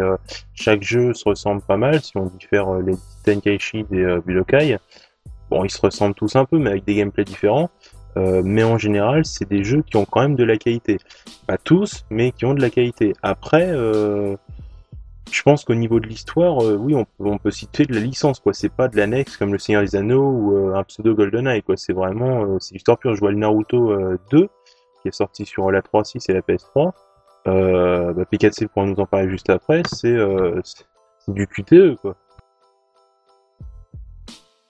chaque 0.54 0.84
jeu 0.84 1.14
se 1.14 1.28
ressemble 1.28 1.62
pas 1.62 1.78
mal. 1.78 2.02
Si 2.02 2.16
on 2.18 2.28
diffère 2.28 2.72
les 2.76 2.94
Tenkaichi 3.24 3.84
des 3.86 4.04
euh, 4.04 4.22
Budokai. 4.22 4.78
Bon, 5.50 5.64
ils 5.64 5.72
se 5.72 5.82
ressemblent 5.82 6.16
tous 6.16 6.36
un 6.36 6.46
peu, 6.46 6.60
mais 6.60 6.72
avec 6.72 6.86
des 6.86 6.96
gameplays 6.96 7.24
différents. 7.24 7.70
Euh, 8.16 8.42
mais 8.46 8.64
en 8.64 8.78
général, 8.78 9.26
c'est 9.26 9.50
des 9.50 9.64
jeux 9.64 9.82
qui 9.82 9.98
ont 9.98 10.06
quand 10.06 10.22
même 10.22 10.36
de 10.36 10.44
la 10.44 10.58
qualité. 10.58 10.98
Pas 11.48 11.58
tous, 11.58 12.06
mais 12.10 12.32
qui 12.32 12.46
ont 12.46 12.54
de 12.54 12.62
la 12.62 12.70
qualité. 12.70 13.14
Après, 13.24 13.70
euh, 13.70 14.36
je 15.32 15.42
pense 15.42 15.64
qu'au 15.64 15.74
niveau 15.74 16.00
de 16.00 16.08
l'histoire, 16.08 16.58
oui, 16.58 16.96
on, 17.20 17.38
peut 17.38 17.52
citer 17.52 17.86
de 17.86 17.94
la 17.94 18.02
licence, 18.02 18.40
quoi. 18.40 18.54
C'est 18.54 18.72
pas 18.72 18.88
de 18.88 18.98
l'annexe 18.98 19.36
comme 19.38 19.52
le 19.52 19.58
Seigneur 19.58 19.82
des 19.82 19.96
Anneaux 19.96 20.30
ou 20.30 20.76
un 20.76 20.84
pseudo 20.84 21.16
GoldenEye, 21.16 21.64
quoi. 21.64 21.76
C'est 21.76 21.94
vraiment, 21.94 22.60
c'est 22.60 22.76
l'histoire 22.76 23.00
pure. 23.00 23.16
Je 23.16 23.20
vois 23.20 23.32
le 23.32 23.38
Naruto 23.38 23.96
2, 24.30 24.48
qui 25.02 25.08
est 25.08 25.12
sorti 25.12 25.46
sur 25.46 25.72
la 25.72 25.82
3.6 25.82 26.30
et 26.30 26.34
la 26.34 26.42
PS3. 26.42 26.92
Euh, 27.48 28.14
bah, 28.14 28.24
P4C 28.32 28.68
pourra 28.68 28.86
nous 28.86 29.00
en 29.00 29.06
parler 29.06 29.30
juste 29.30 29.50
après. 29.50 29.84
C'est 29.92 30.18
du 31.28 31.48
QTE, 31.48 31.96
quoi. 32.02 32.16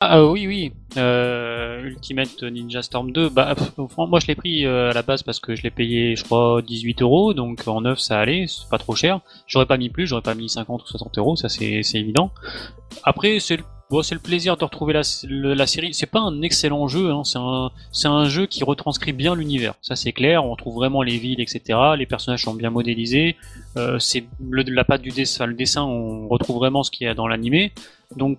Ah 0.05 0.17
euh, 0.17 0.29
oui, 0.29 0.47
oui. 0.47 0.73
Euh, 0.97 1.81
Ultimate 1.83 2.43
Ninja 2.43 2.81
Storm 2.81 3.13
2, 3.13 3.29
bah, 3.29 3.55
moi 3.97 4.19
je 4.19 4.27
l'ai 4.27 4.35
pris 4.35 4.65
euh, 4.65 4.89
à 4.89 4.93
la 4.93 5.01
base 5.01 5.23
parce 5.23 5.39
que 5.39 5.55
je 5.55 5.63
l'ai 5.63 5.71
payé, 5.71 6.17
je 6.17 6.25
crois, 6.25 6.61
18 6.61 7.01
euros, 7.01 7.33
donc 7.33 7.65
en 7.69 7.79
neuf 7.79 7.99
ça 7.99 8.19
allait, 8.19 8.45
c'est 8.47 8.67
pas 8.69 8.77
trop 8.77 8.95
cher. 8.95 9.21
J'aurais 9.47 9.65
pas 9.65 9.77
mis 9.77 9.87
plus, 9.89 10.05
j'aurais 10.05 10.21
pas 10.21 10.35
mis 10.35 10.49
50 10.49 10.83
ou 10.83 10.85
60 10.85 11.17
euros, 11.19 11.35
ça 11.37 11.47
c'est 11.47 11.81
évident. 11.93 12.31
Après, 13.03 13.39
c'est 13.39 13.55
le, 13.55 13.63
le 14.01 14.19
plaisir 14.19 14.57
de 14.57 14.63
retrouver 14.63 14.93
la, 14.93 15.01
la 15.29 15.67
série. 15.67 15.93
C'est 15.93 16.07
pas 16.07 16.19
un 16.19 16.41
excellent 16.41 16.87
jeu, 16.87 17.11
hein, 17.11 17.23
c'est 17.91 18.07
un, 18.07 18.25
jeu 18.25 18.45
qui 18.45 18.63
retranscrit 18.63 19.13
bien 19.13 19.35
l'univers. 19.35 19.75
Ça 19.81 19.95
c'est 19.95 20.11
clair, 20.11 20.43
on 20.45 20.51
retrouve 20.51 20.75
vraiment 20.75 21.01
les 21.01 21.17
villes, 21.17 21.41
etc. 21.41 21.79
Les 21.97 22.05
personnages 22.05 22.43
sont 22.43 22.53
bien 22.53 22.69
modélisés. 22.69 23.35
c'est 23.99 24.25
la 24.51 24.83
patte 24.83 25.01
du 25.01 25.09
dessin, 25.09 25.45
le 25.45 25.53
dessin, 25.53 25.83
on 25.83 26.27
retrouve 26.27 26.57
vraiment 26.57 26.83
ce 26.83 26.91
qu'il 26.91 27.05
y 27.05 27.09
a 27.09 27.13
dans 27.13 27.27
l'animé. 27.27 27.71
Donc 28.15 28.37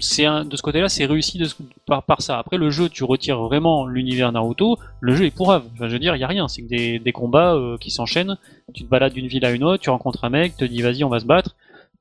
c'est 0.00 0.24
de 0.24 0.56
ce 0.56 0.62
côté-là, 0.62 0.88
c'est 0.88 1.06
réussi 1.06 1.40
par, 1.86 2.04
ça. 2.20 2.38
Après, 2.38 2.56
le 2.56 2.70
jeu, 2.70 2.88
tu 2.88 3.04
retires 3.04 3.40
vraiment 3.40 3.86
l'univers 3.86 4.32
Naruto, 4.32 4.78
le 5.00 5.14
jeu 5.14 5.26
est 5.26 5.30
pourrave. 5.30 5.64
je 5.80 5.86
veux 5.86 5.98
dire, 5.98 6.16
il 6.16 6.20
y 6.20 6.24
a 6.24 6.28
rien. 6.28 6.48
C'est 6.48 6.62
que 6.62 6.98
des, 6.98 7.12
combats 7.12 7.54
euh, 7.54 7.78
qui 7.78 7.90
s'enchaînent. 7.90 8.36
Tu 8.72 8.84
te 8.84 8.88
balades 8.88 9.12
d'une 9.12 9.26
ville 9.26 9.44
à 9.44 9.50
une 9.52 9.64
autre, 9.64 9.82
tu 9.82 9.90
rencontres 9.90 10.24
un 10.24 10.30
mec, 10.30 10.56
te 10.56 10.64
dis 10.64 10.82
vas-y, 10.82 11.04
on 11.04 11.08
va 11.08 11.20
se 11.20 11.26
battre. 11.26 11.54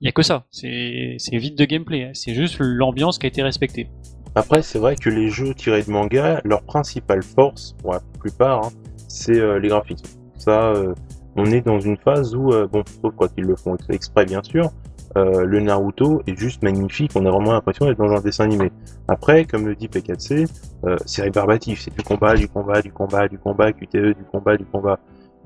Il 0.04 0.06
y 0.06 0.10
a 0.10 0.12
que 0.12 0.22
ça. 0.22 0.46
C'est 0.52 1.18
vide 1.32 1.56
de 1.56 1.66
gameplay. 1.66 2.04
Hein. 2.04 2.12
C'est 2.14 2.36
juste 2.36 2.58
l'ambiance 2.60 3.18
qui 3.18 3.26
a 3.26 3.30
été 3.30 3.42
respectée. 3.42 3.90
Après, 4.36 4.62
c'est 4.62 4.78
vrai 4.78 4.96
que 4.96 5.10
les 5.10 5.30
jeux 5.30 5.56
tirés 5.56 5.82
de 5.82 5.90
manga, 5.90 6.42
leur 6.44 6.62
principale 6.62 7.24
force, 7.24 7.76
pour 7.82 7.94
la 7.94 8.02
plupart, 8.20 8.66
hein, 8.66 8.70
c'est 9.08 9.40
euh, 9.40 9.60
les 9.60 9.70
graphismes. 9.70 10.06
Ça, 10.38 10.74
euh, 10.74 10.94
on 11.36 11.46
est 11.46 11.62
dans 11.62 11.80
une 11.80 11.98
phase 11.98 12.36
où, 12.36 12.52
bon, 12.68 12.84
sauf 13.02 13.14
quand 13.18 13.30
ils 13.38 13.46
le 13.46 13.56
font 13.56 13.76
exprès, 13.90 14.26
bien 14.26 14.44
sûr, 14.44 14.70
euh, 15.16 15.46
le 15.46 15.60
Naruto 15.60 16.24
est 16.26 16.36
juste 16.36 16.64
magnifique, 16.64 17.12
on 17.16 17.26
a 17.26 17.30
vraiment 17.30 17.54
l'impression 17.54 17.86
d'être 17.86 18.00
dans 18.00 18.12
un 18.12 18.20
dessin 18.20 18.46
animé. 18.46 18.72
Après, 19.08 19.46
comme 19.46 19.68
le 19.68 19.76
dit 19.76 19.88
P4C, 19.88 20.50
euh, 20.86 20.98
c'est 21.06 21.22
rébarbatif, 21.22 21.82
c'est 21.82 21.96
du 21.96 22.04
combat, 22.04 22.34
du 22.36 22.48
combat, 22.48 22.82
du 22.82 22.92
combat, 22.92 23.28
du 23.28 23.38
combat, 23.38 23.72
QTE, 23.74 24.16
du 24.16 24.24
combat, 24.32 24.58
du 24.58 24.66
combat. 24.66 25.00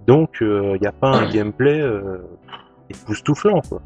Donc, 0.06 0.38
il 0.40 0.48
euh, 0.48 0.78
n'y 0.80 0.88
a 0.88 0.94
pas 0.94 1.10
un 1.10 1.30
gameplay 1.32 1.84
époustouflant, 2.90 3.62
quoi. 3.62 3.82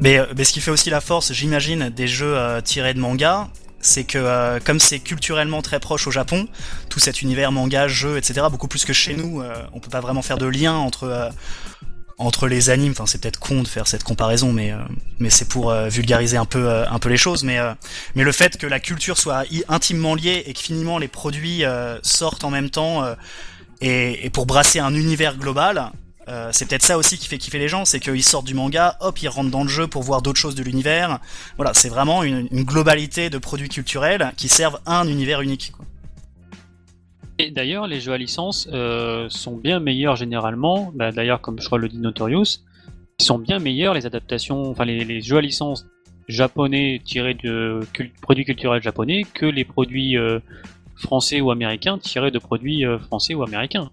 Mais, 0.00 0.20
mais, 0.36 0.44
ce 0.44 0.52
qui 0.52 0.60
fait 0.60 0.70
aussi 0.70 0.90
la 0.90 1.00
force, 1.00 1.32
j'imagine, 1.32 1.88
des 1.88 2.06
jeux 2.06 2.36
tirés 2.64 2.94
de 2.94 3.00
manga, 3.00 3.48
c'est 3.80 4.04
que 4.04 4.58
comme 4.60 4.78
c'est 4.78 5.00
culturellement 5.00 5.62
très 5.62 5.80
proche 5.80 6.06
au 6.06 6.10
Japon, 6.10 6.48
tout 6.88 7.00
cet 7.00 7.22
univers 7.22 7.50
manga, 7.52 7.88
jeu, 7.88 8.16
etc., 8.16 8.46
beaucoup 8.50 8.68
plus 8.68 8.84
que 8.84 8.92
chez 8.92 9.14
nous, 9.14 9.42
on 9.72 9.80
peut 9.80 9.90
pas 9.90 10.00
vraiment 10.00 10.22
faire 10.22 10.38
de 10.38 10.46
lien 10.46 10.74
entre 10.74 11.32
entre 12.18 12.48
les 12.48 12.70
animes. 12.70 12.92
Enfin, 12.92 13.06
c'est 13.06 13.20
peut-être 13.20 13.38
con 13.38 13.62
de 13.62 13.68
faire 13.68 13.86
cette 13.86 14.04
comparaison, 14.04 14.52
mais 14.52 14.72
euh, 14.72 14.78
mais 15.18 15.30
c'est 15.30 15.48
pour 15.48 15.70
euh, 15.70 15.88
vulgariser 15.88 16.36
un 16.36 16.44
peu 16.44 16.68
euh, 16.68 16.88
un 16.88 16.98
peu 16.98 17.08
les 17.08 17.16
choses. 17.16 17.44
Mais 17.44 17.58
mais 18.14 18.24
le 18.24 18.32
fait 18.32 18.58
que 18.58 18.66
la 18.66 18.80
culture 18.80 19.16
soit 19.16 19.44
intimement 19.68 20.14
liée 20.14 20.42
et 20.46 20.52
que 20.52 20.60
finalement 20.60 20.98
les 20.98 21.08
produits 21.08 21.62
sortent 22.02 22.44
en 22.44 22.50
même 22.50 22.70
temps 22.70 23.04
et, 23.80 24.26
et, 24.26 24.30
pour 24.30 24.46
brasser 24.46 24.80
un 24.80 24.94
univers 24.94 25.36
global. 25.36 25.90
C'est 26.52 26.68
peut-être 26.68 26.82
ça 26.82 26.98
aussi 26.98 27.16
qui 27.18 27.28
fait 27.28 27.38
kiffer 27.38 27.58
les 27.58 27.68
gens, 27.68 27.84
c'est 27.84 28.00
qu'ils 28.00 28.22
sortent 28.22 28.46
du 28.46 28.54
manga, 28.54 28.96
hop, 29.00 29.20
ils 29.22 29.28
rentrent 29.28 29.50
dans 29.50 29.62
le 29.62 29.68
jeu 29.68 29.86
pour 29.86 30.02
voir 30.02 30.22
d'autres 30.22 30.38
choses 30.38 30.54
de 30.54 30.62
l'univers. 30.62 31.20
Voilà, 31.56 31.72
c'est 31.74 31.88
vraiment 31.88 32.22
une, 32.22 32.46
globalité 32.64 33.30
de 33.30 33.38
produits 33.38 33.68
culturels 33.68 34.32
qui 34.36 34.48
servent 34.48 34.80
un 34.86 35.06
univers 35.08 35.40
unique. 35.40 35.72
Et 37.38 37.50
d'ailleurs, 37.50 37.86
les 37.86 38.00
jeux 38.00 38.12
à 38.12 38.18
licence 38.18 38.68
euh, 38.72 39.28
sont 39.28 39.56
bien 39.56 39.78
meilleurs 39.78 40.16
généralement. 40.16 40.92
Bah, 40.94 41.12
d'ailleurs, 41.12 41.40
comme 41.40 41.60
je 41.60 41.66
crois 41.66 41.78
le 41.78 41.88
dit 41.88 41.98
Notorious, 41.98 42.58
ils 43.20 43.24
sont 43.24 43.38
bien 43.38 43.58
meilleurs 43.58 43.94
les 43.94 44.06
adaptations, 44.06 44.70
enfin 44.70 44.84
les, 44.84 45.20
jeux 45.20 45.36
à 45.36 45.40
licence 45.40 45.86
japonais 46.28 47.00
tirés 47.04 47.34
de 47.34 47.80
produits 48.20 48.44
culturels 48.44 48.82
japonais 48.82 49.24
que 49.34 49.46
les 49.46 49.64
produits 49.64 50.16
euh, 50.16 50.40
français 50.96 51.40
ou 51.40 51.50
américains 51.50 51.98
tirés 51.98 52.30
de 52.30 52.38
produits 52.38 52.84
euh, 52.84 52.98
français 52.98 53.34
ou 53.34 53.42
américains. 53.42 53.90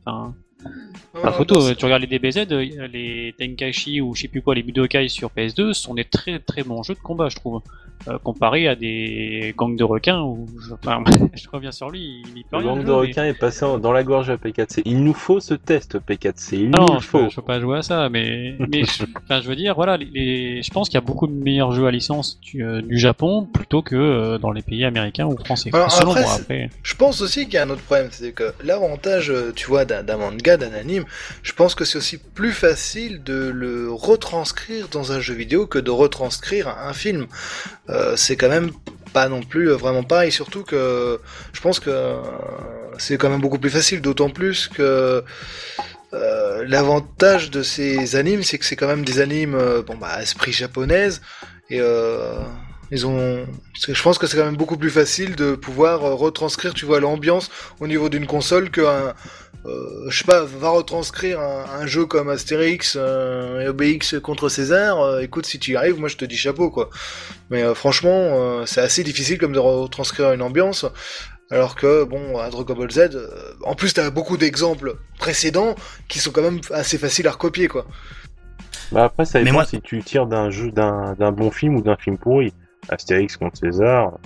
La 1.24 1.32
photo, 1.32 1.74
tu 1.74 1.86
regardes 1.86 2.04
les 2.04 2.20
DBZ, 2.20 2.48
les 2.92 3.34
Tenkaichi 3.38 4.02
ou 4.02 4.16
je 4.16 4.24
sais 4.24 4.28
plus 4.28 4.42
quoi, 4.42 4.56
les 4.56 4.64
Budokai 4.64 5.08
sur 5.08 5.30
PS2 5.30 5.74
sont 5.74 5.94
des 5.94 6.06
très 6.06 6.40
très 6.40 6.64
bons 6.64 6.84
jeux 6.84 6.96
de 6.96 7.00
combat, 7.00 7.30
je 7.30 7.36
trouve. 7.36 7.62
Euh, 8.08 8.20
comparé 8.20 8.68
à 8.68 8.76
des 8.76 9.56
gangs 9.58 9.76
de 9.76 9.84
requins 9.84 10.22
où 10.22 10.46
je, 10.62 10.74
enfin, 10.76 11.04
je 11.34 11.48
reviens 11.52 11.72
sur 11.72 11.90
lui, 11.90 12.24
il, 12.36 12.44
peut 12.44 12.60
Le 12.60 12.64
gang 12.64 12.84
de 12.84 12.92
requins 12.92 13.26
est 13.26 13.34
passé 13.34 13.66
dans 13.82 13.92
la 13.92 14.04
gorge 14.04 14.30
à 14.30 14.36
P4C. 14.36 14.84
Il 14.86 15.04
nous 15.04 15.16
faut 15.16 15.40
ce 15.40 15.56
test 15.56 15.98
P4C, 15.98 16.56
il 16.56 16.70
non, 16.70 16.94
nous 16.94 17.00
je 17.00 17.08
faut. 17.08 17.24
Peux, 17.24 17.30
je 17.30 17.36
peux 17.38 17.42
pas 17.42 17.60
jouer 17.60 17.80
à 17.80 17.82
ça, 17.82 18.10
mais, 18.10 18.58
mais 18.72 18.84
je, 18.84 19.06
enfin, 19.24 19.42
je 19.42 19.48
veux 19.48 19.56
dire, 19.56 19.74
voilà, 19.74 19.98
les, 19.98 20.62
je 20.62 20.70
pense 20.70 20.88
qu'il 20.88 20.96
y 20.96 20.98
a 21.00 21.06
beaucoup 21.06 21.26
de 21.26 21.34
meilleurs 21.34 21.72
jeux 21.72 21.88
à 21.88 21.92
licence 21.92 22.40
du, 22.42 22.64
euh, 22.64 22.84
du 22.84 23.00
Japon 23.00 23.48
plutôt 23.52 23.82
que 23.82 23.96
euh, 23.96 24.38
dans 24.38 24.52
les 24.52 24.62
pays 24.62 24.86
américains 24.86 25.26
ou 25.26 25.36
français. 25.44 25.72
Selon 25.90 26.14
moi, 26.14 26.36
après. 26.40 26.70
Je 26.84 26.96
pense 26.96 27.22
aussi 27.22 27.46
qu'il 27.46 27.56
y 27.56 27.58
a 27.58 27.64
un 27.64 27.70
autre 27.72 27.82
problème, 27.82 28.10
c'est 28.12 28.34
que 28.34 28.54
l'avantage, 28.64 29.34
tu 29.56 29.66
vois, 29.66 29.86
d'un 29.86 30.18
manga, 30.18 30.58
d'un 30.58 30.74
anime, 30.74 31.06
je 31.42 31.54
pense 31.54 31.74
que 31.74 31.86
c'est 31.86 31.98
aussi 31.98 32.20
plus 32.20 32.52
facile 32.52 33.24
de 33.24 33.50
le 33.50 33.92
retranscrire 33.92 34.90
dans 34.90 35.12
un 35.12 35.20
jeu 35.20 35.34
vidéo 35.34 35.66
que 35.66 35.80
de 35.80 35.90
retranscrire 35.90 36.68
un 36.68 36.94
film. 36.94 37.26
Euh, 37.90 38.16
c'est 38.16 38.36
quand 38.36 38.50
même 38.50 38.72
pas 39.14 39.30
non 39.30 39.42
plus 39.42 39.70
euh, 39.70 39.76
vraiment 39.76 40.04
pareil, 40.04 40.32
surtout 40.32 40.64
que 40.64 41.20
je 41.54 41.62
pense 41.62 41.80
que 41.80 41.90
euh, 41.90 42.16
c'est 42.98 43.18
quand 43.18 43.30
même 43.30 43.42
beaucoup 43.42 43.60
plus 43.60 43.70
facile, 43.70 44.02
d'autant 44.02 44.30
plus 44.30 44.68
que 44.68 45.24
l'avantage 46.68 47.52
de 47.52 47.62
ces 47.62 48.16
animes, 48.16 48.42
c'est 48.42 48.58
que 48.58 48.64
c'est 48.66 48.78
quand 48.78 48.88
même 48.88 49.04
des 49.04 49.20
animes, 49.20 49.58
bon 49.86 49.98
bah, 49.98 50.22
esprit 50.22 50.54
japonaise, 50.54 51.22
et 51.70 51.82
ils 52.92 53.06
ont, 53.06 53.46
je 53.74 54.02
pense 54.02 54.18
que 54.18 54.26
c'est 54.26 54.38
quand 54.38 54.46
même 54.46 54.56
beaucoup 54.56 54.78
plus 54.78 54.90
facile 54.90 55.36
de 55.36 55.56
pouvoir 55.56 56.00
retranscrire, 56.00 56.74
tu 56.74 56.86
vois, 56.86 57.02
l'ambiance 57.02 57.52
au 57.82 57.88
niveau 57.88 58.08
d'une 58.08 58.28
console 58.28 58.72
qu'un, 58.72 59.14
euh, 59.68 60.06
je 60.10 60.18
sais 60.18 60.26
pas, 60.26 60.44
va 60.44 60.70
retranscrire 60.70 61.40
un, 61.40 61.86
jeu 61.88 62.06
comme 62.06 62.30
Astérix 62.30 62.96
euh, 63.00 63.62
et 63.62 63.68
Obélix 63.68 64.20
contre 64.20 64.50
César, 64.50 65.00
euh, 65.00 65.20
écoute, 65.22 65.46
si 65.46 65.60
tu 65.60 65.72
y 65.72 65.76
arrives, 65.76 66.00
moi 66.00 66.10
je 66.10 66.18
te 66.18 66.26
dis 66.26 66.38
chapeau, 66.38 66.70
quoi. 66.70 66.90
Mais 67.50 67.64
franchement, 67.74 68.66
c'est 68.66 68.82
assez 68.82 69.04
difficile 69.04 69.38
comme 69.38 69.54
de 69.54 69.60
retranscrire 69.60 70.32
une 70.34 70.42
ambiance. 70.42 70.86
Alors 71.52 71.76
que, 71.76 72.04
bon, 72.04 72.40
à 72.40 72.50
Dragon 72.50 72.74
Ball 72.74 72.92
Z, 72.92 73.20
en 73.64 73.76
plus 73.76 73.94
t'as 73.94 74.10
beaucoup 74.10 74.36
d'exemples 74.36 74.96
précédents 75.20 75.76
qui 76.08 76.18
sont 76.18 76.32
quand 76.32 76.42
même 76.42 76.60
assez 76.72 76.98
faciles 76.98 77.28
à 77.28 77.32
recopier, 77.32 77.68
quoi. 77.68 77.86
Bah 78.92 79.06
après, 79.06 79.26
ça 79.26 79.40
dépend 79.40 79.54
moi... 79.54 79.66
si 79.66 79.80
tu 79.82 80.02
tires 80.04 80.26
d'un 80.26 80.50
jeu, 80.50 80.72
d'un 80.72 81.32
bon 81.32 81.52
film 81.52 81.76
ou 81.76 81.82
d'un 81.82 81.98
film 81.98 82.18
pourri. 82.18 82.54
Astérix 82.90 83.38
contre 83.38 83.58
César, 83.58 84.20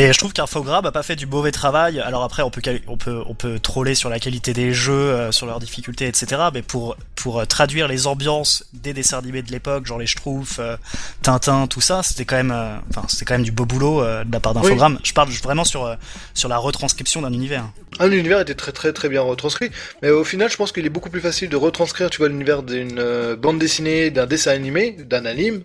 Et 0.00 0.14
je 0.14 0.18
trouve 0.18 0.32
qu'Infogrames 0.32 0.86
a 0.86 0.92
pas 0.92 1.02
fait 1.02 1.14
du 1.14 1.26
mauvais 1.26 1.52
travail. 1.52 2.00
Alors 2.00 2.22
après, 2.22 2.42
on 2.42 2.48
peut, 2.48 2.62
on 2.86 2.96
peut, 2.96 3.22
on 3.26 3.34
peut 3.34 3.58
troller 3.58 3.94
sur 3.94 4.08
la 4.08 4.18
qualité 4.18 4.54
des 4.54 4.72
jeux, 4.72 4.94
euh, 4.94 5.30
sur 5.30 5.44
leurs 5.44 5.60
difficultés, 5.60 6.06
etc. 6.06 6.40
Mais 6.54 6.62
pour, 6.62 6.96
pour 7.16 7.38
euh, 7.38 7.44
traduire 7.44 7.86
les 7.86 8.06
ambiances 8.06 8.64
des 8.72 8.94
dessins 8.94 9.18
animés 9.18 9.42
de 9.42 9.52
l'époque, 9.52 9.84
genre 9.84 9.98
les 9.98 10.06
Schtroumpfs, 10.06 10.58
euh, 10.58 10.78
Tintin, 11.20 11.66
tout 11.66 11.82
ça, 11.82 12.02
c'était 12.02 12.24
quand 12.24 12.36
même, 12.36 12.80
enfin, 12.88 13.02
c'était 13.08 13.26
quand 13.26 13.34
même 13.34 13.42
du 13.42 13.52
beau 13.52 13.66
boulot 13.66 14.02
de 14.02 14.32
la 14.32 14.40
part 14.40 14.54
d'Infogrames. 14.54 14.98
Je 15.04 15.12
parle 15.12 15.28
vraiment 15.28 15.64
sur, 15.64 15.94
sur 16.32 16.48
la 16.48 16.56
retranscription 16.56 17.20
d'un 17.20 17.34
univers. 17.34 17.68
Un 17.98 18.10
univers 18.10 18.40
était 18.40 18.54
très 18.54 18.72
très 18.72 18.94
très 18.94 19.10
bien 19.10 19.20
retranscrit, 19.20 19.70
mais 20.00 20.08
au 20.08 20.24
final, 20.24 20.50
je 20.50 20.56
pense 20.56 20.72
qu'il 20.72 20.86
est 20.86 20.90
beaucoup 20.90 21.10
plus 21.10 21.20
facile 21.20 21.50
de 21.50 21.56
retranscrire, 21.56 22.08
tu 22.08 22.16
vois, 22.16 22.28
l'univers 22.28 22.62
d'une 22.62 23.34
bande 23.34 23.58
dessinée, 23.58 24.10
d'un 24.10 24.24
dessin 24.24 24.52
animé, 24.52 24.92
d'un 24.92 25.26
anime, 25.26 25.62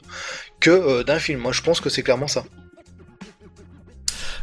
que 0.59 1.03
d'un 1.03 1.19
film. 1.19 1.39
Moi, 1.39 1.53
je 1.53 1.61
pense 1.61 1.79
que 1.79 1.89
c'est 1.89 2.03
clairement 2.03 2.27
ça. 2.27 2.43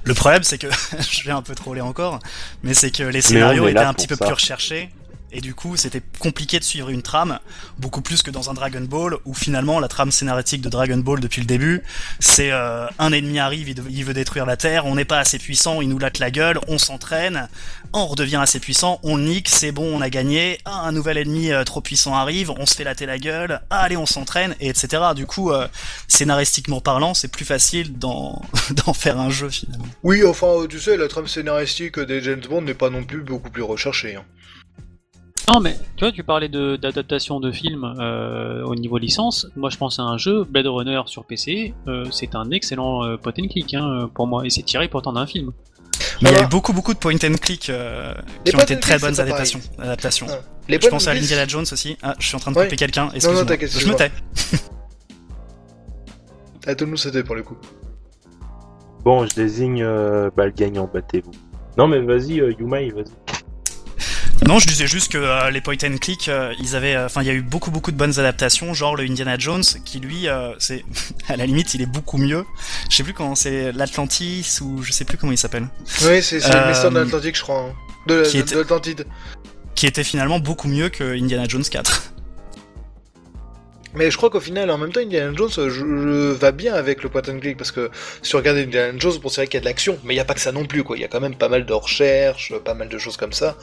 Le 0.05 0.15
problème, 0.15 0.43
c'est 0.43 0.59
que 0.59 0.69
je 0.99 1.25
vais 1.25 1.33
un 1.33 1.43
peu 1.43 1.55
troller 1.55 1.81
encore, 1.81 2.19
mais 2.63 2.75
c'est 2.75 2.91
que 2.91 3.05
les 3.05 3.23
scénarios 3.23 3.69
étaient 3.69 3.79
un 3.81 3.95
petit 3.95 4.09
peu 4.09 4.17
plus 4.17 4.33
recherchés 4.33 4.91
et 5.33 5.41
du 5.41 5.55
coup 5.55 5.77
c'était 5.77 6.03
compliqué 6.19 6.59
de 6.59 6.65
suivre 6.65 6.89
une 6.91 7.03
trame, 7.03 7.39
beaucoup 7.79 8.03
plus 8.03 8.23
que 8.23 8.31
dans 8.31 8.51
un 8.51 8.55
Dragon 8.55 8.81
Ball, 8.83 9.17
où 9.25 9.35
finalement 9.35 9.81
la 9.81 9.89
trame 9.89 10.11
scénaristique 10.11 10.61
de 10.63 10.69
Dragon 10.69 10.99
Ball 10.99 11.21
depuis 11.21 11.41
le 11.41 11.47
début, 11.47 11.83
c'est 12.21 12.53
euh, 12.53 12.87
un 12.99 13.13
ennemi 13.13 13.39
arrive, 13.39 13.69
il, 13.69 14.05
veut 14.05 14.15
détruire 14.15 14.47
la 14.47 14.57
Terre, 14.57 14.87
on 14.87 14.95
n'est 14.95 15.05
pas 15.05 15.19
assez 15.19 15.39
puissant, 15.39 15.81
il 15.81 15.89
nous 15.89 15.99
latte 15.99 16.19
la 16.19 16.31
gueule, 16.31 16.59
on 16.69 16.79
s'entraîne, 16.79 17.49
on 17.93 18.07
redevient 18.07 18.37
assez 18.37 18.61
puissant, 18.61 19.01
on 19.03 19.19
nique, 19.19 19.49
c'est 19.49 19.73
bon, 19.73 19.97
on 19.97 20.01
a 20.01 20.11
gagné, 20.11 20.59
ah, 20.65 20.83
un 20.85 20.93
nouvel 20.93 21.19
ennemi 21.19 21.53
euh, 21.53 21.65
trop 21.65 21.81
puissant 21.81 22.15
arrive, 22.15 22.51
on 22.51 22.67
se 22.67 22.75
fait 22.75 22.85
latter 22.85 23.07
la 23.07 23.19
gueule, 23.19 23.61
ah, 23.71 23.81
allez 23.81 23.97
on 23.97 24.07
s'entraîne, 24.07 24.55
et 24.61 24.69
etc. 24.69 25.03
Du 25.15 25.27
coup, 25.27 25.51
euh, 25.51 25.67
scénaristiquement 26.09 26.81
parlant, 26.81 27.15
c'est 27.15 27.29
plus 27.29 27.45
facile 27.45 27.99
d'en 27.99 28.41
faire 28.95 29.19
un 29.19 29.31
jeu 29.31 29.51
finalement. 29.51 29.87
Oui, 30.03 30.25
enfin, 30.25 30.67
tu 30.69 30.81
sais, 30.81 30.97
la 30.97 31.09
trame 31.09 31.27
scénaristique 31.27 31.99
des 31.99 32.21
James 32.23 32.43
Bond 32.49 32.63
n'est 32.63 32.75
pas 32.75 32.91
non 32.91 33.05
plus 33.05 33.23
beaucoup 33.23 33.51
plus 33.51 33.63
recherchée. 33.63 34.17
Hein. 34.17 34.25
Non, 35.49 35.61
mais 35.61 35.77
tu 35.97 36.05
vois, 36.05 36.13
tu 36.13 36.23
parlais 36.23 36.49
d'adaptation 36.49 37.41
de, 37.41 37.51
films 37.51 37.85
euh, 37.99 38.63
au 38.65 38.75
niveau 38.75 38.99
licence. 38.99 39.49
Moi, 39.57 39.71
je 39.71 39.77
pense 39.77 39.99
à 39.99 40.03
un 40.03 40.17
jeu, 40.17 40.45
Blade 40.45 40.67
Runner 40.67 41.03
sur 41.07 41.25
PC. 41.25 41.75
Euh, 41.89 42.05
c'est 42.11 42.35
un 42.35 42.51
excellent 42.51 43.05
euh, 43.05 43.17
point 43.17 43.33
and 43.39 43.49
click 43.49 43.75
hein, 43.75 44.09
pour 44.15 44.27
moi, 44.27 44.47
et 44.47 44.51
c'est 44.51 44.63
tiré 44.63 44.89
pourtant 44.89 45.13
d'un 45.13 45.27
film. 45.27 45.53
Mais 46.21 46.31
il 46.31 46.37
y 46.37 46.41
a 46.41 46.45
eu 46.45 46.49
beaucoup, 46.49 46.73
beaucoup 46.73 46.95
de 46.95 46.99
point 46.99 47.15
and 47.15 47.35
click 47.41 47.71
qui 48.45 48.57
ont 48.57 48.61
été 48.61 48.79
très 48.79 48.99
bonnes 48.99 49.19
adaptations. 49.19 49.61
adaptations. 49.79 50.27
Ah. 50.31 50.41
je 50.69 50.89
pense 50.89 51.09
à 51.09 51.13
Indiana 51.13 51.47
Jones 51.47 51.67
aussi. 51.73 51.97
Ah, 52.03 52.15
je 52.19 52.27
suis 52.27 52.37
en 52.37 52.39
train 52.39 52.53
de 52.53 52.57
couper 52.57 52.77
quelqu'un. 52.77 53.11
Excuse-moi. 53.13 53.45
Je 53.45 53.89
me 53.89 53.95
tais. 53.95 54.13
à 56.71 56.77
tout 56.77 56.87
nous 56.87 56.97
c'était 56.97 57.25
pour 57.25 57.35
le 57.35 57.43
coup. 57.43 57.57
Bon, 59.05 59.27
je 59.27 59.35
désigne 59.35 59.85
bah, 60.37 60.47
le 60.47 60.53
gagnant, 60.53 60.89
battez-vous. 60.93 61.33
Non, 61.77 61.89
mais 61.89 62.01
vas-y, 62.01 62.35
Yumai, 62.35 62.91
vas-y. 62.91 63.22
Non, 64.47 64.59
je 64.59 64.67
disais 64.67 64.87
juste 64.89 65.13
que 65.13 65.19
euh, 65.19 65.51
les 65.51 65.61
point 65.61 65.77
and 65.85 65.99
click, 65.99 66.29
euh, 66.29 66.53
ils 66.59 66.75
avaient, 66.75 66.97
euh, 66.97 67.07
enfin, 67.07 67.23
il 67.23 67.29
y 67.29 67.31
a 67.31 67.35
eu 67.35 67.43
beaucoup 67.43 67.71
beaucoup 67.71 67.93
de 67.93 67.97
bonnes 67.97 68.19
adaptations, 68.19 68.75
genre 68.75 68.97
le 68.97 69.05
Indiana 69.05 69.39
Jones, 69.39 69.63
qui 69.85 70.01
lui, 70.01 70.27
c'est, 70.59 70.85
à 71.29 71.37
la 71.37 71.47
limite, 71.47 71.75
il 71.75 71.83
est 71.83 71.87
beaucoup 71.87 72.19
mieux. 72.19 72.45
Je 72.91 72.97
sais 72.97 73.03
plus 73.03 73.15
comment 73.15 73.35
c'est, 73.35 73.73
l'Atlantis 73.73 74.59
ou 74.61 74.83
je 74.83 74.93
sais 74.93 75.05
plus 75.05 75.17
comment 75.17 75.33
il 75.33 75.39
s'appelle. 75.39 75.69
Oui, 76.03 76.23
c'est 76.23 76.37
le 76.37 76.69
Mystère 76.69 76.91
de 76.91 76.99
l'Atlantique, 76.99 77.37
je 77.37 77.43
crois, 77.43 77.71
hein. 77.71 77.75
de, 78.07 78.23
de 78.23 78.59
l'Atlantide. 78.59 79.07
Qui 79.75 79.87
était 79.87 80.05
finalement 80.05 80.39
beaucoup 80.39 80.69
mieux 80.69 80.89
que 80.89 81.17
Indiana 81.17 81.45
Jones 81.49 81.65
4. 81.65 82.12
Mais 83.95 84.11
je 84.11 84.17
crois 84.17 84.31
qu'au 84.31 84.41
final, 84.41 84.71
en 84.71 84.79
même 84.79 84.93
temps, 84.93 85.01
Indiana 85.01 85.33
Jones 85.37 85.51
je, 85.51 86.33
va 86.33 86.53
bien 86.53 86.75
avec 86.75 87.03
le 87.03 87.11
point 87.11 87.23
and 87.29 87.41
click 87.41 87.59
parce 87.59 87.73
que 87.73 87.91
si 88.23 88.31
tu 88.31 88.37
regardes 88.37 88.59
Indiana 88.59 88.99
Jones, 88.99 89.19
bon, 89.23 89.29
c'est 89.29 89.43
vrai 89.43 89.47
qu'il 89.47 89.55
y 89.55 89.59
a 89.59 89.61
de 89.61 89.67
l'action, 89.67 89.99
mais 90.05 90.15
il 90.15 90.17
n'y 90.17 90.21
a 90.21 90.25
pas 90.25 90.35
que 90.35 90.41
ça 90.41 90.53
non 90.53 90.65
plus, 90.65 90.83
quoi. 90.83 90.97
Il 90.97 91.01
y 91.01 91.05
a 91.05 91.09
quand 91.09 91.21
même 91.21 91.35
pas 91.35 91.49
mal 91.49 91.67
de 91.67 91.73
recherches, 91.73 92.55
pas 92.65 92.75
mal 92.75 92.89
de 92.89 92.99
choses 92.99 93.17
comme 93.17 93.33
ça. 93.33 93.57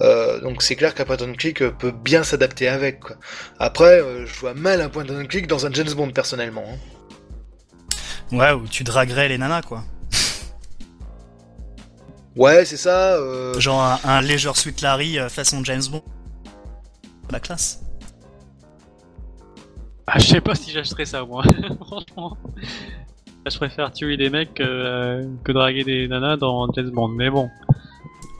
Euh, 0.00 0.40
donc 0.40 0.62
c'est 0.62 0.76
clair 0.76 0.94
qu'un 0.94 1.04
point 1.04 1.16
and 1.20 1.34
click 1.34 1.58
peut 1.78 1.92
bien 1.92 2.22
s'adapter 2.22 2.68
avec. 2.68 3.00
Quoi. 3.00 3.16
Après, 3.58 4.00
euh, 4.00 4.26
je 4.26 4.34
vois 4.40 4.54
mal 4.54 4.80
un 4.80 4.88
point 4.88 5.04
and 5.08 5.26
click 5.26 5.46
dans 5.46 5.66
un 5.66 5.72
James 5.72 5.92
Bond 5.92 6.10
personnellement. 6.10 6.64
Hein. 6.66 8.36
Ouais, 8.36 8.52
où 8.52 8.66
tu 8.66 8.82
draguerais 8.82 9.28
les 9.28 9.38
nanas, 9.38 9.62
quoi. 9.62 9.84
Ouais, 12.34 12.64
c'est 12.64 12.76
ça. 12.76 13.14
Euh... 13.16 13.58
Genre 13.60 13.80
un, 13.80 14.00
un 14.04 14.20
Leisure 14.20 14.56
Suite 14.56 14.80
Larry 14.80 15.18
façon 15.28 15.62
James 15.64 15.84
Bond. 15.90 16.02
La 17.30 17.40
classe. 17.40 17.80
Ah, 20.06 20.18
je 20.18 20.26
sais 20.26 20.40
pas 20.40 20.54
si 20.54 20.70
j'achèterais 20.70 21.04
ça, 21.04 21.24
moi. 21.24 21.42
Franchement. 21.86 22.36
Je 23.48 23.56
préfère 23.56 23.92
tuer 23.92 24.16
des 24.16 24.30
mecs 24.30 24.54
que, 24.54 25.24
que 25.44 25.52
draguer 25.52 25.84
des 25.84 26.08
nanas 26.08 26.36
dans 26.36 26.72
James 26.72 26.90
Bond, 26.90 27.08
mais 27.08 27.30
bon. 27.30 27.48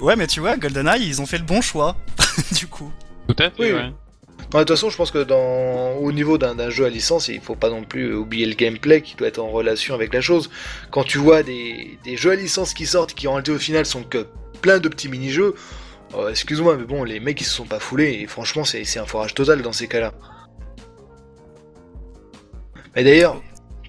Ouais, 0.01 0.17
mais 0.17 0.27
tu 0.27 0.41
vois, 0.41 0.57
GoldenEye, 0.57 1.07
ils 1.07 1.23
ont 1.23 1.27
fait 1.27 1.39
le 1.39 1.45
bon 1.45 1.61
choix, 1.61 1.97
du 2.53 2.67
coup. 2.67 2.91
Tout 3.29 3.37
à 3.39 3.51
fait, 3.51 3.73
ouais. 3.73 3.91
De 4.53 4.59
toute 4.59 4.69
façon, 4.69 4.91
je 4.91 4.97
pense 4.97 5.11
que 5.11 5.23
dans 5.23 5.97
au 6.01 6.12
niveau 6.12 6.39
d'un 6.39 6.71
jeu 6.71 6.85
à 6.85 6.89
licence, 6.89 7.29
il 7.29 7.41
faut 7.41 7.57
pas 7.57 7.71
non 7.71 7.83
plus 7.83 8.14
oublier 8.14 8.47
le 8.47 8.55
gameplay 8.55 9.03
qui 9.03 9.17
doit 9.17 9.29
être 9.29 9.39
en 9.39 9.49
relation 9.49 9.95
avec 9.95 10.12
la 10.12 10.21
chose. 10.21 10.51
Quand 10.91 11.03
tu 11.03 11.19
vois 11.19 11.43
des, 11.43 11.99
des 12.05 12.17
jeux 12.17 12.33
à 12.33 12.37
licence 12.37 12.73
qui 12.75 12.87
sortent, 12.87 13.14
qui 13.14 13.27
en 13.27 13.33
réalité 13.33 13.53
au 13.53 13.59
final 13.59 13.87
sont 13.87 14.03
que 14.03 14.27
plein 14.61 14.79
de 14.79 14.89
petits 14.89 15.09
mini-jeux, 15.09 15.55
Oh, 16.14 16.29
excuse-moi, 16.29 16.77
mais 16.77 16.85
bon, 16.85 17.05
les 17.05 17.21
mecs 17.21 17.41
ils 17.41 17.45
se 17.45 17.53
sont 17.55 17.64
pas 17.64 17.81
foulés 17.81 18.21
et 18.23 18.27
franchement, 18.27 18.64
c'est 18.64 18.85
c'est 18.85 18.99
un 18.99 19.07
forage 19.07 19.35
total 19.35 19.62
dans 19.62 19.73
ces 19.73 19.89
cas-là. 19.89 20.12
Mais 22.97 23.05
d'ailleurs, 23.05 23.40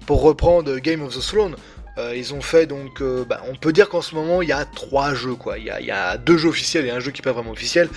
pour 0.06 0.22
reprendre 0.22 0.78
Game 0.78 1.02
of 1.02 1.16
the 1.16 1.20
Throne, 1.20 1.56
euh, 1.98 2.14
ils 2.16 2.32
ont 2.32 2.40
fait 2.40 2.66
donc, 2.66 3.02
euh, 3.02 3.24
bah, 3.24 3.42
on 3.50 3.56
peut 3.56 3.72
dire 3.72 3.88
qu'en 3.88 4.02
ce 4.02 4.14
moment 4.14 4.40
il 4.40 4.48
y 4.48 4.52
a 4.52 4.64
trois 4.64 5.14
jeux 5.14 5.34
quoi. 5.34 5.58
Il 5.58 5.64
y 5.64 5.70
a, 5.70 5.80
y 5.80 5.90
a 5.90 6.16
deux 6.16 6.36
jeux 6.36 6.50
officiels 6.50 6.86
et 6.86 6.90
un 6.90 7.00
jeu 7.00 7.10
qui 7.10 7.20
est 7.20 7.24
pas 7.24 7.32
vraiment 7.32 7.50
officiel. 7.50 7.88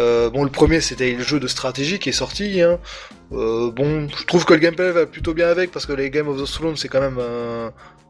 Euh, 0.00 0.28
bon, 0.28 0.42
le 0.42 0.50
premier 0.50 0.80
c'était 0.80 1.12
le 1.12 1.22
jeu 1.22 1.38
de 1.38 1.46
stratégie 1.46 2.00
qui 2.00 2.08
est 2.08 2.12
sorti. 2.12 2.60
Hein. 2.60 2.80
Euh, 3.32 3.70
bon, 3.70 4.08
je 4.08 4.24
trouve 4.24 4.44
que 4.44 4.54
le 4.54 4.58
gameplay 4.58 4.90
va 4.90 5.06
plutôt 5.06 5.34
bien 5.34 5.46
avec 5.46 5.70
parce 5.70 5.86
que 5.86 5.92
les 5.92 6.10
Game 6.10 6.26
of 6.26 6.42
the 6.42 6.50
Throne 6.52 6.76
c'est 6.76 6.88
quand 6.88 7.00
même, 7.00 7.20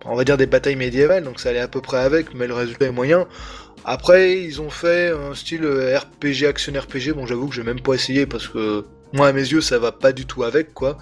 on 0.06 0.16
va 0.16 0.24
dire 0.24 0.38
des 0.38 0.46
batailles 0.46 0.76
médiévales, 0.76 1.24
donc 1.24 1.40
ça 1.40 1.50
allait 1.50 1.60
à 1.60 1.68
peu 1.68 1.82
près 1.82 1.98
avec, 1.98 2.32
mais 2.34 2.46
le 2.46 2.54
résultat 2.54 2.86
est 2.86 2.92
moyen. 2.92 3.26
Après, 3.84 4.40
ils 4.40 4.62
ont 4.62 4.70
fait 4.70 5.10
un 5.10 5.34
style 5.34 5.64
euh, 5.64 5.98
RPG 5.98 6.46
action 6.46 6.72
RPG. 6.72 7.12
Bon, 7.14 7.26
j'avoue 7.26 7.48
que 7.48 7.54
j'ai 7.54 7.62
même 7.62 7.80
pas 7.80 7.94
essayé 7.94 8.24
parce 8.24 8.48
que 8.48 8.86
moi 9.12 9.28
à 9.28 9.32
mes 9.32 9.42
yeux 9.42 9.60
ça 9.60 9.78
va 9.78 9.92
pas 9.92 10.12
du 10.12 10.26
tout 10.26 10.42
avec 10.42 10.72
quoi. 10.72 10.98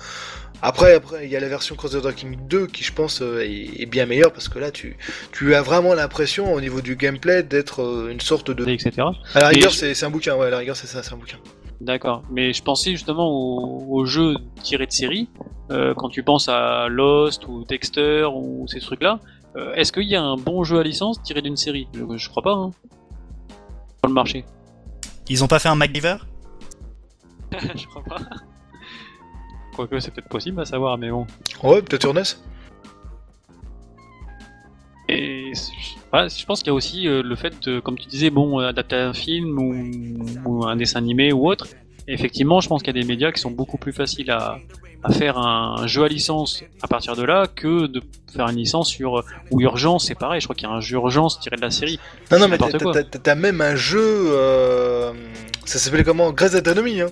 Après, 0.65 0.95
après, 0.95 1.27
il 1.27 1.31
y 1.33 1.37
a 1.37 1.41
la 1.41 1.49
version 1.49 1.75
Cross 1.75 1.93
the 1.93 2.03
Dark 2.03 2.25
2 2.25 2.67
qui, 2.69 2.85
je 2.85 2.93
pense, 2.93 3.21
euh, 3.21 3.41
est, 3.41 3.83
est 3.83 3.87
bien 3.87 4.07
meilleure 4.07 4.33
parce 4.33 4.49
que 4.49 4.61
là, 4.61 4.71
tu, 4.71 4.97
tu 5.33 5.55
as 5.57 5.63
vraiment 5.63 5.93
l'impression, 5.95 6.53
au 6.55 6.61
niveau 6.61 6.81
du 6.81 6.95
gameplay, 6.95 7.43
d'être 7.43 7.83
euh, 7.83 8.11
une 8.13 8.21
sorte 8.21 8.51
de. 8.53 8.69
etc. 8.69 8.93
À 9.35 9.41
la 9.41 9.49
rigueur, 9.49 9.71
je- 9.73 9.93
c'est 9.93 10.07
un 10.07 10.11
bouquin, 10.11 10.37
ouais, 10.37 10.47
à 10.47 10.51
la 10.51 10.59
rigueur, 10.59 10.77
c'est 10.77 10.87
ça, 10.87 11.03
c'est 11.03 11.13
un 11.13 11.17
bouquin. 11.17 11.39
D'accord. 11.81 12.23
Mais 12.31 12.53
je 12.53 12.63
pensais 12.63 12.93
justement 12.93 13.29
aux, 13.29 13.87
aux 13.91 14.05
jeux 14.05 14.37
tirés 14.63 14.87
de 14.87 14.93
série, 14.93 15.29
euh, 15.73 15.95
quand 15.97 16.09
tu 16.11 16.23
penses 16.23 16.49
à 16.49 16.87
Lost 16.89 17.49
ou 17.49 17.65
Dexter 17.65 18.27
ou 18.33 18.67
ces 18.69 18.79
trucs-là. 18.79 19.19
euh, 19.57 19.75
Est-ce 19.75 19.91
qu'il 19.91 20.05
y 20.09 20.15
a 20.15 20.23
un 20.23 20.37
bon 20.37 20.63
jeu 20.63 20.79
à 20.79 20.85
licence 20.85 21.21
tiré 21.25 21.43
d'une 21.43 21.57
série? 21.57 21.89
Je, 21.93 22.05
je 22.17 22.29
crois 22.29 22.43
pas. 22.45 22.53
Hein. 22.53 22.71
Dans 24.05 24.09
le 24.11 24.15
marché. 24.15 24.45
Ils 25.29 25.43
ont 25.43 25.49
pas 25.49 25.59
fait 25.59 25.69
un 25.71 25.75
MacGyver? 25.75 26.17
Je 27.75 27.87
crois 27.87 28.03
pas. 28.05 28.19
Quoique 29.75 29.99
c'est 30.01 30.11
peut-être 30.13 30.29
possible 30.29 30.61
à 30.61 30.65
savoir, 30.65 30.99
mais 30.99 31.11
bon. 31.11 31.27
Ouais, 31.63 31.81
peut-être 31.83 32.03
sur 32.03 32.15
NES 32.15 32.23
Et 35.09 35.53
je 35.55 36.45
pense 36.47 36.61
qu'il 36.61 36.69
y 36.69 36.71
a 36.71 36.75
aussi 36.75 37.09
euh, 37.09 37.23
le 37.23 37.35
fait 37.37 37.55
de, 37.67 37.81
comme 37.81 37.99
tu 37.99 38.07
disais, 38.07 38.31
bon, 38.31 38.61
euh, 38.61 38.69
adapter 38.69 38.97
un 38.97 39.13
film 39.15 39.59
ou, 39.59 40.25
ou 40.45 40.65
un 40.67 40.77
dessin 40.77 40.99
animé 40.99 41.33
ou 41.33 41.49
autre. 41.49 41.67
Et 42.09 42.15
effectivement, 42.15 42.61
je 42.61 42.69
pense 42.69 42.83
qu'il 42.83 42.95
y 42.95 42.99
a 42.99 43.03
des 43.03 43.07
médias 43.09 43.33
qui 43.33 43.41
sont 43.41 43.51
beaucoup 43.51 43.79
plus 43.79 43.93
faciles 43.93 44.31
à, 44.31 44.59
à 45.05 45.13
faire 45.13 45.39
un 45.39 45.87
jeu 45.87 46.03
à 46.05 46.09
licence 46.09 46.65
à 46.83 46.89
partir 46.89 47.15
de 47.17 47.23
là 47.23 47.47
que 47.47 47.87
de 47.87 48.03
faire 48.35 48.49
une 48.49 48.57
licence 48.57 48.89
sur 48.89 49.23
ou 49.51 49.61
Urgence, 49.61 50.07
c'est 50.07 50.15
pareil. 50.19 50.41
Je 50.41 50.47
crois 50.47 50.57
qu'il 50.57 50.69
y 50.69 50.71
a 50.71 50.75
un 50.75 50.81
jeu 50.81 50.97
Urgence 50.97 51.39
tiré 51.41 51.57
de 51.57 51.61
la 51.63 51.71
série. 51.71 51.99
Non, 52.31 52.39
non, 52.41 52.49
mais 52.49 52.59
t'as- 52.59 53.35
même 53.35 53.61
un 53.61 53.77
jeu. 53.77 54.01
euh, 54.03 55.13
Ça 55.65 55.79
s'appelait 55.79 56.05
comment? 56.05 56.33
Grey's 56.33 56.55
Anatomy, 56.55 57.01
hein 57.03 57.09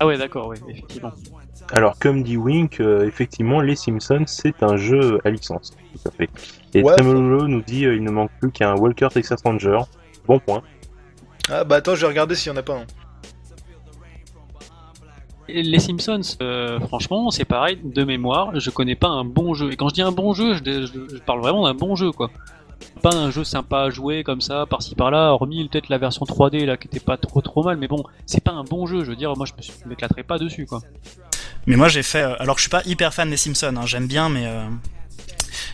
Ah 0.00 0.06
ouais, 0.06 0.18
d'accord, 0.18 0.48
oui, 0.48 0.56
effectivement. 0.68 1.12
Alors, 1.72 1.98
comme 1.98 2.22
dit 2.22 2.36
Wink, 2.36 2.80
euh, 2.80 3.06
effectivement, 3.06 3.60
Les 3.60 3.76
Simpsons, 3.76 4.24
c'est 4.26 4.62
un 4.62 4.76
jeu 4.76 5.18
à 5.24 5.30
licence. 5.30 5.72
Tout 5.92 6.08
à 6.08 6.10
fait. 6.10 6.28
Et 6.74 6.82
Ouais, 6.82 6.92
Tremolo 6.96 7.46
nous 7.48 7.62
dit 7.62 7.86
euh, 7.86 7.94
il 7.96 8.02
ne 8.02 8.10
manque 8.10 8.30
plus 8.40 8.50
qu'un 8.50 8.74
Walker 8.74 9.08
Texas 9.12 9.40
Ranger. 9.44 9.78
Bon 10.26 10.38
point. 10.40 10.62
Ah, 11.48 11.62
bah 11.64 11.76
attends, 11.76 11.94
je 11.94 12.00
vais 12.02 12.08
regarder 12.08 12.34
s'il 12.34 12.50
y 12.50 12.54
en 12.54 12.58
a 12.58 12.62
pas 12.62 12.78
un. 12.78 12.84
Les 15.46 15.78
Simpsons, 15.78 16.22
euh, 16.42 16.80
franchement, 16.80 17.30
c'est 17.30 17.44
pareil, 17.44 17.78
de 17.84 18.02
mémoire, 18.02 18.58
je 18.58 18.70
connais 18.70 18.96
pas 18.96 19.08
un 19.08 19.24
bon 19.24 19.52
jeu. 19.52 19.70
Et 19.70 19.76
quand 19.76 19.90
je 19.90 19.94
dis 19.94 20.00
un 20.02 20.10
bon 20.10 20.32
jeu, 20.32 20.54
je, 20.54 20.62
je- 20.86 21.16
je 21.16 21.22
parle 21.22 21.40
vraiment 21.40 21.64
d'un 21.64 21.74
bon 21.74 21.96
jeu, 21.96 22.12
quoi. 22.12 22.30
Pas 23.02 23.14
un 23.14 23.30
jeu 23.30 23.44
sympa 23.44 23.82
à 23.82 23.90
jouer 23.90 24.22
comme 24.22 24.40
ça, 24.40 24.66
par-ci 24.66 24.94
par-là, 24.94 25.32
hormis 25.32 25.68
peut-être 25.68 25.88
la 25.88 25.98
version 25.98 26.24
3D 26.24 26.64
là 26.64 26.76
qui 26.76 26.88
était 26.88 27.00
pas 27.00 27.16
trop 27.16 27.40
trop 27.40 27.62
mal, 27.62 27.76
mais 27.76 27.88
bon, 27.88 28.02
c'est 28.26 28.42
pas 28.42 28.52
un 28.52 28.64
bon 28.64 28.86
jeu. 28.86 29.04
Je 29.04 29.10
veux 29.10 29.16
dire, 29.16 29.34
moi 29.36 29.46
je 29.46 29.52
m'éclaterais 29.86 30.22
pas 30.22 30.38
dessus, 30.38 30.66
quoi. 30.66 30.80
Mais 31.66 31.76
moi 31.76 31.88
j'ai 31.88 32.02
fait, 32.02 32.22
euh, 32.22 32.34
alors 32.38 32.56
que 32.56 32.60
je 32.60 32.64
suis 32.64 32.70
pas 32.70 32.82
hyper 32.84 33.12
fan 33.12 33.30
des 33.30 33.36
Simpsons, 33.36 33.74
hein, 33.76 33.86
j'aime 33.86 34.06
bien, 34.06 34.28
mais 34.28 34.46
euh, 34.46 34.66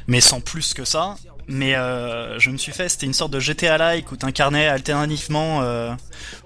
mais 0.07 0.21
sans 0.21 0.41
plus 0.41 0.75
que 0.75 0.85
ça. 0.85 1.17
Mais 1.53 1.75
euh, 1.75 2.39
je 2.39 2.51
me 2.51 2.57
suis 2.57 2.71
fait, 2.71 2.89
c'était 2.89 3.07
une 3.07 3.13
sorte 3.13 3.33
de 3.33 3.41
GTA-like 3.41 4.13
où 4.13 4.17
t'incarnais 4.17 4.69
alternativement 4.69 5.63
euh, 5.63 5.93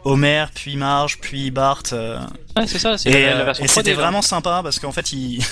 Homer, 0.04 0.46
puis 0.54 0.76
Marge, 0.76 1.18
puis 1.20 1.50
Bart. 1.50 1.82
Ouais, 1.92 2.66
c'est 2.66 2.78
ça, 2.78 2.96
c'est 2.96 3.10
et 3.10 3.26
la, 3.26 3.34
la 3.34 3.44
version 3.44 3.64
et 3.64 3.68
3D. 3.68 3.70
c'était 3.70 3.92
vraiment 3.92 4.22
sympa 4.22 4.60
parce 4.62 4.78
qu'en 4.78 4.92
fait, 4.92 5.12
il... 5.12 5.44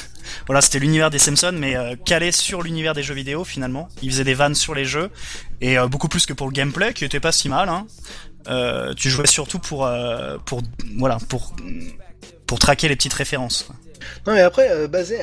voilà, 0.47 0.61
c'était 0.61 0.79
l'univers 0.79 1.11
des 1.11 1.19
Simpsons, 1.19 1.55
mais 1.55 1.77
euh, 1.77 1.95
calé 2.05 2.33
sur 2.33 2.63
l'univers 2.63 2.95
des 2.95 3.03
jeux 3.03 3.15
vidéo 3.15 3.45
finalement. 3.45 3.89
Il 4.03 4.11
faisait 4.11 4.25
des 4.25 4.35
vannes 4.35 4.55
sur 4.55 4.75
les 4.75 4.85
jeux 4.85 5.11
et 5.61 5.79
euh, 5.79 5.87
beaucoup 5.87 6.09
plus 6.09 6.27
que 6.27 6.33
pour 6.33 6.47
le 6.47 6.53
gameplay, 6.53 6.93
qui 6.93 7.05
était 7.05 7.21
pas 7.21 7.33
si 7.33 7.49
mal. 7.49 7.69
Hein. 7.69 7.87
Euh, 8.49 8.93
tu 8.95 9.09
jouais 9.09 9.27
surtout 9.27 9.59
pour 9.59 9.89
pour 10.45 10.63
voilà 10.99 11.19
pour 11.29 11.55
pour 12.47 12.59
traquer 12.59 12.89
les 12.89 12.97
petites 12.97 13.15
références. 13.15 13.69
Non, 14.27 14.35
mais 14.35 14.41
après, 14.41 14.69
euh, 14.71 14.89
baser, 14.89 15.19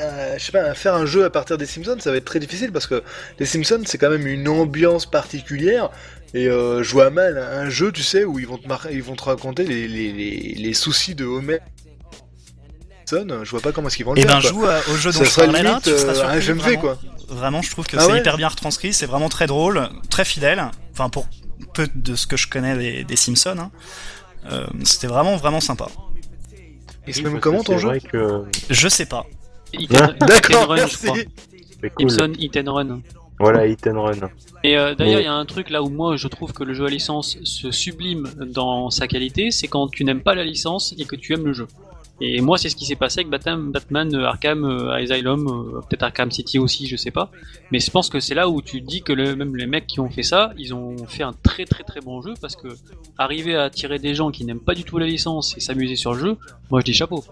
pas, 0.53 0.73
faire 0.73 0.95
un 0.95 1.05
jeu 1.05 1.25
à 1.25 1.29
partir 1.29 1.57
des 1.57 1.65
Simpsons, 1.65 1.97
ça 1.99 2.11
va 2.11 2.17
être 2.17 2.25
très 2.25 2.39
difficile 2.39 2.71
parce 2.71 2.87
que 2.87 3.03
les 3.37 3.45
Simpsons, 3.45 3.81
c'est 3.85 3.97
quand 3.97 4.09
même 4.09 4.25
une 4.25 4.47
ambiance 4.47 5.05
particulière. 5.05 5.89
Et 6.33 6.45
je 6.45 6.91
vois 6.91 7.09
mal 7.09 7.39
un 7.39 7.69
jeu, 7.69 7.91
tu 7.91 8.03
sais, 8.03 8.23
où 8.23 8.37
ils 8.37 8.47
vont 8.47 8.59
te, 8.59 8.67
ils 8.91 9.01
vont 9.01 9.15
te 9.15 9.23
raconter 9.23 9.63
les, 9.63 9.87
les, 9.87 10.11
les, 10.13 10.53
les 10.55 10.73
soucis 10.73 11.15
de 11.15 11.25
Homer. 11.25 11.57
Simpson, 13.09 13.39
Je 13.43 13.49
vois 13.51 13.59
pas 13.61 13.71
comment 13.71 13.87
est-ce 13.87 13.97
qu'ils 13.97 14.05
vont 14.05 14.13
le 14.13 14.19
Et 14.19 14.23
faire. 14.23 14.35
ben 14.35 14.41
quoi. 14.41 14.49
joue 14.49 14.65
euh, 14.65 14.81
au 14.91 14.95
jeu 14.95 15.11
dont 15.11 15.17
ça 15.19 15.23
je 15.25 15.35
parlais 15.35 15.63
là, 15.63 15.69
limite 15.69 15.83
tu 15.83 15.89
seras 15.91 16.13
euh, 16.13 16.37
un 16.37 16.41
surpris, 16.41 16.41
FMV, 16.41 16.59
vraiment. 16.61 16.81
quoi. 16.81 16.97
Vraiment, 17.29 17.61
je 17.61 17.71
trouve 17.71 17.85
que 17.87 17.97
Ah 17.97 18.01
c'est 18.01 18.11
ouais 18.11 18.19
hyper 18.19 18.37
bien 18.37 18.47
retranscrit, 18.47 18.93
c'est 18.93 19.05
vraiment 19.05 19.29
très 19.29 19.47
drôle, 19.47 19.87
très 20.09 20.25
fidèle. 20.25 20.63
Enfin, 20.93 21.09
pour 21.09 21.27
peu 21.73 21.87
de 21.93 22.15
ce 22.15 22.25
que 22.27 22.37
je 22.37 22.47
connais 22.47 22.77
des, 22.77 23.03
des 23.03 23.15
Simpsons, 23.15 23.55
hein. 23.59 23.71
Euh, 24.51 24.65
c'était 24.83 25.07
vraiment 25.07 25.35
vraiment 25.35 25.59
sympa. 25.59 25.87
Oui, 27.07 27.13
met 27.23 27.29
parce 27.31 27.41
comment 27.41 27.63
ton 27.63 27.77
c'est 27.77 27.79
jeu 27.79 27.99
que 28.11 28.43
Je 28.69 28.87
sais 28.87 29.05
pas. 29.05 29.25
D'accord, 29.89 30.67
run, 30.69 30.75
je 30.77 30.81
merci. 30.81 31.07
c'est. 31.81 31.91
Ipson 31.99 32.33
Hit 32.37 32.57
and 32.57 32.73
Run. 32.73 33.01
Voilà, 33.39 33.65
Hit 33.67 33.87
and 33.87 34.01
Run. 34.01 34.13
Et 34.63 34.77
euh, 34.77 34.95
d'ailleurs, 34.95 35.15
Mais- 35.17 35.21
il 35.21 35.25
y 35.25 35.27
a 35.27 35.33
un 35.33 35.45
truc 35.45 35.69
là 35.69 35.81
où 35.83 35.89
moi 35.89 36.17
je 36.17 36.27
trouve 36.27 36.51
que 36.53 36.63
le 36.63 36.73
jeu 36.73 36.85
à 36.85 36.89
licence 36.89 37.37
se 37.43 37.71
sublime 37.71 38.27
dans 38.37 38.89
sa 38.89 39.07
qualité, 39.07 39.51
c'est 39.51 39.67
quand 39.67 39.87
tu 39.89 40.03
n'aimes 40.03 40.21
pas 40.21 40.35
la 40.35 40.43
licence 40.43 40.93
et 40.97 41.05
que 41.05 41.15
tu 41.15 41.33
aimes 41.33 41.45
le 41.45 41.53
jeu. 41.53 41.67
Et 42.21 42.41
moi, 42.41 42.57
c'est 42.57 42.69
ce 42.69 42.75
qui 42.75 42.85
s'est 42.85 42.95
passé 42.95 43.21
avec 43.21 43.29
Batman, 43.29 43.71
Batman 43.71 44.13
euh, 44.13 44.27
Arkham 44.27 44.65
euh, 44.65 44.91
Asylum, 44.91 45.47
euh, 45.47 45.79
peut-être 45.81 46.03
Arkham 46.03 46.31
City 46.31 46.59
aussi, 46.59 46.85
je 46.85 46.97
sais 46.97 47.11
pas. 47.11 47.31
Mais 47.71 47.79
je 47.79 47.89
pense 47.89 48.09
que 48.09 48.19
c'est 48.19 48.35
là 48.35 48.49
où 48.49 48.61
tu 48.61 48.81
dis 48.81 49.01
que 49.01 49.13
le, 49.13 49.35
même 49.35 49.55
les 49.55 49.67
mecs 49.67 49.87
qui 49.87 49.99
ont 50.01 50.09
fait 50.09 50.23
ça, 50.23 50.51
ils 50.57 50.73
ont 50.73 50.97
fait 51.07 51.23
un 51.23 51.33
très 51.43 51.65
très 51.65 51.83
très 51.83 52.01
bon 52.01 52.21
jeu 52.21 52.33
parce 52.41 52.55
que 52.57 52.67
arriver 53.17 53.55
à 53.55 53.63
attirer 53.63 53.99
des 53.99 54.15
gens 54.15 54.31
qui 54.31 54.43
n'aiment 54.43 54.59
pas 54.59 54.75
du 54.75 54.83
tout 54.83 54.97
la 54.97 55.05
licence 55.05 55.55
et 55.55 55.61
s'amuser 55.61 55.95
sur 55.95 56.13
le 56.13 56.19
jeu, 56.19 56.37
moi 56.69 56.81
je 56.81 56.85
dis 56.85 56.93
chapeau. 56.93 57.23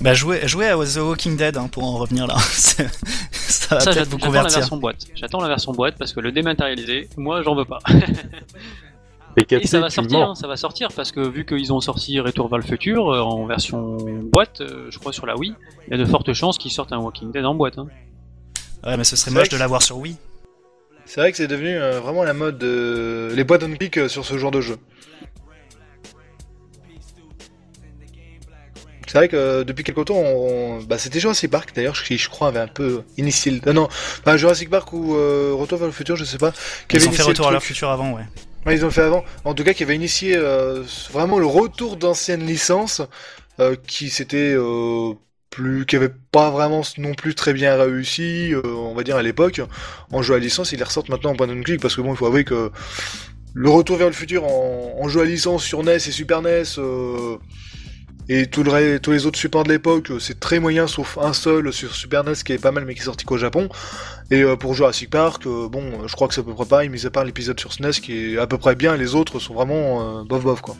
Bah 0.00 0.14
jouer 0.14 0.48
jouer 0.48 0.68
à 0.68 0.76
The 0.76 0.96
Walking 0.96 1.36
Dead 1.36 1.58
hein, 1.58 1.68
pour 1.68 1.84
en 1.84 1.98
revenir 1.98 2.26
là. 2.26 2.36
Ça 2.48 3.76
va 3.76 3.84
peut-être 3.84 4.08
vous 4.08 4.18
j'attends 4.18 4.18
la 4.18 4.26
convertir. 4.26 4.58
version 4.60 4.76
boîte. 4.78 5.06
J'attends 5.14 5.40
la 5.42 5.48
version 5.48 5.72
boîte 5.72 5.96
parce 5.98 6.14
que 6.14 6.20
le 6.20 6.32
dématérialisé, 6.32 7.10
moi 7.18 7.42
j'en 7.42 7.54
veux 7.54 7.66
pas. 7.66 7.80
Et, 9.36 9.66
ça 9.66 9.80
va 9.80 9.90
sortir, 9.90 10.18
hein, 10.30 10.34
ça 10.34 10.46
va 10.48 10.56
sortir 10.56 10.88
parce 10.94 11.12
que 11.12 11.20
vu 11.20 11.46
qu'ils 11.46 11.72
ont 11.72 11.80
sorti 11.80 12.18
Retour 12.20 12.48
vers 12.48 12.58
le 12.58 12.64
futur 12.64 13.08
euh, 13.12 13.20
en 13.20 13.46
version 13.46 13.96
boîte, 13.96 14.60
euh, 14.60 14.88
je 14.90 14.98
crois 14.98 15.12
sur 15.12 15.24
la 15.24 15.36
Wii, 15.36 15.54
il 15.86 15.90
y 15.90 15.94
a 15.94 15.96
de 15.98 16.04
fortes 16.04 16.32
chances 16.32 16.58
qu'ils 16.58 16.72
sortent 16.72 16.92
un 16.92 16.98
Walking 16.98 17.30
Dead 17.30 17.44
en 17.44 17.54
boîte. 17.54 17.78
hein. 17.78 17.86
Ouais, 18.84 18.96
mais 18.96 19.04
ce 19.04 19.14
serait 19.16 19.30
moche 19.30 19.48
de 19.48 19.56
l'avoir 19.56 19.82
sur 19.82 19.98
Wii. 19.98 20.16
C'est 21.06 21.20
vrai 21.20 21.30
que 21.30 21.36
c'est 21.36 21.46
devenu 21.46 21.76
euh, 21.76 22.00
vraiment 22.00 22.24
la 22.24 22.34
mode, 22.34 22.62
les 22.62 23.44
boîtes 23.44 23.62
on 23.62 23.70
click 23.74 24.08
sur 24.08 24.24
ce 24.24 24.36
genre 24.36 24.50
de 24.50 24.60
jeu. 24.60 24.76
C'est 29.06 29.18
vrai 29.18 29.28
que 29.28 29.64
depuis 29.64 29.82
quelque 29.82 30.02
temps, 30.02 30.14
on... 30.14 30.82
bah, 30.82 30.96
c'était 30.96 31.18
Jurassic 31.18 31.50
Park 31.50 31.72
d'ailleurs, 31.74 32.00
qui 32.00 32.16
je 32.16 32.28
crois 32.30 32.46
avait 32.48 32.60
un 32.60 32.68
peu 32.68 33.02
initié. 33.18 33.50
le- 33.50 33.60
Ah 33.66 33.72
non, 33.72 33.88
pas 34.24 34.36
Jurassic 34.36 34.70
Park 34.70 34.92
ou 34.92 35.16
euh, 35.16 35.52
Retour 35.52 35.78
vers 35.78 35.88
le 35.88 35.92
futur, 35.92 36.14
je 36.14 36.24
sais 36.24 36.38
pas. 36.38 36.52
qui 36.88 36.96
Ils 36.96 37.08
ont 37.08 37.10
fait 37.12 37.18
le 37.18 37.24
retour 37.24 37.48
à 37.48 37.50
leur 37.50 37.60
truc. 37.60 37.68
futur 37.68 37.90
avant, 37.90 38.12
ouais. 38.12 38.22
Ouais, 38.66 38.76
ils 38.76 38.84
ont 38.84 38.90
fait 38.90 39.02
avant. 39.02 39.24
En 39.44 39.54
tout 39.54 39.64
cas, 39.64 39.72
qui 39.72 39.82
avait 39.82 39.96
initié 39.96 40.36
euh, 40.36 40.82
vraiment 41.10 41.38
le 41.38 41.46
retour 41.46 41.96
d'anciennes 41.96 42.44
licences, 42.44 43.00
euh, 43.58 43.74
qui 43.86 44.10
s'était 44.10 44.54
euh, 44.54 45.14
plus, 45.50 45.86
qui 45.86 45.96
avait 45.96 46.12
pas 46.30 46.50
vraiment 46.50 46.82
non 46.98 47.14
plus 47.14 47.34
très 47.34 47.52
bien 47.52 47.76
réussi, 47.76 48.52
euh, 48.52 48.62
on 48.64 48.94
va 48.94 49.02
dire 49.02 49.16
à 49.16 49.22
l'époque. 49.22 49.62
En 50.12 50.22
jeu 50.22 50.34
à 50.34 50.38
licence, 50.38 50.72
ils 50.72 50.78
les 50.78 50.84
ressortent 50.84 51.08
maintenant 51.08 51.30
en 51.30 51.36
point 51.36 51.48
and 51.48 51.62
click 51.62 51.80
parce 51.80 51.96
que 51.96 52.02
bon, 52.02 52.12
il 52.12 52.16
faut 52.16 52.26
avouer 52.26 52.44
que 52.44 52.70
le 53.54 53.68
retour 53.70 53.96
vers 53.96 54.06
le 54.08 54.12
futur 54.14 54.44
en, 54.44 54.96
en 55.00 55.08
jeu 55.08 55.22
à 55.22 55.24
licence 55.24 55.64
sur 55.64 55.82
NES 55.82 55.94
et 55.94 55.98
Super 55.98 56.42
NES. 56.42 56.62
Et 58.32 58.46
tout 58.46 58.62
le 58.62 58.70
ré- 58.70 59.00
tous 59.02 59.10
les 59.10 59.26
autres 59.26 59.38
supports 59.38 59.64
de 59.64 59.70
l'époque, 59.70 60.10
euh, 60.12 60.18
c'est 60.20 60.38
très 60.38 60.60
moyen, 60.60 60.86
sauf 60.86 61.18
un 61.20 61.32
seul 61.32 61.72
sur 61.72 61.94
Super 61.94 62.22
NES 62.24 62.34
qui 62.44 62.52
est 62.52 62.58
pas 62.58 62.70
mal, 62.70 62.84
mais 62.84 62.94
qui 62.94 63.00
est 63.00 63.04
sorti 63.04 63.24
qu'au 63.24 63.36
Japon. 63.38 63.68
Et 64.30 64.42
euh, 64.42 64.54
pour 64.56 64.74
Jurassic 64.74 65.10
Park, 65.10 65.46
euh, 65.46 65.68
bon, 65.68 66.06
je 66.06 66.12
crois 66.14 66.28
que 66.28 66.34
c'est 66.34 66.40
à 66.40 66.44
peu 66.44 66.54
près 66.54 66.64
pareil, 66.64 66.88
mis 66.88 67.04
à 67.04 67.10
part 67.10 67.24
l'épisode 67.24 67.58
sur 67.58 67.72
SNES 67.72 68.00
qui 68.02 68.34
est 68.34 68.38
à 68.38 68.46
peu 68.46 68.56
près 68.56 68.74
bien, 68.76 68.94
et 68.94 68.98
les 68.98 69.14
autres 69.16 69.40
sont 69.40 69.52
vraiment 69.54 70.20
euh, 70.20 70.24
bof 70.24 70.42
bof 70.44 70.60
quoi. 70.60 70.76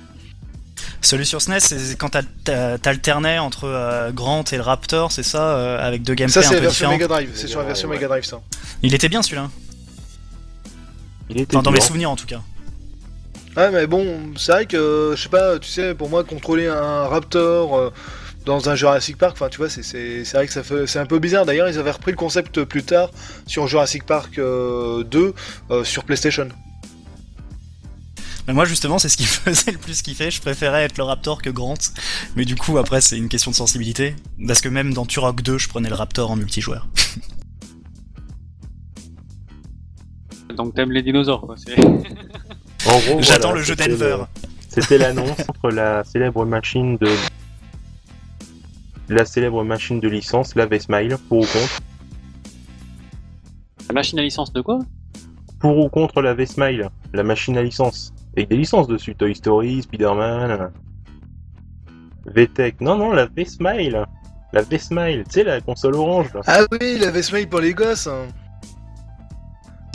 Celui 1.03 1.25
sur 1.27 1.41
SNES, 1.43 1.61
c'est 1.61 1.97
quand 1.99 2.11
t'al- 2.11 2.27
t'al- 2.45 2.79
t'alternais 2.79 3.39
entre 3.39 3.65
euh, 3.65 4.11
Grant 4.13 4.45
et 4.53 4.57
le 4.57 4.63
Raptor, 4.63 5.11
c'est 5.13 5.23
ça, 5.23 5.57
euh, 5.57 5.87
avec 5.87 6.03
deux 6.03 6.13
Ça 6.13 6.17
gameplays 6.17 6.43
c'est 6.43 6.49
un 6.49 6.51
la 6.53 6.57
peu 6.59 6.63
version 6.63 6.91
différents. 6.91 6.93
Mega 6.93 7.09
Drive, 7.09 7.31
c'est 7.35 7.49
sur 7.49 7.59
la 7.61 7.65
version 7.67 7.89
Mega 7.89 8.07
Drive 8.07 8.25
ça. 8.25 8.41
Il 8.83 8.95
était 8.95 9.09
bien 9.09 9.23
celui-là. 9.23 9.51
Il 11.31 11.41
était 11.41 11.57
Enfin, 11.57 11.63
dans 11.63 11.71
mes 11.71 11.81
souvenirs 11.81 12.11
en 12.11 12.17
tout 12.17 12.27
cas. 12.27 12.43
Ouais, 13.57 13.71
mais 13.73 13.87
bon, 13.87 14.33
c'est 14.37 14.53
vrai 14.53 14.67
que, 14.67 15.15
je 15.17 15.23
sais 15.23 15.29
pas, 15.29 15.59
tu 15.59 15.69
sais, 15.69 15.95
pour 15.95 16.09
moi, 16.09 16.23
contrôler 16.23 16.69
un 16.69 17.07
Raptor 17.09 17.77
euh, 17.77 17.91
dans 18.47 18.69
un 18.71 18.77
Jurassic 18.77 19.17
Park, 19.19 19.33
enfin, 19.35 19.49
tu 19.49 19.59
vois, 19.59 19.69
c'est- 19.69 19.83
c'est 19.83 20.25
c'est 20.25 20.37
vrai 20.37 20.47
que 20.47 20.53
ça 20.53 20.63
fait, 20.63 20.87
c'est 20.87 21.01
un 21.01 21.07
peu 21.07 21.19
bizarre. 21.19 21.45
D'ailleurs, 21.47 21.69
ils 21.69 21.77
avaient 21.79 21.91
repris 21.91 22.13
le 22.13 22.17
concept 22.17 22.63
plus 22.65 22.85
tard 22.85 23.11
sur 23.47 23.67
Jurassic 23.67 24.05
Park 24.07 24.39
euh, 24.39 25.03
2 25.05 25.35
euh, 25.73 25.85
sur 25.85 26.05
PlayStation. 26.05 26.49
Mais 28.47 28.55
moi 28.55 28.65
justement 28.65 28.99
c'est 28.99 29.09
ce 29.11 29.17
qui 29.19 29.25
me 29.25 29.29
faisait 29.53 29.71
le 29.73 29.79
plus 29.79 30.01
kiffer, 30.03 30.31
je 30.31 30.41
préférais 30.41 30.85
être 30.85 30.97
le 30.97 31.05
Raptor 31.05 31.41
que 31.43 31.51
Grant, 31.51 31.75
mais 32.37 32.45
du 32.45 32.57
coup 32.57 32.79
après 32.79 33.01
c'est 33.01 33.17
une 33.17 33.29
question 33.29 33.51
de 33.51 33.57
sensibilité, 33.57 34.17
parce 34.47 34.61
que 34.61 34.69
même 34.69 34.93
dans 34.95 35.05
Turok 35.07 35.43
2 35.43 35.59
je 35.59 35.69
prenais 35.69 35.89
le 35.89 35.95
Raptor 35.95 36.31
en 36.31 36.37
multijoueur. 36.37 36.89
Donc 40.57 40.75
t'aimes 40.75 40.91
les 40.91 41.03
dinosaures, 41.03 41.43
quoi. 41.43 41.55
J'attends 43.21 43.49
voilà, 43.49 43.59
le 43.59 43.63
jeu 43.63 43.75
c'était 43.77 43.89
Denver. 43.89 44.25
C'était 44.69 44.99
l'annonce 44.99 45.41
entre 45.49 45.71
la 45.71 46.03
célèbre 46.05 46.45
machine 46.45 46.97
de 46.97 47.09
la 49.09 49.25
célèbre 49.25 49.65
machine 49.65 49.99
de 50.01 50.09
licence, 50.09 50.55
la 50.55 50.67
V-Smile, 50.67 51.17
pour 51.29 51.39
ou 51.39 51.43
contre. 51.43 51.81
La 53.89 53.95
machine 53.95 54.19
à 54.21 54.23
licence 54.23 54.53
de 54.53 54.61
quoi? 54.61 54.79
Pour 55.59 55.77
ou 55.79 55.89
contre 55.89 56.23
la 56.23 56.35
V-Smile, 56.35 56.91
la 57.13 57.23
machine 57.25 57.59
à 57.59 57.63
licence. 57.63 58.13
Avec 58.37 58.49
des 58.49 58.57
licences 58.57 58.87
dessus, 58.87 59.17
Toy 59.17 59.35
Story, 59.35 59.83
Spider-Man, 59.83 60.71
VTech. 62.27 62.81
Non, 62.81 62.97
non, 62.97 63.13
la 63.13 63.27
V-Smile. 63.27 64.07
La 64.53 64.63
V-Smile, 64.63 65.25
tu 65.27 65.33
sais, 65.33 65.45
la 65.45 65.61
console 65.61 65.97
orange, 65.97 66.33
là. 66.35 66.41
Ah 66.47 66.61
oui, 66.73 66.95
il 66.97 67.05
avait 67.05 67.23
Smile 67.23 67.49
pour 67.49 67.61
les 67.61 67.75
gosses. 67.75 68.07
hein. 68.07 68.27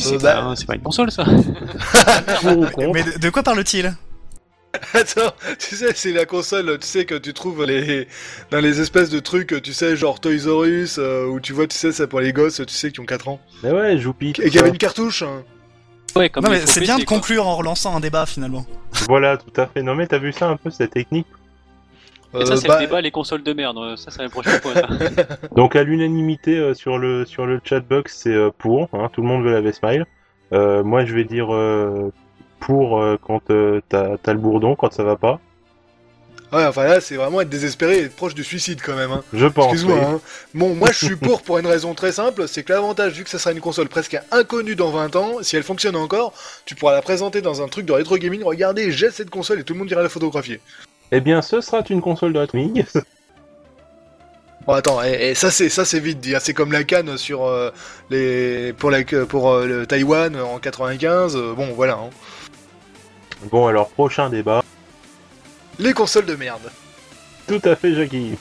C'est 0.09 0.21
bah- 0.21 0.41
pas, 0.41 0.55
c'est 0.55 0.65
pas 0.65 0.75
une 0.75 0.81
console, 0.81 1.11
ça. 1.11 1.25
Mais 2.93 3.03
de, 3.03 3.19
de 3.19 3.29
quoi 3.29 3.43
parle-t-il? 3.43 3.93
Attends, 4.93 5.31
tu 5.57 5.75
sais, 5.75 5.93
c'est 5.95 6.11
la 6.11 6.25
console, 6.25 6.77
tu 6.79 6.87
sais, 6.87 7.05
que 7.05 7.15
tu 7.15 7.33
trouves 7.33 7.63
les... 7.63 8.07
dans 8.51 8.59
les 8.59 8.81
espèces 8.81 9.09
de 9.09 9.19
trucs, 9.19 9.61
tu 9.63 9.71
sais, 9.71 9.95
genre 9.95 10.19
Toys 10.19 10.45
R 10.47 10.65
Us, 10.65 10.97
euh, 10.99 11.27
où 11.27 11.39
tu 11.39 11.53
vois, 11.53 11.65
tu 11.65 11.77
sais, 11.77 11.93
c'est 11.93 12.07
pour 12.07 12.19
les 12.19 12.33
gosses, 12.33 12.57
tu 12.67 12.73
sais, 12.73 12.91
qui 12.91 12.99
ont 12.99 13.05
4 13.05 13.29
ans. 13.29 13.39
Mais 13.63 13.71
ouais, 13.71 13.97
Joupi. 13.97 14.33
tout 14.33 14.41
Et 14.41 14.49
qui 14.49 14.57
avait 14.59 14.67
ça. 14.67 14.73
une 14.73 14.77
cartouche. 14.77 15.21
hein. 15.21 15.43
Ouais, 16.17 16.29
comme 16.29 16.43
Non 16.45 16.49
mais 16.49 16.65
c'est 16.65 16.79
bien 16.81 16.97
de 16.97 17.03
quoi. 17.03 17.17
conclure 17.17 17.45
en 17.47 17.55
relançant 17.57 17.95
un 17.95 17.99
débat 17.99 18.25
finalement. 18.25 18.65
Voilà, 19.07 19.35
tout 19.37 19.51
à 19.61 19.65
fait. 19.67 19.81
Non, 19.83 19.95
mais 19.95 20.07
t'as 20.07 20.17
vu 20.17 20.31
ça 20.33 20.47
un 20.47 20.55
peu, 20.57 20.69
cette 20.69 20.91
technique 20.91 21.27
Et 22.39 22.45
ça, 22.45 22.53
Euh, 22.53 22.55
c'est 22.57 22.67
bah, 22.67 22.79
le 22.79 22.85
débat, 22.87 23.01
les 23.01 23.11
consoles 23.11 23.43
de 23.43 23.53
merde. 23.53 23.77
Ça, 23.97 24.11
c'est 24.11 24.23
le 24.23 24.29
prochain 24.29 24.57
point. 24.59 24.73
ça. 24.73 24.87
Donc 25.55 25.75
à 25.75 25.83
l'unanimité 25.83 26.57
euh, 26.57 26.73
sur 26.73 26.97
le 26.97 27.25
sur 27.25 27.45
le 27.45 27.59
chatbox 27.63 28.15
c'est 28.15 28.29
euh, 28.33 28.49
pour, 28.57 28.89
hein, 28.93 29.09
tout 29.13 29.21
le 29.21 29.27
monde 29.27 29.43
veut 29.43 29.51
la 29.51 29.61
V-Smile. 29.61 30.05
Euh, 30.53 30.83
moi 30.83 31.05
je 31.05 31.15
vais 31.15 31.23
dire 31.23 31.53
euh, 31.53 32.11
pour 32.59 33.01
euh, 33.01 33.17
quand 33.21 33.49
euh, 33.51 33.81
t'as 33.89 34.17
t'as 34.17 34.33
le 34.33 34.39
bourdon, 34.39 34.75
quand 34.75 34.91
ça 34.93 35.03
va 35.03 35.15
pas. 35.15 35.39
Ouais, 36.53 36.63
enfin 36.65 36.85
là, 36.85 37.01
c'est 37.01 37.15
vraiment 37.15 37.41
être 37.41 37.49
désespéré 37.49 37.97
et 37.97 38.03
être 38.03 38.15
proche 38.15 38.35
du 38.35 38.43
suicide 38.43 38.79
quand 38.81 38.95
même. 38.95 39.11
Hein. 39.11 39.23
Je 39.33 39.47
pense. 39.47 39.73
Excuse-moi. 39.73 39.97
oui. 39.99 40.05
Hein. 40.15 40.21
Bon, 40.53 40.75
moi 40.75 40.89
je 40.91 41.05
suis 41.05 41.15
pour 41.15 41.41
pour 41.41 41.57
une 41.57 41.65
raison 41.67 41.93
très 41.95 42.11
simple, 42.11 42.47
c'est 42.47 42.63
que 42.63 42.71
l'avantage, 42.71 43.13
vu 43.13 43.23
que 43.23 43.29
ça 43.29 43.39
sera 43.39 43.51
une 43.51 43.59
console 43.59 43.89
presque 43.89 44.17
inconnue 44.31 44.75
dans 44.75 44.91
20 44.91 45.15
ans, 45.15 45.31
si 45.41 45.57
elle 45.57 45.63
fonctionne 45.63 45.95
encore, 45.95 46.33
tu 46.65 46.75
pourras 46.75 46.93
la 46.93 47.01
présenter 47.01 47.41
dans 47.41 47.61
un 47.61 47.67
truc 47.67 47.85
de 47.85 47.91
rétro 47.93 48.15
gaming. 48.17 48.43
Regardez, 48.43 48.91
j'ai 48.91 49.09
cette 49.11 49.31
console 49.31 49.59
et 49.59 49.63
tout 49.63 49.73
le 49.73 49.79
monde 49.79 49.91
ira 49.91 50.03
la 50.03 50.09
photographier. 50.09 50.61
Eh 51.11 51.21
bien 51.21 51.41
ce 51.41 51.61
sera 51.61 51.83
une 51.89 52.01
console 52.01 52.33
de 52.33 52.39
rétro-gaming. 52.39 52.83
Bon, 54.65 54.73
attends, 54.73 55.03
et, 55.03 55.29
et 55.29 55.35
ça 55.35 55.51
c'est 55.51 55.69
ça 55.69 55.85
c'est 55.85 55.99
vite 55.99 56.19
dit. 56.19 56.35
hein. 56.35 56.39
C'est 56.41 56.53
comme 56.53 56.71
la 56.71 56.83
canne 56.83 57.17
sur 57.17 57.45
euh, 57.45 57.71
les 58.09 58.73
pour 58.73 58.91
la 58.91 59.03
pour 59.03 59.51
euh, 59.51 59.65
le 59.65 59.85
Taïwan 59.87 60.35
en 60.39 60.59
95. 60.59 61.35
euh, 61.35 61.53
bon, 61.53 61.73
voilà. 61.73 61.93
hein. 61.93 62.09
bon 63.51 63.67
alors 63.67 63.89
prochain 63.89 64.29
débat. 64.29 64.63
Les 65.79 65.93
consoles 65.93 66.25
de 66.25 66.35
merde. 66.35 66.71
Tout 67.47 67.61
à 67.65 67.75
fait 67.75 67.93
Jackie. 67.93 68.35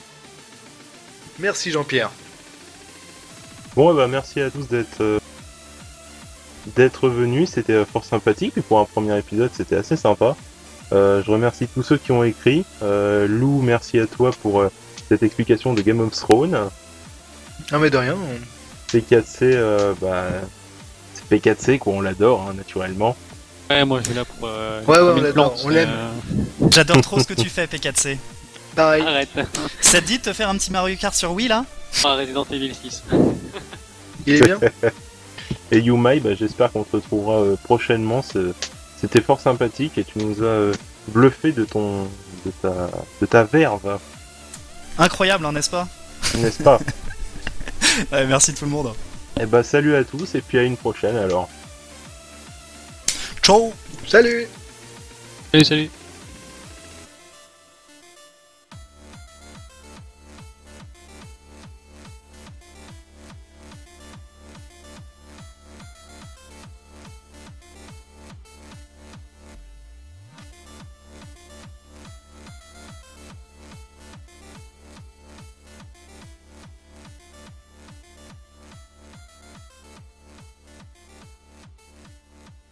Merci 1.39 1.71
Jean-Pierre. 1.71 2.09
Bon 3.75 3.91
eh 3.93 3.95
ben, 3.97 4.07
merci 4.07 4.39
à 4.41 4.49
tous 4.49 4.67
d'être 4.69 5.01
euh, 5.01 5.19
d'être 6.75 7.09
venus, 7.09 7.49
c'était 7.51 7.73
euh, 7.73 7.85
fort 7.85 8.05
sympathique 8.05 8.53
et 8.57 8.61
pour 8.61 8.79
un 8.79 8.85
premier 8.85 9.17
épisode 9.19 9.51
c'était 9.53 9.75
assez 9.75 9.97
sympa. 9.97 10.35
Euh, 10.95 11.21
je 11.23 11.29
remercie 11.31 11.67
tous 11.67 11.83
ceux 11.83 11.97
qui 11.97 12.11
ont 12.11 12.23
écrit. 12.23 12.65
Euh, 12.81 13.27
Lou, 13.27 13.61
merci 13.61 13.99
à 13.99 14.07
toi 14.07 14.31
pour 14.41 14.61
euh, 14.61 14.71
cette 15.09 15.21
explication 15.23 15.73
de 15.73 15.81
Game 15.81 15.99
of 15.99 16.11
Thrones. 16.15 16.57
Non 17.71 17.79
mais 17.79 17.89
de 17.89 17.97
rien. 17.97 18.15
P4C, 18.91 19.37
euh, 19.41 19.93
bah, 20.01 20.25
c'est 21.13 21.29
P4C 21.37 21.77
quoi, 21.79 21.93
on 21.93 22.01
l'adore 22.01 22.47
hein, 22.49 22.53
naturellement. 22.55 23.15
Ouais, 23.69 23.83
moi, 23.83 23.99
je 23.99 24.05
suis 24.05 24.13
là 24.13 24.23
pour. 24.25 24.47
euh, 24.47 24.81
Ouais, 24.87 24.99
ouais, 24.99 25.11
on 25.17 25.21
l'adore, 25.21 25.55
l'aime. 25.69 25.89
euh, 25.91 26.69
J'adore 26.71 27.01
trop 27.01 27.19
ce 27.19 27.25
que 27.25 27.33
tu 27.33 27.49
fais 27.49 27.65
P4C. 27.65 28.17
Pareil. 28.75 29.01
Arrête. 29.03 29.29
Ça 29.81 30.01
te 30.01 30.05
dit 30.05 30.17
de 30.19 30.23
te 30.23 30.33
faire 30.33 30.49
un 30.49 30.55
petit 30.57 30.71
Mario 30.71 30.95
Kart 30.97 31.15
sur 31.15 31.31
Wii 31.31 31.47
là? 31.47 31.65
Ah, 32.03 32.15
Resident 32.15 32.45
Evil 32.51 32.73
6. 32.75 33.03
Il 34.27 34.35
est 34.35 34.41
bien? 34.45 34.59
Et 35.71 35.79
Yumai, 35.79 36.19
bah, 36.19 36.35
j'espère 36.35 36.71
qu'on 36.71 36.83
te 36.83 36.95
retrouvera 36.95 37.39
euh, 37.41 37.55
prochainement. 37.63 38.21
c'est- 38.21 38.53
C'était 38.99 39.21
fort 39.21 39.39
sympathique 39.39 39.97
et 39.97 40.03
tu 40.03 40.19
nous 40.19 40.41
as 40.41 40.45
euh, 40.45 40.73
bluffé 41.07 41.51
de 41.51 41.65
ton, 41.65 42.03
de 42.45 42.51
ta, 42.61 42.89
de 43.21 43.25
ta 43.25 43.43
verve, 43.43 43.99
Incroyable 44.97 45.45
hein, 45.45 45.51
n'est-ce 45.51 45.69
pas? 45.69 45.87
N'est-ce 46.37 46.63
pas? 46.63 46.79
Ouais, 48.11 48.25
Merci 48.25 48.53
tout 48.53 48.65
le 48.65 48.71
monde. 48.71 48.93
Eh 49.39 49.45
bah 49.45 49.63
salut 49.63 49.95
à 49.95 50.03
tous 50.03 50.35
et 50.35 50.41
puis 50.41 50.57
à 50.57 50.63
une 50.63 50.75
prochaine 50.75 51.15
alors. 51.15 51.49
Ciao 53.41 53.73
Salut. 54.07 54.47
Salut, 55.51 55.65
salut. 55.65 55.89